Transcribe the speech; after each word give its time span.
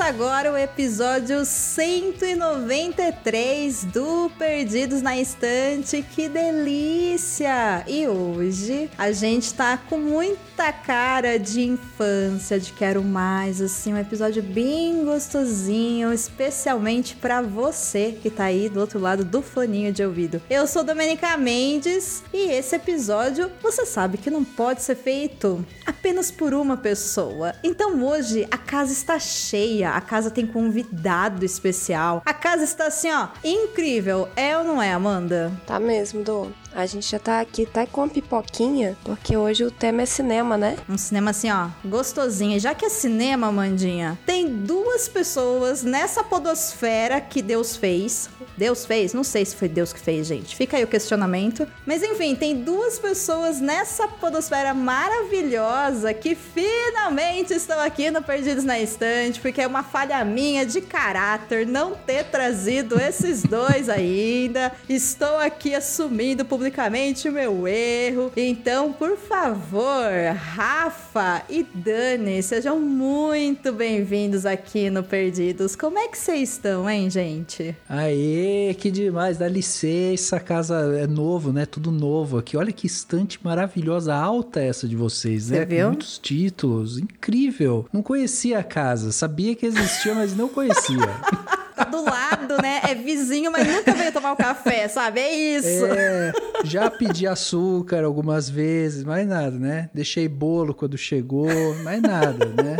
Começa 0.00 0.14
agora 0.14 0.50
o 0.50 0.56
episódio 0.56 1.44
193 1.44 3.84
do 3.84 4.32
Perdidos 4.38 5.02
na 5.02 5.18
Estante. 5.18 6.02
Que 6.02 6.26
delícia! 6.26 7.84
E 7.86 8.08
hoje 8.08 8.90
a 8.96 9.12
gente 9.12 9.52
tá 9.52 9.76
com 9.76 9.98
muita 9.98 10.72
cara 10.72 11.38
de 11.38 11.60
infância, 11.60 12.58
de 12.58 12.72
quero 12.72 13.04
mais, 13.04 13.60
assim, 13.60 13.92
um 13.92 13.98
episódio 13.98 14.42
bem 14.42 15.04
gostosinho, 15.04 16.14
especialmente 16.14 17.14
para 17.16 17.42
você 17.42 18.16
que 18.22 18.30
tá 18.30 18.44
aí 18.44 18.70
do 18.70 18.80
outro 18.80 18.98
lado 18.98 19.22
do 19.22 19.42
foninho 19.42 19.92
de 19.92 20.02
ouvido. 20.02 20.40
Eu 20.48 20.66
sou 20.66 20.82
Domenica 20.82 21.36
Mendes 21.36 22.22
e 22.32 22.50
esse 22.50 22.74
episódio 22.74 23.52
você 23.62 23.84
sabe 23.84 24.16
que 24.16 24.30
não 24.30 24.44
pode 24.44 24.82
ser 24.82 24.96
feito 24.96 25.62
apenas 25.84 26.30
por 26.30 26.54
uma 26.54 26.78
pessoa. 26.78 27.54
Então 27.62 28.02
hoje 28.02 28.48
a 28.50 28.56
casa 28.56 28.92
está 28.92 29.18
cheia 29.18 29.89
a 29.94 30.00
casa 30.00 30.30
tem 30.30 30.46
convidado 30.46 31.44
especial. 31.44 32.22
A 32.24 32.32
casa 32.34 32.64
está 32.64 32.86
assim, 32.86 33.10
ó, 33.10 33.28
incrível. 33.44 34.28
É 34.36 34.56
ou 34.56 34.64
não 34.64 34.82
é, 34.82 34.92
Amanda? 34.92 35.52
Tá 35.66 35.78
mesmo, 35.78 36.22
Dô. 36.22 36.48
A 36.72 36.86
gente 36.86 37.10
já 37.10 37.18
tá 37.18 37.40
aqui 37.40 37.64
até 37.64 37.84
com 37.84 38.04
a 38.04 38.08
pipoquinha, 38.08 38.96
porque 39.04 39.36
hoje 39.36 39.64
o 39.64 39.70
tema 39.70 40.02
é 40.02 40.06
cinema, 40.06 40.56
né? 40.56 40.76
Um 40.88 40.96
cinema 40.96 41.30
assim, 41.32 41.50
ó, 41.50 41.68
gostosinho. 41.84 42.60
Já 42.60 42.74
que 42.74 42.84
é 42.84 42.88
cinema, 42.88 43.48
Amandinha, 43.48 44.18
tem 44.24 44.48
duas 44.48 45.08
pessoas 45.08 45.82
nessa 45.82 46.22
podosfera 46.22 47.20
que 47.20 47.42
Deus 47.42 47.76
fez. 47.76 48.30
Deus 48.56 48.84
fez? 48.84 49.12
Não 49.12 49.24
sei 49.24 49.44
se 49.44 49.56
foi 49.56 49.68
Deus 49.68 49.92
que 49.92 49.98
fez, 49.98 50.26
gente. 50.26 50.54
Fica 50.54 50.76
aí 50.76 50.84
o 50.84 50.86
questionamento. 50.86 51.66
Mas 51.84 52.02
enfim, 52.02 52.34
tem 52.34 52.62
duas 52.62 52.98
pessoas 52.98 53.60
nessa 53.60 54.06
podosfera 54.06 54.72
maravilhosa 54.72 56.14
que 56.14 56.34
finalmente 56.34 57.52
estão 57.52 57.80
aqui 57.80 58.10
no 58.10 58.22
Perdidos 58.22 58.64
na 58.64 58.78
Estante, 58.78 59.40
porque 59.40 59.60
é 59.60 59.66
uma 59.66 59.82
falha 59.82 60.24
minha 60.24 60.64
de 60.64 60.80
caráter 60.80 61.66
não 61.66 61.94
ter 61.94 62.24
trazido 62.24 63.00
esses 63.00 63.42
dois 63.42 63.88
ainda. 63.88 64.72
Estou 64.88 65.36
aqui 65.38 65.74
assumindo 65.74 66.44
publicamente 66.60 67.26
o 67.26 67.32
meu 67.32 67.66
erro. 67.66 68.30
Então, 68.36 68.92
por 68.92 69.16
favor, 69.16 70.04
Rafa 70.36 71.42
e 71.48 71.62
Dani, 71.62 72.42
sejam 72.42 72.78
muito 72.78 73.72
bem-vindos 73.72 74.44
aqui 74.44 74.90
no 74.90 75.02
Perdidos. 75.02 75.74
Como 75.74 75.98
é 75.98 76.06
que 76.06 76.18
vocês 76.18 76.50
estão, 76.50 76.88
hein, 76.88 77.08
gente? 77.08 77.74
Aê, 77.88 78.76
que 78.78 78.90
demais, 78.90 79.38
dá 79.38 79.48
licença, 79.48 80.36
a 80.36 80.40
casa 80.40 80.98
é 81.00 81.06
novo, 81.06 81.50
né? 81.50 81.64
Tudo 81.64 81.90
novo 81.90 82.36
aqui. 82.36 82.58
Olha 82.58 82.72
que 82.72 82.86
estante 82.86 83.40
maravilhosa, 83.42 84.14
alta 84.14 84.60
essa 84.60 84.86
de 84.86 84.96
vocês, 84.96 85.44
Você 85.44 85.60
né? 85.60 85.64
viu? 85.64 85.84
Com 85.84 85.92
muitos 85.92 86.18
títulos, 86.18 86.98
incrível. 86.98 87.86
Não 87.90 88.02
conhecia 88.02 88.58
a 88.58 88.62
casa, 88.62 89.12
sabia 89.12 89.54
que 89.54 89.64
existia, 89.64 90.14
mas 90.14 90.36
não 90.36 90.46
conhecia. 90.46 90.98
Tá 91.80 91.84
do 91.84 92.04
lado, 92.04 92.60
né? 92.60 92.82
É 92.90 92.94
vizinho, 92.94 93.50
mas 93.50 93.66
nunca 93.66 93.94
veio 93.94 94.12
tomar 94.12 94.32
um 94.32 94.36
café, 94.36 94.86
sabe? 94.86 95.20
É 95.20 95.34
isso. 95.34 95.86
É, 95.86 96.30
já 96.64 96.90
pedi 96.90 97.26
açúcar 97.26 98.04
algumas 98.04 98.48
vezes, 98.48 99.04
mais 99.04 99.26
nada, 99.26 99.58
né? 99.58 99.90
Deixei 99.94 100.28
bolo 100.28 100.74
quando 100.74 100.96
chegou, 100.96 101.48
mais 101.82 102.00
nada, 102.02 102.46
né? 102.46 102.76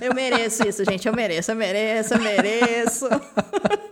Eu 0.00 0.14
mereço 0.14 0.66
isso, 0.66 0.84
gente. 0.84 1.06
Eu 1.06 1.14
mereço, 1.14 1.50
eu 1.52 1.56
mereço, 1.56 2.14
eu 2.14 2.20
mereço. 2.20 3.08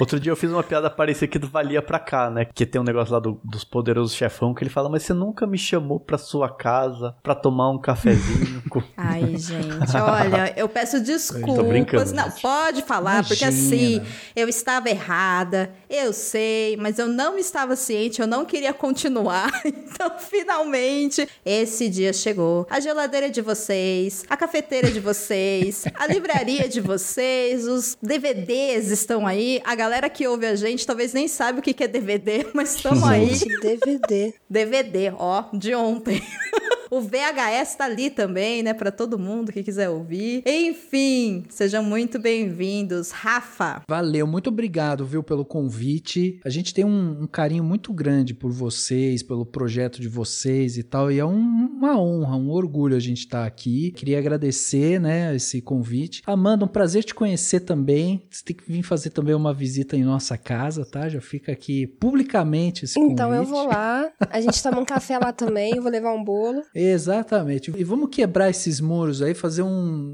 Outro 0.00 0.18
dia 0.20 0.32
eu 0.32 0.36
fiz 0.36 0.50
uma 0.50 0.62
piada 0.62 0.88
parecida 0.90 1.26
que 1.28 1.38
do 1.38 1.48
Valia 1.48 1.80
pra 1.82 1.98
cá, 1.98 2.30
né? 2.30 2.44
Que 2.44 2.66
tem 2.66 2.80
um 2.80 2.84
negócio 2.84 3.12
lá 3.14 3.18
do- 3.20 3.40
dos 3.44 3.64
poderosos 3.64 4.14
chefão 4.14 4.52
que 4.54 4.62
ele 4.62 4.70
fala, 4.70 4.88
mas 4.88 5.02
você 5.02 5.12
nunca 5.14 5.46
me 5.46 5.58
chamou 5.58 5.98
pra 6.00 6.18
sua 6.18 6.48
casa 6.48 7.14
pra 7.22 7.34
tomar 7.34 7.70
um 7.70 7.78
cafezinho. 7.78 8.62
com-" 8.68 8.82
Ai, 8.96 9.36
gente, 9.36 9.96
olha, 9.96 10.52
eu 10.56 10.68
peço 10.68 11.00
desculpas. 11.00 11.66
brincando, 11.66 12.12
não, 12.14 12.24
gente. 12.30 12.42
pode 12.42 12.82
falar, 12.82 13.24
porque 13.26 13.44
assim, 13.44 13.94
Imagina. 13.96 14.06
eu 14.34 14.48
estava 14.48 14.88
errada, 14.90 15.70
eu 15.88 16.12
sei, 16.12 16.76
mas 16.76 16.98
eu 16.98 17.08
não 17.08 17.38
estava 17.38 17.74
ciente, 17.76 18.20
eu 18.20 18.26
não 18.26 18.44
queria 18.44 18.72
continuar. 18.72 19.50
Então, 19.96 20.10
finalmente, 20.18 21.26
esse 21.44 21.88
dia 21.88 22.12
chegou. 22.12 22.66
A 22.68 22.80
geladeira 22.80 23.30
de 23.30 23.40
vocês, 23.40 24.24
a 24.28 24.36
cafeteira 24.36 24.90
de 24.90 25.00
vocês, 25.00 25.84
a 25.98 26.06
livraria 26.06 26.68
de 26.68 26.80
vocês, 26.80 27.66
os 27.66 27.96
DVDs 28.02 28.90
estão 28.90 29.26
aí. 29.26 29.60
A 29.64 29.74
galera 29.74 29.85
que 30.10 30.26
ouve 30.26 30.46
a 30.46 30.56
gente 30.56 30.86
talvez 30.86 31.12
nem 31.12 31.28
sabe 31.28 31.60
o 31.60 31.62
que 31.62 31.72
que 31.72 31.84
é 31.84 31.88
DVD, 31.88 32.46
mas 32.54 32.76
estamos 32.76 33.04
aí. 33.04 33.34
Gente, 33.34 33.60
DVD. 33.60 34.34
DVD, 34.48 35.12
ó, 35.16 35.44
de 35.52 35.74
ontem. 35.74 36.22
o 36.90 37.00
VHS 37.00 37.74
tá 37.76 37.84
ali 37.84 38.10
também, 38.10 38.62
né, 38.62 38.72
Pra 38.74 38.90
todo 38.90 39.18
mundo 39.18 39.50
que 39.52 39.62
quiser 39.62 39.88
ouvir. 39.88 40.42
Enfim, 40.46 41.44
sejam 41.48 41.82
muito 41.82 42.18
bem-vindos, 42.18 43.10
Rafa. 43.10 43.82
Valeu, 43.88 44.26
muito 44.26 44.48
obrigado, 44.48 45.04
viu, 45.04 45.22
pelo 45.22 45.44
convite. 45.44 46.40
A 46.44 46.50
gente 46.50 46.72
tem 46.74 46.84
um, 46.84 47.22
um 47.22 47.26
carinho 47.26 47.64
muito 47.64 47.92
grande 47.92 48.34
por 48.34 48.50
vocês, 48.52 49.22
pelo 49.22 49.46
projeto 49.46 50.00
de 50.00 50.08
vocês 50.08 50.76
e 50.76 50.82
tal, 50.82 51.10
e 51.10 51.18
é 51.18 51.24
um- 51.24 51.66
uma 51.76 51.98
honra, 51.98 52.36
um 52.36 52.50
orgulho 52.50 52.96
a 52.96 53.00
gente 53.00 53.20
estar 53.20 53.46
aqui. 53.46 53.90
Queria 53.92 54.18
agradecer, 54.18 55.00
né, 55.00 55.34
esse 55.34 55.60
convite. 55.60 56.22
Amanda, 56.26 56.64
um 56.64 56.68
prazer 56.68 57.02
te 57.04 57.14
conhecer 57.14 57.60
também. 57.60 58.22
Você 58.30 58.44
tem 58.44 58.56
que 58.56 58.70
vir 58.70 58.82
fazer 58.82 59.10
também 59.10 59.34
uma 59.34 59.54
visita 59.54 59.96
em 59.96 60.04
nossa 60.04 60.36
casa, 60.36 60.84
tá? 60.84 61.08
Já 61.08 61.20
fica 61.20 61.52
aqui 61.52 61.86
publicamente 61.86 62.84
esse 62.84 62.98
Então 63.00 63.32
eu 63.34 63.44
convite. 63.44 63.50
vou 63.54 63.66
lá, 63.68 64.10
a 64.30 64.40
gente 64.40 64.62
toma 64.62 64.80
um 64.80 64.84
café 64.84 65.18
lá 65.18 65.32
também, 65.32 65.74
eu 65.76 65.82
vou 65.82 65.90
levar 65.90 66.12
um 66.12 66.22
bolo. 66.22 66.62
Exatamente. 66.78 67.72
E 67.76 67.82
vamos 67.82 68.10
quebrar 68.10 68.50
esses 68.50 68.80
muros 68.80 69.22
aí, 69.22 69.32
fazer 69.34 69.62
um, 69.62 69.68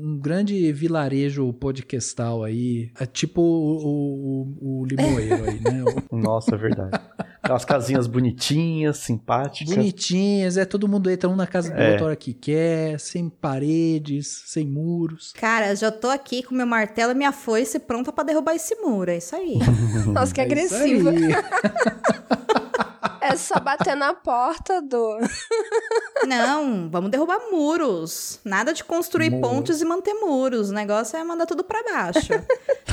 um 0.04 0.18
grande 0.20 0.72
vilarejo 0.72 1.52
podcastal 1.54 2.44
aí, 2.44 2.90
é 3.00 3.04
tipo 3.04 3.42
o, 3.42 4.46
o, 4.60 4.80
o 4.80 4.84
Limoeiro 4.84 5.44
aí, 5.44 5.60
né? 5.60 5.84
Nossa, 6.12 6.54
é 6.54 6.58
verdade. 6.58 7.00
Aquelas 7.42 7.64
casinhas 7.64 8.06
bonitinhas, 8.06 8.98
simpáticas. 8.98 9.74
Bonitinhas, 9.74 10.56
é 10.56 10.64
todo 10.64 10.86
mundo 10.86 11.10
entra 11.10 11.28
um 11.28 11.34
na 11.34 11.46
casa 11.48 11.72
do 11.72 11.80
É. 11.80 11.90
outro 11.90 12.06
hora 12.06 12.16
que 12.16 12.32
quer, 12.32 13.00
sem 13.00 13.28
paredes, 13.28 14.44
sem 14.46 14.64
muros. 14.64 15.32
Cara, 15.32 15.74
já 15.74 15.90
tô 15.90 16.08
aqui 16.08 16.44
com 16.44 16.54
meu 16.54 16.66
martelo 16.66 17.10
e 17.10 17.14
minha 17.16 17.32
foice 17.32 17.80
pronta 17.80 18.12
pra 18.12 18.22
derrubar 18.22 18.54
esse 18.54 18.76
muro, 18.76 19.10
é 19.10 19.16
isso 19.18 19.34
aí. 19.34 19.58
Nossa, 20.06 20.32
que 20.32 20.40
É 20.40 20.46
isso 20.46 20.76
agressiva. 20.76 21.12
É 23.22 23.36
só 23.36 23.60
bater 23.60 23.94
na 23.94 24.12
porta 24.12 24.82
do. 24.82 25.18
Não, 26.26 26.90
vamos 26.90 27.08
derrubar 27.10 27.38
muros. 27.52 28.40
Nada 28.44 28.74
de 28.74 28.82
construir 28.82 29.30
Muro. 29.30 29.42
pontes 29.48 29.80
e 29.80 29.84
manter 29.84 30.14
muros. 30.14 30.70
O 30.70 30.74
negócio 30.74 31.16
é 31.16 31.22
mandar 31.22 31.46
tudo 31.46 31.62
pra 31.62 31.82
baixo. 31.84 32.32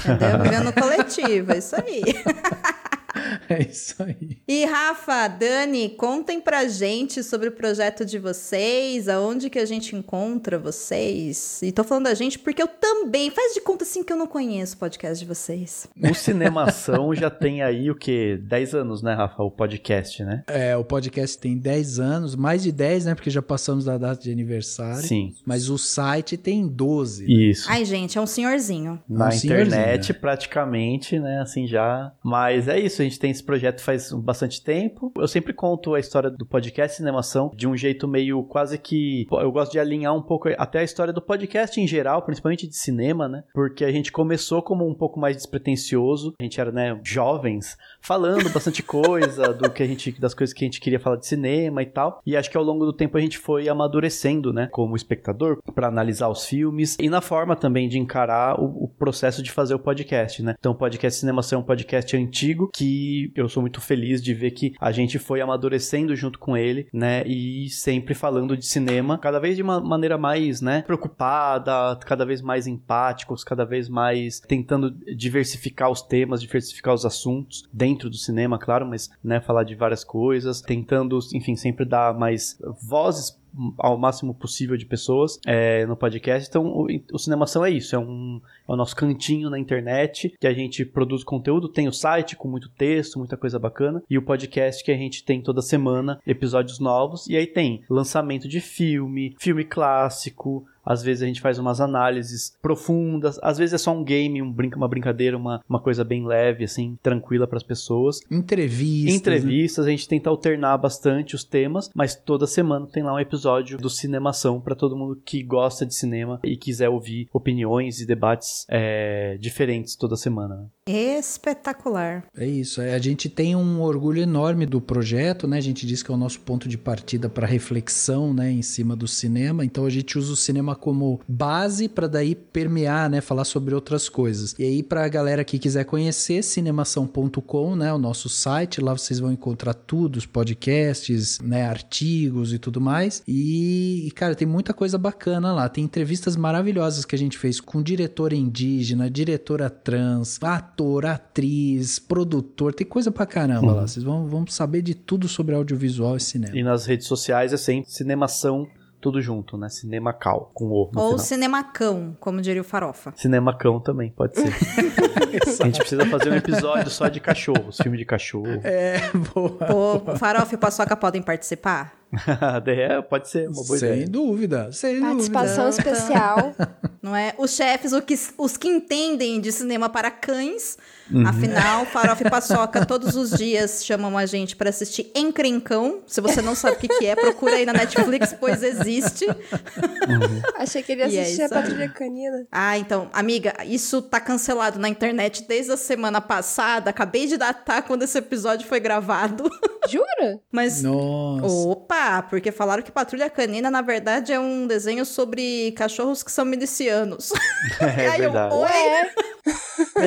Entendeu? 0.06 0.39
Vivendo 0.44 0.73
coletivo, 0.73 1.51
é 1.51 1.57
isso 1.57 1.75
aí. 1.75 2.03
É 3.50 3.63
isso 3.63 3.96
aí. 4.03 4.38
E 4.47 4.63
Rafa, 4.66 5.28
Dani, 5.28 5.90
contem 5.90 6.40
pra 6.40 6.68
gente 6.68 7.24
sobre 7.24 7.50
o 7.50 7.52
projeto 7.52 8.06
de 8.06 8.19
vocês, 8.19 9.07
aonde 9.07 9.50
que 9.50 9.57
a 9.57 9.66
gente 9.66 9.96
encontra 9.96 10.59
vocês. 10.59 11.59
E 11.63 11.72
tô 11.72 11.84
falando 11.84 12.06
da 12.06 12.13
gente 12.13 12.38
porque 12.38 12.62
eu 12.62 12.68
também, 12.68 13.31
faz 13.31 13.53
de 13.53 13.62
conta 13.62 13.84
assim 13.84 14.03
que 14.03 14.13
eu 14.13 14.18
não 14.18 14.28
conheço 14.28 14.75
o 14.75 14.80
podcast 14.80 15.19
de 15.19 15.25
vocês. 15.28 15.88
O 16.00 16.13
Cinemação 16.13 17.13
já 17.16 17.30
tem 17.30 17.62
aí 17.62 17.90
o 17.90 17.96
quê? 17.96 18.40
10 18.41 18.75
anos, 18.75 19.02
né, 19.02 19.13
Rafa? 19.13 19.41
O 19.44 19.51
podcast, 19.51 20.24
né? 20.24 20.44
É, 20.47 20.75
o 20.78 20.84
podcast 20.84 21.38
tem 21.38 21.57
10 21.57 22.00
anos, 22.00 22.36
mais 22.36 22.62
de 22.63 22.72
10, 22.72 23.06
né? 23.06 23.16
Porque 23.16 23.30
já 23.30 23.41
passamos 23.41 23.86
da 23.86 23.97
data 23.97 24.22
de 24.22 24.31
aniversário. 24.31 25.07
Sim. 25.07 25.34
Mas 25.46 25.69
o 25.69 25.77
site 25.77 26.38
tem 26.38 26.68
12. 26.68 27.25
Isso. 27.50 27.66
Ai, 27.69 27.83
gente, 27.86 28.18
é 28.18 28.21
um 28.21 28.27
senhorzinho. 28.27 29.01
Na 29.10 29.27
Um 29.27 29.31
senhorzinho, 29.31 29.68
internet, 29.68 30.13
né? 30.13 30.19
praticamente, 30.19 31.19
né? 31.19 31.42
Assim 31.42 31.68
já. 31.68 32.12
Mas 32.24 32.68
é 32.68 32.80
isso, 32.80 33.01
a 33.01 33.06
gente 33.09 33.19
tem 33.19 33.31
esse 33.31 33.44
projeto 33.44 33.81
faz 33.81 34.11
bastante 34.13 34.63
tempo. 34.63 35.11
Eu 35.17 35.27
sempre 35.27 35.53
conto 35.53 35.95
a 35.95 36.00
história 36.00 36.29
do 36.29 36.45
podcast 36.45 36.97
Cinemação 36.97 37.51
de 37.56 37.67
um 37.67 37.75
jeito 37.75 38.07
meio 38.07 38.44
quase 38.44 38.77
que. 38.77 39.27
Eu 39.31 39.51
gosto 39.51 39.71
de 39.71 39.79
alinhar 39.79 40.15
um 40.15 40.21
pouco 40.21 40.50
até 40.57 40.79
a 40.79 40.83
história 40.83 41.11
do 41.11 41.21
podcast 41.21 41.79
em 41.79 41.88
geral, 41.88 42.21
principalmente 42.21 42.67
de 42.67 42.75
cinema, 42.75 43.27
né? 43.27 43.44
Porque 43.53 43.83
a 43.83 43.91
gente 43.91 44.11
começou 44.11 44.61
como 44.61 44.88
um 44.88 44.94
pouco 44.94 45.19
mais 45.19 45.35
despretensioso. 45.35 46.33
A 46.39 46.44
gente 46.44 46.59
era, 46.59 46.71
né, 46.71 47.00
jovens, 47.03 47.77
falando 48.01 48.50
bastante 48.50 48.81
coisa 48.81 49.54
do 49.54 49.69
que 49.69 49.84
a 49.84 49.88
gente. 49.88 50.12
das 50.19 50.34
coisas 50.34 50.54
que 50.54 50.63
a 50.63 50.68
gente 50.68 50.81
queria 50.81 51.00
falar 51.00 51.18
de 51.18 51.28
cinema 51.28 51.81
e 51.81 51.86
tal. 51.86 52.22
E 52.25 52.36
acho 52.36 52.50
que 52.50 52.57
ao 52.57 52.63
longo 52.63 52.86
do 52.86 52.94
tempo 52.94 53.18
a 53.18 53.22
gente 53.22 53.38
foi 53.38 53.69
amadurecendo, 53.69 54.51
né? 54.51 54.68
Como 54.72 54.96
espectador, 54.96 55.62
para 55.74 55.88
analisar 55.88 56.30
os 56.30 56.46
filmes 56.46 56.98
e 57.00 57.10
na 57.10 57.22
forma 57.22 57.56
também 57.56 57.88
de 57.88 57.98
encarar 57.98 58.60
o, 58.60 58.86
o 58.86 58.88
processo 58.88 59.44
de 59.44 59.51
fazer 59.51 59.74
o 59.74 59.80
podcast, 59.80 60.42
né? 60.42 60.56
Então, 60.57 60.72
o 60.72 60.75
podcast 60.75 61.19
Cinemação 61.19 61.60
é 61.60 61.62
um 61.62 61.66
podcast 61.66 62.16
antigo 62.16 62.69
que 62.74 63.31
eu 63.36 63.48
sou 63.50 63.62
muito 63.62 63.81
feliz 63.81 64.22
de 64.22 64.34
ver 64.34 64.52
que 64.52 64.74
a 64.80 64.92
gente 64.92 65.19
foi 65.19 65.42
amadurecendo 65.42 66.16
junto 66.16 66.40
com 66.40 66.56
ele, 66.56 66.88
né? 66.94 67.24
E 67.25 67.69
sempre 67.69 68.13
falando 68.13 68.57
de 68.57 68.66
cinema, 68.66 69.18
cada 69.18 69.40
vez 69.40 69.56
de 69.56 69.63
uma 69.63 69.80
maneira 69.80 70.18
mais, 70.18 70.62
né, 70.62 70.84
preocupada, 70.84 71.98
cada 72.06 72.25
vez 72.25 72.42
mais 72.42 72.68
empáticos, 72.68 73.44
cada 73.44 73.66
vez 73.66 73.90
mais 73.90 74.40
tentando 74.40 74.92
diversificar 75.16 75.90
os 75.90 76.02
temas, 76.02 76.42
diversificar 76.42 76.94
os 76.94 77.06
assuntos 77.06 77.63
dentro 77.72 77.88
do 77.95 78.15
cinema, 78.15 78.59
claro, 78.59 78.86
mas, 78.86 79.09
né, 79.24 79.39
falar 79.39 79.63
de 79.63 79.75
várias 79.75 80.03
coisas, 80.03 80.62
tentando, 80.62 81.18
enfim, 81.33 81.56
sempre 81.56 81.86
dar 81.86 82.13
mais 82.13 82.59
vozes 82.81 83.39
ao 83.77 83.97
máximo 83.97 84.33
possível 84.33 84.77
de 84.77 84.85
pessoas 84.85 85.39
é, 85.45 85.85
no 85.85 85.95
podcast. 85.95 86.47
Então, 86.47 86.65
o, 86.65 86.88
o 87.13 87.19
Cinemação 87.19 87.65
é 87.65 87.71
isso, 87.71 87.95
é, 87.95 88.00
um, 88.00 88.41
é 88.67 88.71
o 88.71 88.75
nosso 88.75 88.95
cantinho 88.95 89.50
na 89.50 89.59
internet 89.59 90.33
que 90.39 90.47
a 90.47 90.53
gente 90.53 90.85
produz 90.85 91.23
conteúdo, 91.23 91.69
tem 91.69 91.88
o 91.88 91.94
site 91.94 92.35
com 92.35 92.47
muito 92.47 92.69
texto, 92.69 93.19
muita 93.19 93.38
coisa 93.38 93.59
bacana, 93.59 94.01
e 94.09 94.17
o 94.17 94.21
podcast 94.21 94.83
que 94.83 94.91
a 94.91 94.97
gente 94.97 95.23
tem 95.23 95.41
toda 95.41 95.61
semana, 95.61 96.19
episódios 96.25 96.79
novos, 96.79 97.27
e 97.27 97.35
aí 97.35 97.47
tem 97.47 97.83
lançamento 97.89 98.47
de 98.47 98.59
filme, 98.61 99.35
filme 99.39 99.63
clássico, 99.63 100.65
às 100.85 101.03
vezes 101.03 101.21
a 101.21 101.27
gente 101.27 101.41
faz 101.41 101.59
umas 101.59 101.79
análises 101.79 102.57
profundas, 102.61 103.38
às 103.44 103.59
vezes 103.59 103.73
é 103.73 103.77
só 103.77 103.91
um 103.91 104.03
game, 104.03 104.41
um 104.41 104.51
brinca, 104.51 104.75
uma 104.75 104.88
brincadeira, 104.88 105.38
uma, 105.38 105.63
uma 105.69 105.79
coisa 105.79 106.03
bem 106.03 106.25
leve, 106.25 106.63
assim, 106.63 106.97
tranquila 107.03 107.45
para 107.45 107.57
as 107.57 107.63
pessoas. 107.63 108.21
Entrevistas. 108.31 109.15
Entrevistas, 109.15 109.85
né? 109.85 109.91
a 109.91 109.95
gente 109.95 110.07
tenta 110.07 110.31
alternar 110.31 110.77
bastante 110.77 111.35
os 111.35 111.44
temas, 111.44 111.91
mas 111.94 112.15
toda 112.15 112.47
semana 112.47 112.88
tem 112.88 113.03
lá 113.03 113.13
um 113.13 113.19
episódio 113.19 113.49
do 113.80 113.90
Cinemação 113.90 114.62
para 114.62 114.75
todo 114.75 114.96
mundo 114.96 115.22
que 115.25 115.44
gosta 115.44 115.86
de 115.86 115.96
cinema 115.96 116.40
e 116.44 116.56
quiser 116.56 116.90
ouvir 116.90 117.28
opiniões 117.34 118.00
e 118.00 118.06
debates 118.06 118.66
é, 118.69 119.38
diferentes 119.40 119.96
toda 119.96 120.16
semana. 120.16 120.69
Espetacular. 120.88 122.25
É 122.36 122.48
isso. 122.48 122.81
É, 122.81 122.96
a 122.96 123.00
gente 123.00 123.30
tem 123.30 123.56
um 123.56 123.81
orgulho 123.81 124.22
enorme 124.22 124.66
do 124.66 124.81
projeto, 124.81 125.48
né? 125.48 125.57
A 125.57 125.62
gente 125.62 125.86
diz 125.86 126.01
que 126.01 126.12
é 126.12 126.13
o 126.13 126.18
nosso 126.18 126.40
ponto 126.40 126.68
de 126.68 126.78
partida 126.78 127.30
para 127.30 127.46
reflexão, 127.46 128.34
né, 128.34 128.51
em 128.51 128.62
cima 128.62 128.96
do 128.96 129.07
cinema. 129.07 129.63
Então 129.63 129.86
a 129.86 129.90
gente 129.90 130.18
usa 130.18 130.34
o 130.34 130.36
cinema 130.36 130.75
como 130.75 131.19
base 131.28 131.88
para 131.88 132.07
daí 132.07 132.34
permear, 132.34 133.10
né, 133.10 133.22
falar 133.22 133.45
sobre 133.45 133.75
outras 133.75 134.10
coisas. 134.10 134.56
E 134.57 134.63
aí 134.63 134.81
para 134.81 135.06
a 135.06 135.07
galera 135.07 135.44
que 135.44 135.60
quiser 135.60 135.84
conhecer 135.86 136.44
cinemação.com, 136.44 137.75
né, 137.75 137.94
o 137.94 138.00
nosso 138.00 138.28
site, 138.28 138.81
lá 138.81 138.94
vocês 138.94 139.19
vão 139.19 139.31
encontrar 139.31 139.74
tudo, 139.74 140.18
os 140.18 140.25
podcasts, 140.25 141.40
né, 141.40 141.66
artigos 141.66 142.54
e 142.54 142.60
tudo 142.60 142.81
mais. 142.81 143.22
E, 143.31 144.12
cara, 144.16 144.34
tem 144.34 144.48
muita 144.48 144.74
coisa 144.74 144.98
bacana 144.98 145.54
lá. 145.54 145.70
Tem 145.70 145.84
entrevistas 145.84 146.36
maravilhosas 146.36 147.06
que 147.06 147.14
a 147.14 147.18
gente 147.18 147.38
fez 147.38 147.62
com 147.62 147.80
diretora 147.80 148.36
indígena, 148.36 149.08
diretora 149.08 149.70
trans, 149.70 150.42
ator, 150.42 151.06
atriz, 151.06 152.00
produtor, 152.00 152.74
tem 152.74 152.88
coisa 152.88 153.12
pra 153.12 153.28
caramba 153.28 153.68
uhum. 153.68 153.76
lá. 153.76 153.88
Vocês 153.88 154.04
vão, 154.04 154.28
vão 154.28 154.48
saber 154.48 154.81
de 154.81 154.96
tudo 154.96 155.28
sobre 155.28 155.54
audiovisual 155.54 156.18
e 156.18 156.20
cinema. 156.20 156.58
E 156.58 156.64
nas 156.64 156.88
redes 156.88 157.06
sociais 157.06 157.54
é 157.54 157.58
sempre 157.58 157.92
cinemação 157.92 158.68
tudo 159.00 159.22
junto, 159.22 159.57
né? 159.57 159.69
Cinemacal, 159.69 160.51
com 160.54 160.66
o 160.66 160.74
Ou 160.74 160.90
final. 160.90 161.19
cinemacão, 161.19 162.18
como 162.19 162.42
diria 162.42 162.62
o 162.62 162.66
Farofa. 162.66 163.13
Cinemacão 163.16 163.80
também, 163.80 164.12
pode 164.12 164.38
ser. 164.38 164.54
a 165.62 165.66
gente 165.66 165.80
precisa 165.80 166.06
fazer 166.06 166.31
um 166.31 166.36
episódio 166.36 166.90
só 166.90 167.07
de 167.07 167.19
cachorros, 167.19 167.78
filme 167.81 167.98
de 167.98 168.06
cachorro. 168.06 168.62
É, 168.63 169.00
boa. 169.34 169.50
Pô, 169.50 170.12
o 170.12 170.18
Farofa 170.18 170.54
e 170.54 170.56
o 170.56 170.60
Paçoca 170.60 170.96
podem 170.96 171.22
participar? 171.22 171.94
é, 172.66 173.01
pode 173.01 173.30
ser 173.30 173.48
uma 173.48 173.63
boa 173.63 173.78
sem 173.78 173.90
ideia. 173.90 174.07
Dúvida, 174.07 174.72
sem 174.72 175.00
Participação 175.00 175.69
dúvida. 175.69 175.92
especial. 175.92 176.56
Não 177.02 177.16
é? 177.16 177.34
Os 177.38 177.52
chefes, 177.52 177.94
os 177.94 178.04
que, 178.04 178.16
os 178.38 178.57
que 178.57 178.68
entendem 178.68 179.40
de 179.40 179.52
cinema 179.52 179.90
para 179.90 180.10
cães. 180.10 180.78
Uhum. 181.11 181.27
Afinal, 181.27 181.85
Farofa 181.85 182.25
e 182.25 182.29
Paçoca 182.29 182.85
todos 182.85 183.15
os 183.15 183.31
dias 183.31 183.83
chamam 183.83 184.17
a 184.17 184.25
gente 184.25 184.56
para 184.56 184.69
assistir 184.69 185.11
Encrencão. 185.15 186.01
Se 186.07 186.21
você 186.21 186.41
não 186.41 186.56
sabe 186.56 186.75
o 186.75 186.79
que, 186.79 186.88
que 186.88 187.06
é, 187.06 187.15
procura 187.15 187.56
aí 187.56 187.65
na 187.65 187.73
Netflix, 187.73 188.35
pois 188.39 188.61
existe. 188.61 189.25
Uhum. 189.25 190.41
Achei 190.56 190.83
que 190.83 190.91
ele 190.91 191.06
ia 191.06 191.19
é 191.19 191.21
assistir 191.21 191.41
é 191.41 191.45
a 191.45 191.50
Patrulha 191.50 191.89
Canina. 191.89 192.47
Ah, 192.51 192.77
então, 192.77 193.09
amiga, 193.13 193.53
isso 193.65 194.01
tá 194.01 194.19
cancelado 194.19 194.79
na 194.79 194.88
internet 194.88 195.45
desde 195.47 195.71
a 195.71 195.77
semana 195.77 196.21
passada. 196.21 196.89
Acabei 196.89 197.27
de 197.27 197.38
datar 197.38 197.83
quando 197.83 198.03
esse 198.03 198.17
episódio 198.17 198.67
foi 198.67 198.79
gravado. 198.79 199.50
Jura? 199.89 200.39
Mas. 200.51 200.83
Nossa. 200.83 201.69
Opa! 201.69 202.21
Porque 202.23 202.51
falaram 202.51 202.83
que 202.83 202.91
Patrulha 202.91 203.29
Canina, 203.29 203.71
na 203.71 203.81
verdade, 203.81 204.31
é 204.31 204.39
um 204.39 204.67
desenho 204.67 205.06
sobre 205.06 205.71
cachorros 205.71 206.21
que 206.21 206.31
são 206.31 206.45
milicianos. 206.45 207.31
É, 207.79 208.06
é 208.06 208.17
verdade. 208.17 208.53
Eu, 208.53 208.61
Oi? 208.61 209.29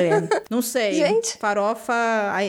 Não 0.49 0.61
sei. 0.61 0.93
Gente. 0.93 1.37
Farofa 1.37 1.93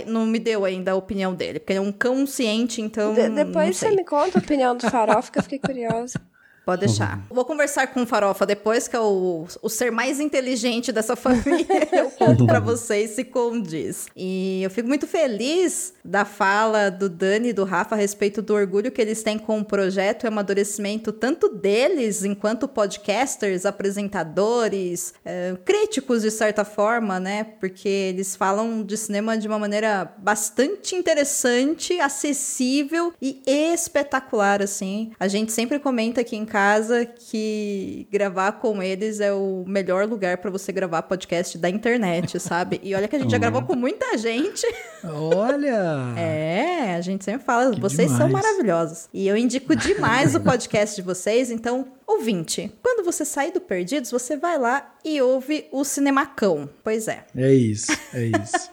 não 0.07 0.27
me 0.27 0.39
deu 0.39 0.65
ainda 0.65 0.93
a 0.93 0.95
opinião 0.95 1.35
dele, 1.35 1.59
porque 1.59 1.73
ele 1.73 1.79
é 1.79 1.83
um 1.83 1.93
cão 1.93 2.27
ciente, 2.27 2.81
então. 2.81 3.15
De 3.15 3.29
depois 3.29 3.77
você 3.77 3.91
me 3.91 4.05
conta 4.05 4.39
a 4.39 4.43
opinião 4.43 4.77
do 4.77 4.89
Farofa, 4.91 5.31
que 5.31 5.39
eu 5.39 5.43
fiquei 5.43 5.59
curiosa. 5.59 6.21
Pode 6.65 6.87
deixar. 6.87 7.17
Uhum. 7.17 7.23
Vou 7.31 7.45
conversar 7.45 7.89
com 7.89 8.03
o 8.03 8.07
Farofa 8.07 8.47
depois, 8.47 8.89
que 8.89 8.97
é 8.97 9.01
o, 9.01 9.47
o 9.61 9.69
ser 9.69 9.93
mais 9.93 10.19
inteligente 10.19 10.91
dessa 10.91 11.15
família. 11.17 11.67
eu 11.93 12.11
conto 12.11 12.47
pra 12.47 12.59
vocês 12.59 13.11
se 13.11 13.25
condiz. 13.25 14.07
E 14.17 14.63
eu 14.63 14.71
fico 14.71 14.89
muito 14.89 15.07
feliz 15.07 15.93
da 16.05 16.25
fala 16.25 16.91
do 16.91 17.09
Dani 17.09 17.51
e 17.51 17.53
do 17.53 17.65
Rafa 17.65 17.95
a 17.95 17.99
respeito 17.99 18.41
do 18.41 18.55
orgulho 18.55 18.91
que 18.91 19.01
eles 19.01 19.23
têm 19.23 19.39
com 19.39 19.61
o 19.61 19.65
projeto 19.65 20.25
e 20.25 20.27
amadurecimento 20.27 21.13
tanto 21.13 21.49
deles, 21.49 22.25
enquanto 22.25 22.67
podcasters, 22.67 23.67
apresentadores, 23.67 25.15
é, 25.25 25.57
críticos 25.65 26.23
de 26.23 26.31
certa 26.31 26.65
forma, 26.65 27.21
né? 27.21 27.45
Porque 27.45 27.89
eles 27.89 28.35
falam 28.37 28.83
de 28.83 28.97
cinema 28.97 29.37
de 29.37 29.47
uma 29.47 29.59
maneira 29.59 30.15
bastante 30.19 30.95
interessante, 30.95 32.01
acessível 32.01 33.13
e 33.21 33.43
espetacular, 33.47 34.63
assim. 34.63 35.13
A 35.21 35.29
gente 35.29 35.53
sempre 35.53 35.79
comenta 35.79 36.21
aqui 36.21 36.37
em 36.37 36.45
casa 36.55 37.05
que 37.05 38.07
gravar 38.13 38.53
com 38.53 38.81
eles 38.81 39.19
é 39.19 39.33
o 39.33 39.65
melhor 39.67 40.07
lugar 40.07 40.39
para 40.39 40.53
você 40.53 40.71
gravar 40.71 41.03
podcast 41.03 41.59
da 41.59 41.69
internet, 41.69 42.39
sabe? 42.39 42.81
E 42.81 42.95
olha 42.95 43.09
que 43.09 43.17
a 43.17 43.19
gente 43.19 43.33
já 43.33 43.39
gravou 43.39 43.63
com 43.63 43.75
muita 43.75 44.17
gente. 44.17 44.65
Olha! 45.03 46.15
é, 46.17 46.95
a 46.95 47.01
gente 47.01 47.25
sempre 47.25 47.45
fala, 47.45 47.75
que 47.75 47.81
vocês 47.81 48.09
demais. 48.09 48.19
são 48.19 48.29
maravilhosos. 48.31 49.09
E 49.13 49.27
eu 49.27 49.37
indico 49.37 49.75
demais 49.75 50.37
o 50.37 50.41
podcast 50.41 50.95
de 50.95 51.03
vocês, 51.03 51.51
então 51.51 51.89
Ouvinte, 52.07 52.71
quando 52.83 53.03
você 53.03 53.25
sair 53.25 53.51
do 53.51 53.61
Perdidos, 53.63 54.11
você 54.11 54.37
vai 54.37 54.59
lá 54.59 54.95
e 55.03 55.23
ouve 55.23 55.67
o 55.73 55.85
Cinemacão. 55.85 56.69
Pois 56.83 57.09
é. 57.09 57.25
É 57.35 57.53
isso, 57.53 57.91
é 58.13 58.27
isso. 58.27 58.71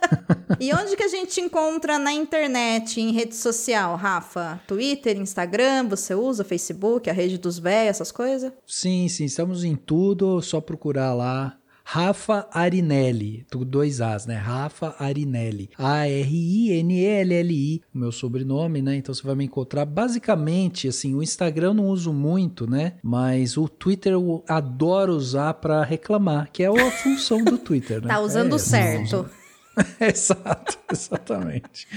e 0.59 0.73
onde 0.73 0.97
que 0.97 1.03
a 1.03 1.07
gente 1.07 1.39
encontra 1.39 1.97
na 1.97 2.11
internet, 2.11 2.99
em 2.99 3.13
rede 3.13 3.35
social, 3.35 3.95
Rafa? 3.95 4.61
Twitter, 4.67 5.17
Instagram, 5.17 5.87
você 5.87 6.13
usa 6.13 6.43
Facebook, 6.43 7.09
a 7.09 7.13
rede 7.13 7.37
dos 7.37 7.57
véios, 7.71 7.91
essas 7.91 8.11
coisas? 8.11 8.51
Sim, 8.67 9.07
sim, 9.07 9.25
estamos 9.25 9.63
em 9.63 9.75
tudo, 9.75 10.41
só 10.41 10.59
procurar 10.59 11.13
lá 11.13 11.55
Rafa 11.83 12.47
Arinelli, 12.53 13.45
dois 13.67 14.01
As, 14.01 14.25
né? 14.25 14.35
Rafa 14.35 14.95
Arinelli. 14.99 15.69
A-R-I-N-E-L-L-I, 15.77 17.81
meu 17.93 18.11
sobrenome, 18.11 18.81
né? 18.81 18.95
Então 18.95 19.13
você 19.13 19.23
vai 19.23 19.35
me 19.35 19.45
encontrar. 19.45 19.85
Basicamente, 19.85 20.87
assim, 20.87 21.15
o 21.15 21.23
Instagram 21.23 21.67
eu 21.67 21.73
não 21.73 21.87
uso 21.87 22.13
muito, 22.13 22.69
né? 22.69 22.93
Mas 23.03 23.57
o 23.57 23.67
Twitter 23.67 24.13
eu 24.13 24.43
adoro 24.47 25.13
usar 25.13 25.55
para 25.55 25.83
reclamar, 25.83 26.49
que 26.51 26.63
é 26.63 26.67
a 26.67 26.91
função 26.91 27.43
do 27.43 27.57
Twitter, 27.57 28.01
né? 28.01 28.07
Tá 28.07 28.21
usando 28.21 28.55
é, 28.55 28.59
certo. 28.59 29.29
Exato, 29.99 30.77
exatamente. 30.91 31.87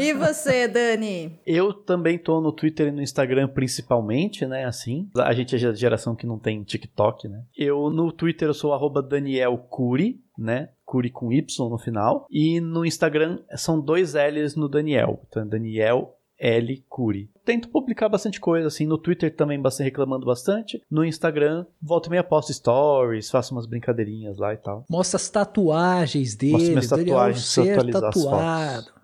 e 0.00 0.12
você, 0.12 0.66
Dani? 0.66 1.38
Eu 1.46 1.72
também 1.72 2.18
tô 2.18 2.40
no 2.40 2.52
Twitter 2.52 2.88
e 2.88 2.92
no 2.92 3.02
Instagram 3.02 3.48
principalmente, 3.48 4.46
né, 4.46 4.64
assim. 4.64 5.08
A 5.16 5.32
gente 5.32 5.54
é 5.54 5.68
a 5.68 5.72
geração 5.72 6.16
que 6.16 6.26
não 6.26 6.38
tem 6.38 6.62
TikTok, 6.62 7.28
né. 7.28 7.42
Eu 7.56 7.90
no 7.90 8.10
Twitter 8.12 8.48
eu 8.48 8.54
sou 8.54 8.72
arroba 8.72 9.02
Daniel 9.02 9.56
Curi, 9.58 10.20
né, 10.36 10.70
Curi 10.84 11.10
com 11.10 11.32
Y 11.32 11.68
no 11.68 11.78
final. 11.78 12.26
E 12.30 12.60
no 12.60 12.84
Instagram 12.84 13.40
são 13.56 13.80
dois 13.80 14.14
L's 14.14 14.54
no 14.54 14.68
Daniel. 14.68 15.20
Então 15.28 15.42
é 15.42 15.46
Daniel 15.46 16.15
L. 16.38 16.84
Curi. 16.88 17.30
Tento 17.44 17.68
publicar 17.68 18.08
bastante 18.08 18.40
coisa, 18.40 18.68
assim, 18.68 18.86
no 18.86 18.98
Twitter 18.98 19.34
também 19.34 19.60
bastante, 19.60 19.86
reclamando 19.86 20.26
bastante. 20.26 20.82
No 20.90 21.04
Instagram, 21.04 21.64
volta 21.80 22.08
e 22.08 22.10
meia 22.10 22.24
posto 22.24 22.52
stories, 22.52 23.30
faço 23.30 23.54
umas 23.54 23.66
brincadeirinhas 23.66 24.36
lá 24.36 24.52
e 24.52 24.56
tal. 24.56 24.84
Mostra 24.88 25.16
as 25.16 25.28
tatuagens 25.28 26.34
dele. 26.34 26.52
Mostra 26.52 26.70
minhas 26.70 26.88
tatuagens, 26.88 27.44
ser 27.44 27.72
atualizar 27.72 28.00
tatuado. 28.02 28.96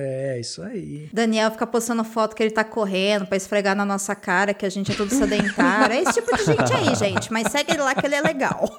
É, 0.00 0.38
isso 0.38 0.62
aí. 0.62 1.08
Daniel 1.12 1.50
fica 1.50 1.66
postando 1.66 2.04
foto 2.04 2.36
que 2.36 2.40
ele 2.40 2.52
tá 2.52 2.62
correndo 2.62 3.26
pra 3.26 3.36
esfregar 3.36 3.74
na 3.74 3.84
nossa 3.84 4.14
cara 4.14 4.54
que 4.54 4.64
a 4.64 4.68
gente 4.68 4.92
é 4.92 4.94
tudo 4.94 5.12
sedentário. 5.12 5.92
É 5.92 6.02
esse 6.02 6.12
tipo 6.12 6.36
de 6.36 6.44
gente 6.44 6.72
aí, 6.72 6.94
gente. 6.94 7.32
Mas 7.32 7.50
segue 7.50 7.72
ele 7.72 7.82
lá 7.82 7.96
que 7.96 8.06
ele 8.06 8.14
é 8.14 8.20
legal. 8.20 8.72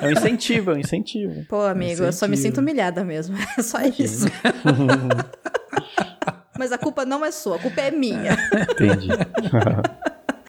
É 0.00 0.06
um 0.06 0.12
incentivo, 0.12 0.70
é 0.70 0.74
um 0.74 0.78
incentivo. 0.78 1.44
Pô, 1.48 1.62
amigo, 1.62 1.86
incentivo. 1.86 2.08
eu 2.08 2.12
só 2.12 2.28
me 2.28 2.36
sinto 2.36 2.58
humilhada 2.58 3.02
mesmo. 3.02 3.36
É 3.58 3.62
só 3.62 3.78
isso. 3.82 4.26
Mas 6.58 6.72
a 6.72 6.78
culpa 6.78 7.04
não 7.04 7.24
é 7.24 7.30
sua, 7.30 7.56
a 7.56 7.58
culpa 7.58 7.80
é 7.80 7.90
minha. 7.90 8.36
Entendi. 8.70 9.08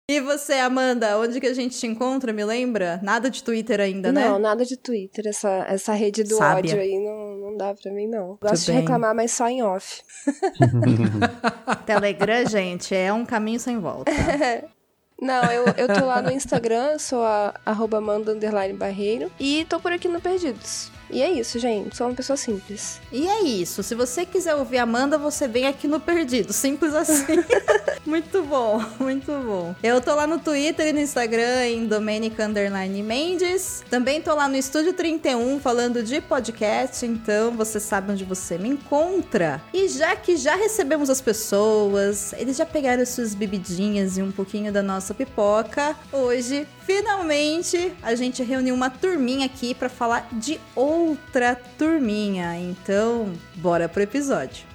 E 0.08 0.22
você, 0.22 0.54
Amanda, 0.54 1.18
onde 1.18 1.40
que 1.40 1.48
a 1.48 1.54
gente 1.54 1.80
te 1.80 1.88
encontra, 1.88 2.32
me 2.32 2.46
lembra? 2.46 3.00
Nada 3.02 3.28
de 3.28 3.44
Twitter 3.44 3.82
ainda, 3.82 4.12
não, 4.12 4.22
né? 4.22 4.30
Não, 4.30 4.38
nada 4.38 4.64
de 4.64 4.78
Twitter. 4.78 5.26
Essa, 5.26 5.66
essa 5.68 5.94
rede 5.94 6.24
do 6.24 6.36
Sábia. 6.36 6.74
ódio 6.74 6.80
aí 6.80 7.00
não, 7.00 7.38
não 7.38 7.58
dá 7.58 7.74
pra 7.74 7.92
mim, 7.92 8.06
não. 8.06 8.38
Gosto 8.40 8.66
de 8.66 8.72
bem. 8.72 8.82
reclamar, 8.82 9.16
mas 9.16 9.32
só 9.32 9.48
em 9.48 9.64
off. 9.64 10.04
Telegram, 11.88 12.46
gente, 12.46 12.94
é 12.94 13.12
um 13.12 13.26
caminho 13.26 13.60
sem 13.60 13.80
volta. 13.80 14.12
Não, 15.18 15.46
eu, 15.46 15.64
eu 15.78 15.88
tô 15.88 16.06
lá 16.06 16.22
no 16.22 16.30
Instagram, 16.30 17.00
sou 17.00 17.24
a 17.24 17.54
arroba 17.66 18.00
Amanda 18.00 18.34
underline 18.34 18.78
Barreiro. 18.78 19.32
E 19.40 19.66
tô 19.70 19.80
por 19.80 19.94
aqui 19.94 20.10
no 20.10 20.20
Perdidos. 20.20 20.92
E 21.10 21.22
é 21.22 21.32
isso, 21.32 21.60
gente. 21.60 21.96
Sou 21.96 22.08
uma 22.08 22.16
pessoa 22.16 22.38
simples. 22.38 23.00
E 23.12 23.28
é 23.28 23.44
isso. 23.44 23.84
Se 23.84 23.96
você 23.96 24.26
quiser 24.26 24.56
ouvir 24.56 24.80
Amanda, 24.80 25.18
você 25.18 25.48
vem 25.48 25.68
aqui 25.68 25.88
no 25.88 26.00
Perdido. 26.00 26.52
Simples 26.54 26.94
assim. 26.94 27.38
muito 28.06 28.44
bom, 28.44 28.84
muito 29.00 29.32
bom. 29.32 29.76
Eu 29.82 30.02
tô 30.02 30.14
lá 30.16 30.28
no 30.28 30.40
Twitter 30.40 30.88
e 30.88 30.94
no 30.94 31.00
Instagram 31.00 31.68
em 31.68 31.86
Domênica 31.86 32.46
Underline 32.46 33.04
Mendes. 33.04 33.84
Também 33.90 34.22
tô 34.22 34.34
lá 34.34 34.48
no 34.48 34.56
Estúdio 34.56 34.94
31 34.94 35.60
falando 35.60 36.04
de 36.04 36.22
podcast, 36.22 37.06
então 37.06 37.52
você 37.52 37.80
sabe 37.80 38.12
onde 38.12 38.24
você 38.24 38.58
me 38.58 38.70
encontra. 38.70 39.62
E 39.74 39.88
já 39.88 40.16
que 40.16 40.38
já 40.38 40.56
recebemos 40.56 41.10
as 41.10 41.22
pessoas, 41.22 42.34
eles 42.34 42.58
já 42.58 42.66
pegaram 42.66 43.06
suas 43.06 43.34
bebidinhas 43.34 44.18
e 44.18 44.22
um 44.22 44.32
pouquinho 44.32 44.72
da 44.72 44.82
nossa 44.82 45.14
pipoca, 45.14 45.96
hoje 46.12 46.68
finalmente 46.86 47.94
a 48.02 48.14
gente 48.16 48.44
reuniu 48.44 48.76
uma 48.76 48.90
turminha 48.90 49.46
aqui 49.46 49.74
pra 49.74 49.90
falar 49.90 50.28
de 50.32 50.60
outra 50.96 51.56
turminha. 51.78 52.58
Então, 52.58 53.34
bora 53.56 53.90
pro 53.90 54.02
episódio. 54.02 54.66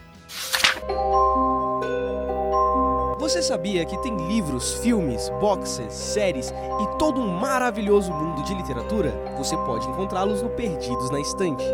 Você 3.18 3.42
sabia 3.42 3.84
que 3.84 4.00
tem 4.02 4.16
livros, 4.28 4.74
filmes, 4.74 5.28
boxes, 5.40 5.92
séries 5.92 6.50
e 6.50 6.98
todo 6.98 7.20
um 7.20 7.28
maravilhoso 7.28 8.12
mundo 8.12 8.42
de 8.42 8.54
literatura? 8.54 9.12
Você 9.36 9.56
pode 9.56 9.86
encontrá-los 9.88 10.42
no 10.42 10.50
Perdidos 10.50 11.10
na 11.10 11.20
Estante. 11.20 11.64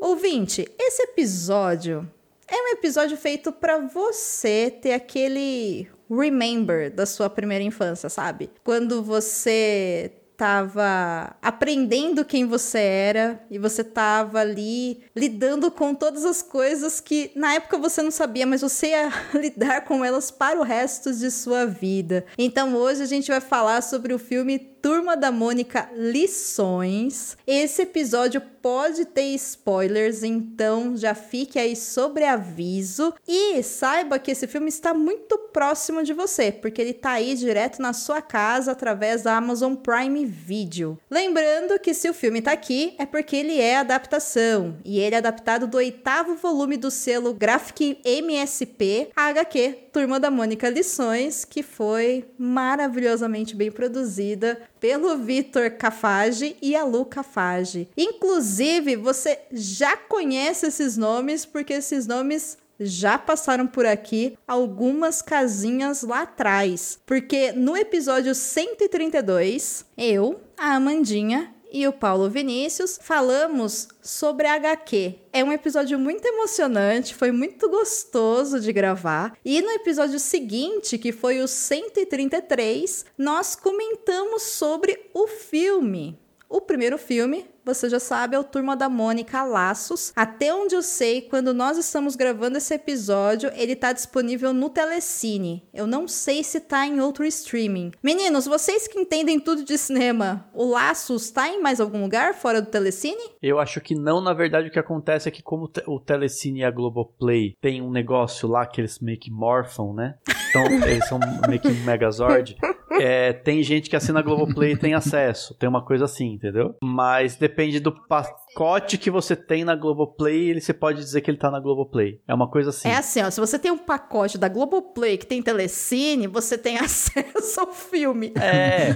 Ouvinte, 0.00 0.66
esse 0.78 1.02
episódio 1.02 2.08
é 2.46 2.56
um 2.56 2.68
episódio 2.68 3.16
feito 3.16 3.52
pra 3.52 3.78
você 3.78 4.70
ter 4.70 4.92
aquele 4.92 5.88
remember 6.10 6.90
da 6.90 7.04
sua 7.04 7.28
primeira 7.28 7.62
infância, 7.62 8.08
sabe? 8.08 8.50
Quando 8.64 9.02
você 9.02 10.10
tava 10.38 11.36
aprendendo 11.42 12.24
quem 12.24 12.46
você 12.46 12.78
era 12.78 13.44
e 13.50 13.58
você 13.58 13.82
tava 13.82 14.38
ali 14.38 15.00
lidando 15.14 15.68
com 15.68 15.92
todas 15.92 16.24
as 16.24 16.40
coisas 16.40 17.00
que 17.00 17.32
na 17.34 17.54
época 17.54 17.76
você 17.76 18.00
não 18.02 18.12
sabia, 18.12 18.46
mas 18.46 18.60
você 18.60 18.90
ia 18.90 19.12
lidar 19.34 19.80
com 19.80 20.04
elas 20.04 20.30
para 20.30 20.60
o 20.60 20.62
resto 20.62 21.12
de 21.12 21.28
sua 21.28 21.66
vida. 21.66 22.24
Então 22.38 22.76
hoje 22.76 23.02
a 23.02 23.06
gente 23.06 23.28
vai 23.28 23.40
falar 23.40 23.82
sobre 23.82 24.14
o 24.14 24.18
filme 24.18 24.60
Turma 24.80 25.16
da 25.16 25.32
Mônica 25.32 25.90
Lições. 25.92 27.36
Esse 27.44 27.82
episódio 27.82 28.40
pode 28.62 29.06
ter 29.06 29.34
spoilers, 29.34 30.22
então 30.22 30.96
já 30.96 31.14
fique 31.14 31.58
aí 31.58 31.74
sobre 31.74 32.24
aviso 32.24 33.12
e 33.26 33.60
saiba 33.62 34.18
que 34.18 34.30
esse 34.30 34.46
filme 34.46 34.68
está 34.68 34.94
muito 34.94 35.36
próximo 35.52 36.02
de 36.02 36.12
você, 36.12 36.52
porque 36.52 36.80
ele 36.80 36.92
tá 36.92 37.12
aí 37.12 37.34
direto 37.34 37.82
na 37.82 37.92
sua 37.92 38.22
casa 38.22 38.72
através 38.72 39.22
da 39.22 39.36
Amazon 39.36 39.74
Prime 39.74 40.24
Video. 40.28 40.98
Lembrando 41.10 41.78
que 41.80 41.94
se 41.94 42.08
o 42.08 42.14
filme 42.14 42.42
tá 42.42 42.52
aqui 42.52 42.94
é 42.98 43.06
porque 43.06 43.34
ele 43.34 43.58
é 43.58 43.78
adaptação 43.78 44.76
e 44.84 45.00
ele 45.00 45.14
é 45.14 45.18
adaptado 45.18 45.66
do 45.66 45.78
oitavo 45.78 46.34
volume 46.36 46.76
do 46.76 46.90
selo 46.90 47.32
Graphic 47.32 47.98
MSP 48.04 49.08
HQ 49.16 49.88
Turma 49.92 50.20
da 50.20 50.30
Mônica 50.30 50.68
Lições, 50.68 51.44
que 51.44 51.62
foi 51.62 52.26
maravilhosamente 52.38 53.56
bem 53.56 53.72
produzida 53.72 54.60
pelo 54.78 55.16
Vitor 55.16 55.70
Cafage 55.72 56.56
e 56.60 56.76
a 56.76 56.84
Lu 56.84 57.04
Cafage. 57.04 57.88
Inclusive, 57.96 58.96
você 58.96 59.38
já 59.50 59.96
conhece 59.96 60.66
esses 60.66 60.96
nomes 60.96 61.44
porque 61.44 61.72
esses 61.72 62.06
nomes 62.06 62.58
já 62.78 63.18
passaram 63.18 63.66
por 63.66 63.86
aqui 63.86 64.36
algumas 64.46 65.22
casinhas 65.22 66.02
lá 66.02 66.22
atrás. 66.22 66.98
Porque 67.04 67.52
no 67.52 67.76
episódio 67.76 68.34
132, 68.34 69.84
eu, 69.96 70.40
a 70.56 70.74
Amandinha 70.74 71.54
e 71.70 71.86
o 71.86 71.92
Paulo 71.92 72.30
Vinícius 72.30 72.98
falamos 73.02 73.88
sobre 74.02 74.46
HQ. 74.46 75.16
É 75.32 75.44
um 75.44 75.52
episódio 75.52 75.98
muito 75.98 76.24
emocionante, 76.26 77.14
foi 77.14 77.30
muito 77.30 77.68
gostoso 77.68 78.60
de 78.60 78.72
gravar. 78.72 79.36
E 79.44 79.60
no 79.60 79.70
episódio 79.70 80.18
seguinte, 80.18 80.98
que 80.98 81.12
foi 81.12 81.40
o 81.40 81.48
133, 81.48 83.04
nós 83.16 83.54
comentamos 83.54 84.42
sobre 84.42 85.10
o 85.12 85.26
filme. 85.26 86.18
O 86.48 86.62
primeiro 86.62 86.96
filme, 86.96 87.44
você 87.68 87.90
já 87.90 88.00
sabe, 88.00 88.34
é 88.34 88.38
o 88.38 88.44
Turma 88.44 88.74
da 88.74 88.88
Mônica 88.88 89.44
Laços. 89.44 90.10
Até 90.16 90.54
onde 90.54 90.74
eu 90.74 90.82
sei, 90.82 91.20
quando 91.20 91.52
nós 91.52 91.76
estamos 91.76 92.16
gravando 92.16 92.56
esse 92.56 92.72
episódio, 92.72 93.50
ele 93.54 93.76
tá 93.76 93.92
disponível 93.92 94.54
no 94.54 94.70
Telecine. 94.70 95.68
Eu 95.74 95.86
não 95.86 96.08
sei 96.08 96.42
se 96.42 96.60
tá 96.60 96.86
em 96.86 96.98
outro 97.00 97.26
streaming. 97.26 97.92
Meninos, 98.02 98.46
vocês 98.46 98.88
que 98.88 98.98
entendem 98.98 99.38
tudo 99.38 99.64
de 99.64 99.76
cinema, 99.76 100.48
o 100.54 100.64
Laços 100.64 101.30
tá 101.30 101.46
em 101.48 101.60
mais 101.60 101.78
algum 101.78 102.00
lugar 102.00 102.34
fora 102.34 102.62
do 102.62 102.70
Telecine? 102.70 103.20
Eu 103.42 103.58
acho 103.58 103.82
que 103.82 103.94
não, 103.94 104.20
na 104.20 104.32
verdade 104.32 104.68
o 104.68 104.70
que 104.70 104.78
acontece 104.78 105.28
é 105.28 105.32
que 105.32 105.42
como 105.42 105.70
o 105.86 106.00
Telecine 106.00 106.60
e 106.60 106.64
a 106.64 106.70
Globoplay 106.70 107.54
tem 107.60 107.82
um 107.82 107.90
negócio 107.90 108.48
lá 108.48 108.64
que 108.64 108.80
eles 108.80 108.98
meio 108.98 109.18
que 109.18 109.30
morfam, 109.30 109.92
né? 109.92 110.14
Então 110.48 110.64
eles 110.88 111.06
são 111.06 111.20
meio 111.46 111.60
que 111.60 111.68
um 111.68 111.84
Megazord. 111.84 112.56
É, 113.00 113.32
tem 113.32 113.62
gente 113.62 113.88
que 113.88 113.96
assina 113.96 114.20
a 114.20 114.22
Globoplay 114.22 114.72
e 114.72 114.76
tem 114.76 114.94
acesso. 114.94 115.54
Tem 115.54 115.68
uma 115.68 115.84
coisa 115.84 116.04
assim, 116.04 116.32
entendeu? 116.32 116.74
Mas 116.82 117.36
depende 117.58 117.80
do 117.80 117.90
pacote 117.90 118.96
que 118.96 119.10
você 119.10 119.34
tem 119.34 119.64
na 119.64 119.74
Globoplay, 119.74 120.50
ele, 120.50 120.60
você 120.60 120.72
pode 120.72 121.00
dizer 121.00 121.20
que 121.22 121.28
ele 121.28 121.38
tá 121.38 121.50
na 121.50 121.58
Globoplay. 121.58 122.20
É 122.28 122.32
uma 122.32 122.48
coisa 122.48 122.70
assim. 122.70 122.88
É 122.88 122.96
assim, 122.96 123.20
ó, 123.20 123.28
se 123.30 123.40
você 123.40 123.58
tem 123.58 123.72
um 123.72 123.78
pacote 123.78 124.38
da 124.38 124.48
Globoplay 124.48 125.18
que 125.18 125.26
tem 125.26 125.42
Telecine, 125.42 126.28
você 126.28 126.56
tem 126.56 126.78
acesso 126.78 127.60
ao 127.60 127.72
filme. 127.72 128.32
É, 128.36 128.90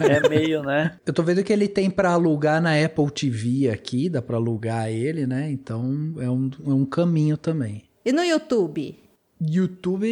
é 0.00 0.28
meio, 0.28 0.62
né? 0.62 0.96
Eu 1.04 1.12
tô 1.12 1.24
vendo 1.24 1.42
que 1.42 1.52
ele 1.52 1.66
tem 1.66 1.90
pra 1.90 2.12
alugar 2.12 2.62
na 2.62 2.80
Apple 2.84 3.10
TV 3.10 3.68
aqui, 3.68 4.08
dá 4.08 4.22
pra 4.22 4.36
alugar 4.36 4.88
ele, 4.88 5.26
né? 5.26 5.50
Então 5.50 6.14
é 6.18 6.30
um, 6.30 6.50
é 6.66 6.70
um 6.72 6.84
caminho 6.84 7.36
também. 7.36 7.82
E 8.04 8.12
no 8.12 8.22
YouTube? 8.22 8.96
YouTube, 9.40 10.06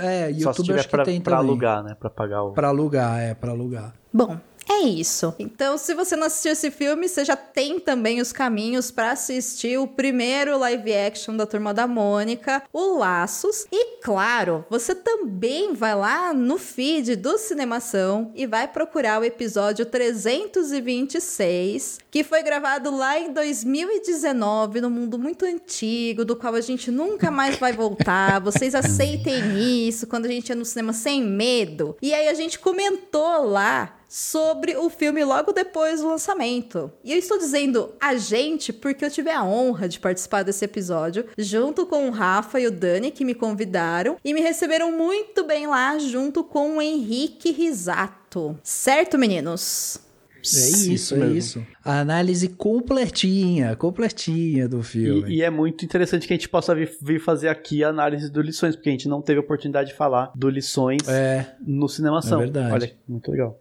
é, 0.00 0.32
Só 0.34 0.52
se 0.52 0.60
YouTube 0.60 0.66
tiver 0.66 0.78
acho 0.80 0.88
que 0.88 0.96
pra, 0.96 1.04
tem 1.04 1.20
pra 1.20 1.36
também. 1.36 1.50
alugar, 1.50 1.84
né? 1.84 1.94
Pra 1.94 2.10
pagar 2.10 2.42
o. 2.42 2.52
Pra 2.52 2.68
alugar, 2.68 3.20
é, 3.20 3.34
pra 3.34 3.52
alugar. 3.52 3.94
Bom, 4.12 4.36
é 4.68 4.80
isso. 4.80 5.34
Então, 5.38 5.78
se 5.78 5.94
você 5.94 6.16
não 6.16 6.26
assistiu 6.26 6.52
esse 6.52 6.70
filme, 6.70 7.08
você 7.08 7.24
já 7.24 7.36
tem 7.36 7.80
também 7.80 8.20
os 8.20 8.32
caminhos 8.32 8.90
para 8.90 9.12
assistir 9.12 9.78
o 9.78 9.86
primeiro 9.86 10.58
live 10.58 10.94
action 10.94 11.36
da 11.36 11.46
Turma 11.46 11.74
da 11.74 11.86
Mônica, 11.86 12.62
o 12.72 12.98
Laços. 12.98 13.66
E 13.72 13.98
claro, 14.02 14.64
você 14.70 14.94
também 14.94 15.74
vai 15.74 15.94
lá 15.94 16.32
no 16.32 16.58
feed 16.58 17.16
do 17.16 17.38
Cinemação 17.38 18.30
e 18.34 18.46
vai 18.46 18.68
procurar 18.68 19.20
o 19.20 19.24
episódio 19.24 19.86
326, 19.86 21.98
que 22.10 22.22
foi 22.22 22.42
gravado 22.42 22.94
lá 22.94 23.18
em 23.18 23.32
2019, 23.32 24.80
num 24.80 24.90
mundo 24.90 25.18
muito 25.18 25.44
antigo, 25.44 26.24
do 26.24 26.36
qual 26.36 26.54
a 26.54 26.60
gente 26.60 26.90
nunca 26.90 27.30
mais 27.30 27.56
vai 27.56 27.72
voltar. 27.72 28.40
Vocês 28.40 28.74
aceitem 28.74 29.88
isso 29.88 30.06
quando 30.06 30.26
a 30.26 30.30
gente 30.30 30.48
ia 30.48 30.54
no 30.54 30.64
cinema 30.64 30.92
sem 30.92 31.22
medo. 31.22 31.96
E 32.00 32.14
aí 32.14 32.28
a 32.28 32.34
gente 32.34 32.58
comentou 32.58 33.44
lá 33.44 33.99
sobre 34.10 34.76
o 34.76 34.90
filme 34.90 35.24
logo 35.24 35.52
depois 35.52 36.00
do 36.00 36.08
lançamento. 36.08 36.90
E 37.04 37.12
eu 37.12 37.18
estou 37.18 37.38
dizendo 37.38 37.92
a 38.00 38.16
gente 38.16 38.72
porque 38.72 39.04
eu 39.04 39.10
tive 39.10 39.30
a 39.30 39.44
honra 39.44 39.88
de 39.88 40.00
participar 40.00 40.42
desse 40.42 40.64
episódio 40.64 41.26
junto 41.38 41.86
com 41.86 42.08
o 42.08 42.10
Rafa 42.10 42.58
e 42.58 42.66
o 42.66 42.72
Dani 42.72 43.12
que 43.12 43.24
me 43.24 43.34
convidaram 43.34 44.16
e 44.24 44.34
me 44.34 44.40
receberam 44.40 44.90
muito 44.90 45.44
bem 45.46 45.68
lá 45.68 45.96
junto 46.00 46.42
com 46.42 46.78
o 46.78 46.82
Henrique 46.82 47.52
Risato. 47.52 48.58
Certo, 48.64 49.16
meninos? 49.16 50.00
É 50.42 50.68
isso, 50.92 51.14
é 51.14 51.26
isso. 51.28 51.66
A 51.84 52.00
análise 52.00 52.48
completinha, 52.48 53.76
completinha 53.76 54.68
do 54.68 54.82
filme. 54.82 55.30
E, 55.30 55.36
e 55.36 55.42
é 55.42 55.50
muito 55.50 55.84
interessante 55.84 56.26
que 56.26 56.32
a 56.32 56.36
gente 56.36 56.48
possa 56.48 56.74
vir, 56.74 56.90
vir 57.00 57.20
fazer 57.20 57.48
aqui 57.48 57.84
a 57.84 57.90
análise 57.90 58.30
do 58.30 58.40
Lições, 58.40 58.74
porque 58.74 58.88
a 58.88 58.92
gente 58.92 59.06
não 59.06 59.20
teve 59.20 59.38
a 59.38 59.42
oportunidade 59.42 59.90
de 59.90 59.96
falar 59.96 60.32
do 60.34 60.48
Lições 60.48 61.06
É, 61.06 61.54
no 61.60 61.88
Cinemação. 61.88 62.40
É 62.40 62.44
verdade. 62.44 62.72
Olha, 62.72 62.92
muito 63.06 63.30
legal. 63.30 63.60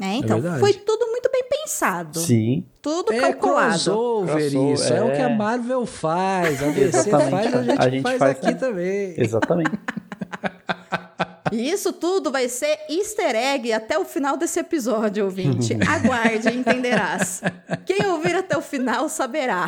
É, 0.00 0.16
então, 0.16 0.40
verdade. 0.40 0.60
foi 0.60 0.72
tudo 0.72 1.06
muito 1.06 1.30
bem 1.30 1.44
pensado. 1.48 2.18
Sim. 2.18 2.66
Tudo 2.82 3.12
é 3.12 3.20
calculado. 3.20 3.68
crossover 3.68 4.50
Crossover, 4.50 4.72
isso. 4.74 4.92
É. 4.92 5.02
o 5.02 5.12
que 5.12 5.22
a 5.22 5.30
é. 5.30 5.34
Marvel 5.34 5.86
faz, 5.86 6.62
a 6.62 6.66
DC 6.66 7.10
faz, 7.10 7.54
a 7.54 7.62
gente, 7.62 7.80
A 7.80 7.88
gente 7.88 8.02
faz, 8.02 8.18
faz 8.18 8.30
aqui 8.32 8.54
também. 8.54 9.12
também. 9.12 9.24
Exatamente. 9.24 9.78
E 11.52 11.70
isso 11.70 11.92
tudo 11.92 12.32
vai 12.32 12.48
ser 12.48 12.76
easter 12.88 13.36
egg 13.36 13.72
até 13.72 13.96
o 13.96 14.04
final 14.04 14.36
desse 14.36 14.58
episódio, 14.58 15.24
ouvinte. 15.24 15.74
Aguarde, 15.86 16.48
entenderás. 16.48 17.42
Quem 17.86 18.04
ouvir 18.06 18.34
até 18.34 18.56
o 18.56 18.62
final 18.62 19.08
saberá. 19.08 19.66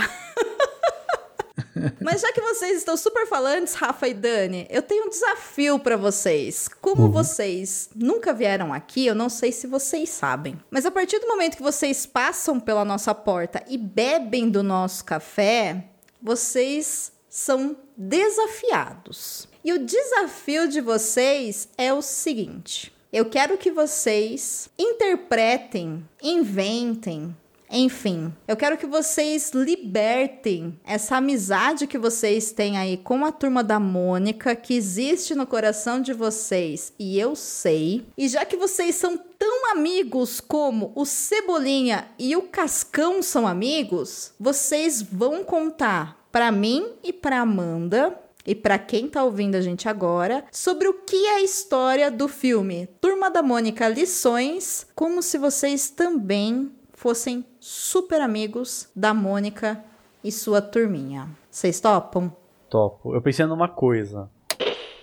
Mas 2.01 2.21
já 2.21 2.33
que 2.33 2.41
vocês 2.41 2.79
estão 2.79 2.97
super 2.97 3.27
falantes, 3.27 3.75
Rafa 3.75 4.09
e 4.09 4.15
Dani, 4.15 4.67
eu 4.71 4.83
tenho 4.83 5.07
um 5.07 5.09
desafio 5.09 5.79
pra 5.79 5.97
vocês. 5.97 6.69
Como 6.81 7.11
vocês 7.11 7.91
nunca 7.95 8.33
vieram 8.33 8.73
aqui, 8.73 9.07
eu 9.07 9.15
não 9.15 9.29
sei 9.29 9.53
se 9.53 9.67
vocês 9.67 10.09
sabem. 10.09 10.59
Mas 10.71 10.87
a 10.87 10.91
partir 10.91 11.19
do 11.19 11.29
momento 11.29 11.57
que 11.57 11.63
vocês 11.63 12.07
passam 12.07 12.59
pela 12.59 12.85
nossa 12.85 13.15
porta 13.15 13.63
e 13.69 13.77
bebem 13.77 14.49
do 14.49 14.63
nosso 14.63 15.05
café, 15.05 15.85
vocês 16.21 17.13
são 17.29 17.77
desafiados. 17.97 19.49
E 19.65 19.73
o 19.73 19.85
desafio 19.85 20.69
de 20.69 20.81
vocês 20.81 21.69
é 21.77 21.93
o 21.93 22.01
seguinte: 22.01 22.93
eu 23.13 23.27
quero 23.27 23.59
que 23.59 23.71
vocês 23.71 24.69
interpretem, 24.79 26.07
inventem, 26.23 27.37
enfim, 27.71 28.33
eu 28.47 28.57
quero 28.57 28.77
que 28.77 28.87
vocês 28.87 29.51
libertem 29.53 30.79
essa 30.85 31.17
amizade 31.17 31.87
que 31.87 31.99
vocês 31.99 32.53
têm 32.53 32.79
aí 32.79 32.97
com 32.97 33.25
a 33.25 33.33
turma 33.33 33.63
da 33.63 33.81
Mônica, 33.81 34.55
que 34.55 34.75
existe 34.75 35.35
no 35.35 35.47
coração 35.47 36.01
de 36.01 36.13
vocês, 36.13 36.93
e 36.99 37.19
eu 37.19 37.35
sei. 37.35 38.07
E 38.17 38.29
já 38.29 38.45
que 38.45 38.57
vocês 38.57 38.95
são 38.95 39.17
tão 39.17 39.73
amigos 39.73 40.41
como 40.41 40.93
o 40.95 41.05
Cebolinha 41.05 42.09
e 42.19 42.37
o 42.37 42.43
Cascão 42.43 43.23
são 43.23 43.47
amigos, 43.47 44.33
vocês 44.39 45.03
vão 45.03 45.43
contar 45.45 46.27
para 46.31 46.53
mim 46.53 46.93
e 47.03 47.13
para 47.13 47.41
Amanda 47.41 48.17
e 48.47 48.55
para 48.55 48.79
quem 48.79 49.09
tá 49.09 49.25
ouvindo 49.25 49.57
a 49.57 49.61
gente 49.61 49.89
agora, 49.89 50.45
sobre 50.53 50.87
o 50.87 50.95
que 50.95 51.27
é 51.27 51.37
a 51.37 51.43
história 51.43 52.11
do 52.11 52.29
filme 52.29 52.89
Turma 53.01 53.29
da 53.29 53.43
Mônica 53.43 53.89
Lições, 53.89 54.87
como 54.95 55.21
se 55.21 55.37
vocês 55.37 55.91
também 55.91 56.71
fossem 56.95 57.45
super 57.69 58.21
amigos 58.21 58.89
da 58.95 59.13
Mônica 59.13 59.83
e 60.23 60.31
sua 60.31 60.63
turminha. 60.63 61.29
Vocês 61.51 61.81
topam? 61.81 62.31
Topo. 62.71 63.13
Eu 63.13 63.21
pensei 63.21 63.45
numa 63.45 63.67
coisa. 63.69 64.31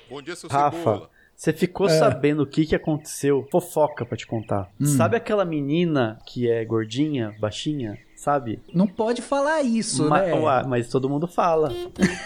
Bom 0.10 0.22
dia, 0.22 0.34
seu 0.34 0.50
Rafa, 0.50 0.77
Cebola. 0.77 1.10
você 1.36 1.51
ficou 1.51 1.89
sabendo 1.89 2.43
o 2.43 2.48
que, 2.48 2.65
que 2.65 2.74
aconteceu? 2.74 3.46
Fofoca 3.51 4.05
pra 4.05 4.15
te 4.15 4.25
contar. 4.25 4.72
Sabe 4.82 5.17
aquela 5.17 5.43
menina 5.43 6.17
que 6.25 6.50
é 6.50 6.63
gordinha, 6.63 7.36
baixinha? 7.38 7.98
Sabe? 8.15 8.62
Não 8.74 8.88
pode 8.88 9.22
falar 9.22 9.62
isso, 9.62 10.08
Ma- 10.08 10.22
né? 10.22 10.34
Ué, 10.34 10.63
mas 10.65 10.88
todo 10.88 11.10
mundo 11.10 11.27
fala. 11.27 11.70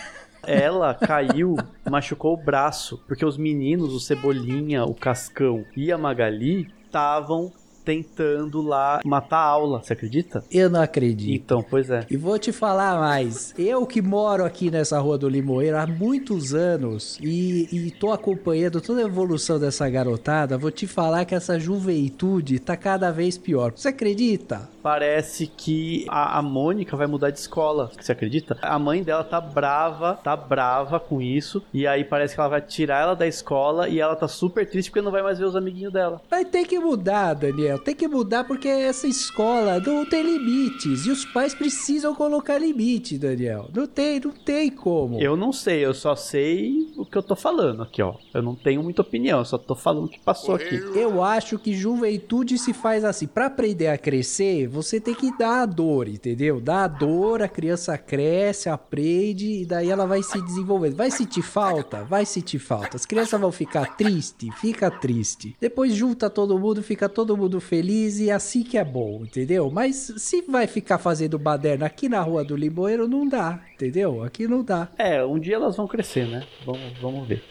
Ela 0.45 0.93
caiu, 0.93 1.55
machucou 1.89 2.35
o 2.35 2.37
braço, 2.37 3.03
porque 3.07 3.25
os 3.25 3.37
meninos, 3.39 3.91
o 3.91 3.99
Cebolinha, 3.99 4.85
o 4.85 4.93
Cascão 4.93 5.65
e 5.75 5.91
a 5.91 5.97
Magali 5.97 6.71
estavam 6.85 7.51
tentando 7.87 8.61
lá 8.61 8.99
matar 9.05 9.37
a 9.37 9.45
aula, 9.45 9.81
você 9.81 9.93
acredita? 9.93 10.43
Eu 10.51 10.69
não 10.69 10.81
acredito. 10.81 11.41
Então, 11.41 11.63
pois 11.63 11.89
é. 11.89 12.05
E 12.11 12.17
vou 12.17 12.37
te 12.37 12.51
falar 12.51 12.99
mais. 12.99 13.53
Eu 13.57 13.85
que 13.85 14.01
moro 14.01 14.43
aqui 14.43 14.69
nessa 14.69 14.99
rua 14.99 15.17
do 15.17 15.29
Limoeiro 15.29 15.77
há 15.77 15.87
muitos 15.87 16.53
anos 16.53 17.17
e, 17.21 17.69
e 17.71 17.91
tô 17.91 18.11
acompanhando 18.11 18.81
toda 18.81 18.99
a 18.99 19.05
evolução 19.05 19.57
dessa 19.57 19.89
garotada, 19.89 20.57
vou 20.57 20.69
te 20.69 20.85
falar 20.85 21.23
que 21.23 21.33
essa 21.33 21.57
juventude 21.57 22.59
tá 22.59 22.75
cada 22.75 23.09
vez 23.09 23.37
pior. 23.37 23.71
Você 23.73 23.87
acredita? 23.87 24.67
Parece 24.87 25.47
que 25.47 26.05
a, 26.07 26.39
a 26.39 26.41
Mônica 26.41 26.95
vai 26.95 27.07
mudar 27.07 27.29
de 27.29 27.39
escola, 27.39 27.91
você 27.99 28.13
acredita? 28.13 28.57
A 28.61 28.79
mãe 28.79 29.03
dela 29.03 29.21
tá 29.21 29.41
brava, 29.41 30.13
tá 30.23 30.33
brava 30.33 30.97
com 30.97 31.21
isso, 31.21 31.61
e 31.73 31.85
aí 31.85 32.05
parece 32.05 32.33
que 32.33 32.39
ela 32.39 32.49
vai 32.49 32.61
tirar 32.61 33.01
ela 33.01 33.13
da 33.13 33.27
escola 33.27 33.89
e 33.89 33.99
ela 33.99 34.15
tá 34.15 34.29
super 34.29 34.65
triste 34.65 34.89
porque 34.89 35.01
não 35.01 35.11
vai 35.11 35.21
mais 35.21 35.39
ver 35.39 35.43
os 35.43 35.57
amiguinhos 35.57 35.91
dela. 35.91 36.21
Vai 36.29 36.45
ter 36.45 36.65
que 36.65 36.79
mudar, 36.79 37.33
Daniel. 37.33 37.79
Tem 37.79 37.93
que 37.93 38.07
mudar 38.07 38.45
porque 38.45 38.69
essa 38.69 39.07
escola 39.07 39.77
não 39.81 40.05
tem 40.05 40.23
limites. 40.23 41.05
E 41.05 41.11
os 41.11 41.25
pais 41.25 41.53
precisam 41.53 42.15
colocar 42.15 42.57
limite, 42.57 43.17
Daniel. 43.17 43.69
Não 43.75 43.87
tem, 43.87 44.21
não 44.21 44.31
tem 44.31 44.71
como. 44.71 45.19
Eu 45.19 45.35
não 45.35 45.51
sei, 45.51 45.83
eu 45.83 45.93
só 45.93 46.15
sei 46.15 46.93
o 46.95 47.05
que 47.05 47.17
eu 47.17 47.23
tô 47.23 47.35
falando 47.35 47.83
aqui, 47.83 48.01
ó. 48.01 48.15
Eu 48.33 48.41
não 48.41 48.55
tenho 48.55 48.81
muita 48.81 49.01
opinião, 49.01 49.39
eu 49.39 49.45
só 49.45 49.57
tô 49.57 49.75
falando 49.75 50.05
o 50.05 50.09
que 50.09 50.19
passou 50.21 50.55
aqui. 50.55 50.75
Eu 50.95 51.21
acho 51.21 51.59
que 51.59 51.73
juventude 51.73 52.57
se 52.57 52.71
faz 52.71 53.03
assim. 53.03 53.27
Pra 53.27 53.47
aprender 53.47 53.87
a 53.87 53.97
crescer, 53.97 54.76
você 54.77 54.99
tem 54.99 55.15
que 55.15 55.35
dar 55.35 55.63
a 55.63 55.65
dor, 55.65 56.07
entendeu? 56.07 56.61
Dá 56.61 56.83
a 56.83 56.87
dor, 56.87 57.41
a 57.41 57.47
criança 57.47 57.97
cresce, 57.97 58.69
aprende 58.69 59.61
e 59.61 59.65
daí 59.65 59.89
ela 59.89 60.05
vai 60.05 60.21
se 60.21 60.39
desenvolvendo. 60.39 60.95
Vai 60.95 61.09
sentir 61.09 61.41
falta? 61.41 62.03
Vai 62.03 62.27
sentir 62.27 62.59
falta. 62.59 62.95
As 62.95 63.05
crianças 63.05 63.41
vão 63.41 63.51
ficar 63.51 63.97
triste? 63.97 64.51
Fica 64.51 64.91
triste. 64.91 65.55
Depois 65.59 65.95
junta 65.95 66.29
todo 66.29 66.59
mundo, 66.59 66.83
fica 66.83 67.09
todo 67.09 67.35
mundo 67.35 67.59
feliz 67.59 68.19
e 68.19 68.29
assim 68.29 68.61
que 68.61 68.77
é 68.77 68.85
bom, 68.85 69.23
entendeu? 69.23 69.71
Mas 69.71 70.13
se 70.17 70.43
vai 70.43 70.67
ficar 70.67 70.99
fazendo 70.99 71.39
baderna 71.39 71.87
aqui 71.87 72.07
na 72.07 72.21
rua 72.21 72.43
do 72.43 72.55
Limoeiro, 72.55 73.07
não 73.07 73.27
dá, 73.27 73.59
entendeu? 73.73 74.23
Aqui 74.23 74.47
não 74.47 74.63
dá. 74.63 74.89
É, 74.95 75.25
um 75.25 75.39
dia 75.39 75.55
elas 75.55 75.75
vão 75.75 75.87
crescer, 75.87 76.27
né? 76.27 76.45
Vamos, 76.63 76.99
vamos 77.01 77.27
ver. 77.27 77.43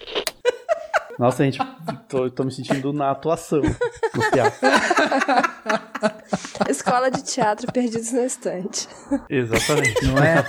Nossa, 1.19 1.45
gente, 1.45 1.59
tô, 2.09 2.31
tô 2.31 2.45
me 2.45 2.53
sentindo 2.53 2.93
na 2.93 3.11
atuação. 3.11 3.63
Escola 6.69 7.11
de 7.11 7.23
teatro 7.23 7.71
perdidos 7.73 8.13
na 8.13 8.25
estante. 8.25 8.89
Exatamente. 9.29 10.05
Não 10.05 10.19
é? 10.19 10.45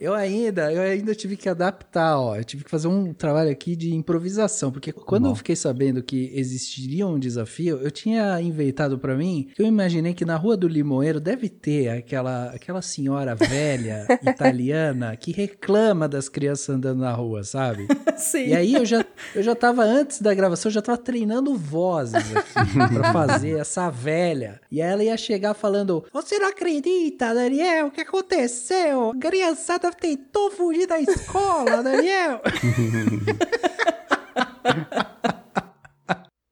eu 0.00 0.14
ainda, 0.14 0.72
eu 0.72 0.82
ainda 0.82 1.14
tive 1.14 1.36
que 1.36 1.48
adaptar, 1.48 2.18
ó. 2.18 2.36
Eu 2.36 2.44
tive 2.44 2.64
que 2.64 2.70
fazer 2.70 2.88
um 2.88 3.12
trabalho 3.12 3.50
aqui 3.50 3.76
de 3.76 3.94
improvisação, 3.94 4.70
porque 4.70 4.92
quando 4.92 5.28
eu 5.28 5.34
fiquei 5.34 5.56
sabendo 5.56 6.02
que 6.02 6.30
existiria 6.34 7.06
um 7.06 7.18
desafio, 7.18 7.78
eu 7.78 7.90
tinha 7.90 8.40
inventado 8.40 8.98
pra 8.98 9.14
mim, 9.14 9.48
eu 9.58 9.66
imaginei 9.66 10.14
que 10.14 10.24
na 10.24 10.36
Rua 10.36 10.56
do 10.56 10.68
Limoeiro 10.68 11.20
deve 11.20 11.48
ter 11.48 11.88
aquela 11.88 12.46
aquela 12.50 12.82
senhora 12.82 13.34
velha 13.34 14.06
italiana 14.22 15.16
que 15.16 15.32
reclama 15.32 16.08
das 16.08 16.28
crianças 16.28 16.70
andando 16.70 17.00
na 17.00 17.12
rua, 17.12 17.44
sabe? 17.44 17.86
Sim. 18.16 18.48
E 18.48 18.54
aí 18.54 18.74
eu 18.74 18.84
já, 18.84 19.04
eu 19.34 19.42
já 19.42 19.54
tava, 19.54 19.82
antes 19.82 20.20
da 20.20 20.34
gravação, 20.34 20.70
eu 20.70 20.74
já 20.74 20.82
tava 20.82 20.98
treinando 20.98 21.54
vozes 21.56 22.14
aqui 22.14 22.94
pra 22.94 23.12
fazer 23.12 23.58
essa 23.58 23.90
velha. 23.90 24.60
E 24.70 24.80
aí 24.80 24.90
ela 24.90 25.04
ia 25.06 25.16
chegar 25.16 25.54
falando: 25.54 26.04
Você 26.12 26.38
não 26.38 26.48
acredita, 26.48 27.34
Daniel? 27.34 27.86
O 27.86 27.90
que 27.90 28.02
aconteceu? 28.02 29.10
A 29.10 29.18
criançada 29.18 29.90
tentou 29.92 30.50
fugir 30.50 30.86
da 30.86 31.00
escola, 31.00 31.82
Daniel. 31.82 32.40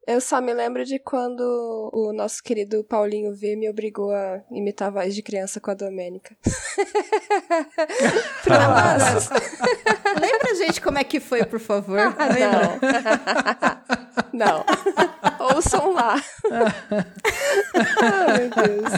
Eu 0.07 0.21
só 0.21 0.39
me 0.39 0.53
lembro 0.53 0.85
de 0.85 0.99
quando 0.99 1.89
o 1.91 2.13
nosso 2.13 2.43
querido 2.43 2.83
Paulinho 2.83 3.33
V 3.33 3.55
me 3.55 3.67
obrigou 3.67 4.11
a 4.11 4.39
imitar 4.51 4.89
a 4.89 4.91
voz 4.91 5.15
de 5.15 5.23
criança 5.23 5.59
com 5.59 5.71
a 5.71 5.73
Domênica. 5.73 6.37
Trollaços. 8.43 9.29
Lembra, 10.21 10.55
gente, 10.55 10.79
como 10.79 10.99
é 10.99 11.03
que 11.03 11.19
foi, 11.19 11.43
por 11.43 11.59
favor? 11.59 11.97
Lembra? 11.97 12.79
Não. 14.11 14.21
Não. 14.35 14.65
Ouçam 15.55 15.93
lá. 15.93 16.21
Ai, 18.01 18.39
meu 18.39 18.49
Deus. 18.49 18.93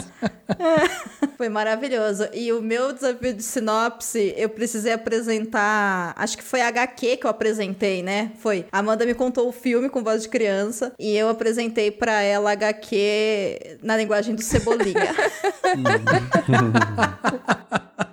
Foi 1.36 1.48
maravilhoso. 1.48 2.28
E 2.32 2.52
o 2.52 2.60
meu 2.60 2.92
desafio 2.92 3.32
de 3.32 3.42
sinopse, 3.42 4.34
eu 4.36 4.48
precisei 4.48 4.92
apresentar. 4.92 6.12
Acho 6.16 6.36
que 6.36 6.42
foi 6.42 6.60
HQ 6.60 7.18
que 7.18 7.24
eu 7.26 7.30
apresentei, 7.30 8.02
né? 8.02 8.32
Foi. 8.40 8.66
A 8.72 8.80
Amanda 8.80 9.06
me 9.06 9.14
contou 9.14 9.48
o 9.48 9.52
filme 9.52 9.88
com 9.88 10.02
voz 10.02 10.22
de 10.22 10.28
criança 10.28 10.92
e 10.98 11.16
eu 11.16 11.28
apresentei 11.28 11.92
pra 11.92 12.20
ela 12.20 12.50
HQ 12.50 13.78
na 13.82 13.96
linguagem 13.96 14.34
do 14.34 14.42
Cebolinha. 14.42 15.14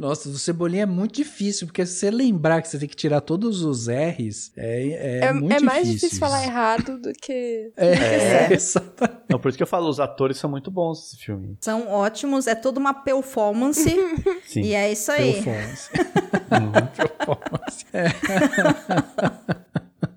Nossa, 0.00 0.30
do 0.30 0.38
Cebolinha 0.38 0.84
é 0.84 0.86
muito 0.86 1.14
difícil, 1.16 1.66
porque 1.66 1.84
se 1.84 1.92
você 1.96 2.10
lembrar 2.10 2.62
que 2.62 2.68
você 2.68 2.78
tem 2.78 2.88
que 2.88 2.96
tirar 2.96 3.20
todos 3.20 3.62
os 3.62 3.86
R's, 3.86 4.50
é, 4.56 4.88
é, 4.88 5.24
É, 5.26 5.32
muito 5.34 5.52
é 5.54 5.60
mais 5.60 5.86
difícil. 5.86 6.08
difícil 6.08 6.18
falar 6.18 6.42
errado 6.42 6.98
do 6.98 7.12
que. 7.12 7.70
É, 7.76 8.52
exatamente. 8.54 9.20
Não, 9.28 9.38
por 9.38 9.48
isso 9.50 9.58
que 9.58 9.62
eu 9.62 9.66
falo, 9.66 9.88
os 9.90 10.00
atores 10.00 10.38
são 10.38 10.48
muito 10.48 10.70
bons 10.70 10.98
nesse 11.00 11.22
filme. 11.24 11.56
São 11.60 11.86
ótimos, 11.88 12.46
é 12.46 12.54
toda 12.54 12.80
uma 12.80 12.94
performance. 12.94 13.84
Sim. 14.48 14.62
e 14.62 14.74
é 14.74 14.90
isso 14.90 15.12
aí. 15.12 15.34
Performance. 15.34 15.90
Performance. 16.48 17.84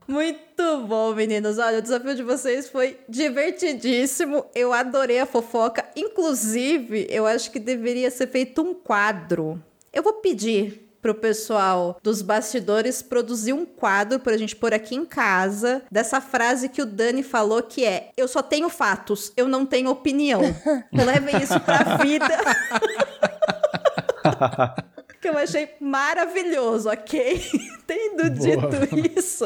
Muito 0.08 0.86
bom, 0.88 1.13
meninos. 1.13 1.58
Olha, 1.58 1.80
o 1.80 1.82
desafio 1.82 2.15
de 2.15 2.24
vocês 2.24 2.69
foi 2.69 2.98
divertidíssimo. 3.10 4.46
Eu 4.56 4.72
adorei 4.72 5.19
a 5.19 5.26
fofoca. 5.26 5.84
Inclusive, 5.96 7.08
eu 7.10 7.26
acho 7.26 7.52
que 7.52 7.60
deveria 7.60 8.10
ser 8.12 8.28
feito 8.28 8.62
um 8.62 8.74
quadro. 8.74 9.62
Eu 9.93 10.01
vou 10.01 10.13
pedir 10.13 10.89
pro 10.99 11.13
pessoal 11.13 11.99
dos 12.01 12.23
bastidores 12.23 13.03
produzir 13.03 13.53
um 13.53 13.63
quadro 13.63 14.19
pra 14.19 14.36
gente 14.38 14.56
pôr 14.56 14.73
aqui 14.73 14.95
em 14.95 15.06
casa 15.06 15.84
dessa 15.91 16.19
frase 16.19 16.67
que 16.67 16.82
o 16.82 16.86
Dani 16.86 17.21
falou 17.21 17.62
que 17.62 17.86
é: 17.86 18.10
eu 18.17 18.27
só 18.27 18.41
tenho 18.41 18.69
fatos, 18.69 19.32
eu 19.38 19.47
não 19.47 19.67
tenho 19.67 19.91
opinião. 19.91 20.41
Levem 20.91 21.43
isso 21.43 21.60
pra 21.60 21.97
vida. 21.97 22.25
que 25.21 25.29
eu 25.29 25.38
achei 25.38 25.69
maravilhoso, 25.79 26.89
ok? 26.89 27.39
Tendo 27.86 28.32
dito 28.32 28.67
isso, 29.15 29.45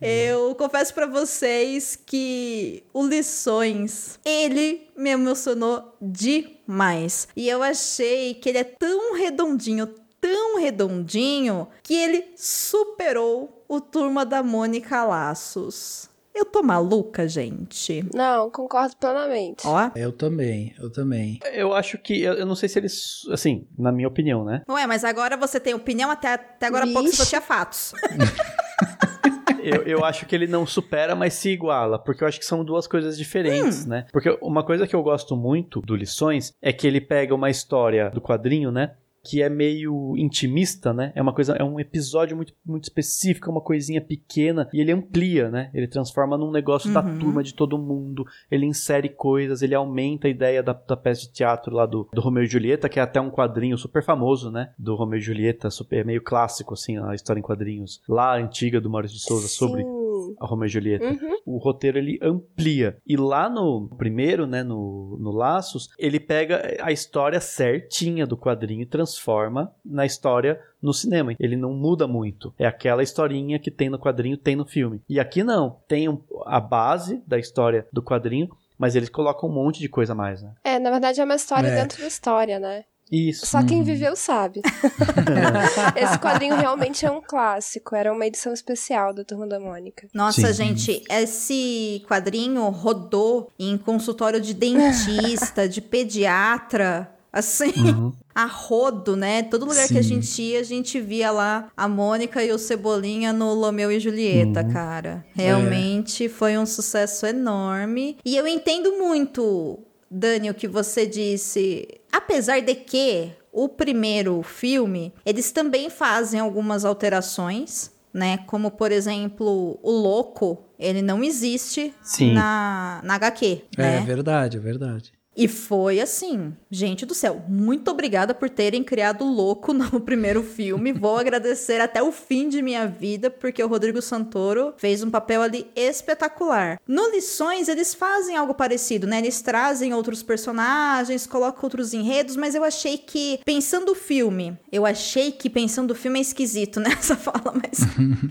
eu 0.00 0.54
confesso 0.54 0.94
pra 0.94 1.06
vocês 1.06 1.94
que 1.94 2.82
o 2.92 3.06
Lições, 3.06 4.18
ele 4.24 4.88
me 4.96 5.10
emocionou 5.10 5.94
demais. 6.00 7.28
E 7.36 7.48
eu 7.48 7.62
achei 7.62 8.34
que 8.34 8.48
ele 8.48 8.58
é 8.58 8.64
tão 8.64 9.14
redondinho, 9.14 9.86
tão 10.20 10.58
redondinho 10.58 11.68
que 11.82 11.94
ele 11.94 12.32
superou 12.36 13.64
o 13.68 13.80
Turma 13.80 14.24
da 14.24 14.42
Mônica 14.42 15.04
Laços. 15.04 16.08
Eu 16.32 16.44
tô 16.44 16.62
maluca, 16.62 17.28
gente. 17.28 18.04
Não, 18.14 18.48
concordo 18.50 18.96
plenamente. 18.96 19.66
Ó. 19.66 19.90
Eu 19.96 20.12
também, 20.12 20.72
eu 20.78 20.88
também. 20.90 21.40
Eu 21.52 21.74
acho 21.74 21.98
que, 21.98 22.22
eu, 22.22 22.34
eu 22.34 22.46
não 22.46 22.54
sei 22.54 22.68
se 22.68 22.78
eles, 22.78 23.22
assim, 23.30 23.66
na 23.76 23.90
minha 23.90 24.06
opinião, 24.06 24.44
né? 24.44 24.62
Ué, 24.68 24.86
mas 24.86 25.04
agora 25.04 25.36
você 25.36 25.58
tem 25.58 25.74
opinião, 25.74 26.08
até, 26.08 26.34
até 26.34 26.66
agora 26.66 26.84
há 26.84 26.92
pouco 26.92 27.08
você 27.08 27.16
só 27.16 27.22
Vixe. 27.24 27.30
tinha 27.30 27.40
fatos. 27.40 27.92
Eu, 29.62 29.82
eu 29.82 30.04
acho 30.04 30.26
que 30.26 30.34
ele 30.34 30.46
não 30.46 30.66
supera, 30.66 31.14
mas 31.14 31.34
se 31.34 31.50
iguala, 31.50 31.98
porque 31.98 32.24
eu 32.24 32.28
acho 32.28 32.38
que 32.38 32.44
são 32.44 32.64
duas 32.64 32.86
coisas 32.86 33.16
diferentes, 33.16 33.86
né? 33.86 34.06
Porque 34.12 34.36
uma 34.40 34.62
coisa 34.62 34.86
que 34.86 34.94
eu 34.94 35.02
gosto 35.02 35.36
muito 35.36 35.80
do 35.80 35.94
Lições 35.94 36.52
é 36.60 36.72
que 36.72 36.86
ele 36.86 37.00
pega 37.00 37.34
uma 37.34 37.50
história 37.50 38.10
do 38.10 38.20
quadrinho, 38.20 38.70
né? 38.70 38.92
Que 39.22 39.42
é 39.42 39.48
meio 39.48 40.14
intimista, 40.16 40.92
né? 40.92 41.12
É 41.14 41.20
uma 41.22 41.34
coisa, 41.34 41.54
é 41.54 41.62
um 41.64 41.78
episódio 41.78 42.36
muito, 42.36 42.54
muito 42.64 42.84
específico, 42.84 43.48
é 43.48 43.52
uma 43.52 43.60
coisinha 43.60 44.00
pequena, 44.00 44.68
e 44.72 44.80
ele 44.80 44.92
amplia, 44.92 45.50
né? 45.50 45.70
Ele 45.74 45.86
transforma 45.86 46.38
num 46.38 46.50
negócio 46.50 46.92
da 46.92 47.00
Uhum. 47.04 47.18
turma 47.18 47.42
de 47.42 47.54
todo 47.54 47.76
mundo, 47.78 48.24
ele 48.50 48.66
insere 48.66 49.08
coisas, 49.08 49.62
ele 49.62 49.74
aumenta 49.74 50.26
a 50.26 50.30
ideia 50.30 50.62
da, 50.62 50.72
da 50.72 50.96
peça 50.96 51.22
de 51.22 51.32
teatro 51.32 51.74
lá 51.74 51.86
do, 51.86 52.08
do 52.12 52.20
Romeu 52.20 52.42
e 52.44 52.46
Julieta, 52.46 52.88
que 52.88 52.98
é 52.98 53.02
até 53.02 53.20
um 53.20 53.30
quadrinho 53.30 53.76
super 53.76 54.02
famoso, 54.02 54.50
né? 54.50 54.72
Do 54.78 54.94
Romeu 54.96 55.18
e 55.18 55.22
Julieta, 55.22 55.70
super 55.70 56.04
meio 56.04 56.22
clássico, 56.22 56.74
assim, 56.74 56.98
a 56.98 57.14
história 57.14 57.40
em 57.40 57.42
quadrinhos 57.42 58.00
lá 58.08 58.36
antiga 58.36 58.80
do 58.80 58.88
Maurício 58.90 59.16
de 59.16 59.22
Souza 59.24 59.48
sobre 59.48 59.82
Sim. 60.30 60.36
a 60.40 60.46
Romeu 60.46 60.66
e 60.66 60.68
Julieta. 60.68 61.04
Uhum. 61.06 61.36
O 61.46 61.58
roteiro 61.58 61.98
ele 61.98 62.18
amplia. 62.22 62.96
E 63.06 63.16
lá 63.16 63.48
no 63.48 63.88
primeiro, 63.96 64.46
né, 64.46 64.62
no, 64.62 65.16
no 65.20 65.30
Laços, 65.30 65.88
ele 65.98 66.18
pega 66.20 66.76
a 66.80 66.92
história 66.92 67.40
certinha 67.40 68.26
do 68.26 68.36
quadrinho 68.36 68.82
e 68.82 68.86
transforma 68.86 69.72
na 69.84 70.06
história 70.06 70.60
no 70.82 70.92
cinema. 70.94 71.34
Ele 71.38 71.56
não 71.56 71.72
muda 71.74 72.06
muito. 72.06 72.54
É 72.58 72.66
aquela 72.66 73.02
historinha 73.02 73.58
que 73.58 73.70
tem 73.70 73.90
no 73.90 73.98
quadrinho, 73.98 74.36
tem 74.36 74.56
no 74.56 74.64
filme. 74.64 75.02
E 75.08 75.20
aqui 75.20 75.42
não. 75.42 75.78
Tem 75.86 76.08
um- 76.08 76.20
a 76.46 76.60
base 76.60 77.22
da 77.26 77.38
história 77.38 77.86
do 77.92 78.02
quadrinho, 78.02 78.48
mas 78.78 78.96
eles 78.96 79.10
colocam 79.10 79.48
um 79.48 79.52
monte 79.52 79.78
de 79.80 79.88
coisa 79.88 80.12
a 80.12 80.16
mais, 80.16 80.42
né? 80.42 80.52
É, 80.64 80.78
na 80.78 80.90
verdade 80.90 81.20
é 81.20 81.24
uma 81.24 81.34
história 81.34 81.68
É. 81.68 81.74
dentro 81.82 82.00
da 82.00 82.06
história, 82.06 82.58
né? 82.58 82.84
Isso. 83.10 83.46
Só 83.46 83.62
quem 83.62 83.82
viveu 83.82 84.14
sabe. 84.14 84.60
Esse 85.96 86.18
quadrinho 86.18 86.56
realmente 86.56 87.04
é 87.04 87.10
um 87.10 87.20
clássico. 87.20 87.94
Era 87.96 88.12
uma 88.12 88.26
edição 88.26 88.52
especial 88.52 89.12
da 89.12 89.24
Turma 89.24 89.46
da 89.46 89.58
Mônica. 89.58 90.06
Nossa, 90.14 90.52
Sim. 90.52 90.64
gente, 90.64 91.02
esse 91.10 92.02
quadrinho 92.08 92.68
rodou 92.70 93.50
em 93.58 93.76
consultório 93.76 94.40
de 94.40 94.54
dentista, 94.54 95.68
de 95.68 95.80
pediatra, 95.80 97.10
assim, 97.32 97.72
Uhum. 97.76 98.12
a 98.34 98.44
rodo, 98.46 99.16
né? 99.16 99.42
Todo 99.42 99.64
lugar 99.66 99.86
que 99.88 99.98
a 99.98 100.02
Sim. 100.02 100.20
gente 100.20 100.42
ia, 100.42 100.60
a 100.60 100.64
gente 100.64 101.00
via 101.00 101.30
lá 101.30 101.68
a 101.76 101.88
Mônica 101.88 102.42
e 102.44 102.52
o 102.52 102.58
Cebolinha 102.58 103.32
no 103.32 103.54
Romeu 103.60 103.90
e 103.90 104.00
Julieta, 104.00 104.64
cara. 104.64 105.24
Realmente 105.34 106.28
foi 106.28 106.56
um 106.58 106.66
sucesso 106.66 107.26
enorme. 107.26 108.16
E 108.24 108.36
eu 108.36 108.46
entendo 108.46 108.98
muito, 108.98 109.78
Dani, 110.10 110.50
o 110.50 110.54
que 110.54 110.66
você 110.68 111.06
disse. 111.06 111.86
Apesar 112.30 112.60
de 112.60 112.74
que 112.76 113.32
o 113.52 113.68
primeiro 113.68 114.40
filme, 114.42 115.12
eles 115.26 115.50
também 115.50 115.90
fazem 115.90 116.38
algumas 116.38 116.84
alterações. 116.84 117.90
Né? 118.12 118.38
Como, 118.46 118.72
por 118.72 118.90
exemplo, 118.90 119.78
o 119.82 119.90
louco, 119.90 120.64
ele 120.78 121.00
não 121.00 121.22
existe 121.22 121.94
Sim. 122.02 122.32
na, 122.32 123.00
na 123.04 123.14
HQ, 123.14 123.62
É 123.76 123.82
né? 123.82 124.00
verdade, 124.04 124.56
é 124.56 124.60
verdade. 124.60 125.12
E 125.36 125.46
foi 125.46 126.00
assim, 126.00 126.52
gente 126.70 127.06
do 127.06 127.14
céu, 127.14 127.42
muito 127.48 127.90
obrigada 127.90 128.34
por 128.34 128.50
terem 128.50 128.82
criado 128.82 129.24
louco 129.24 129.72
no 129.74 130.00
primeiro 130.00 130.42
filme. 130.42 130.92
Vou 130.92 131.16
agradecer 131.16 131.80
até 131.80 132.02
o 132.02 132.10
fim 132.10 132.48
de 132.48 132.60
minha 132.60 132.86
vida, 132.86 133.30
porque 133.30 133.62
o 133.62 133.68
Rodrigo 133.68 134.02
Santoro 134.02 134.74
fez 134.76 135.02
um 135.02 135.10
papel 135.10 135.40
ali 135.40 135.70
espetacular. 135.76 136.80
No 136.86 137.10
Lições, 137.10 137.68
eles 137.68 137.94
fazem 137.94 138.36
algo 138.36 138.54
parecido, 138.54 139.06
né? 139.06 139.18
Eles 139.18 139.40
trazem 139.40 139.94
outros 139.94 140.22
personagens, 140.22 141.26
colocam 141.26 141.62
outros 141.64 141.94
enredos, 141.94 142.36
mas 142.36 142.54
eu 142.54 142.64
achei 142.64 142.98
que, 142.98 143.40
pensando 143.44 143.92
o 143.92 143.94
filme, 143.94 144.58
eu 144.72 144.84
achei 144.84 145.30
que 145.30 145.48
pensando 145.48 145.92
o 145.92 145.94
filme 145.94 146.18
é 146.18 146.22
esquisito 146.22 146.80
nessa 146.80 147.16
fala, 147.16 147.54
mas 147.54 147.80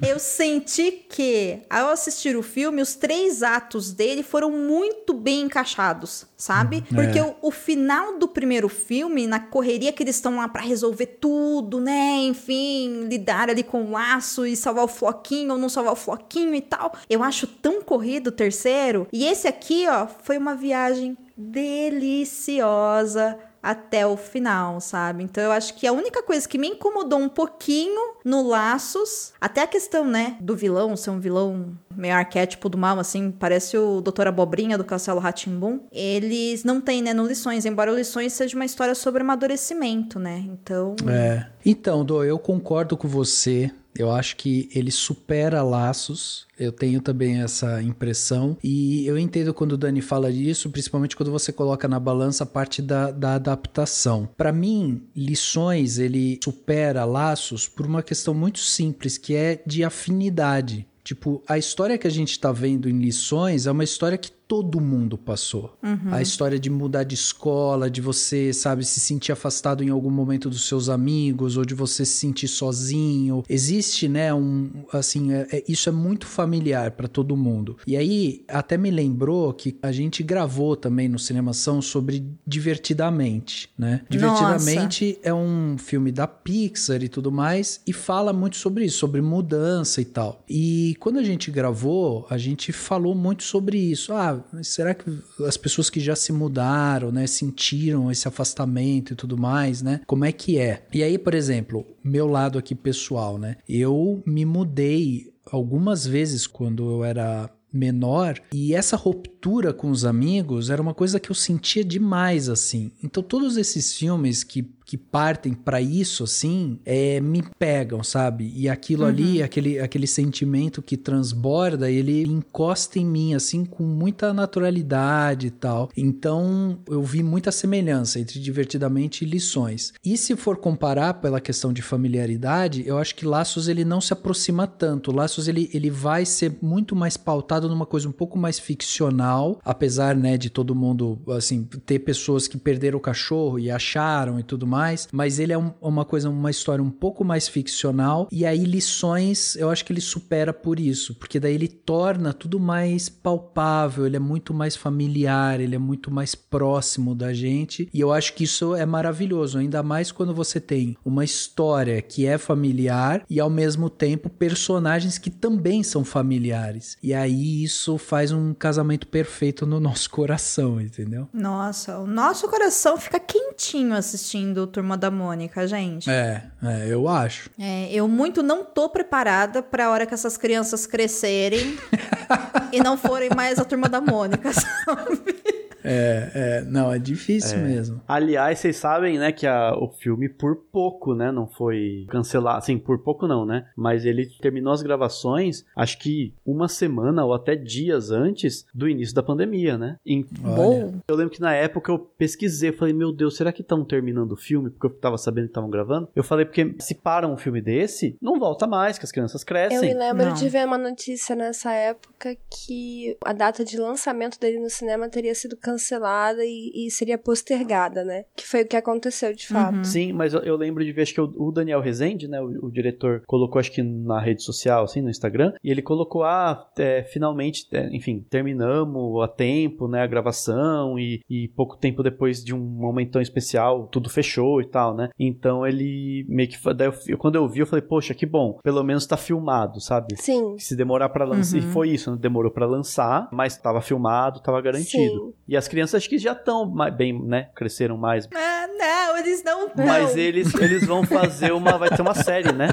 eu 0.08 0.20
senti 0.20 0.92
que, 0.92 1.62
ao 1.70 1.90
assistir 1.90 2.36
o 2.36 2.44
filme, 2.44 2.82
os 2.82 2.96
três 2.96 3.42
atos 3.42 3.94
dele 3.94 4.22
foram 4.22 4.52
muito 4.52 5.14
bem 5.14 5.44
encaixados, 5.44 6.26
sabe? 6.38 6.84
Porque 7.04 7.22
o, 7.22 7.36
o 7.42 7.52
final 7.52 8.18
do 8.18 8.28
primeiro 8.28 8.70
filme, 8.70 9.28
na 9.28 9.40
correria 9.40 9.92
que 9.92 10.04
eles 10.04 10.16
estão 10.16 10.38
lá 10.38 10.48
pra 10.48 10.62
resolver 10.62 11.06
tudo, 11.06 11.80
né? 11.80 12.18
Enfim, 12.22 13.08
lidar 13.10 13.50
ali 13.50 13.64
com 13.64 13.84
o 13.84 13.92
laço 13.92 14.46
e 14.46 14.56
salvar 14.56 14.86
o 14.86 14.88
floquinho 14.88 15.54
ou 15.54 15.58
não 15.58 15.70
salvar 15.70 15.94
o 15.94 15.96
floquinho 15.96 16.56
e 16.56 16.62
tal. 16.62 16.94
Eu 17.10 17.24
acho 17.24 17.48
tão 17.48 17.82
corrido 17.82 18.28
o 18.28 18.32
terceiro. 18.32 19.08
E 19.12 19.26
esse 19.26 19.48
aqui, 19.48 19.88
ó, 19.88 20.08
foi 20.08 20.38
uma 20.38 20.56
viagem 20.56 21.18
deliciosa 21.36 23.38
até 23.62 24.06
o 24.06 24.15
final, 24.15 24.80
sabe? 24.80 25.24
Então 25.24 25.43
eu 25.43 25.52
acho 25.52 25.74
que 25.76 25.86
a 25.86 25.91
única 25.91 26.24
coisa 26.24 26.48
que 26.48 26.58
me 26.58 26.67
incomodou 26.67 27.19
um 27.19 27.30
pouquinho 27.30 28.15
no 28.24 28.48
Laços, 28.48 29.34
até 29.39 29.62
a 29.62 29.67
questão, 29.67 30.06
né, 30.06 30.38
do 30.39 30.56
vilão 30.56 30.95
ser 30.95 31.10
um 31.10 31.19
vilão 31.19 31.78
meio 31.95 32.15
arquétipo 32.15 32.69
do 32.69 32.78
mal, 32.78 33.00
assim, 33.00 33.32
parece 33.32 33.78
o 33.78 34.02
Doutor 34.02 34.28
Abobrinha 34.28 34.78
do 34.78 34.84
Castelo 34.84 35.19
Ratimbum. 35.19 35.82
Eles 35.91 36.63
não 36.63 36.80
têm, 36.80 37.02
né, 37.02 37.13
no 37.13 37.26
Lições, 37.26 37.65
embora 37.65 37.91
o 37.91 37.95
Lições 37.95 38.34
seja 38.34 38.56
uma 38.56 38.65
história 38.65 38.95
sobre 38.95 39.22
amadurecimento, 39.22 40.19
né? 40.19 40.43
Então, 40.48 40.95
É. 41.08 41.48
Então, 41.65 42.06
Dô, 42.06 42.24
eu 42.24 42.39
concordo 42.39 42.95
com 42.95 43.08
você. 43.08 43.72
Eu 44.00 44.12
acho 44.12 44.38
que 44.38 44.70
ele 44.74 44.92
supera 44.92 45.62
laços. 45.62 46.48
Eu 46.58 46.72
tenho 46.72 47.02
também 47.02 47.42
essa 47.42 47.84
impressão. 47.84 48.58
E 48.64 49.06
eu 49.06 49.18
entendo 49.18 49.54
quando 49.54 49.74
o 49.74 49.78
Dani 49.78 50.02
fala 50.02 50.32
disso, 50.32 50.70
principalmente 50.70 51.18
quando 51.18 51.32
você 51.32 51.52
coloca 51.52 51.86
na 51.86 52.00
balança 52.00 52.46
a 52.46 52.48
parte 52.48 52.82
da, 52.82 53.12
da 53.12 53.36
adaptação. 53.36 54.30
Para 54.38 54.54
mim, 54.54 55.04
lições 55.14 56.00
ele 56.00 56.40
supera 56.42 57.04
laços 57.04 57.68
por 57.68 57.86
uma 57.86 58.02
questão 58.02 58.34
muito 58.34 58.60
simples, 58.60 59.18
que 59.18 59.36
é 59.36 59.62
de 59.68 59.84
afinidade. 59.84 60.88
Tipo, 61.04 61.44
a 61.48 61.58
história 61.58 61.98
que 61.98 62.08
a 62.08 62.12
gente 62.12 62.40
tá 62.40 62.52
vendo 62.52 62.88
em 62.88 63.00
lições 63.00 63.66
é 63.66 63.72
uma 63.72 63.84
história 63.84 64.18
que 64.18 64.32
todo 64.50 64.82
mundo 64.82 65.16
passou. 65.16 65.78
A 66.10 66.24
história 66.24 66.58
de 66.60 66.72
mudar 66.72 67.04
de 67.04 67.14
escola, 67.14 67.88
de 67.88 68.02
você, 68.02 68.52
sabe, 68.52 68.84
se 68.84 69.00
sentir 69.00 69.32
afastado 69.32 69.84
em 69.84 69.90
algum 69.90 70.10
momento 70.10 70.50
dos 70.50 70.68
seus 70.68 70.90
amigos, 70.90 71.56
ou 71.56 71.64
de 71.64 71.76
você 71.76 72.04
se 72.04 72.14
sentir 72.14 72.48
sozinho. 72.48 73.44
Existe, 73.48 74.08
né, 74.10 74.34
um, 74.34 74.72
assim, 74.92 75.32
é- 75.34 75.48
é- 75.52 75.64
isso 75.70 75.88
é 75.88 75.92
muito 75.92 76.26
familiar 76.26 76.90
para 76.92 77.08
todo 77.08 77.38
mundo. 77.38 77.78
E 77.86 77.96
aí, 77.96 78.44
até 78.48 78.76
me 78.76 78.90
lembrou 78.90 79.54
que 79.54 79.78
a 79.84 79.92
gente 79.92 80.24
gravou 80.24 80.76
também 80.76 81.08
no 81.08 81.20
Cinemação 81.20 81.80
sobre 81.80 82.26
Divertidamente, 82.48 83.70
né? 83.78 84.02
Divertidamente 84.10 85.20
é 85.22 85.32
um 85.34 85.78
filme 85.78 86.12
da 86.12 86.26
Pixar 86.26 87.04
e 87.04 87.08
tudo 87.10 87.32
mais, 87.32 87.82
e 87.86 87.94
fala 87.94 88.34
muito 88.34 88.58
sobre 88.58 88.86
isso, 88.86 88.98
sobre 88.98 89.22
mudança 89.22 90.02
e 90.02 90.06
tal. 90.06 90.44
E 90.50 90.96
quando 91.00 91.20
a 91.20 91.24
gente 91.24 91.52
gravou, 91.52 92.26
a 92.32 92.38
gente 92.38 92.72
falou 92.72 93.14
muito 93.14 93.44
sobre 93.44 93.78
isso. 93.78 94.12
Ah, 94.14 94.38
será 94.63 94.93
que 94.93 95.06
as 95.45 95.58
pessoas 95.58 95.89
que 95.89 95.99
já 95.99 96.15
se 96.15 96.32
mudaram, 96.32 97.12
né, 97.12 97.28
sentiram 97.28 98.12
esse 98.12 98.28
afastamento 98.28 99.13
e 99.13 99.15
tudo 99.15 99.38
mais, 99.38 99.82
né? 99.82 100.02
Como 100.06 100.25
é 100.25 100.32
que 100.32 100.58
é? 100.58 100.86
E 100.93 101.04
aí, 101.04 101.17
por 101.17 101.34
exemplo, 101.34 101.86
meu 102.04 102.28
lado 102.28 102.58
aqui 102.58 102.75
pessoal, 102.75 103.38
né? 103.38 103.58
Eu 103.67 104.21
me 104.25 104.45
mudei 104.45 105.34
algumas 105.52 106.06
vezes 106.06 106.45
quando 106.45 106.89
eu 106.89 107.04
era 107.04 107.49
menor 107.71 108.39
e 108.52 108.73
essa 108.73 108.97
ruptura 108.97 109.71
com 109.71 109.91
os 109.91 110.04
amigos 110.04 110.69
era 110.69 110.82
uma 110.82 110.93
coisa 110.93 111.19
que 111.19 111.30
eu 111.30 111.36
sentia 111.36 111.84
demais 111.84 112.49
assim. 112.49 112.91
Então 113.04 113.21
todos 113.21 113.58
esses 113.58 113.93
filmes 113.93 114.43
que 114.43 114.63
que 114.89 114.97
partem 114.97 115.54
pra 115.54 115.80
isso 115.80 116.23
assim, 116.23 116.80
é, 116.84 117.21
me 117.21 117.43
pegam, 117.60 118.02
sabe? 118.04 118.52
E 118.56 118.67
aquilo 118.67 119.06
ali, 119.06 119.43
aquele 119.43 119.80
aquele 119.80 120.08
sentimento 120.08 120.82
que 120.82 120.97
transborda, 120.97 121.91
ele 121.91 122.23
encosta 122.23 122.97
em 122.97 123.06
mim 123.06 123.36
assim 123.36 123.65
com 123.65 123.84
muita 123.84 124.34
naturalidade 124.34 125.45
e 125.45 125.52
tal. 125.52 125.91
Então 125.95 126.80
eu 126.88 127.04
vi 127.04 127.21
muita 127.21 127.52
semelhança 127.52 128.19
entre 128.19 128.39
divertidamente 128.39 129.23
e 129.23 129.28
lições. 129.28 129.93
E 130.04 130.17
se 130.17 130.36
for 130.36 130.58
comparar 130.58 131.13
pela 131.15 131.39
questão 131.39 131.71
de 131.71 131.84
familiaridade, 131.84 132.84
eu 132.88 132.97
acho 132.97 133.13
que 133.13 133.28
Laços 133.28 133.67
ele 133.67 133.86
não 133.86 134.02
se 134.02 134.12
aproxima 134.12 134.65
tanto. 134.65 135.12
Laços 135.12 135.47
ele, 135.47 135.69
ele 135.71 135.91
vai 135.91 136.25
ser 136.25 136.58
muito 136.63 136.95
mais 136.95 137.15
pautado 137.15 137.69
numa 137.69 137.86
coisa 137.86 138.10
um 138.10 138.12
pouco 138.12 138.39
mais 138.39 138.58
ficcional, 138.58 139.60
apesar, 139.63 140.15
né, 140.15 140.36
de 140.36 140.49
todo 140.49 140.73
mundo 140.73 141.21
assim 141.30 141.63
ter 141.86 141.99
pessoas 141.99 142.47
que 142.47 142.58
perderam 142.58 142.97
o 142.97 143.02
cachorro 143.02 143.60
e 143.60 143.69
acharam 143.69 144.39
e 144.39 144.43
tudo 144.43 144.65
mais. 144.65 144.79
Mais, 144.80 145.08
mas 145.12 145.39
ele 145.39 145.54
é 145.54 145.58
um- 145.58 145.74
uma 145.82 146.06
coisa, 146.06 146.30
uma 146.30 146.52
história 146.52 146.84
um 146.84 146.89
pouco 147.06 147.22
mais 147.32 147.48
ficcional, 147.48 148.28
e 148.32 148.46
aí 148.46 148.63
lições, 148.63 149.56
eu 149.56 149.70
acho 149.70 149.84
que 149.86 149.92
ele 149.94 150.02
supera 150.02 150.54
por 150.54 150.80
isso, 150.80 151.15
porque 151.15 151.39
daí 151.39 151.54
ele 151.56 151.68
torna 151.68 152.34
tudo 152.34 152.60
mais 152.60 153.10
palpável, 153.10 154.06
ele 154.06 154.15
é 154.15 154.20
muito 154.20 154.54
mais 154.54 154.76
familiar, 154.76 155.60
ele 155.60 155.76
é 155.76 155.80
muito 155.80 156.10
mais 156.12 156.34
próximo 156.36 157.13
da 157.15 157.34
gente, 157.34 157.89
e 157.94 158.00
eu 158.00 158.12
acho 158.12 158.34
que 158.34 158.44
isso 158.44 158.76
é 158.76 158.86
maravilhoso, 158.86 159.58
ainda 159.58 159.82
mais 159.84 160.12
quando 160.12 160.34
você 160.34 160.60
tem 160.60 160.96
uma 161.06 161.24
história 161.24 162.02
que 162.02 162.26
é 162.26 162.38
familiar 162.38 163.24
e 163.30 163.39
ao 163.39 163.50
mesmo 163.50 163.89
tempo 163.89 164.30
personagens 164.30 165.18
que 165.18 165.30
também 165.30 165.84
são 165.84 166.04
familiares. 166.06 166.98
E 167.04 167.13
aí 167.13 167.63
isso 167.63 167.98
faz 167.98 168.32
um 168.32 168.54
casamento 168.54 169.08
perfeito 169.08 169.65
no 169.65 169.80
nosso 169.80 170.10
coração, 170.10 170.80
entendeu? 170.80 171.28
Nossa, 171.34 172.00
o 172.00 172.08
nosso 172.08 172.48
coração 172.48 172.98
fica 172.98 173.20
quentinho 173.20 173.94
assistindo 173.96 174.65
Turma 174.70 174.96
da 174.98 175.12
Mônica, 175.12 175.68
gente. 175.68 176.10
É, 176.10 176.44
é, 176.64 176.88
eu 176.88 177.08
acho. 177.08 177.50
É, 177.60 177.92
eu 177.94 178.08
muito 178.08 178.42
não 178.42 178.64
tô 178.64 178.88
preparada 178.90 179.62
pra 179.62 179.90
hora 179.92 180.06
que 180.06 180.14
essas 180.14 180.38
crianças 180.38 180.86
crescerem 180.88 181.76
e 182.72 182.80
não 182.82 182.98
forem 182.98 183.30
mais 183.36 183.60
a 183.60 183.66
Turma 183.66 183.90
da 183.90 184.00
Mônica, 184.00 184.52
sabe? 184.54 185.40
É, 185.82 186.32
é, 186.36 186.62
não, 186.66 186.92
é 186.92 187.00
difícil 187.00 187.58
mesmo. 187.60 188.02
Aliás, 188.06 188.60
vocês 188.60 188.76
sabem, 188.76 189.18
né, 189.18 189.32
que 189.32 189.48
a- 189.48 189.74
o 189.78 189.88
filme 189.90 190.28
por 190.28 190.58
pouco, 190.70 191.16
né, 191.16 191.32
não 191.32 191.48
foi 191.48 192.06
cancelado. 192.10 192.58
Assim, 192.58 192.78
por 192.78 193.00
pouco 193.00 193.26
não, 193.26 193.46
né? 193.46 193.66
Mas 193.78 194.04
ele 194.04 194.26
terminou 194.42 194.74
as 194.74 194.82
gravações, 194.82 195.64
acho 195.74 195.98
que 196.00 196.34
uma 196.46 196.68
semana 196.68 197.24
ou 197.24 197.34
até 197.34 197.56
dias 197.56 198.12
antes 198.12 198.66
do 198.74 198.90
início 198.90 199.16
da 199.16 199.24
pandemia, 199.24 199.78
né? 199.78 199.96
Em- 200.06 200.28
Olha. 200.44 200.94
eu 201.08 201.16
lembro 201.16 201.34
que 201.34 201.40
na 201.42 201.54
época 201.54 201.90
eu 201.94 201.98
pesquisei, 201.98 202.74
falei, 202.74 202.94
meu 202.94 203.14
Deus, 203.14 203.38
será 203.38 203.54
que 203.54 203.62
estão 203.62 203.86
terminando 203.86 204.34
o 204.34 204.38
filme? 204.38 204.59
Porque 204.63 204.88
eu 204.88 205.00
tava 205.00 205.17
sabendo 205.17 205.45
que 205.45 205.52
estavam 205.52 205.69
gravando. 205.69 206.10
Eu 206.15 206.24
falei, 206.24 206.45
porque 206.45 206.76
se 206.80 206.95
param 206.95 207.34
um 207.34 207.38
filme 207.38 207.62
desse, 207.62 208.17
não 208.22 208.39
volta 208.39 208.65
mais, 208.67 208.98
que 208.98 209.06
as 209.06 209.12
crianças 209.12 209.41
Eu 209.41 209.48
crescem. 209.48 209.82
me 209.82 209.93
lembro 209.93 210.26
Não. 210.26 210.34
de 210.34 210.50
ver 210.50 210.65
uma 210.65 210.78
notícia 210.78 211.36
nessa 211.36 211.72
época 211.74 212.36
que 212.50 213.17
a 213.24 213.34
data 213.34 213.63
de 213.63 213.78
lançamento 213.78 214.39
dele 214.39 214.60
no 214.60 214.69
cinema 214.69 215.08
teria 215.10 215.34
sido 215.36 215.56
cancelada 215.56 216.43
e, 216.43 216.88
e 216.88 216.91
seria 216.91 217.17
postergada, 217.17 218.04
né? 218.04 218.26
Que 218.36 218.48
foi 218.48 218.63
o 218.63 218.67
que 218.67 218.76
aconteceu 218.76 219.34
de 219.34 219.48
fato. 219.48 219.84
Sim, 219.86 220.13
mas 220.13 220.34
eu, 220.34 220.41
eu 220.41 220.56
lembro 220.56 220.84
de 220.84 220.91
ver, 220.91 221.04
acho 221.04 221.13
que 221.13 221.22
o, 221.22 221.34
o 221.38 221.52
Daniel 221.52 221.82
Rezende, 221.82 222.28
né, 222.28 222.41
o, 222.41 222.67
o 222.67 222.72
diretor, 222.72 223.22
colocou, 223.28 223.60
acho 223.60 223.72
que 223.72 223.82
na 223.84 224.19
rede 224.19 224.43
social, 224.43 224.84
assim, 224.84 225.02
no 225.02 225.10
Instagram, 225.10 225.54
e 225.63 225.69
ele 225.69 225.82
colocou, 225.82 226.24
ah, 226.24 226.69
é, 226.78 227.04
finalmente, 227.04 227.67
é, 227.72 227.88
enfim, 227.95 228.26
terminamos 228.30 229.22
a 229.24 229.28
tempo, 229.28 229.88
né, 229.88 230.02
a 230.02 230.08
gravação, 230.08 230.98
e, 230.98 231.22
e 231.30 231.48
pouco 231.50 231.78
tempo 231.78 232.02
depois 232.04 232.43
de 232.43 232.54
um 232.54 232.60
momento 232.60 233.12
tão 233.12 233.22
especial, 233.22 233.88
tudo 233.88 234.10
fechou 234.10 234.49
e 234.62 234.66
tal, 234.66 234.96
né, 234.96 235.10
então 235.20 235.66
ele 235.66 236.26
meio 236.28 236.48
que, 236.50 236.58
daí 236.74 236.92
eu, 237.08 237.18
quando 237.18 237.36
eu 237.36 237.48
vi, 237.48 237.60
eu 237.60 237.68
falei, 237.68 237.82
poxa, 237.84 238.14
que 238.14 238.26
bom, 238.26 238.60
pelo 238.64 238.84
menos 238.84 239.06
tá 239.06 239.18
filmado, 239.18 239.80
sabe? 239.80 240.16
Sim. 240.18 240.56
Se 240.58 240.76
demorar 240.76 241.10
pra 241.10 241.26
lançar, 241.26 241.58
e 241.58 241.62
foi 241.62 241.90
isso, 241.90 242.12
né? 242.12 242.18
demorou 242.20 242.52
pra 242.52 242.66
lançar, 242.66 243.28
mas 243.32 243.58
tava 243.58 243.82
filmado, 243.82 244.40
tava 244.42 244.62
garantido. 244.62 245.14
Sim. 245.28 245.34
E 245.48 245.58
as 245.58 245.68
crianças 245.68 245.96
acho 246.02 246.10
que 246.10 246.18
já 246.18 246.32
estão 246.34 246.72
bem, 246.96 247.22
né, 247.22 247.50
cresceram 247.56 247.98
mais, 247.98 248.28
Ah, 248.34 248.68
não, 248.78 249.18
eles 249.18 249.44
não 249.44 249.70
tão. 249.70 249.86
mas 249.86 250.16
eles, 250.16 250.54
eles 250.56 250.86
vão 250.86 251.04
fazer 251.04 251.52
uma. 251.52 251.78
Vai 251.78 251.90
ter 251.90 252.02
uma 252.02 252.14
série, 252.14 252.52
né? 252.52 252.70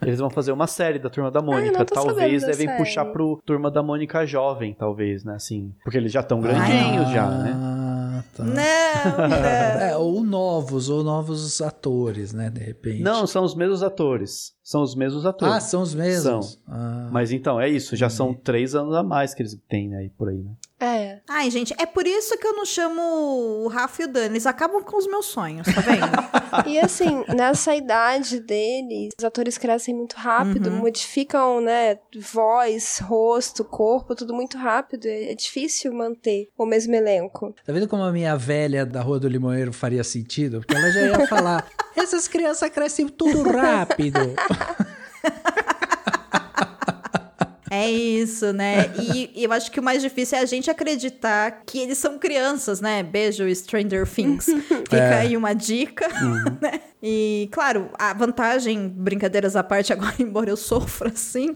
Eles 0.00 0.18
vão 0.20 0.30
fazer 0.30 0.52
uma 0.52 0.66
série 0.66 0.98
da 0.98 1.10
Turma 1.10 1.30
da 1.30 1.42
Mônica. 1.42 1.84
talvez 1.84 2.42
devem 2.42 2.66
série. 2.66 2.78
puxar 2.78 3.04
pro 3.06 3.38
Turma 3.44 3.70
da 3.70 3.82
Mônica 3.82 4.24
jovem, 4.24 4.72
talvez, 4.72 5.24
né? 5.24 5.34
Assim. 5.34 5.72
Porque 5.84 5.98
eles 5.98 6.12
já 6.12 6.20
estão 6.20 6.40
grandinhos, 6.40 7.10
já, 7.10 7.28
né? 7.28 7.54
Tá. 8.34 8.44
Não, 8.44 8.54
não. 8.54 9.36
É, 9.78 9.96
ou 9.96 10.22
novos, 10.24 10.88
ou 10.88 11.02
novos 11.02 11.60
atores, 11.60 12.32
né, 12.32 12.50
de 12.50 12.60
repente. 12.60 13.02
Não, 13.02 13.26
são 13.26 13.44
os 13.44 13.54
mesmos 13.54 13.82
atores. 13.82 14.54
São 14.62 14.82
os 14.82 14.94
mesmos 14.94 15.24
atores. 15.24 15.54
Ah, 15.54 15.60
são 15.60 15.82
os 15.82 15.94
mesmos? 15.94 16.52
São. 16.52 16.62
Ah. 16.66 17.08
Mas 17.12 17.32
então, 17.32 17.60
é 17.60 17.68
isso. 17.68 17.96
Já 17.96 18.08
são 18.10 18.34
três 18.34 18.74
anos 18.74 18.94
a 18.94 19.02
mais 19.02 19.34
que 19.34 19.42
eles 19.42 19.58
têm 19.68 19.94
aí 19.94 20.10
por 20.10 20.28
aí, 20.28 20.38
né? 20.42 20.52
É. 20.80 21.18
Ai, 21.28 21.50
gente, 21.50 21.74
é 21.76 21.84
por 21.86 22.06
isso 22.06 22.38
que 22.38 22.46
eu 22.46 22.52
não 22.54 22.64
chamo 22.64 23.02
o 23.64 23.68
Rafa 23.68 24.02
e 24.02 24.04
o 24.04 24.08
Dani. 24.08 24.26
Eles 24.34 24.46
acabam 24.46 24.80
com 24.82 24.96
os 24.96 25.06
meus 25.08 25.26
sonhos, 25.26 25.66
tá 25.66 25.80
vendo? 25.80 26.06
E 26.66 26.78
assim, 26.78 27.24
nessa 27.34 27.74
idade 27.74 28.40
deles, 28.40 29.12
os 29.18 29.24
atores 29.24 29.58
crescem 29.58 29.94
muito 29.94 30.14
rápido, 30.16 30.70
Uhum. 30.70 30.76
modificam, 30.78 31.60
né, 31.60 31.98
voz, 32.18 32.98
rosto, 33.02 33.64
corpo, 33.64 34.14
tudo 34.14 34.32
muito 34.34 34.56
rápido. 34.56 35.06
É 35.06 35.32
é 35.32 35.34
difícil 35.34 35.92
manter 35.92 36.48
o 36.56 36.64
mesmo 36.64 36.94
elenco. 36.94 37.54
Tá 37.66 37.72
vendo 37.72 37.86
como 37.88 38.02
a 38.02 38.10
minha 38.12 38.36
velha 38.36 38.86
da 38.86 39.02
Rua 39.02 39.18
do 39.20 39.28
Limoeiro 39.28 39.72
faria 39.72 40.02
sentido? 40.04 40.58
Porque 40.60 40.74
ela 40.74 40.90
já 40.90 41.00
ia 41.02 41.26
falar: 41.26 41.66
essas 41.96 42.26
crianças 42.28 42.70
crescem 42.70 43.08
tudo 43.08 43.42
rápido. 43.50 44.18
É 47.70 47.90
isso, 47.90 48.52
né? 48.52 48.90
E, 48.98 49.30
e 49.34 49.44
eu 49.44 49.52
acho 49.52 49.70
que 49.70 49.80
o 49.80 49.82
mais 49.82 50.02
difícil 50.02 50.38
é 50.38 50.40
a 50.40 50.46
gente 50.46 50.70
acreditar 50.70 51.62
que 51.66 51.78
eles 51.78 51.98
são 51.98 52.18
crianças, 52.18 52.80
né? 52.80 53.02
Beijo, 53.02 53.44
Stranger 53.54 54.06
Things. 54.08 54.46
Fica 54.88 54.96
É. 54.96 55.14
aí 55.20 55.36
uma 55.36 55.54
dica, 55.54 56.06
né? 56.60 56.80
E, 57.00 57.48
claro, 57.52 57.90
a 57.96 58.12
vantagem, 58.12 58.88
brincadeiras 58.88 59.54
à 59.54 59.62
parte 59.62 59.92
agora, 59.94 60.14
embora 60.18 60.50
eu 60.50 60.56
sofra 60.56 61.10
assim, 61.10 61.54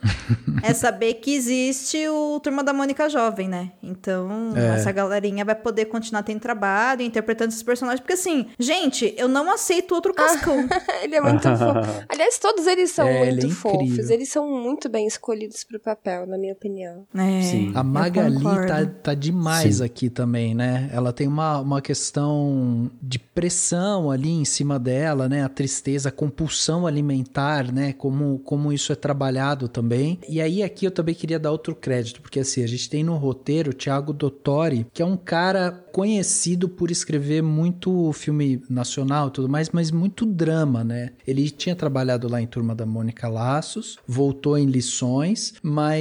é 0.63 0.73
saber 0.73 1.15
que 1.15 1.35
existe 1.35 2.07
o 2.09 2.39
Turma 2.41 2.63
da 2.63 2.73
Mônica 2.73 3.09
Jovem, 3.09 3.49
né? 3.49 3.73
Então, 3.83 4.53
É. 4.57 4.77
essa 4.77 4.93
galerinha 4.93 5.45
vai 5.45 5.55
poder 5.57 5.87
continuar 5.87 6.23
tendo 6.23 6.39
trabalho, 6.41 7.03
interpretando 7.03 7.49
esses 7.51 7.63
personagens. 7.63 8.01
Porque, 8.01 8.13
assim, 8.13 8.47
gente, 8.59 9.13
eu 9.19 9.27
não 9.29 9.51
aceito 9.51 9.95
outro 9.95 10.15
cascão. 10.15 10.69
Ele 11.03 11.17
é 11.17 11.21
muito 11.21 11.43
fofo. 11.43 12.05
Aliás, 12.09 12.39
todos 12.39 12.67
eles 12.69 12.91
são 12.93 13.09
É, 13.09 13.23
ele 13.29 13.41
muito 13.41 13.47
é 13.47 13.51
fofos. 13.57 14.11
Eles 14.11 14.29
são 14.29 14.49
muito 14.49 14.89
bem 14.89 15.07
escolhidos 15.09 15.65
pro 15.65 15.81
papel, 15.81 16.02
na 16.05 16.37
minha 16.37 16.53
opinião. 16.53 17.07
É, 17.15 17.43
Sim. 17.43 17.73
A 17.75 17.83
Magali 17.83 18.37
concordo. 18.37 18.67
tá, 18.67 18.87
tá 18.87 19.15
demais 19.15 19.77
Sim. 19.77 19.85
aqui 19.85 20.11
também, 20.11 20.55
né? 20.55 20.91
Ela 20.93 21.13
tem 21.13 21.29
uma, 21.29 21.61
uma 21.61 21.81
questão 21.81 22.91
de 23.01 23.19
pressão 23.19 24.11
ali 24.11 24.31
em 24.31 24.45
cima 24.45 24.79
dela, 24.79 25.29
né? 25.29 25.45
A 25.45 25.49
tristeza, 25.49 26.09
a 26.09 26.13
compulsão 26.13 26.87
alimentar, 26.87 27.73
né? 27.73 27.93
Como, 27.93 28.41
como 28.41 28.73
isso 28.73 28.93
é 28.93 28.97
trabalhado 28.97 29.69
também. 29.69 30.19
E 30.29 30.41
aí 30.41 30.63
aqui 30.63 30.87
eu 30.87 30.91
também 30.91 31.15
queria 31.15 31.39
dar 31.39 31.53
outro 31.53 31.75
crédito, 31.75 32.21
porque 32.21 32.41
assim, 32.41 32.65
a 32.65 32.67
gente 32.67 32.91
tem 32.91 33.05
no 33.05 33.17
roteiro 33.17 33.71
o 33.71 33.75
Thiago 33.75 34.13
Dottori, 34.13 34.87
que 34.93 35.03
é 35.03 35.07
um 35.07 35.17
cara 35.17 35.71
conhecido 35.71 36.69
por 36.69 36.91
escrever 36.91 37.43
muito 37.43 38.13
filme 38.13 38.63
nacional 38.69 39.29
e 39.29 39.31
tudo 39.31 39.49
mais, 39.49 39.71
mas 39.71 39.91
muito 39.91 40.27
drama, 40.27 40.83
né? 40.83 41.11
Ele 41.27 41.49
tinha 41.51 41.77
trabalhado 41.77 42.29
lá 42.29 42.41
em 42.41 42.47
Turma 42.47 42.75
da 42.75 42.85
Mônica 42.87 43.29
Laços, 43.29 43.99
voltou 44.07 44.59
em 44.59 44.67
Lições, 44.67 45.55
mas 45.63 45.92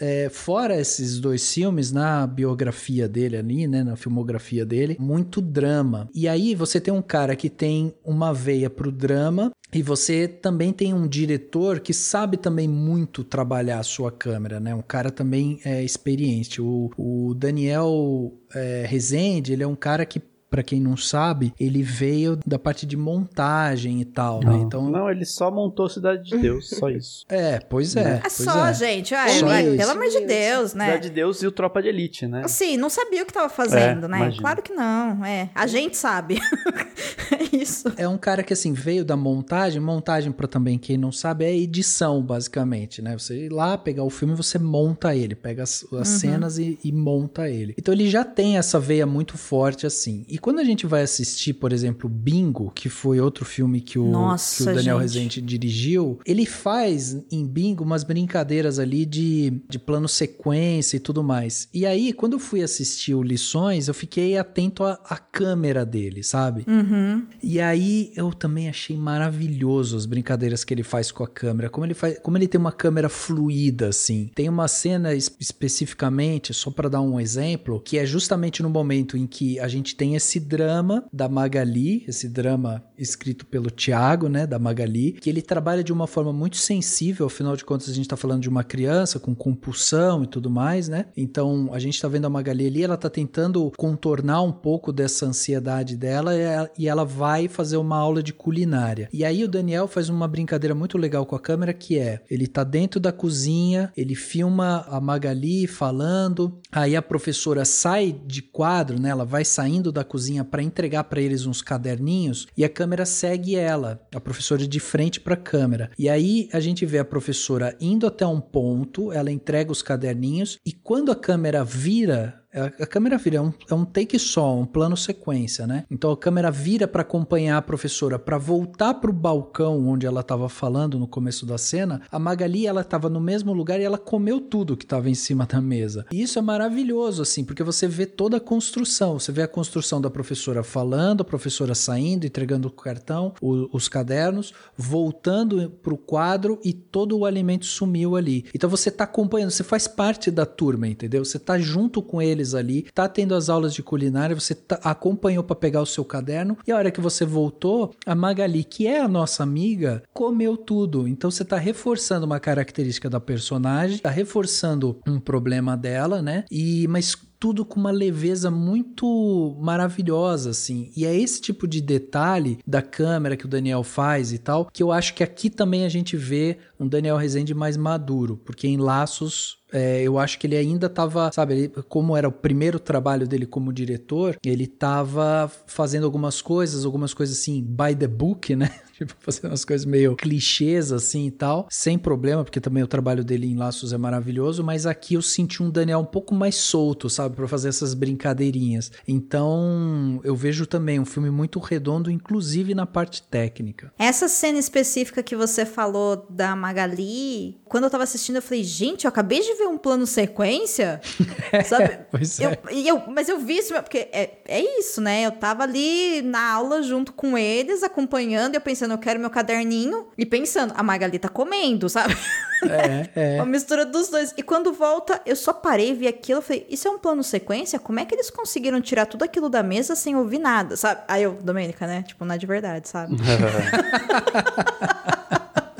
é, 0.00 0.28
fora 0.30 0.80
esses 0.80 1.18
dois 1.18 1.52
filmes, 1.52 1.92
na 1.92 2.26
biografia 2.26 3.08
dele 3.08 3.36
ali, 3.36 3.66
né, 3.66 3.82
na 3.82 3.96
filmografia 3.96 4.64
dele, 4.64 4.96
muito 4.98 5.40
drama. 5.40 6.08
E 6.14 6.28
aí 6.28 6.54
você 6.54 6.80
tem 6.80 6.92
um 6.92 7.02
cara 7.02 7.36
que 7.36 7.48
tem 7.48 7.94
uma 8.04 8.32
veia 8.32 8.68
pro 8.68 8.92
drama 8.92 9.52
e 9.72 9.82
você 9.82 10.28
também 10.28 10.70
tem 10.70 10.92
um 10.92 11.08
diretor 11.08 11.80
que 11.80 11.94
sabe 11.94 12.36
também 12.36 12.68
muito 12.68 13.24
trabalhar 13.24 13.78
a 13.78 13.82
sua 13.82 14.12
câmera, 14.12 14.60
né? 14.60 14.74
Um 14.74 14.82
cara 14.82 15.10
também 15.10 15.60
é, 15.64 15.82
experiente. 15.82 16.60
O, 16.60 16.90
o 16.96 17.34
Daniel 17.34 18.34
é, 18.54 18.84
Rezende, 18.86 19.54
ele 19.54 19.62
é 19.62 19.66
um 19.66 19.74
cara 19.74 20.04
que, 20.04 20.20
pra 20.52 20.62
quem 20.62 20.78
não 20.78 20.98
sabe, 20.98 21.54
ele 21.58 21.82
veio 21.82 22.38
da 22.46 22.58
parte 22.58 22.84
de 22.84 22.94
montagem 22.94 24.02
e 24.02 24.04
tal, 24.04 24.40
né? 24.44 24.54
Então, 24.56 24.90
Não, 24.90 25.10
ele 25.10 25.24
só 25.24 25.50
montou 25.50 25.88
Cidade 25.88 26.24
de 26.24 26.36
Deus, 26.36 26.68
só 26.68 26.90
isso. 26.90 27.24
é, 27.30 27.58
pois 27.58 27.96
é. 27.96 28.16
É 28.16 28.20
pois 28.20 28.34
só, 28.34 28.66
é. 28.66 28.74
gente. 28.74 29.14
Ai, 29.14 29.30
Só 29.30 29.46
vai, 29.46 29.76
pelo 29.76 29.90
amor 29.92 30.08
de 30.08 30.20
Deus, 30.26 30.74
né? 30.74 30.84
Cidade 30.84 31.08
de 31.08 31.14
Deus 31.14 31.42
e 31.42 31.46
o 31.46 31.52
Tropa 31.52 31.80
de 31.80 31.88
Elite, 31.88 32.26
né? 32.26 32.42
Assim, 32.44 32.76
não 32.76 32.90
sabia 32.90 33.22
o 33.22 33.26
que 33.26 33.32
tava 33.32 33.48
fazendo, 33.48 34.04
É, 34.04 34.08
né? 34.08 34.16
imagino. 34.18 34.42
Claro 34.42 34.62
que 34.62 34.74
não, 34.74 35.24
é. 35.24 35.48
A 35.54 35.66
gente 35.66 35.96
sabe. 35.96 36.38
é 37.52 37.56
isso. 37.56 37.92
É 37.96 38.08
um 38.08 38.18
cara 38.18 38.42
que 38.42 38.52
assim 38.52 38.72
veio 38.72 39.04
da 39.04 39.16
montagem, 39.16 39.80
montagem 39.80 40.32
para 40.32 40.48
também 40.48 40.78
quem 40.78 40.96
não 40.96 41.12
sabe 41.12 41.44
é 41.44 41.56
edição 41.56 42.22
basicamente, 42.22 43.02
né? 43.02 43.16
Você 43.16 43.46
ir 43.46 43.52
lá 43.52 43.76
pegar 43.76 44.04
o 44.04 44.10
filme, 44.10 44.34
você 44.34 44.58
monta 44.58 45.14
ele, 45.14 45.34
pega 45.34 45.62
as, 45.62 45.84
as 45.92 46.08
cenas 46.08 46.58
e, 46.58 46.78
e 46.82 46.92
monta 46.92 47.48
ele. 47.48 47.74
Então 47.78 47.92
ele 47.92 48.08
já 48.08 48.24
tem 48.24 48.56
essa 48.58 48.78
veia 48.78 49.06
muito 49.06 49.36
forte 49.36 49.86
assim. 49.86 50.24
E 50.28 50.38
quando 50.38 50.58
a 50.58 50.64
gente 50.64 50.86
vai 50.86 51.02
assistir, 51.02 51.54
por 51.54 51.72
exemplo, 51.72 52.08
Bingo, 52.08 52.70
que 52.74 52.88
foi 52.88 53.20
outro 53.20 53.44
filme 53.44 53.80
que 53.80 53.98
o, 53.98 54.10
Nossa, 54.10 54.64
que 54.64 54.70
o 54.70 54.74
Daniel 54.74 55.00
gente. 55.00 55.12
Rezende 55.12 55.42
dirigiu, 55.42 56.18
ele 56.24 56.46
faz 56.46 57.16
em 57.30 57.46
Bingo 57.46 57.84
umas 57.84 58.04
brincadeiras 58.04 58.78
ali 58.78 59.04
de, 59.04 59.62
de 59.68 59.78
plano 59.78 60.08
sequência 60.08 60.96
e 60.96 61.00
tudo 61.00 61.22
mais. 61.22 61.68
E 61.72 61.86
aí, 61.86 62.12
quando 62.12 62.34
eu 62.34 62.38
fui 62.38 62.62
assistir 62.62 63.14
o 63.14 63.22
Lições, 63.22 63.88
eu 63.88 63.94
fiquei 63.94 64.36
atento 64.36 64.84
à, 64.84 64.98
à 65.04 65.16
câmera 65.16 65.84
dele, 65.84 66.22
sabe? 66.22 66.64
Uhum. 66.66 67.26
E 67.42 67.60
aí 67.60 68.12
eu 68.14 68.32
também 68.32 68.68
achei 68.68 68.96
maravilhoso 68.96 69.96
as 69.96 70.06
brincadeiras 70.06 70.64
que 70.64 70.72
ele 70.72 70.82
faz 70.82 71.10
com 71.10 71.24
a 71.24 71.28
câmera, 71.28 71.68
como 71.68 71.84
ele 71.84 71.94
faz, 71.94 72.18
como 72.20 72.38
ele 72.38 72.46
tem 72.46 72.60
uma 72.60 72.72
câmera 72.72 73.08
fluida 73.08 73.88
assim. 73.88 74.30
Tem 74.34 74.48
uma 74.48 74.68
cena 74.68 75.14
es 75.14 75.34
especificamente, 75.40 76.54
só 76.54 76.70
para 76.70 76.88
dar 76.88 77.00
um 77.00 77.18
exemplo, 77.18 77.80
que 77.84 77.98
é 77.98 78.06
justamente 78.06 78.62
no 78.62 78.70
momento 78.70 79.16
em 79.16 79.26
que 79.26 79.58
a 79.58 79.66
gente 79.66 79.96
tem 79.96 80.14
esse 80.14 80.38
drama 80.38 81.04
da 81.12 81.28
Magali, 81.28 82.04
esse 82.06 82.28
drama 82.28 82.82
escrito 82.96 83.44
pelo 83.46 83.70
Tiago, 83.70 84.28
né, 84.28 84.46
da 84.46 84.58
Magali, 84.58 85.12
que 85.12 85.28
ele 85.28 85.42
trabalha 85.42 85.82
de 85.82 85.92
uma 85.92 86.06
forma 86.06 86.32
muito 86.32 86.56
sensível, 86.56 87.26
afinal 87.26 87.56
de 87.56 87.64
contas 87.64 87.88
a 87.88 87.92
gente 87.92 88.08
tá 88.08 88.16
falando 88.16 88.42
de 88.42 88.48
uma 88.48 88.62
criança 88.62 89.18
com 89.18 89.34
compulsão 89.34 90.22
e 90.22 90.26
tudo 90.26 90.48
mais, 90.48 90.88
né? 90.88 91.06
Então 91.16 91.70
a 91.72 91.78
gente 91.78 92.00
tá 92.00 92.06
vendo 92.06 92.26
a 92.26 92.30
Magali 92.30 92.66
ali, 92.66 92.82
ela 92.82 92.96
tá 92.96 93.10
tentando 93.10 93.72
contornar 93.76 94.42
um 94.42 94.52
pouco 94.52 94.92
dessa 94.92 95.26
ansiedade 95.26 95.96
dela 95.96 96.32
e 96.78 96.86
ela 96.86 97.04
vai 97.04 97.31
fazer 97.48 97.76
uma 97.76 97.96
aula 97.96 98.22
de 98.22 98.32
culinária. 98.32 99.08
E 99.12 99.24
aí 99.24 99.44
o 99.44 99.48
Daniel 99.48 99.86
faz 99.86 100.08
uma 100.08 100.28
brincadeira 100.28 100.74
muito 100.74 100.98
legal 100.98 101.26
com 101.26 101.36
a 101.36 101.40
câmera 101.40 101.72
que 101.72 101.98
é, 101.98 102.22
ele 102.30 102.46
tá 102.46 102.64
dentro 102.64 102.98
da 102.98 103.12
cozinha, 103.12 103.92
ele 103.96 104.14
filma 104.14 104.84
a 104.88 105.00
Magali 105.00 105.66
falando, 105.66 106.60
aí 106.70 106.96
a 106.96 107.02
professora 107.02 107.64
sai 107.64 108.12
de 108.26 108.42
quadro, 108.42 109.00
né? 109.00 109.10
Ela 109.10 109.24
vai 109.24 109.44
saindo 109.44 109.92
da 109.92 110.04
cozinha 110.04 110.44
para 110.44 110.62
entregar 110.62 111.04
para 111.04 111.20
eles 111.20 111.46
uns 111.46 111.62
caderninhos 111.62 112.46
e 112.56 112.64
a 112.64 112.68
câmera 112.68 113.04
segue 113.04 113.56
ela, 113.56 114.00
a 114.14 114.20
professora 114.20 114.66
de 114.66 114.80
frente 114.80 115.20
para 115.20 115.34
a 115.34 115.36
câmera. 115.36 115.90
E 115.98 116.08
aí 116.08 116.48
a 116.52 116.60
gente 116.60 116.84
vê 116.86 116.98
a 116.98 117.04
professora 117.04 117.76
indo 117.80 118.06
até 118.06 118.26
um 118.26 118.40
ponto, 118.40 119.12
ela 119.12 119.30
entrega 119.30 119.72
os 119.72 119.82
caderninhos 119.82 120.58
e 120.64 120.72
quando 120.72 121.10
a 121.10 121.16
câmera 121.16 121.64
vira 121.64 122.41
a, 122.54 122.86
câmera 122.86 123.16
vira, 123.16 123.36
é 123.36 123.40
um, 123.40 123.52
é 123.70 123.74
um 123.74 123.84
take 123.84 124.18
só, 124.18 124.58
um 124.58 124.66
plano 124.66 124.96
sequência, 124.96 125.66
né? 125.66 125.84
Então 125.90 126.10
a 126.10 126.16
câmera 126.16 126.50
vira 126.50 126.86
para 126.86 127.02
acompanhar 127.02 127.56
a 127.56 127.62
professora, 127.62 128.18
para 128.18 128.36
voltar 128.36 128.94
para 128.94 129.10
o 129.10 129.14
balcão 129.14 129.88
onde 129.88 130.06
ela 130.06 130.20
estava 130.20 130.48
falando 130.48 130.98
no 130.98 131.06
começo 131.06 131.46
da 131.46 131.56
cena. 131.56 132.02
A 132.10 132.18
Magali, 132.18 132.66
ela 132.66 132.82
estava 132.82 133.08
no 133.08 133.20
mesmo 133.20 133.52
lugar 133.52 133.80
e 133.80 133.84
ela 133.84 133.96
comeu 133.96 134.40
tudo 134.40 134.76
que 134.76 134.84
estava 134.84 135.08
em 135.08 135.14
cima 135.14 135.46
da 135.46 135.60
mesa. 135.60 136.04
E 136.12 136.20
isso 136.20 136.38
é 136.38 136.42
maravilhoso, 136.42 137.22
assim, 137.22 137.42
porque 137.42 137.62
você 137.62 137.88
vê 137.88 138.04
toda 138.04 138.36
a 138.36 138.40
construção. 138.40 139.18
Você 139.18 139.32
vê 139.32 139.42
a 139.42 139.48
construção 139.48 140.00
da 140.00 140.10
professora 140.10 140.62
falando, 140.62 141.22
a 141.22 141.24
professora 141.24 141.74
saindo, 141.74 142.26
entregando 142.26 142.68
o 142.68 142.72
cartão, 142.72 143.32
o, 143.40 143.74
os 143.74 143.88
cadernos, 143.88 144.52
voltando 144.76 145.70
para 145.82 145.94
o 145.94 145.98
quadro 145.98 146.60
e 146.62 146.72
todo 146.72 147.16
o 147.16 147.24
alimento 147.24 147.64
sumiu 147.64 148.14
ali. 148.16 148.44
Então 148.54 148.68
você 148.68 148.90
está 148.90 149.04
acompanhando, 149.04 149.50
você 149.50 149.64
faz 149.64 149.88
parte 149.88 150.30
da 150.30 150.44
turma, 150.44 150.86
entendeu? 150.86 151.24
Você 151.24 151.38
está 151.38 151.58
junto 151.58 152.02
com 152.02 152.20
eles 152.20 152.41
ali, 152.54 152.86
tá 152.94 153.08
tendo 153.08 153.34
as 153.34 153.48
aulas 153.48 153.72
de 153.72 153.82
culinária, 153.82 154.38
você 154.38 154.54
tá, 154.54 154.78
acompanhou 154.82 155.44
para 155.44 155.56
pegar 155.56 155.80
o 155.80 155.86
seu 155.86 156.04
caderno 156.04 156.58
e 156.66 156.72
a 156.72 156.76
hora 156.76 156.90
que 156.90 157.00
você 157.00 157.24
voltou, 157.24 157.94
a 158.04 158.14
Magali, 158.14 158.64
que 158.64 158.86
é 158.86 159.00
a 159.00 159.08
nossa 159.08 159.42
amiga, 159.42 160.02
comeu 160.12 160.56
tudo. 160.56 161.06
Então 161.06 161.30
você 161.30 161.44
tá 161.44 161.56
reforçando 161.56 162.26
uma 162.26 162.40
característica 162.40 163.08
da 163.08 163.20
personagem, 163.20 163.98
tá 163.98 164.10
reforçando 164.10 164.98
um 165.06 165.20
problema 165.20 165.76
dela, 165.76 166.20
né? 166.20 166.44
E 166.50 166.86
mas 166.88 167.16
tudo 167.42 167.64
com 167.64 167.80
uma 167.80 167.90
leveza 167.90 168.52
muito 168.52 169.56
maravilhosa, 169.60 170.50
assim. 170.50 170.92
E 170.96 171.04
é 171.04 171.12
esse 171.12 171.40
tipo 171.40 171.66
de 171.66 171.80
detalhe 171.80 172.60
da 172.64 172.80
câmera 172.80 173.36
que 173.36 173.46
o 173.46 173.48
Daniel 173.48 173.82
faz 173.82 174.32
e 174.32 174.38
tal, 174.38 174.70
que 174.72 174.80
eu 174.80 174.92
acho 174.92 175.12
que 175.12 175.24
aqui 175.24 175.50
também 175.50 175.84
a 175.84 175.88
gente 175.88 176.16
vê 176.16 176.58
um 176.78 176.86
Daniel 176.86 177.16
Rezende 177.16 177.52
mais 177.52 177.76
maduro, 177.76 178.36
porque 178.44 178.68
em 178.68 178.76
Laços 178.76 179.58
é, 179.72 180.02
eu 180.02 180.18
acho 180.18 180.38
que 180.38 180.46
ele 180.46 180.56
ainda 180.56 180.86
estava, 180.86 181.30
sabe, 181.32 181.54
ele, 181.54 181.68
como 181.88 182.16
era 182.16 182.28
o 182.28 182.32
primeiro 182.32 182.78
trabalho 182.78 183.26
dele 183.26 183.46
como 183.46 183.72
diretor, 183.72 184.36
ele 184.44 184.64
estava 184.64 185.50
fazendo 185.66 186.04
algumas 186.04 186.42
coisas, 186.42 186.84
algumas 186.84 187.14
coisas 187.14 187.38
assim, 187.38 187.62
by 187.62 187.94
the 187.94 188.06
book, 188.06 188.54
né? 188.54 188.70
tipo, 188.92 189.14
fazendo 189.18 189.50
umas 189.50 189.64
coisas 189.64 189.84
meio 189.84 190.14
clichês 190.16 190.92
assim 190.92 191.26
e 191.26 191.30
tal, 191.30 191.66
sem 191.70 191.98
problema, 191.98 192.44
porque 192.44 192.60
também 192.60 192.82
o 192.82 192.86
trabalho 192.86 193.24
dele 193.24 193.46
em 193.46 193.56
Laços 193.56 193.92
é 193.92 193.98
maravilhoso, 193.98 194.62
mas 194.62 194.86
aqui 194.86 195.14
eu 195.14 195.22
senti 195.22 195.62
um 195.62 195.70
Daniel 195.70 196.00
um 196.00 196.04
pouco 196.04 196.34
mais 196.34 196.56
solto, 196.56 197.08
sabe, 197.08 197.36
para 197.36 197.48
fazer 197.48 197.68
essas 197.68 197.94
brincadeirinhas. 197.94 198.92
Então, 199.06 200.20
eu 200.24 200.36
vejo 200.36 200.66
também 200.66 201.00
um 201.00 201.04
filme 201.04 201.30
muito 201.30 201.58
redondo, 201.58 202.10
inclusive 202.10 202.74
na 202.74 202.86
parte 202.86 203.22
técnica. 203.22 203.92
Essa 203.98 204.28
cena 204.28 204.58
específica 204.58 205.22
que 205.22 205.36
você 205.36 205.64
falou 205.64 206.26
da 206.28 206.54
Magali, 206.54 207.60
quando 207.64 207.84
eu 207.84 207.90
tava 207.90 208.04
assistindo, 208.04 208.36
eu 208.36 208.42
falei, 208.42 208.64
gente, 208.64 209.04
eu 209.04 209.08
acabei 209.08 209.40
de 209.40 209.54
ver 209.54 209.61
um 209.66 209.78
plano 209.78 210.06
sequência, 210.06 211.00
sabe? 211.64 211.98
pois 212.10 212.40
é. 212.40 212.46
Eu, 212.46 212.96
eu, 212.96 213.02
mas 213.08 213.28
eu 213.28 213.38
vi 213.38 213.58
isso, 213.58 213.74
porque 213.74 214.08
é, 214.12 214.30
é 214.46 214.78
isso, 214.78 215.00
né? 215.00 215.26
Eu 215.26 215.32
tava 215.32 215.62
ali 215.62 216.22
na 216.22 216.52
aula 216.52 216.82
junto 216.82 217.12
com 217.12 217.36
eles, 217.36 217.82
acompanhando, 217.82 218.54
e 218.54 218.56
eu 218.56 218.60
pensando, 218.60 218.92
eu 218.92 218.98
quero 218.98 219.20
meu 219.20 219.30
caderninho. 219.30 220.08
E 220.16 220.26
pensando, 220.26 220.72
a 220.76 220.82
Magali 220.82 221.18
tá 221.18 221.28
comendo, 221.28 221.88
sabe? 221.88 222.16
É, 222.62 223.36
é. 223.36 223.36
Uma 223.42 223.46
mistura 223.46 223.84
dos 223.84 224.08
dois. 224.08 224.34
E 224.36 224.42
quando 224.42 224.72
volta, 224.72 225.20
eu 225.26 225.36
só 225.36 225.52
parei, 225.52 225.94
vi 225.94 226.06
aquilo 226.06 226.42
falei, 226.42 226.66
isso 226.68 226.86
é 226.88 226.90
um 226.90 226.98
plano 226.98 227.22
sequência? 227.22 227.78
Como 227.78 228.00
é 228.00 228.04
que 228.04 228.14
eles 228.14 228.30
conseguiram 228.30 228.80
tirar 228.80 229.06
tudo 229.06 229.24
aquilo 229.24 229.48
da 229.48 229.62
mesa 229.62 229.94
sem 229.94 230.16
ouvir 230.16 230.38
nada, 230.38 230.76
sabe? 230.76 231.02
Aí 231.08 231.22
eu, 231.22 231.32
Domênica, 231.34 231.86
né? 231.86 232.02
Tipo, 232.02 232.24
não 232.24 232.34
é 232.34 232.38
de 232.38 232.46
verdade, 232.46 232.88
sabe? 232.88 233.16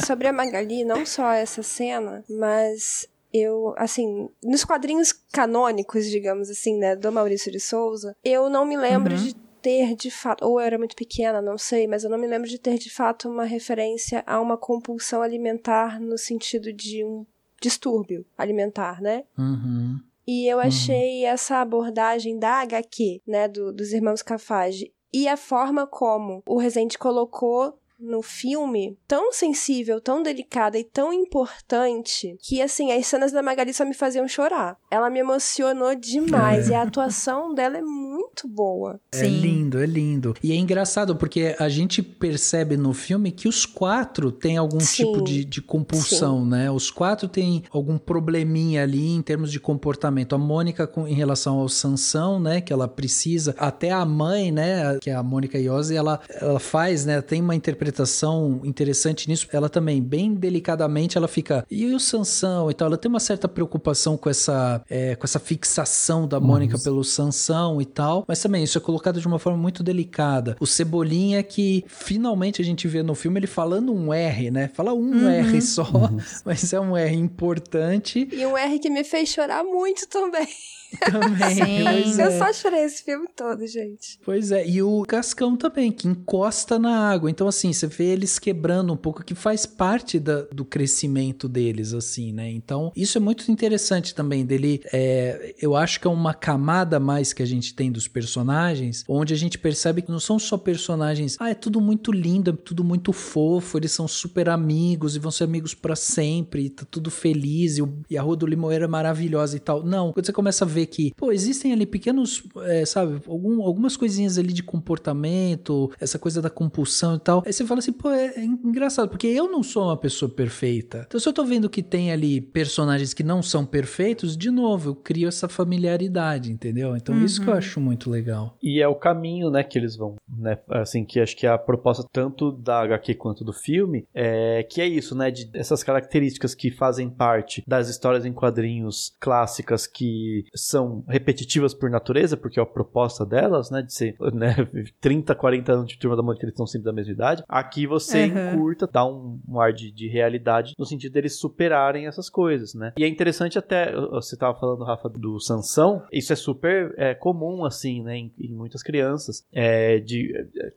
Sobre 0.04 0.26
a 0.26 0.32
Magali, 0.32 0.84
não 0.84 1.06
só 1.06 1.30
essa 1.32 1.62
cena, 1.62 2.24
mas 2.28 3.06
eu, 3.32 3.74
assim, 3.76 4.28
nos 4.42 4.64
quadrinhos 4.64 5.12
canônicos, 5.12 6.06
digamos 6.06 6.50
assim, 6.50 6.76
né, 6.76 6.94
do 6.94 7.10
Maurício 7.10 7.50
de 7.50 7.58
Souza, 7.58 8.14
eu 8.24 8.50
não 8.50 8.64
me 8.64 8.76
lembro 8.76 9.14
uhum. 9.14 9.22
de 9.22 9.34
ter 9.62 9.94
de 9.94 10.10
fato, 10.10 10.44
ou 10.44 10.60
eu 10.60 10.66
era 10.66 10.78
muito 10.78 10.96
pequena, 10.96 11.40
não 11.40 11.56
sei, 11.56 11.86
mas 11.86 12.02
eu 12.02 12.10
não 12.10 12.18
me 12.18 12.26
lembro 12.26 12.48
de 12.48 12.58
ter 12.58 12.78
de 12.78 12.90
fato 12.90 13.28
uma 13.28 13.44
referência 13.44 14.22
a 14.26 14.40
uma 14.40 14.56
compulsão 14.56 15.22
alimentar 15.22 16.00
no 16.00 16.18
sentido 16.18 16.72
de 16.72 17.04
um 17.04 17.24
distúrbio 17.60 18.26
alimentar, 18.36 19.00
né? 19.00 19.24
Uhum. 19.38 20.00
E 20.26 20.46
eu 20.46 20.58
uhum. 20.58 20.64
achei 20.64 21.22
uhum. 21.22 21.28
essa 21.28 21.58
abordagem 21.58 22.38
da 22.38 22.60
HQ, 22.60 23.22
né, 23.26 23.48
do, 23.48 23.72
dos 23.72 23.92
irmãos 23.92 24.20
Cafage, 24.20 24.92
e 25.12 25.28
a 25.28 25.36
forma 25.36 25.86
como 25.86 26.42
o 26.46 26.58
Rezende 26.58 26.98
colocou 26.98 27.78
no 28.02 28.20
filme 28.22 28.98
tão 29.06 29.32
sensível, 29.32 30.00
tão 30.00 30.22
delicada 30.22 30.78
e 30.78 30.84
tão 30.84 31.12
importante 31.12 32.36
que, 32.40 32.60
assim, 32.60 32.90
as 32.92 33.06
cenas 33.06 33.32
da 33.32 33.42
Magali 33.42 33.72
só 33.72 33.84
me 33.84 33.94
faziam 33.94 34.26
chorar. 34.26 34.76
Ela 34.90 35.08
me 35.08 35.20
emocionou 35.20 35.94
demais 35.94 36.68
é. 36.68 36.72
e 36.72 36.74
a 36.74 36.82
atuação 36.82 37.54
dela 37.54 37.78
é 37.78 37.82
muito 37.82 38.48
boa. 38.48 39.00
É 39.12 39.18
Sim. 39.18 39.40
lindo, 39.40 39.78
é 39.78 39.86
lindo. 39.86 40.34
E 40.42 40.52
é 40.52 40.56
engraçado 40.56 41.14
porque 41.14 41.54
a 41.58 41.68
gente 41.68 42.02
percebe 42.02 42.76
no 42.76 42.92
filme 42.92 43.30
que 43.30 43.46
os 43.46 43.64
quatro 43.64 44.32
têm 44.32 44.56
algum 44.56 44.80
Sim. 44.80 45.04
tipo 45.04 45.22
de, 45.22 45.44
de 45.44 45.62
compulsão, 45.62 46.42
Sim. 46.42 46.50
né? 46.50 46.70
Os 46.70 46.90
quatro 46.90 47.28
têm 47.28 47.62
algum 47.70 47.96
probleminha 47.96 48.82
ali 48.82 49.10
em 49.10 49.22
termos 49.22 49.52
de 49.52 49.60
comportamento. 49.60 50.34
A 50.34 50.38
Mônica 50.38 50.86
com, 50.86 51.06
em 51.06 51.14
relação 51.14 51.58
ao 51.58 51.68
Sansão, 51.68 52.40
né? 52.40 52.60
Que 52.60 52.72
ela 52.72 52.88
precisa. 52.88 53.54
Até 53.56 53.90
a 53.90 54.04
mãe, 54.04 54.50
né? 54.50 54.98
Que 55.00 55.10
é 55.10 55.14
a 55.14 55.22
Mônica 55.22 55.58
Iose, 55.58 55.94
ela, 55.94 56.20
ela 56.28 56.58
faz, 56.58 57.04
né? 57.04 57.20
Tem 57.20 57.40
uma 57.40 57.54
interpretação 57.54 57.91
interpretação 57.92 58.60
interessante 58.64 59.28
nisso. 59.28 59.46
Ela 59.52 59.68
também, 59.68 60.02
bem 60.02 60.34
delicadamente, 60.34 61.18
ela 61.18 61.28
fica. 61.28 61.64
E 61.70 61.86
o 61.94 62.00
Sansão 62.00 62.70
e 62.70 62.74
tal? 62.74 62.88
Ela 62.88 62.96
tem 62.96 63.08
uma 63.08 63.20
certa 63.20 63.46
preocupação 63.46 64.16
com 64.16 64.30
essa, 64.30 64.82
é, 64.88 65.14
com 65.14 65.24
essa 65.24 65.38
fixação 65.38 66.26
da 66.26 66.40
Mônica 66.40 66.72
Nossa. 66.72 66.84
pelo 66.84 67.04
Sansão 67.04 67.80
e 67.80 67.84
tal. 67.84 68.24
Mas 68.26 68.40
também, 68.40 68.64
isso 68.64 68.78
é 68.78 68.80
colocado 68.80 69.20
de 69.20 69.26
uma 69.26 69.38
forma 69.38 69.58
muito 69.58 69.82
delicada. 69.82 70.56
O 70.58 70.66
Cebolinha 70.66 71.42
que 71.42 71.84
finalmente 71.86 72.62
a 72.62 72.64
gente 72.64 72.88
vê 72.88 73.02
no 73.02 73.14
filme 73.14 73.38
ele 73.38 73.46
falando 73.46 73.92
um 73.92 74.12
R, 74.12 74.50
né? 74.50 74.70
Fala 74.72 74.94
um 74.94 75.12
uhum. 75.12 75.28
R 75.28 75.60
só, 75.60 75.82
uhum. 75.82 76.18
mas 76.44 76.72
é 76.72 76.80
um 76.80 76.96
R 76.96 77.14
importante. 77.14 78.28
E 78.32 78.46
um 78.46 78.56
R 78.56 78.78
que 78.78 78.88
me 78.88 79.04
fez 79.04 79.28
chorar 79.28 79.62
muito 79.62 80.08
também. 80.08 80.48
Também. 81.10 81.84
Pois 81.84 82.18
eu 82.18 82.26
é. 82.26 82.38
só 82.38 82.52
chorei 82.52 82.84
esse 82.84 83.02
filme 83.02 83.28
todo, 83.34 83.66
gente. 83.66 84.18
Pois 84.24 84.52
é, 84.52 84.66
e 84.66 84.82
o 84.82 85.02
Cascão 85.02 85.56
também, 85.56 85.90
que 85.90 86.08
encosta 86.08 86.78
na 86.78 87.10
água. 87.10 87.30
Então, 87.30 87.48
assim, 87.48 87.72
você 87.72 87.86
vê 87.86 88.04
eles 88.04 88.38
quebrando 88.38 88.92
um 88.92 88.96
pouco, 88.96 89.24
que 89.24 89.34
faz 89.34 89.66
parte 89.66 90.18
da, 90.18 90.42
do 90.52 90.64
crescimento 90.64 91.48
deles, 91.48 91.92
assim, 91.92 92.32
né? 92.32 92.50
Então, 92.50 92.92
isso 92.94 93.18
é 93.18 93.20
muito 93.20 93.50
interessante 93.50 94.14
também 94.14 94.44
dele. 94.44 94.82
É, 94.92 95.54
eu 95.60 95.76
acho 95.76 96.00
que 96.00 96.06
é 96.06 96.10
uma 96.10 96.34
camada 96.34 97.00
mais 97.00 97.32
que 97.32 97.42
a 97.42 97.46
gente 97.46 97.74
tem 97.74 97.90
dos 97.90 98.06
personagens, 98.06 99.04
onde 99.08 99.34
a 99.34 99.36
gente 99.36 99.58
percebe 99.58 100.02
que 100.02 100.10
não 100.10 100.20
são 100.20 100.38
só 100.38 100.56
personagens, 100.56 101.36
ah, 101.40 101.50
é 101.50 101.54
tudo 101.54 101.80
muito 101.80 102.12
lindo, 102.12 102.50
é 102.50 102.54
tudo 102.56 102.84
muito 102.84 103.12
fofo, 103.12 103.78
eles 103.78 103.92
são 103.92 104.06
super 104.06 104.48
amigos 104.48 105.16
e 105.16 105.18
vão 105.18 105.30
ser 105.30 105.44
amigos 105.44 105.74
para 105.74 105.96
sempre, 105.96 106.64
e 106.64 106.70
tá 106.70 106.84
tudo 106.90 107.10
feliz, 107.10 107.78
e, 107.78 107.82
o, 107.82 107.98
e 108.10 108.18
a 108.18 108.22
Rua 108.22 108.36
do 108.36 108.46
Limoeiro 108.46 108.84
é 108.84 108.88
maravilhosa 108.88 109.56
e 109.56 109.60
tal. 109.60 109.84
Não, 109.84 110.12
quando 110.12 110.26
você 110.26 110.32
começa 110.32 110.64
a 110.64 110.68
ver 110.68 110.81
que, 110.86 111.12
pô, 111.16 111.32
existem 111.32 111.72
ali 111.72 111.86
pequenos, 111.86 112.42
é, 112.64 112.84
sabe, 112.84 113.20
algum, 113.26 113.62
algumas 113.62 113.96
coisinhas 113.96 114.38
ali 114.38 114.52
de 114.52 114.62
comportamento, 114.62 115.90
essa 116.00 116.18
coisa 116.18 116.40
da 116.40 116.50
compulsão 116.50 117.16
e 117.16 117.20
tal. 117.20 117.42
Aí 117.44 117.52
você 117.52 117.64
fala 117.64 117.78
assim, 117.78 117.92
pô, 117.92 118.10
é, 118.10 118.26
é, 118.36 118.44
engraçado, 118.44 119.08
porque 119.08 119.26
eu 119.26 119.50
não 119.50 119.62
sou 119.62 119.84
uma 119.84 119.96
pessoa 119.96 120.30
perfeita. 120.30 121.04
Então, 121.06 121.20
se 121.20 121.28
eu 121.28 121.32
tô 121.32 121.44
vendo 121.44 121.68
que 121.68 121.82
tem 121.82 122.12
ali 122.12 122.40
personagens 122.40 123.14
que 123.14 123.22
não 123.22 123.42
são 123.42 123.64
perfeitos, 123.64 124.36
de 124.36 124.50
novo, 124.50 124.90
eu 124.90 124.94
crio 124.94 125.28
essa 125.28 125.48
familiaridade, 125.48 126.50
entendeu? 126.50 126.96
Então, 126.96 127.14
uhum. 127.14 127.24
isso 127.24 127.40
que 127.40 127.48
eu 127.48 127.52
uhum. 127.52 127.58
acho 127.58 127.80
muito 127.80 128.10
legal. 128.10 128.56
E 128.62 128.80
é 128.80 128.88
o 128.88 128.94
caminho, 128.94 129.50
né, 129.50 129.62
que 129.62 129.78
eles 129.78 129.96
vão, 129.96 130.16
né, 130.28 130.58
assim, 130.70 131.04
que 131.04 131.20
acho 131.20 131.36
que 131.36 131.46
é 131.46 131.50
a 131.50 131.58
proposta 131.58 132.04
tanto 132.12 132.52
da 132.52 132.80
HQ 132.80 133.14
quanto 133.14 133.44
do 133.44 133.52
filme, 133.52 134.06
é 134.14 134.62
que 134.62 134.80
é 134.80 134.86
isso, 134.86 135.14
né, 135.14 135.30
de 135.30 135.50
essas 135.54 135.82
características 135.82 136.54
que 136.54 136.70
fazem 136.70 137.08
parte 137.08 137.62
das 137.66 137.88
histórias 137.88 138.24
em 138.24 138.32
quadrinhos 138.32 139.14
clássicas 139.20 139.86
que 139.86 140.44
são 140.72 141.04
repetitivas 141.08 141.74
por 141.74 141.90
natureza, 141.90 142.36
porque 142.36 142.58
é 142.58 142.62
a 142.62 142.66
proposta 142.66 143.24
delas, 143.24 143.70
né, 143.70 143.82
de 143.82 143.92
ser, 143.92 144.16
né, 144.32 144.56
30, 145.00 145.34
40 145.34 145.72
anos 145.72 145.88
de 145.88 145.98
Turma 145.98 146.16
da 146.16 146.22
Mônica, 146.22 146.44
eles 146.44 146.54
estão 146.54 146.66
sempre 146.66 146.86
da 146.86 146.92
mesma 146.92 147.12
idade. 147.12 147.44
Aqui 147.48 147.86
você 147.86 148.22
Uhum. 148.26 148.54
encurta, 148.54 148.88
dá 148.90 149.04
um, 149.06 149.38
um 149.48 149.60
ar 149.60 149.72
de, 149.72 149.90
de 149.90 150.08
realidade 150.08 150.74
no 150.78 150.84
sentido 150.84 151.12
deles 151.12 151.38
superarem 151.38 152.06
essas 152.06 152.28
coisas, 152.30 152.74
né. 152.74 152.92
E 152.96 153.04
é 153.04 153.08
interessante 153.08 153.58
até, 153.58 153.92
você 153.94 154.36
tava 154.36 154.58
falando, 154.58 154.84
Rafa, 154.84 155.08
do 155.08 155.38
Sansão, 155.40 156.02
isso 156.12 156.32
é 156.32 156.36
super 156.36 156.94
é, 156.96 157.14
comum, 157.14 157.64
assim, 157.64 158.02
né, 158.02 158.16
em, 158.16 158.32
em 158.38 158.52
muitas 158.54 158.82
crianças, 158.82 159.44
é, 159.52 159.98
de, 159.98 160.32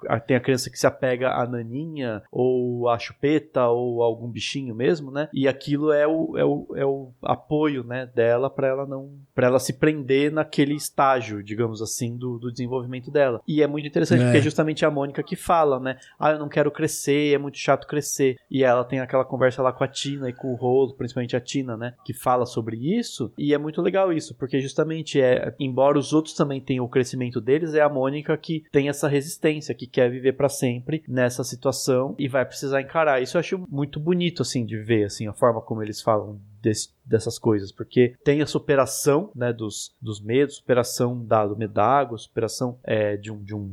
é, 0.09 0.19
tem 0.19 0.35
a 0.37 0.39
criança 0.41 0.69
que 0.69 0.77
se 0.77 0.87
apega 0.87 1.29
à 1.31 1.47
naninha, 1.47 2.21
ou 2.31 2.89
à 2.89 2.97
chupeta, 2.99 3.67
ou 3.67 4.01
a 4.03 4.05
algum 4.05 4.29
bichinho 4.29 4.75
mesmo, 4.75 5.11
né, 5.11 5.29
e 5.33 5.47
aquilo 5.47 5.91
é 5.91 6.07
o, 6.07 6.37
é 6.37 6.43
o, 6.45 6.67
é 6.75 6.85
o 6.85 7.11
apoio, 7.23 7.83
né, 7.83 8.09
dela 8.13 8.49
para 8.49 8.67
ela 8.67 8.85
não, 8.85 9.11
para 9.33 9.47
ela 9.47 9.59
se 9.59 9.73
prender 9.85 10.31
naquele 10.31 10.73
estágio, 10.73 11.43
digamos 11.43 11.79
assim, 11.79 12.17
do, 12.17 12.39
do 12.39 12.51
desenvolvimento 12.51 13.11
dela. 13.11 13.39
E 13.47 13.61
é 13.61 13.67
muito 13.67 13.87
interessante, 13.87 14.21
É. 14.21 14.23
porque 14.25 14.39
é 14.39 14.41
justamente 14.41 14.83
a 14.83 14.89
Mônica 14.89 15.21
que 15.21 15.35
fala, 15.35 15.79
né, 15.79 15.97
ah, 16.19 16.31
eu 16.31 16.39
não 16.39 16.49
quero 16.49 16.71
crescer, 16.71 17.35
é 17.35 17.37
muito 17.37 17.59
chato 17.59 17.85
crescer, 17.85 18.37
e 18.49 18.63
ela 18.63 18.83
tem 18.83 18.99
aquela 18.99 19.23
conversa 19.23 19.61
lá 19.61 19.71
com 19.71 19.83
a 19.83 19.87
Tina 19.87 20.27
e 20.27 20.33
com 20.33 20.51
o 20.51 20.55
Rolo, 20.55 20.95
principalmente 20.95 21.35
a 21.35 21.39
Tina, 21.39 21.77
né, 21.77 21.93
que 22.03 22.13
fala 22.13 22.47
sobre 22.47 22.77
isso, 22.97 23.31
e 23.37 23.53
é 23.53 23.59
muito 23.59 23.79
legal 23.79 24.11
isso, 24.11 24.33
porque 24.33 24.59
justamente 24.59 25.21
é, 25.21 25.53
embora 25.59 25.99
os 25.99 26.13
outros 26.13 26.33
também 26.33 26.59
tenham 26.59 26.83
o 26.83 26.89
crescimento 26.89 27.39
deles, 27.39 27.75
é 27.75 27.81
a 27.81 27.89
Mônica 27.89 28.35
que 28.37 28.63
tem 28.71 28.89
essa 28.89 29.07
resistência, 29.07 29.75
que 29.75 29.85
quer 29.85 30.09
viver 30.09 30.33
pra 30.33 30.49
sempre 30.49 31.03
nessa 31.07 31.43
situação 31.43 32.15
e 32.17 32.27
vai 32.27 32.43
precisar 32.43 32.81
encarar. 32.81 33.21
Isso 33.21 33.37
eu 33.37 33.39
acho 33.39 33.63
muito 33.69 33.99
bonito, 33.99 34.41
assim, 34.41 34.65
de 34.65 34.77
ver, 34.79 35.03
assim, 35.03 35.27
a 35.27 35.33
forma 35.33 35.61
como 35.61 35.83
eles 35.83 36.01
falam 36.01 36.39
desse- 36.65 36.89
dessas 37.05 37.37
coisas, 37.37 37.71
porque 37.71 38.15
tem 38.23 38.41
a 38.41 38.47
superação, 38.47 39.29
né, 39.35 39.53
dos, 39.53 39.93
dos 40.01 40.19
medos, 40.19 40.55
superação 40.55 41.23
da, 41.23 41.45
do 41.45 41.55
medago, 41.55 42.17
superação 42.17 42.79
é, 42.83 43.15
de 43.15 43.31
um, 43.31 43.41
de 43.43 43.53
um 43.55 43.69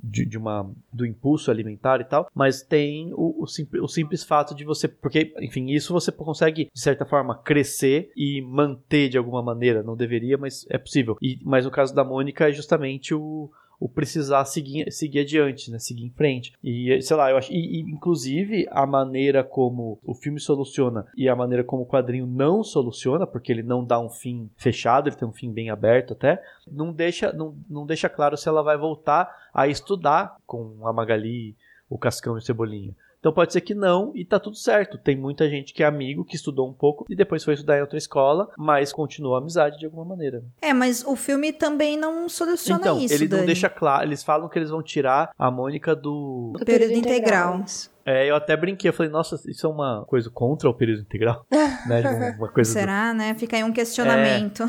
de, 0.00 0.24
de 0.24 0.38
uma 0.38 0.70
do 0.92 1.04
impulso 1.04 1.50
alimentar 1.50 2.00
e 2.00 2.04
tal, 2.04 2.30
mas 2.32 2.62
tem 2.62 3.12
o, 3.14 3.42
o, 3.42 3.46
simples, 3.48 3.82
o 3.82 3.88
simples 3.88 4.22
fato 4.22 4.54
de 4.54 4.64
você, 4.64 4.86
porque 4.86 5.34
enfim, 5.40 5.70
isso 5.70 5.92
você 5.92 6.12
consegue 6.12 6.68
de 6.72 6.80
certa 6.80 7.04
forma 7.04 7.34
crescer 7.36 8.12
e 8.16 8.40
manter 8.40 9.08
de 9.08 9.18
alguma 9.18 9.42
maneira, 9.42 9.82
não 9.82 9.96
deveria, 9.96 10.38
mas 10.38 10.64
é 10.70 10.78
possível. 10.78 11.16
E 11.20 11.40
mas 11.42 11.64
no 11.64 11.70
caso 11.72 11.92
da 11.92 12.04
Mônica 12.04 12.48
é 12.48 12.52
justamente 12.52 13.12
o 13.12 13.50
o 13.80 13.88
precisar 13.88 14.44
seguir, 14.44 14.90
seguir 14.90 15.20
adiante, 15.20 15.70
né? 15.70 15.78
Seguir 15.78 16.04
em 16.04 16.10
frente. 16.10 16.52
E, 16.62 17.00
sei 17.00 17.16
lá, 17.16 17.30
eu 17.30 17.36
acho. 17.36 17.52
E, 17.52 17.78
e, 17.78 17.80
inclusive, 17.80 18.66
a 18.70 18.86
maneira 18.86 19.44
como 19.44 19.98
o 20.04 20.14
filme 20.14 20.40
soluciona 20.40 21.06
e 21.16 21.28
a 21.28 21.36
maneira 21.36 21.62
como 21.62 21.82
o 21.82 21.86
quadrinho 21.86 22.26
não 22.26 22.64
soluciona, 22.64 23.26
porque 23.26 23.52
ele 23.52 23.62
não 23.62 23.84
dá 23.84 24.00
um 24.00 24.08
fim 24.08 24.50
fechado, 24.56 25.08
ele 25.08 25.16
tem 25.16 25.28
um 25.28 25.32
fim 25.32 25.52
bem 25.52 25.70
aberto 25.70 26.12
até, 26.12 26.42
não 26.66 26.92
deixa, 26.92 27.32
não, 27.32 27.56
não 27.68 27.86
deixa 27.86 28.08
claro 28.08 28.36
se 28.36 28.48
ela 28.48 28.62
vai 28.62 28.76
voltar 28.76 29.48
a 29.54 29.68
estudar 29.68 30.36
com 30.46 30.86
a 30.86 30.92
Magali, 30.92 31.56
o 31.88 31.98
Cascão 31.98 32.34
e 32.34 32.38
o 32.38 32.42
Cebolinha. 32.42 32.94
Então 33.18 33.32
pode 33.32 33.52
ser 33.52 33.60
que 33.60 33.74
não 33.74 34.12
e 34.14 34.24
tá 34.24 34.38
tudo 34.38 34.56
certo. 34.56 34.98
Tem 34.98 35.16
muita 35.16 35.48
gente 35.48 35.72
que 35.72 35.82
é 35.82 35.86
amigo, 35.86 36.24
que 36.24 36.36
estudou 36.36 36.68
um 36.68 36.72
pouco 36.72 37.04
e 37.08 37.16
depois 37.16 37.44
foi 37.44 37.54
estudar 37.54 37.78
em 37.78 37.80
outra 37.80 37.98
escola, 37.98 38.48
mas 38.56 38.92
continuou 38.92 39.34
a 39.34 39.38
amizade 39.38 39.78
de 39.78 39.86
alguma 39.86 40.04
maneira. 40.04 40.42
É, 40.60 40.72
mas 40.72 41.04
o 41.04 41.16
filme 41.16 41.52
também 41.52 41.96
não 41.96 42.28
soluciona 42.28 42.80
então, 42.80 42.98
isso, 42.98 43.14
ele 43.14 43.24
não 43.28 43.38
Dani. 43.38 43.46
deixa 43.46 43.68
claro. 43.68 44.04
Eles 44.04 44.22
falam 44.22 44.48
que 44.48 44.58
eles 44.58 44.70
vão 44.70 44.82
tirar 44.82 45.30
a 45.38 45.50
Mônica 45.50 45.94
do. 45.94 46.52
Do 46.58 46.64
período 46.64 46.92
integral. 46.92 47.62
isso. 47.66 47.90
É, 48.10 48.30
eu 48.30 48.34
até 48.36 48.56
brinquei, 48.56 48.88
eu 48.88 48.92
falei, 48.94 49.12
nossa, 49.12 49.36
isso 49.50 49.66
é 49.66 49.70
uma 49.70 50.04
coisa 50.06 50.30
contra 50.30 50.68
o 50.70 50.74
período 50.74 51.02
integral, 51.02 51.44
né? 51.86 52.34
Uma- 52.38 52.50
coisa 52.52 52.70
do- 52.70 52.74
Será, 52.80 53.12
né? 53.12 53.34
Fica 53.34 53.56
aí 53.56 53.62
um 53.64 53.72
questionamento. 53.72 54.64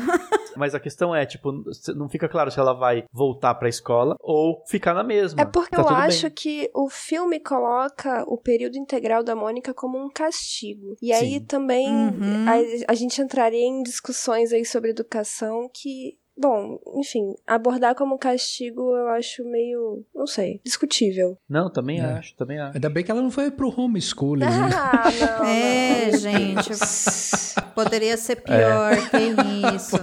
Mas 0.56 0.74
a 0.74 0.80
questão 0.80 1.14
é, 1.14 1.24
tipo, 1.24 1.50
não 1.96 2.08
fica 2.08 2.28
claro 2.28 2.50
se 2.50 2.58
ela 2.58 2.72
vai 2.74 3.04
voltar 3.12 3.54
pra 3.54 3.68
escola 3.68 4.14
ou 4.20 4.62
ficar 4.68 4.92
na 4.92 5.02
mesma. 5.04 5.40
É 5.40 5.44
porque 5.46 5.74
Tá 5.76 5.80
eu 5.80 5.88
acho 5.88 6.24
bem. 6.26 6.32
que 6.32 6.70
o 6.74 6.88
filme 6.90 7.40
coloca 7.40 8.24
o 8.26 8.36
período 8.36 8.76
integral 8.76 9.22
da 9.22 9.34
Mônica 9.36 9.72
como 9.72 9.96
um 9.96 10.10
castigo. 10.10 10.96
E 11.00 11.12
aí 11.12 11.34
Sim. 11.38 11.44
também 11.46 11.88
Uhum. 11.88 12.46
a, 12.48 12.92
a 12.92 12.94
gente 12.94 13.22
entraria 13.22 13.64
em 13.64 13.82
discussões 13.82 14.52
aí 14.52 14.64
sobre 14.64 14.90
educação 14.90 15.70
que. 15.72 16.18
Bom, 16.40 16.78
enfim, 16.96 17.34
abordar 17.46 17.94
como 17.94 18.16
castigo 18.18 18.96
eu 18.96 19.08
acho 19.08 19.44
meio, 19.44 20.02
não 20.14 20.26
sei, 20.26 20.58
discutível. 20.64 21.36
Não, 21.46 21.70
também 21.70 22.00
É. 22.00 22.04
acho, 22.04 22.34
também 22.34 22.58
acho. 22.58 22.76
Ainda 22.76 22.88
bem 22.88 23.04
que 23.04 23.10
ela 23.10 23.20
não 23.20 23.30
foi 23.30 23.50
pro 23.50 23.68
homeschooling, 23.78 24.40
né? 24.48 24.70
Ah, 24.74 25.04
não. 25.38 25.44
É, 25.44 26.10
não. 26.12 26.18
gente. 26.18 26.70
Poderia 27.74 28.16
ser 28.16 28.36
pior, 28.36 28.96
tem 29.10 29.34
isso. 29.76 29.96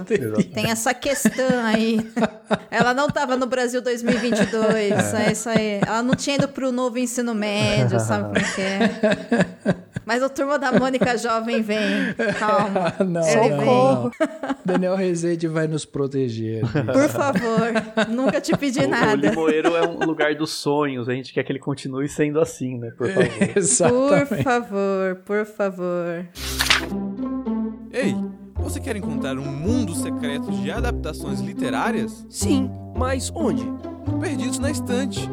Tem 0.53 0.69
essa 0.69 0.93
questão 0.93 1.65
aí. 1.65 1.97
Ela 2.69 2.93
não 2.93 3.07
tava 3.09 3.35
no 3.35 3.45
Brasil 3.47 3.81
2022, 3.81 5.13
é 5.15 5.31
isso 5.31 5.49
aí. 5.49 5.79
Ela 5.85 6.01
não 6.03 6.15
tinha 6.15 6.35
ido 6.35 6.47
pro 6.47 6.71
novo 6.71 6.97
ensino 6.99 7.33
médio, 7.33 7.99
sabe 7.99 8.23
como 8.25 8.53
que 8.55 8.61
é? 8.61 9.77
Mas 10.07 10.23
o 10.23 10.29
Turma 10.29 10.57
da 10.57 10.71
Mônica 10.71 11.15
Jovem 11.19 11.61
vem, 11.61 12.13
calma. 12.39 12.93
não, 13.05 13.27
Ele 13.27 13.49
não, 13.49 13.57
vem. 13.57 13.65
não. 13.65 14.11
Daniel 14.63 14.95
Rezende 14.95 15.49
vai 15.49 15.67
nos 15.67 15.83
proteger. 15.83 16.63
gente. 16.71 16.85
Por 16.85 17.09
favor, 17.09 18.07
nunca 18.07 18.39
te 18.39 18.55
pedi 18.55 18.79
O, 18.79 18.85
o 18.85 18.87
nada. 18.87 19.15
Limoeiro 19.29 19.75
é 19.75 19.85
um 19.85 19.99
lugar 20.05 20.33
dos 20.33 20.51
sonhos, 20.51 21.09
a 21.09 21.13
gente 21.13 21.33
quer 21.33 21.43
que 21.43 21.51
ele 21.51 21.59
continue 21.59 22.07
sendo 22.07 22.39
assim, 22.39 22.77
né? 22.77 22.91
Por 22.97 23.09
favor. 23.09 24.27
Por 24.27 24.43
favor, 24.43 25.15
por 25.25 25.45
favor. 25.45 26.25
Ei, 27.91 28.15
você 28.55 28.79
quer 28.79 28.95
encontrar 28.95 29.37
um 29.37 29.45
mundo 29.45 29.93
secreto 29.93 30.49
de 30.51 30.71
adaptações 30.71 31.41
literárias? 31.41 32.25
Sim, 32.29 32.71
mas 32.95 33.29
onde? 33.35 33.65
Perdidos 34.21 34.57
na 34.57 34.71
Estante. 34.71 35.29